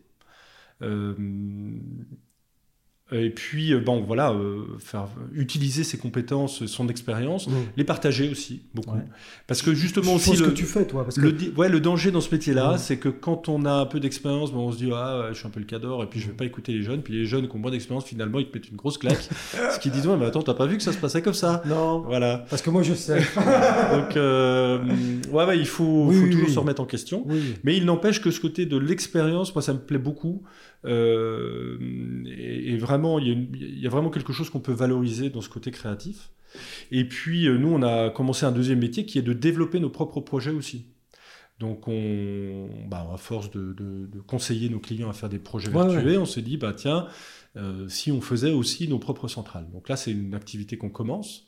Euh, 3.13 3.23
et 3.25 3.29
puis, 3.29 3.73
euh, 3.73 3.79
bon, 3.79 4.01
voilà, 4.01 4.31
euh, 4.31 4.63
faire, 4.79 5.07
utiliser 5.33 5.85
ses 5.85 5.97
compétences, 5.97 6.65
son 6.65 6.89
expérience, 6.89 7.47
Mm. 7.47 7.51
les 7.77 7.83
partager 7.85 8.29
aussi 8.29 8.63
beaucoup. 8.75 8.95
Ouais. 8.95 9.03
Parce 9.47 9.61
que 9.61 9.73
justement 9.73 10.15
aussi 10.15 10.35
que 10.37 10.43
le, 10.43 10.53
tu 10.53 10.65
fais, 10.65 10.85
toi. 10.85 11.03
Parce 11.05 11.15
que 11.15 11.21
le, 11.21 11.35
ouais, 11.55 11.69
le 11.69 11.79
danger 11.79 12.11
dans 12.11 12.19
ce 12.19 12.33
métier-là, 12.35 12.73
Mm. 12.73 12.77
c'est 12.79 12.97
que 12.97 13.07
quand 13.07 13.47
on 13.47 13.63
a 13.63 13.71
un 13.71 13.85
peu 13.85 14.01
d'expérience, 14.01 14.51
bon, 14.51 14.67
on 14.67 14.71
se 14.73 14.77
dit 14.77 14.89
ah 14.93 15.27
je 15.31 15.37
suis 15.37 15.47
un 15.47 15.49
peu 15.51 15.61
le 15.61 15.65
cador 15.65 16.03
et 16.03 16.07
puis 16.07 16.19
je 16.19 16.27
vais 16.27 16.33
pas 16.33 16.43
écouter 16.43 16.73
les 16.73 16.81
jeunes. 16.83 17.01
Puis 17.01 17.13
les 17.13 17.25
jeunes 17.25 17.47
qui 17.47 17.55
ont 17.55 17.59
moins 17.59 17.71
d'expérience, 17.71 18.03
finalement, 18.03 18.39
ils 18.39 18.47
te 18.49 18.57
mettent 18.57 18.69
une 18.69 18.75
grosse 18.75 18.97
claque. 18.97 19.29
ce 19.73 19.79
qui 19.79 19.89
disent 19.89 20.05
ouais, 20.07 20.17
mais 20.17 20.25
attends, 20.25 20.43
t'as 20.43 20.53
pas 20.53 20.65
vu 20.65 20.75
que 20.75 20.83
ça 20.83 20.91
se 20.91 20.97
passait 20.97 21.21
comme 21.21 21.33
ça? 21.33 21.61
Non, 21.65 22.01
Voilà. 22.01 22.45
parce 22.49 22.61
que 22.61 22.69
moi 22.69 22.83
je 22.83 22.93
sais. 22.93 23.19
Donc 23.93 24.17
euh, 24.17 24.79
ouais, 25.31 25.45
ouais, 25.45 25.57
il 25.57 25.65
faut, 25.65 26.07
Oui, 26.07 26.15
faut 26.17 26.23
oui, 26.23 26.29
toujours 26.31 26.47
oui. 26.47 26.53
se 26.53 26.59
remettre 26.59 26.81
en 26.81 26.85
question. 26.85 27.23
oui. 27.27 27.55
Mais 27.63 27.77
il 27.77 27.85
n'empêche 27.85 28.21
que 28.21 28.31
ce 28.31 28.39
côté 28.41 28.65
de 28.65 28.77
l'expérience, 28.77 29.55
moi, 29.55 29.61
ça 29.61 29.71
me 29.73 29.79
plaît 29.79 29.97
beaucoup. 29.97 30.43
Euh, 30.88 31.77
et, 32.25 32.73
et 32.73 32.77
vraiment, 32.77 33.19
il 33.19 33.27
y, 33.27 33.29
a 33.29 33.33
une- 33.33 33.49
il 33.53 33.79
y 33.79 33.88
a 33.88 33.89
vraiment 33.89 34.09
quelque 34.09 34.33
chose 34.33 34.49
qu'on 34.49 34.59
peut 34.59 34.73
valoriser 34.73 35.29
dans 35.29 35.41
ce 35.41 35.49
côté 35.49 35.71
créatif. 35.71 36.29
Et 36.91 37.05
puis, 37.05 37.47
euh, 37.47 37.57
nous, 37.57 37.69
on 37.69 37.81
a 37.83 38.09
commencé 38.09 38.45
un 38.45 38.51
deuxième 38.51 38.79
métier 38.79 39.05
qui 39.05 39.17
est 39.19 39.21
de 39.23 39.33
développer 39.33 39.79
nos 39.79 39.89
propres 39.89 40.21
projets 40.21 40.51
aussi. 40.51 40.85
Donc, 41.59 41.88
on, 41.88 42.67
bah, 42.88 43.07
à 43.13 43.17
force 43.17 43.49
de, 43.51 43.73
de- 43.73 44.05
de 44.07 44.19
conseiller 44.21 44.69
nos 44.69 44.79
clients 44.79 45.09
à 45.09 45.13
faire 45.13 45.27
des 45.29 45.39
projets 45.39 45.69
Ouais, 45.69 45.88
virtuels, 45.88 46.19
on 46.19 46.25
s'est 46.25 46.43
dit, 46.43 46.55
bah, 46.57 46.71
tiens, 46.75 47.07
euh, 47.57 47.88
si 47.89 48.11
on 48.11 48.21
faisait 48.21 48.51
aussi 48.51 48.88
nos 48.88 48.99
propres 48.99 49.27
centrales. 49.27 49.67
Donc 49.73 49.89
là, 49.89 49.95
c'est 49.97 50.11
une 50.11 50.35
activité 50.35 50.77
qu'on 50.77 50.89
commence. 50.91 51.47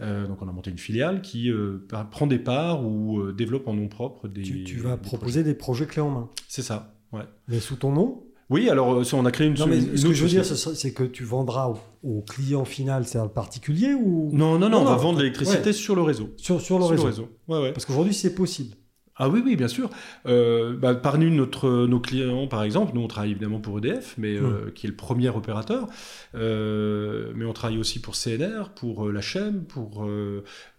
Euh, 0.00 0.28
donc, 0.28 0.40
on 0.40 0.48
a 0.48 0.52
monté 0.52 0.70
une 0.70 0.78
filiale 0.78 1.20
qui 1.20 1.50
euh, 1.50 1.84
prend 2.12 2.28
des 2.28 2.38
parts 2.38 2.86
ou 2.86 3.32
développe 3.32 3.66
en 3.66 3.74
nom 3.74 3.88
propre 3.88 4.28
des. 4.28 4.42
Tu, 4.42 4.62
tu 4.64 4.76
vas 4.76 4.96
des 4.96 5.02
proposer 5.02 5.42
des 5.42 5.54
projets 5.54 5.86
clés 5.86 6.02
en 6.02 6.10
main. 6.10 6.30
C'est 6.46 6.62
ça, 6.62 6.94
ouais. 7.12 7.24
Mais 7.48 7.58
sous 7.58 7.74
ton 7.76 7.90
nom 7.92 8.22
Oui, 8.50 8.68
alors 8.68 8.92
euh, 8.94 9.04
on 9.12 9.24
a 9.24 9.30
créé 9.30 9.46
une 9.46 9.54
Non, 9.54 9.66
mais 9.66 9.78
une 9.78 9.96
ce 9.96 10.06
que 10.08 10.12
je 10.12 10.22
veux 10.24 10.28
dire, 10.28 10.44
c'est 10.44 10.92
que 10.92 11.04
tu 11.04 11.24
vendras 11.24 11.68
au, 11.68 11.78
au 12.02 12.20
client 12.22 12.64
final, 12.64 13.06
c'est 13.06 13.18
un 13.18 13.28
particulier 13.28 13.94
ou 13.94 14.30
Non, 14.32 14.58
non, 14.58 14.68
non, 14.68 14.70
Non, 14.70 14.80
on 14.82 14.84
va 14.84 14.96
vendre 14.96 15.18
l'électricité 15.20 15.66
ouais. 15.66 15.72
sur 15.72 15.94
le 15.94 16.02
réseau. 16.02 16.30
sur, 16.36 16.60
sur 16.60 16.78
le 16.78 16.84
Sur 16.84 17.04
réseau 17.06 17.28
Ouais, 17.48 17.60
ouais. 17.62 17.72
Parce 17.72 17.84
qu'aujourd'hui, 17.86 18.12
c'est 18.12 18.34
possible. 18.34 18.74
Ah 19.22 19.28
oui, 19.28 19.42
oui, 19.44 19.54
bien 19.54 19.68
sûr. 19.68 19.90
Euh, 20.26 20.74
bah, 20.76 20.94
parmi 20.94 21.30
notre, 21.30 21.86
nos 21.86 22.00
clients, 22.00 22.46
par 22.46 22.62
exemple, 22.62 22.92
nous 22.94 23.02
on 23.02 23.06
travaille 23.06 23.32
évidemment 23.32 23.60
pour 23.60 23.78
EDF, 23.78 24.14
mais, 24.16 24.34
euh, 24.36 24.70
qui 24.74 24.86
est 24.86 24.90
le 24.90 24.96
premier 24.96 25.28
opérateur, 25.28 25.86
Euh, 26.34 27.32
mais 27.36 27.44
on 27.44 27.52
travaille 27.52 27.78
aussi 27.78 28.00
pour 28.00 28.14
CNR, 28.16 28.70
pour 28.74 29.10
la 29.10 29.20
Chem, 29.20 29.64
pour 29.64 30.06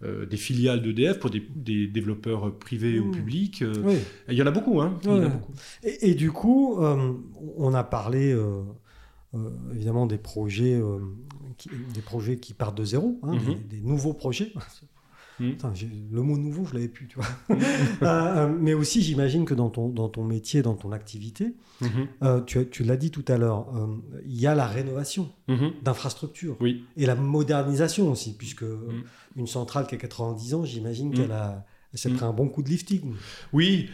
des 0.01 0.37
filiales 0.37 0.81
d'EDF, 0.81 1.19
pour 1.19 1.29
des, 1.29 1.43
des 1.55 1.87
développeurs 1.87 2.51
privés 2.57 2.99
ou 2.99 3.05
Mmh. 3.05 3.11
publics. 3.11 3.63
Oui. 3.85 3.97
Il 4.29 4.33
y 4.35 4.41
en 4.41 4.47
a 4.47 4.51
beaucoup, 4.51 4.81
hein. 4.81 4.97
Il 5.03 5.09
y 5.09 5.13
en 5.13 5.17
a 5.17 5.19
Ouais. 5.19 5.29
beaucoup. 5.29 5.53
Et, 5.83 6.09
et 6.09 6.15
du 6.15 6.31
coup, 6.31 6.77
on 7.57 7.73
a 7.73 7.83
parlé 7.83 8.35
évidemment 9.73 10.07
des 10.07 10.17
projets, 10.17 10.81
qui, 11.57 11.69
des 11.93 12.01
projets 12.01 12.37
qui 12.37 12.53
partent 12.53 12.77
de 12.77 12.83
zéro, 12.85 13.19
hein, 13.23 13.33
des, 13.69 13.77
des 13.77 13.81
nouveaux 13.83 14.13
projets. 14.13 14.51
Putain, 15.37 15.73
j'ai- 15.73 15.89
le 16.11 16.21
mot 16.21 16.37
nouveau, 16.37 16.65
je 16.65 16.73
l'avais 16.75 16.87
plus, 16.87 17.07
tu 17.07 17.15
vois. 17.17 17.25
Euh, 18.03 18.05
euh, 18.05 18.47
mais 18.59 18.73
aussi, 18.73 19.01
j'imagine 19.01 19.45
que 19.45 19.53
dans 19.53 19.69
ton, 19.69 19.89
dans 19.89 20.07
ton 20.09 20.23
métier, 20.23 20.61
dans 20.61 20.75
ton 20.75 20.91
activité, 20.91 21.53
Mhm, 21.81 22.07
euh, 22.23 22.41
tu, 22.41 22.67
tu 22.69 22.83
l'as 22.83 22.97
dit 22.97 23.09
tout 23.11 23.25
à 23.27 23.37
l'heure, 23.37 23.67
euh, 23.75 23.87
il 24.25 24.39
y 24.39 24.45
a 24.47 24.53
la 24.55 24.67
rénovation 24.67 25.31
mhm. 25.47 25.71
d'infrastructures 25.83 26.57
Oui. 26.61 26.85
et 26.97 27.05
la 27.07 27.15
modernisation 27.15 28.11
aussi, 28.11 28.35
puisque 28.37 28.61
Mhm. 28.63 29.03
une 29.37 29.47
centrale 29.47 29.87
qui 29.87 29.95
a 29.95 29.97
90 29.97 30.53
ans, 30.53 30.63
j'imagine 30.65 31.11
qu'elle 31.13 31.31
a, 31.31 31.65
s'est 31.93 32.09
pris 32.11 32.23
un 32.25 32.33
bon 32.33 32.47
coup 32.47 32.61
de 32.63 32.69
lifting. 32.69 33.01
Oui, 33.53 33.89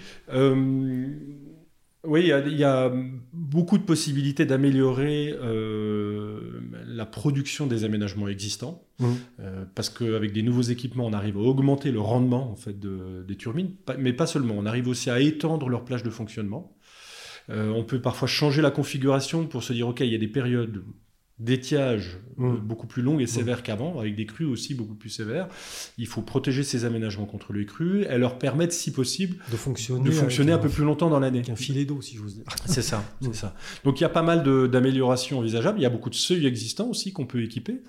oui, 2.08 2.22
il 2.22 2.28
y 2.28 2.32
a- 2.32 2.40
il 2.48 2.58
y, 2.58 2.64
a 2.64 2.92
beaucoup 3.34 3.78
de 3.78 3.84
possibilités 3.84 4.46
d'améliorer 4.46 5.36
euh, 5.40 6.40
la 6.88 7.06
production 7.06 7.68
des 7.68 7.84
aménagements 7.84 8.28
existants, 8.28 8.84
Mhm. 9.00 9.08
euh, 9.42 9.66
parce 9.76 9.90
qu'avec 9.90 10.32
des 10.34 10.42
nouveaux 10.42 10.62
équipements, 10.64 11.06
on 11.06 11.14
arrive 11.14 11.38
à 11.38 11.42
augmenter 11.42 11.92
le 11.92 12.00
rendement 12.00 12.52
en 12.52 12.56
fait 12.56 12.80
de- 12.80 13.24
des 13.28 13.36
turbines, 13.36 13.72
mais 14.00 14.14
pas 14.14 14.26
seulement. 14.28 14.56
On 14.58 14.66
arrive 14.66 14.88
aussi 14.88 15.10
à 15.10 15.20
étendre 15.20 15.70
leur 15.70 15.86
plage 15.86 16.04
de 16.04 16.10
fonctionnement. 16.10 16.76
Euh, 17.50 17.70
on 17.72 17.84
peut 17.84 18.02
parfois 18.02 18.28
changer 18.28 18.62
la 18.62 18.72
configuration 18.72 19.46
pour 19.48 19.64
se 19.64 19.72
dire 19.74 19.88
ok, 19.88 20.00
il 20.02 20.12
y 20.12 20.16
a 20.16 20.18
des 20.18 20.28
périodes 20.28 20.84
d'étiage 21.40 22.18
euh, 22.40 22.44
Mhm. 22.44 22.58
beaucoup 22.58 22.88
plus 22.88 23.02
longues 23.02 23.22
et 23.22 23.28
sévères 23.28 23.64
qu'avant, 23.64 24.00
avec 24.00 24.16
des 24.16 24.26
crues 24.26 24.46
aussi 24.46 24.74
beaucoup 24.76 24.94
plus 24.96 25.10
sévères. 25.10 25.48
Il 25.98 26.08
faut 26.08 26.22
protéger 26.22 26.64
ces 26.64 26.86
aménagements 26.86 27.26
contre 27.26 27.52
les 27.54 27.66
crues 27.66 28.04
et 28.04 28.18
leur 28.18 28.38
permettre, 28.38 28.74
si 28.74 28.92
possible, 28.92 29.38
De 29.52 29.58
fonctionner, 29.58 30.04
de 30.04 30.12
fonctionner 30.12 30.52
un 30.52 30.58
peu 30.60 30.70
plus 30.70 30.84
longtemps 30.84 31.10
dans 31.10 31.20
l'année. 31.20 31.42
Un 31.50 31.56
filet 31.56 31.86
d'eau, 31.86 32.02
si 32.02 32.16
j'ose 32.16 32.36
dire. 32.36 32.44
C'est 32.66 32.82
ça, 32.82 33.04
c'est 33.22 33.36
ça. 33.36 33.56
Donc 33.84 34.00
il 34.00 34.04
y 34.04 34.06
a 34.06 34.10
pas 34.10 34.22
mal 34.22 34.44
d'améliorations 34.70 35.40
envisageables. 35.40 35.80
Il 35.80 35.84
y 35.84 35.86
a 35.88 35.90
beaucoup 35.90 36.10
de 36.10 36.16
seuils 36.16 36.46
existants 36.46 36.88
aussi 36.88 37.12
qu'on 37.14 37.26
peut 37.26 37.42
équiper. 37.44 37.82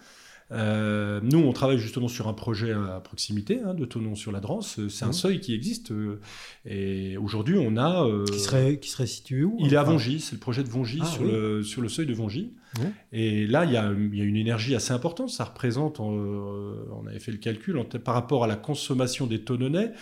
Euh, 0.50 1.20
nous, 1.22 1.38
on 1.40 1.52
travaille 1.52 1.78
justement 1.78 2.08
sur 2.08 2.26
un 2.26 2.32
projet 2.32 2.72
à 2.72 3.00
proximité 3.00 3.60
hein, 3.62 3.74
de 3.74 3.84
Tonon 3.84 4.14
sur 4.14 4.32
la 4.32 4.40
Drance. 4.40 4.80
C'est 4.88 5.04
un 5.04 5.08
Mhm. 5.08 5.12
seuil 5.12 5.40
qui 5.40 5.54
existe. 5.54 5.90
euh, 5.92 6.20
et 6.64 7.16
aujourd'hui, 7.18 7.56
on 7.58 7.76
a. 7.76 8.04
euh, 8.06 8.24
Qui 8.24 8.38
serait, 8.40 8.78
qui 8.78 8.88
serait 8.88 9.06
situé 9.06 9.44
où 9.44 9.56
il 9.60 9.72
est 9.74 9.76
à 9.76 9.82
Vongy, 9.82 10.20
c'est 10.20 10.32
le 10.32 10.40
projet 10.40 10.64
de 10.64 10.68
Vongy 10.70 10.98
Ah, 11.02 11.06
sur, 11.06 11.22
oui. 11.22 11.30
le, 11.30 11.62
sur 11.62 11.82
le 11.82 11.88
seuil 11.88 12.06
de 12.06 12.14
Vongy. 12.14 12.54
Et 13.12 13.46
là, 13.46 13.64
il 13.64 13.72
y, 13.72 13.76
a, 13.76 13.92
il 13.92 14.14
y 14.16 14.20
a 14.20 14.24
une 14.24 14.36
énergie 14.36 14.74
assez 14.74 14.92
importante. 14.92 15.30
Ça 15.30 15.44
représente, 15.44 15.98
euh, 16.00 16.84
on 16.92 17.06
avait 17.06 17.18
fait 17.18 17.32
le 17.32 17.38
calcul, 17.38 17.76
en- 17.78 17.84
par 17.84 18.14
rapport 18.14 18.44
à 18.44 18.46
la 18.46 18.56
consommation 18.56 19.26
des 19.26 19.42
Tononnais, 19.42 19.92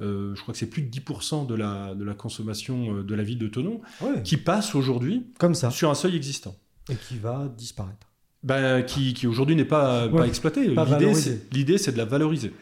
euh, 0.00 0.34
je 0.34 0.40
crois 0.42 0.52
que 0.52 0.58
c'est 0.58 0.68
plus 0.70 0.82
de 0.82 0.88
10% 0.88 1.44
de 1.46 1.54
la, 1.54 1.94
de 1.94 2.02
la 2.02 2.14
consommation 2.14 2.96
euh, 2.98 3.02
de 3.04 3.14
la 3.14 3.22
ville 3.22 3.38
de 3.38 3.46
Tonon 3.46 3.80
Ouais, 4.00 4.22
qui 4.22 4.36
passe 4.36 4.74
aujourd'hui 4.74 5.26
Comme 5.38 5.54
ça. 5.54 5.70
sur 5.70 5.90
un 5.90 5.94
seuil 5.94 6.16
existant. 6.16 6.56
Et 6.90 6.96
qui 6.96 7.16
va 7.18 7.48
disparaître. 7.56 8.08
Ben, 8.44 8.82
qui, 8.82 9.14
qui 9.14 9.26
aujourd'hui 9.26 9.56
n'est 9.56 9.64
pas, 9.64 10.06
Ouais, 10.08 10.18
pas 10.18 10.26
exploité. 10.26 10.68
pas 10.74 10.84
L'idée, 10.84 11.78
c'est- 11.78 11.92
de 11.92 11.96
la 11.98 12.04
valoriser. 12.04 12.52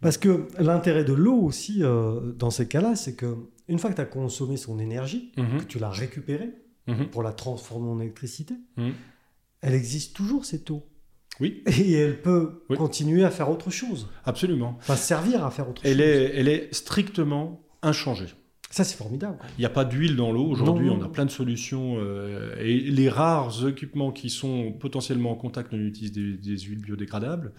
Parce 0.00 0.18
que 0.18 0.46
l'intérêt 0.58 1.04
de 1.04 1.12
l'eau 1.14 1.40
aussi, 1.40 1.82
euh, 1.82 2.32
dans 2.36 2.50
ces 2.50 2.68
cas-là, 2.68 2.94
c'est 2.96 3.14
que 3.16 3.34
une 3.68 3.78
fois 3.78 3.90
que 3.90 3.94
tu 3.96 4.00
as 4.02 4.04
consommé 4.06 4.56
son 4.56 4.78
énergie, 4.78 5.32
Mhm, 5.38 5.60
que 5.60 5.64
tu 5.64 5.78
l'as 5.78 5.90
récupérée 5.90 6.50
mhm. 6.86 7.08
pour 7.10 7.22
la 7.22 7.32
transformer 7.32 7.88
en 7.88 8.00
électricité, 8.00 8.54
Mhm. 8.76 8.92
elle 9.62 9.74
existe 9.74 10.14
toujours, 10.14 10.44
cette 10.44 10.70
eau. 10.70 10.84
Oui, 11.40 11.62
Et 11.66 11.92
elle 11.94 12.20
peut 12.20 12.64
Oui. 12.68 12.76
continuer 12.76 13.24
à 13.24 13.30
faire 13.30 13.48
autre 13.50 13.70
chose. 13.70 14.08
absolument. 14.26 14.76
Enfin, 14.80 14.96
servir 14.96 15.46
à 15.46 15.50
faire 15.50 15.68
autre 15.70 15.80
Elle 15.84 15.92
chose. 15.96 16.00
est, 16.06 16.32
elle 16.34 16.48
est 16.48 16.74
strictement 16.74 17.64
inchangée. 17.82 18.26
Ça, 18.72 18.84
c'est 18.84 18.96
formidable. 18.96 19.36
Il 19.58 19.60
n'y 19.60 19.66
a 19.66 19.70
pas 19.70 19.84
d'huile 19.84 20.16
dans 20.16 20.32
l'eau. 20.32 20.46
Aujourd'hui, 20.46 20.88
on 20.88 21.02
a 21.02 21.08
plein 21.08 21.26
de 21.26 21.30
solutions. 21.30 21.96
euh, 21.98 22.56
et 22.58 22.78
les 22.78 23.10
rares 23.10 23.68
équipements 23.68 24.12
qui 24.12 24.30
sont 24.30 24.72
potentiellement 24.72 25.30
en 25.30 25.34
contact, 25.34 25.74
on 25.74 25.78
utilise 25.78 26.10
des, 26.10 26.38
des 26.38 26.58
huiles 26.58 26.80
biodégradables. 26.80 27.52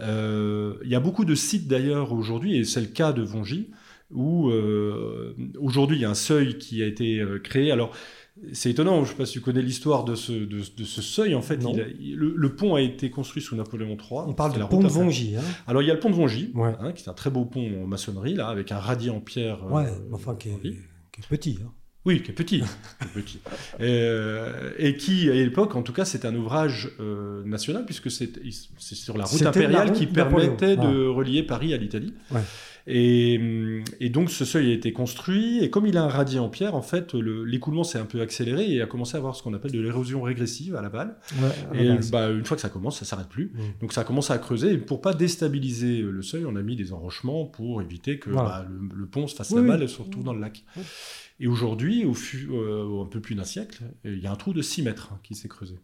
Euh, 0.00 0.74
il 0.82 0.90
y 0.90 0.96
a 0.96 1.00
beaucoup 1.00 1.24
de 1.24 1.36
sites 1.36 1.68
d'ailleurs 1.68 2.12
aujourd'hui, 2.12 2.56
et 2.56 2.64
c'est 2.64 2.80
le 2.80 2.88
cas 2.88 3.12
de 3.12 3.22
Vongy, 3.22 3.70
où 4.10 4.50
euh, 4.50 5.36
aujourd'hui 5.60 5.98
il 5.98 6.00
y 6.00 6.04
a 6.04 6.10
un 6.10 6.14
seuil 6.14 6.58
qui 6.58 6.82
a 6.82 6.86
été 6.86 7.24
créé. 7.44 7.70
Alors, 7.70 7.94
c'est 8.52 8.70
étonnant, 8.70 8.96
je 8.96 9.00
ne 9.00 9.06
sais 9.06 9.14
pas 9.14 9.26
si 9.26 9.32
tu 9.34 9.40
connais 9.40 9.62
l'histoire 9.62 10.04
de 10.04 10.14
ce, 10.14 10.32
de, 10.32 10.60
de 10.76 10.84
ce 10.84 11.02
seuil. 11.02 11.34
En 11.34 11.42
fait, 11.42 11.58
Non. 11.58 11.72
il 11.74 11.80
a- 11.80 11.88
il- 12.00 12.16
le, 12.16 12.32
le 12.36 12.54
pont 12.56 12.74
a 12.74 12.80
été 12.80 13.10
construit 13.10 13.42
sous 13.42 13.54
Napoléon 13.56 13.96
III. 13.96 14.20
On 14.26 14.32
parle 14.34 14.52
du 14.54 14.58
la 14.58 14.66
pont 14.66 14.80
de. 14.82 14.88
Vongy. 14.88 15.36
Hein. 15.36 15.42
Alors, 15.66 15.82
il 15.82 15.88
y 15.88 15.90
a 15.90 15.94
le 15.94 16.00
pont 16.00 16.10
de 16.10 16.14
Vongy, 16.14 16.50
Ouais. 16.54 16.74
hein, 16.80 16.92
qui 16.92 17.04
est 17.04 17.08
un 17.08 17.14
très 17.14 17.30
beau 17.30 17.44
pont 17.44 17.82
en 17.82 17.86
maçonnerie, 17.86 18.34
là, 18.34 18.48
avec 18.48 18.72
un 18.72 18.78
radier 18.78 19.10
en 19.10 19.20
pierre. 19.20 19.64
euh, 19.66 19.70
Ouais, 19.70 19.90
enfin, 20.12 20.34
qui 20.36 20.48
est, 20.48 20.52
Vongy. 20.52 20.76
qui 21.12 21.20
est 21.20 21.26
petit. 21.28 21.58
hein. 21.64 21.70
Oui, 22.06 22.22
qui 22.22 22.30
est 22.30 22.34
petit. 22.34 22.60
qui 23.00 23.04
est 23.04 23.22
petit. 23.22 23.40
Euh, 23.80 24.70
et 24.78 24.96
qui, 24.96 25.28
à 25.28 25.34
l'époque, 25.34 25.76
en 25.76 25.82
tout 25.82 25.92
cas, 25.92 26.04
c'est 26.04 26.24
un 26.24 26.34
ouvrage 26.34 26.90
euh, 27.00 27.44
national, 27.44 27.84
puisque 27.84 28.10
c'est 28.10 28.30
sur 28.78 29.18
la 29.18 29.24
route 29.24 29.40
la 29.40 29.48
impériale 29.50 29.88
route 29.88 29.98
qui 29.98 30.06
permettait 30.06 30.76
de 30.76 31.08
Ah. 31.10 31.14
relier 31.14 31.42
Paris 31.42 31.74
à 31.74 31.76
l'Italie. 31.76 32.14
Ouais. 32.30 32.40
Et, 32.86 33.82
et 34.00 34.08
donc, 34.10 34.30
ce 34.30 34.44
seuil 34.44 34.70
a 34.70 34.74
été 34.74 34.92
construit, 34.92 35.62
et 35.62 35.70
comme 35.70 35.86
il 35.86 35.96
a 35.96 36.02
un 36.04 36.08
radier 36.08 36.38
en 36.38 36.48
pierre, 36.48 36.74
en 36.74 36.82
fait, 36.82 37.14
le- 37.14 37.44
l'écoulement 37.44 37.84
s'est 37.84 37.98
un 37.98 38.04
peu 38.04 38.20
accéléré 38.20 38.70
et 38.70 38.82
a 38.82 38.86
commencé 38.86 39.14
à 39.14 39.18
avoir 39.18 39.34
ce 39.36 39.42
qu'on 39.42 39.54
appelle 39.54 39.72
de 39.72 39.80
l'érosion 39.80 40.22
régressive 40.22 40.74
à. 40.76 40.80
Ouais, 40.82 41.48
la 41.72 41.80
Et 41.80 41.88
base. 41.96 42.10
bah, 42.10 42.30
une 42.30 42.44
fois 42.44 42.56
que 42.56 42.60
ça 42.62 42.68
commence, 42.68 42.98
ça 42.98 43.04
s'arrête 43.04 43.28
plus. 43.28 43.52
Mm. 43.54 43.58
Donc 43.80 43.92
ça 43.92 44.00
a 44.00 44.04
commencé 44.04 44.32
à 44.32 44.38
creuser. 44.38 44.72
Et 44.72 44.78
pour 44.78 45.00
pas 45.00 45.14
déstabiliser 45.14 46.02
le 46.02 46.22
seuil, 46.22 46.44
on 46.46 46.56
a 46.56 46.62
mis 46.62 46.76
des 46.76 46.92
enrochements 46.92 47.44
pour 47.46 47.80
éviter 47.82 48.18
que 48.18 48.30
Voilà. 48.30 48.48
bah, 48.62 48.66
le, 48.68 48.88
le 49.00 49.06
pont 49.06 49.26
se 49.26 49.34
fasse 49.36 49.50
Oui, 49.50 49.62
la 49.62 49.68
balle 49.68 49.82
et 49.82 49.88
se 49.88 50.00
retrouve 50.02 50.24
dans 50.24 50.32
le 50.34 50.40
lac. 50.40 50.64
Et 51.38 51.46
aujourd'hui, 51.46 52.04
au 52.04 52.14
euh, 52.52 53.02
un 53.02 53.06
peu 53.06 53.20
plus 53.20 53.34
d'un 53.34 53.44
siècle, 53.44 53.82
il 54.04 54.18
y 54.18 54.26
a 54.26 54.32
un 54.32 54.36
trou 54.36 54.52
de 54.52 54.62
6 54.62 54.82
mètres 54.82 55.10
hein, 55.12 55.18
qui 55.22 55.34
s'est 55.34 55.48
creusé. 55.48 55.76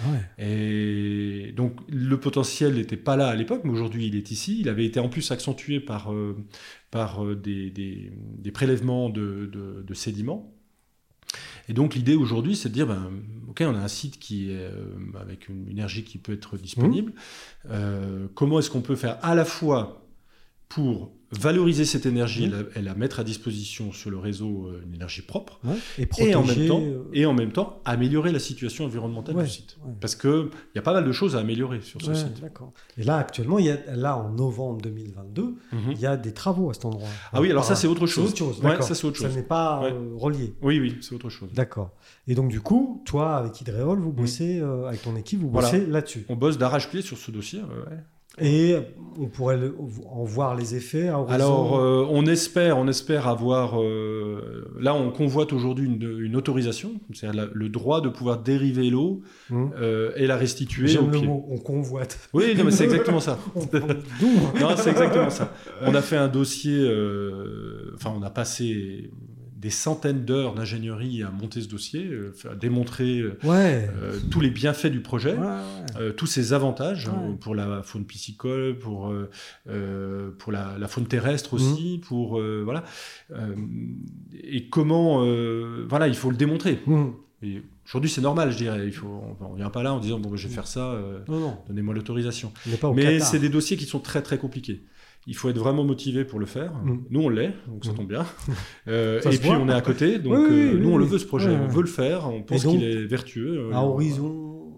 Ouais. 0.00 0.44
Et 0.44 1.52
donc 1.52 1.80
le 1.88 2.18
potentiel 2.18 2.74
n'était 2.74 2.96
pas 2.96 3.16
là 3.16 3.28
à 3.28 3.34
l'époque, 3.34 3.62
mais 3.64 3.70
aujourd'hui 3.70 4.06
il 4.06 4.16
est 4.16 4.30
ici. 4.30 4.58
Il 4.60 4.68
avait 4.68 4.84
été 4.86 5.00
en 5.00 5.08
plus 5.08 5.30
accentué 5.30 5.80
par, 5.80 6.12
euh, 6.12 6.36
par 6.90 7.24
euh, 7.24 7.34
des, 7.36 7.70
des- 7.70 8.10
des 8.38 8.50
prélèvements 8.50 9.10
de, 9.10 9.48
de- 9.52 9.82
de 9.86 9.94
sédiments. 9.94 10.54
Et 11.68 11.72
donc 11.72 11.94
l'idée 11.94 12.16
aujourd'hui, 12.16 12.56
c'est 12.56 12.68
de 12.70 12.74
dire, 12.74 12.86
ben, 12.86 13.12
ok, 13.48 13.62
on 13.64 13.74
a 13.74 13.78
un 13.78 13.88
site 13.88 14.18
qui 14.18 14.50
est 14.50 14.56
euh, 14.56 14.96
avec 15.20 15.48
une 15.48 15.68
énergie 15.68 16.02
qui 16.02 16.18
peut 16.18 16.32
être 16.32 16.56
disponible. 16.56 17.12
Euh, 17.70 18.26
comment 18.34 18.58
est-ce 18.58 18.70
qu'on 18.70 18.80
peut 18.80 18.96
faire 18.96 19.18
à 19.22 19.34
la 19.34 19.44
fois 19.44 20.08
pour 20.68 21.12
valoriser 21.32 21.84
cette 21.84 22.06
énergie 22.06 22.48
Mhm. 22.48 22.54
et, 22.54 22.56
la, 22.74 22.80
et 22.80 22.82
la 22.82 22.94
mettre 22.94 23.20
à 23.20 23.24
disposition 23.24 23.92
sur 23.92 24.10
le 24.10 24.18
réseau 24.18 24.66
euh, 24.66 24.82
une 24.84 24.94
énergie 24.94 25.22
propre, 25.22 25.60
Ouais. 25.64 25.74
Et, 25.98 26.02
et 26.02 26.34
en, 26.34 26.40
même 26.40 26.46
protéger, 26.48 26.68
temps, 26.68 26.80
euh, 26.82 27.04
et 27.12 27.24
en 27.26 27.32
même 27.34 27.52
temps 27.52 27.80
améliorer 27.84 28.32
la 28.32 28.38
situation 28.40 28.84
environnementale 28.84 29.36
Ouais, 29.36 29.44
du 29.44 29.50
site. 29.50 29.76
ouais. 29.84 29.92
Parce 30.00 30.16
qu'il 30.16 30.48
y 30.74 30.78
a 30.78 30.82
pas 30.82 30.92
mal 30.92 31.04
de 31.04 31.12
choses 31.12 31.36
à 31.36 31.40
améliorer 31.40 31.80
sur 31.82 32.02
ce 32.02 32.14
site. 32.14 32.42
Et 32.98 33.04
là, 33.04 33.16
actuellement, 33.18 33.58
y 33.60 33.70
a, 33.70 33.78
là, 33.94 34.16
en 34.16 34.30
novembre 34.30 34.80
2022, 34.82 35.42
Mhm. 35.72 35.78
il 35.92 36.00
y 36.00 36.06
a 36.06 36.16
des 36.16 36.32
travaux 36.32 36.70
à 36.70 36.74
cet 36.74 36.84
endroit. 36.84 37.08
Ah 37.32 37.40
oui, 37.40 37.50
alors 37.50 37.64
ça, 37.64 37.76
c'est 37.76 37.86
autre 37.86 38.06
C'est 38.06 38.14
chose. 38.14 38.42
autre 38.42 38.82
ça, 38.82 38.94
c'est 38.94 39.04
autre 39.06 39.16
chose. 39.18 39.28
Ça 39.30 39.34
n'est 39.36 39.42
pas 39.42 39.84
euh, 39.84 40.10
relié. 40.16 40.54
Oui, 40.62 40.80
oui, 40.80 40.98
c'est 41.00 41.14
autre 41.14 41.30
chose. 41.30 41.50
D'accord. 41.54 41.90
Et 42.26 42.34
donc, 42.34 42.48
du 42.50 42.60
coup, 42.60 43.02
toi, 43.06 43.36
avec 43.36 43.60
Hydréol, 43.60 44.00
vous 44.00 44.12
bossez, 44.12 44.60
euh, 44.60 44.86
avec 44.88 45.02
ton 45.02 45.14
équipe, 45.16 45.40
vous 45.40 45.48
bossez 45.50 45.86
là-dessus. 45.86 46.24
On 46.28 46.36
bosse 46.36 46.58
d'arrache-pied 46.58 47.02
sur 47.02 47.18
ce 47.18 47.30
dossier. 47.30 47.60
Et 48.38 48.76
on 49.18 49.26
pourrait 49.26 49.56
le- 49.58 49.74
en 50.08 50.24
voir 50.24 50.54
les 50.54 50.74
effets. 50.76 51.08
Alors, 51.28 51.76
euh, 51.78 52.06
on 52.08 52.24
espère, 52.26 52.78
on 52.78 52.86
espère 52.88 53.26
avoir. 53.26 53.80
euh, 53.82 54.70
là, 54.78 54.94
on 54.94 55.10
convoite 55.10 55.52
aujourd'hui 55.52 55.86
une, 55.86 56.18
une 56.20 56.36
autorisation, 56.36 56.92
c'est-à-dire 57.12 57.50
le 57.52 57.68
droit 57.68 58.00
de 58.00 58.08
pouvoir 58.08 58.38
dériver 58.38 58.88
l'eau 58.88 59.20
Hum. 59.50 59.72
euh, 59.78 60.12
et 60.16 60.26
la 60.26 60.36
restituer 60.36 60.86
J'aime 60.86 61.10
le 61.10 61.18
pied. 61.18 61.26
mot, 61.26 61.44
on 61.50 61.58
convoite. 61.58 62.18
Oui, 62.32 62.54
non, 62.56 62.64
mais 62.64 62.70
c'est 62.70 62.84
exactement 62.84 63.20
ça. 63.20 63.36
On 63.56 63.64
d'où 63.64 64.58
Non, 64.60 64.68
c'est 64.76 64.90
exactement 64.90 65.28
ça. 65.30 65.52
On 65.82 65.94
a 65.94 66.00
fait 66.00 66.16
un 66.16 66.28
dossier, 66.28 66.78
enfin, 67.96 68.14
on 68.16 68.22
a 68.22 68.30
passé 68.30 69.10
des 69.60 69.68
centaines 69.70 70.24
d'heures 70.24 70.54
d'ingénierie 70.54 71.22
à 71.22 71.30
monter 71.30 71.60
ce 71.60 71.68
dossier, 71.68 72.06
euh, 72.06 72.32
à 72.50 72.54
démontrer 72.54 73.20
euh, 73.20 73.38
Ouais. 73.44 73.90
euh, 74.02 74.18
tous 74.30 74.40
les 74.40 74.48
bienfaits 74.50 74.86
du 74.86 75.00
projet. 75.00 75.34
Ouais, 75.34 75.46
ouais. 76.00 76.12
tous 76.14 76.26
ces 76.26 76.52
avantages 76.54 77.08
euh, 77.08 77.32
pour 77.34 77.54
la 77.54 77.82
faune 77.82 78.04
piscicole, 78.06 78.78
pour, 78.78 79.12
pour 80.38 80.52
la, 80.52 80.78
la 80.78 80.88
faune 80.88 81.06
terrestre 81.06 81.54
aussi, 81.54 81.96
Mhm. 81.96 82.00
pour 82.00 82.40
voilà. 82.64 82.84
Et 84.42 84.68
comment, 84.68 85.24
voilà, 85.88 86.08
il 86.08 86.14
faut 86.14 86.30
le 86.30 86.36
démontrer. 86.36 86.80
Hum. 86.86 87.14
Et 87.42 87.62
Aujourd'hui, 87.86 88.10
c'est 88.10 88.20
normal, 88.20 88.52
je 88.52 88.56
dirais. 88.56 88.82
Il 88.86 88.92
faut, 88.92 89.20
on 89.40 89.52
ne 89.52 89.56
vient 89.56 89.70
pas 89.70 89.82
là 89.82 89.92
en 89.92 89.98
disant 89.98 90.20
bon, 90.20 90.36
je 90.36 90.46
vais 90.46 90.54
faire 90.54 90.68
ça, 90.68 90.92
euh, 90.92 91.18
donnez-moi 91.68 91.92
l'autorisation. 91.94 92.52
Mais 92.94 93.18
c'est 93.18 93.38
des 93.40 93.48
dossiers 93.48 93.76
qui 93.76 93.84
sont 93.86 93.98
très 93.98 94.22
très 94.22 94.38
compliqués. 94.38 94.82
Il 95.26 95.36
faut 95.36 95.48
être 95.50 95.58
vraiment 95.58 95.84
motivé 95.84 96.24
pour 96.24 96.38
le 96.40 96.46
faire. 96.46 96.72
Mhm. 96.82 97.04
Nous, 97.10 97.20
on 97.20 97.28
l'est, 97.28 97.54
donc 97.68 97.84
ça 97.84 97.90
Mhm. 97.92 97.96
tombe 97.98 98.08
bien. 98.08 98.26
Euh, 98.88 99.20
Ça 99.20 99.30
et 99.30 99.38
puis, 99.38 99.48
voit. 99.48 99.58
on 99.58 99.68
est 99.68 99.72
à 99.74 99.80
côté, 99.82 100.18
donc 100.18 100.32
Oui, 100.32 100.44
euh, 100.50 100.72
oui, 100.74 100.80
nous, 100.80 100.90
on 100.90 100.96
le 100.96 101.04
veut 101.04 101.18
ce 101.18 101.26
projet. 101.26 101.50
On 101.50 101.68
veut 101.68 101.82
le 101.82 101.86
faire. 101.88 102.28
On 102.28 102.42
pense 102.42 102.64
qu'il 102.64 102.82
est 102.82 103.04
vertueux. 103.06 103.70
À 103.72 103.84
horizon. 103.84 104.72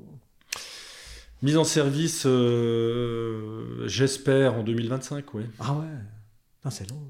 Mise 1.42 1.56
en 1.56 1.64
service, 1.64 2.24
euh, 2.26 3.86
j'espère, 3.86 4.54
en 4.54 4.62
2025, 4.62 5.32
oui. 5.34 5.42
Ah 5.58 5.74
ouais. 5.74 6.70
C'est 6.70 6.88
long. 6.90 7.02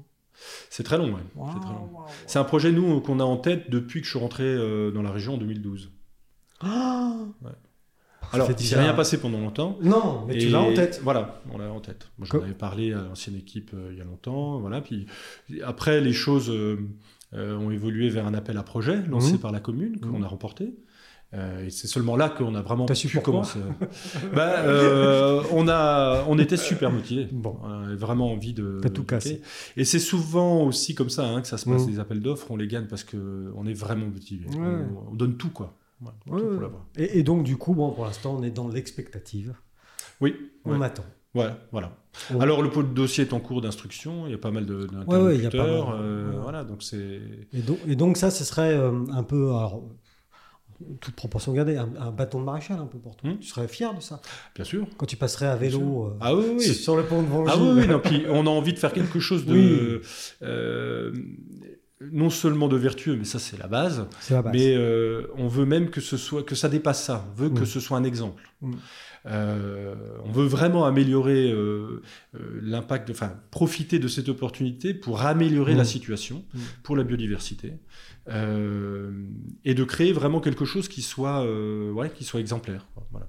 C'est 0.69 0.83
très 0.83 0.97
long, 0.97 1.07
ouais. 1.13 1.21
Waouh, 1.35 1.51
C'est 2.25 2.39
un 2.39 2.43
projet, 2.43 2.71
nous, 2.71 2.99
qu'on 3.01 3.19
a 3.19 3.23
en 3.23 3.37
tête 3.37 3.69
depuis 3.69 3.99
que 4.01 4.05
je 4.05 4.11
suis 4.11 4.19
rentré 4.19 4.55
dans 4.93 5.01
la 5.03 5.11
région 5.11 5.35
en 5.35 5.37
2012. 5.37 5.91
Ah 6.61 7.02
Alors, 8.33 8.49
il 8.57 8.65
s'est 8.65 8.79
rien 8.79 8.93
passé 8.93 9.19
pendant 9.19 9.39
longtemps. 9.39 9.77
Non, 9.81 10.25
mais 10.27 10.37
tu 10.37 10.49
l'as 10.49 10.61
en 10.61 10.73
tête. 10.73 10.99
Voilà, 11.03 11.41
on 11.51 11.57
l'a 11.57 11.71
en 11.71 11.79
tête. 11.79 12.07
Moi, 12.17 12.27
j'en 12.31 12.41
avais 12.41 12.53
parlé 12.53 12.93
à 12.93 13.01
l'ancienne 13.03 13.35
équipe 13.35 13.71
euh, 13.73 13.89
il 13.91 13.97
y 13.97 14.01
a 14.01 14.05
longtemps. 14.05 14.59
Voilà. 14.59 14.81
Puis, 14.81 15.05
après, 15.63 16.01
les 16.01 16.13
choses 16.13 16.49
euh, 16.49 16.77
euh, 17.33 17.57
ont 17.57 17.71
évolué 17.71 18.09
vers 18.09 18.25
un 18.27 18.33
appel 18.33 18.57
à 18.57 18.63
projet 18.63 19.01
lancé 19.07 19.33
Mhm. 19.33 19.39
par 19.39 19.51
la 19.51 19.59
commune 19.59 19.99
qu'on 19.99 20.17
Mhm. 20.19 20.23
a 20.23 20.27
remporté. 20.27 20.73
Euh, 21.35 21.65
et 21.65 21.71
c'est 21.71 21.87
seulement 21.87 22.15
là 22.15 22.29
qu'on 22.29 22.53
a 22.53 22.61
vraiment 22.61 22.85
T'as 22.85 22.93
su 22.93 23.07
pu 23.07 23.19
commencer. 23.19 23.57
Bah, 24.35 24.59
euh, 24.59 25.41
on, 25.51 25.67
a, 25.67 26.23
on 26.27 26.37
était 26.37 26.57
super 26.57 26.91
motivés. 26.91 27.27
Bon. 27.31 27.57
On 27.63 27.85
avait 27.85 27.95
vraiment 27.95 28.31
envie 28.31 28.53
de. 28.53 28.77
T'as 28.83 28.89
tout 28.89 29.03
cassé. 29.03 29.41
Et 29.75 29.83
c'est 29.83 29.97
souvent 29.97 30.61
aussi 30.63 30.93
comme 30.93 31.09
ça 31.09 31.25
hein, 31.25 31.41
que 31.41 31.47
ça 31.47 31.57
se 31.57 31.65
passe, 31.67 31.85
Mhm. 31.85 31.89
les 31.91 31.99
appels 31.99 32.21
d'offres, 32.21 32.51
on 32.51 32.55
les 32.55 32.67
gagne 32.67 32.85
parce 32.85 33.03
qu'on 33.03 33.65
est 33.65 33.73
vraiment 33.73 34.05
motivé. 34.05 34.45
Ouais. 34.49 34.57
On, 35.07 35.11
on 35.11 35.15
donne 35.15 35.35
tout, 35.37 35.49
quoi. 35.49 35.75
Ouais, 36.27 36.41
ouais. 36.41 36.67
Et, 36.97 37.19
et 37.19 37.23
donc, 37.23 37.43
du 37.43 37.57
coup, 37.57 37.73
bon, 37.73 37.91
pour 37.91 38.05
l'instant, 38.05 38.35
on 38.39 38.43
est 38.43 38.51
dans 38.51 38.67
l'expectative. 38.67 39.53
Oui, 40.21 40.35
On 40.65 40.81
attend. 40.81 41.05
Voilà, 41.33 41.57
voilà. 41.71 41.91
Alors 42.39 42.61
le 42.61 42.69
dossier 42.93 43.23
est 43.23 43.33
en 43.33 43.39
cours 43.39 43.59
d'instruction, 43.61 44.27
il 44.27 44.31
y 44.31 44.35
a 44.35 44.37
pas 44.37 44.51
mal 44.51 44.67
de- 44.67 44.87
Ouais, 45.07 45.35
y 45.37 45.47
a 45.47 45.49
pas 45.49 45.57
mal. 45.57 45.83
euh, 45.99 46.31
voilà, 46.43 46.63
donc 46.63 46.83
c'est... 46.83 47.19
Et 47.53 47.61
donc, 47.61 47.79
et 47.87 47.95
donc 47.95 48.17
ça, 48.17 48.29
ce 48.29 48.43
serait 48.43 48.71
euh, 48.75 48.91
un 49.11 49.23
peu, 49.23 49.47
alors, 49.49 49.81
toute 51.01 51.15
proportion 51.15 51.51
gardée, 51.53 51.75
un, 51.77 51.89
un 51.99 52.11
bâton 52.11 52.39
de 52.39 52.45
maréchal 52.45 52.77
un 52.79 52.85
peu 52.85 52.99
pour 52.99 53.15
toi. 53.15 53.31
Hmm. 53.31 53.39
Tu 53.39 53.47
serais 53.47 53.67
fier 53.67 53.95
de 53.95 53.99
ça? 54.01 54.21
Bien 54.53 54.63
sûr. 54.63 54.85
Quand 54.95 55.07
tu 55.07 55.15
passerais 55.17 55.47
à 55.47 55.55
vélo 55.55 56.05
euh, 56.05 56.17
Ah 56.21 56.35
oui, 56.35 56.45
oui. 56.57 56.61
sur 56.61 56.95
le 56.95 57.03
pont 57.03 57.23
de 57.23 57.27
Vangy. 57.27 57.51
Ah 57.51 57.57
oui, 57.59 57.69
oui, 57.81 57.87
non, 57.87 57.99
puis 57.99 58.25
on 58.29 58.45
a 58.45 58.49
envie 58.51 58.73
de 58.73 58.79
faire 58.79 58.93
quelque 58.93 59.19
chose 59.19 59.45
de... 59.47 59.53
Oui. 60.03 60.07
euh, 60.43 61.13
non 62.11 62.29
seulement 62.29 62.67
de 62.67 62.75
vertueux, 62.77 63.15
mais 63.15 63.23
ça 63.25 63.39
c'est 63.39 63.57
la 63.57 63.67
base, 63.67 64.07
C'est 64.19 64.33
la 64.33 64.41
base. 64.41 64.53
mais 64.53 64.75
euh, 64.75 65.27
on 65.37 65.47
veut 65.47 65.65
même 65.65 65.89
que, 65.89 66.01
ce 66.01 66.17
soit, 66.17 66.43
que 66.43 66.55
ça 66.55 66.69
dépasse 66.69 67.03
ça, 67.03 67.25
on 67.31 67.33
veut 67.41 67.49
que 67.49 67.61
Mm. 67.61 67.65
ce 67.65 67.79
soit 67.79 67.97
un 67.97 68.03
exemple. 68.03 68.43
Mm. 68.61 68.73
Euh, 69.25 69.95
on 70.25 70.31
veut 70.33 70.45
vraiment 70.45 70.83
améliorer 70.85 71.49
euh, 71.49 72.01
euh, 72.35 72.59
l'impact, 72.61 73.09
enfin 73.09 73.33
profiter 73.51 73.97
de 73.97 74.09
cette 74.09 74.27
opportunité 74.27 74.93
pour 74.93 75.21
améliorer 75.21 75.75
Mm. 75.75 75.77
la 75.77 75.85
situation, 75.85 76.43
pour 76.83 76.95
la 76.97 77.03
biodiversité, 77.03 77.73
et 78.29 79.73
de 79.73 79.83
créer 79.83 80.11
vraiment 80.13 80.39
quelque 80.41 80.65
chose 80.65 80.87
qui 80.87 81.01
soit, 81.01 81.45
ouais, 81.93 82.09
qui 82.09 82.23
soit 82.23 82.39
exemplaire. 82.39 82.85
Voilà. 83.11 83.27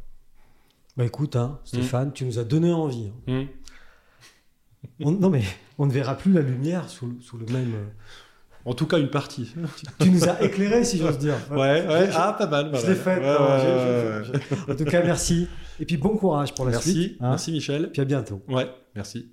Bah 0.97 1.05
écoute, 1.05 1.35
hein, 1.37 1.59
Stéphane, 1.64 2.12
tu 2.12 2.25
nous 2.25 2.39
as 2.39 2.45
donné 2.45 2.72
envie. 2.72 3.11
hein. 3.29 3.45
On- 5.01 5.11
non 5.12 5.31
mais 5.31 5.43
on 5.79 5.87
ne 5.87 5.93
verra 5.93 6.14
plus 6.16 6.33
la 6.33 6.43
lumière 6.43 6.89
sous 6.89 7.07
le 7.39 7.47
même. 7.53 7.72
En 8.67 8.73
tout 8.75 8.87
cas, 8.87 8.99
une 8.99 9.11
partie. 9.11 9.53
Tu 10.01 10.11
nous 10.11 10.29
as 10.29 10.43
éclairé, 10.43 10.85
si 10.85 10.99
j'ose 10.99 11.19
dire. 11.19 11.35
Ouais, 11.51 11.87
ouais. 11.87 12.09
Ah, 12.15 12.35
pas 12.39 12.47
mal. 12.47 12.71
pas 12.71 12.79
Je 12.81 12.87
l'ai. 12.87 12.93
Ouais, 12.95 14.23
j'ai- 14.67 14.73
En 14.73 14.77
tout 14.77 14.85
cas, 14.85 15.03
merci. 15.03 15.49
Et 15.81 15.85
puis 15.85 15.97
bon 15.97 16.17
courage 16.17 16.55
pour 16.55 16.65
la 16.65 16.71
Merci, 16.73 16.93
suite. 16.93 17.17
hein. 17.21 17.31
merci 17.31 17.53
Michel. 17.53 17.91
Puis 17.93 18.01
à 18.01 18.05
bientôt. 18.05 18.43
Ouais, 18.49 18.69
merci. 18.95 19.31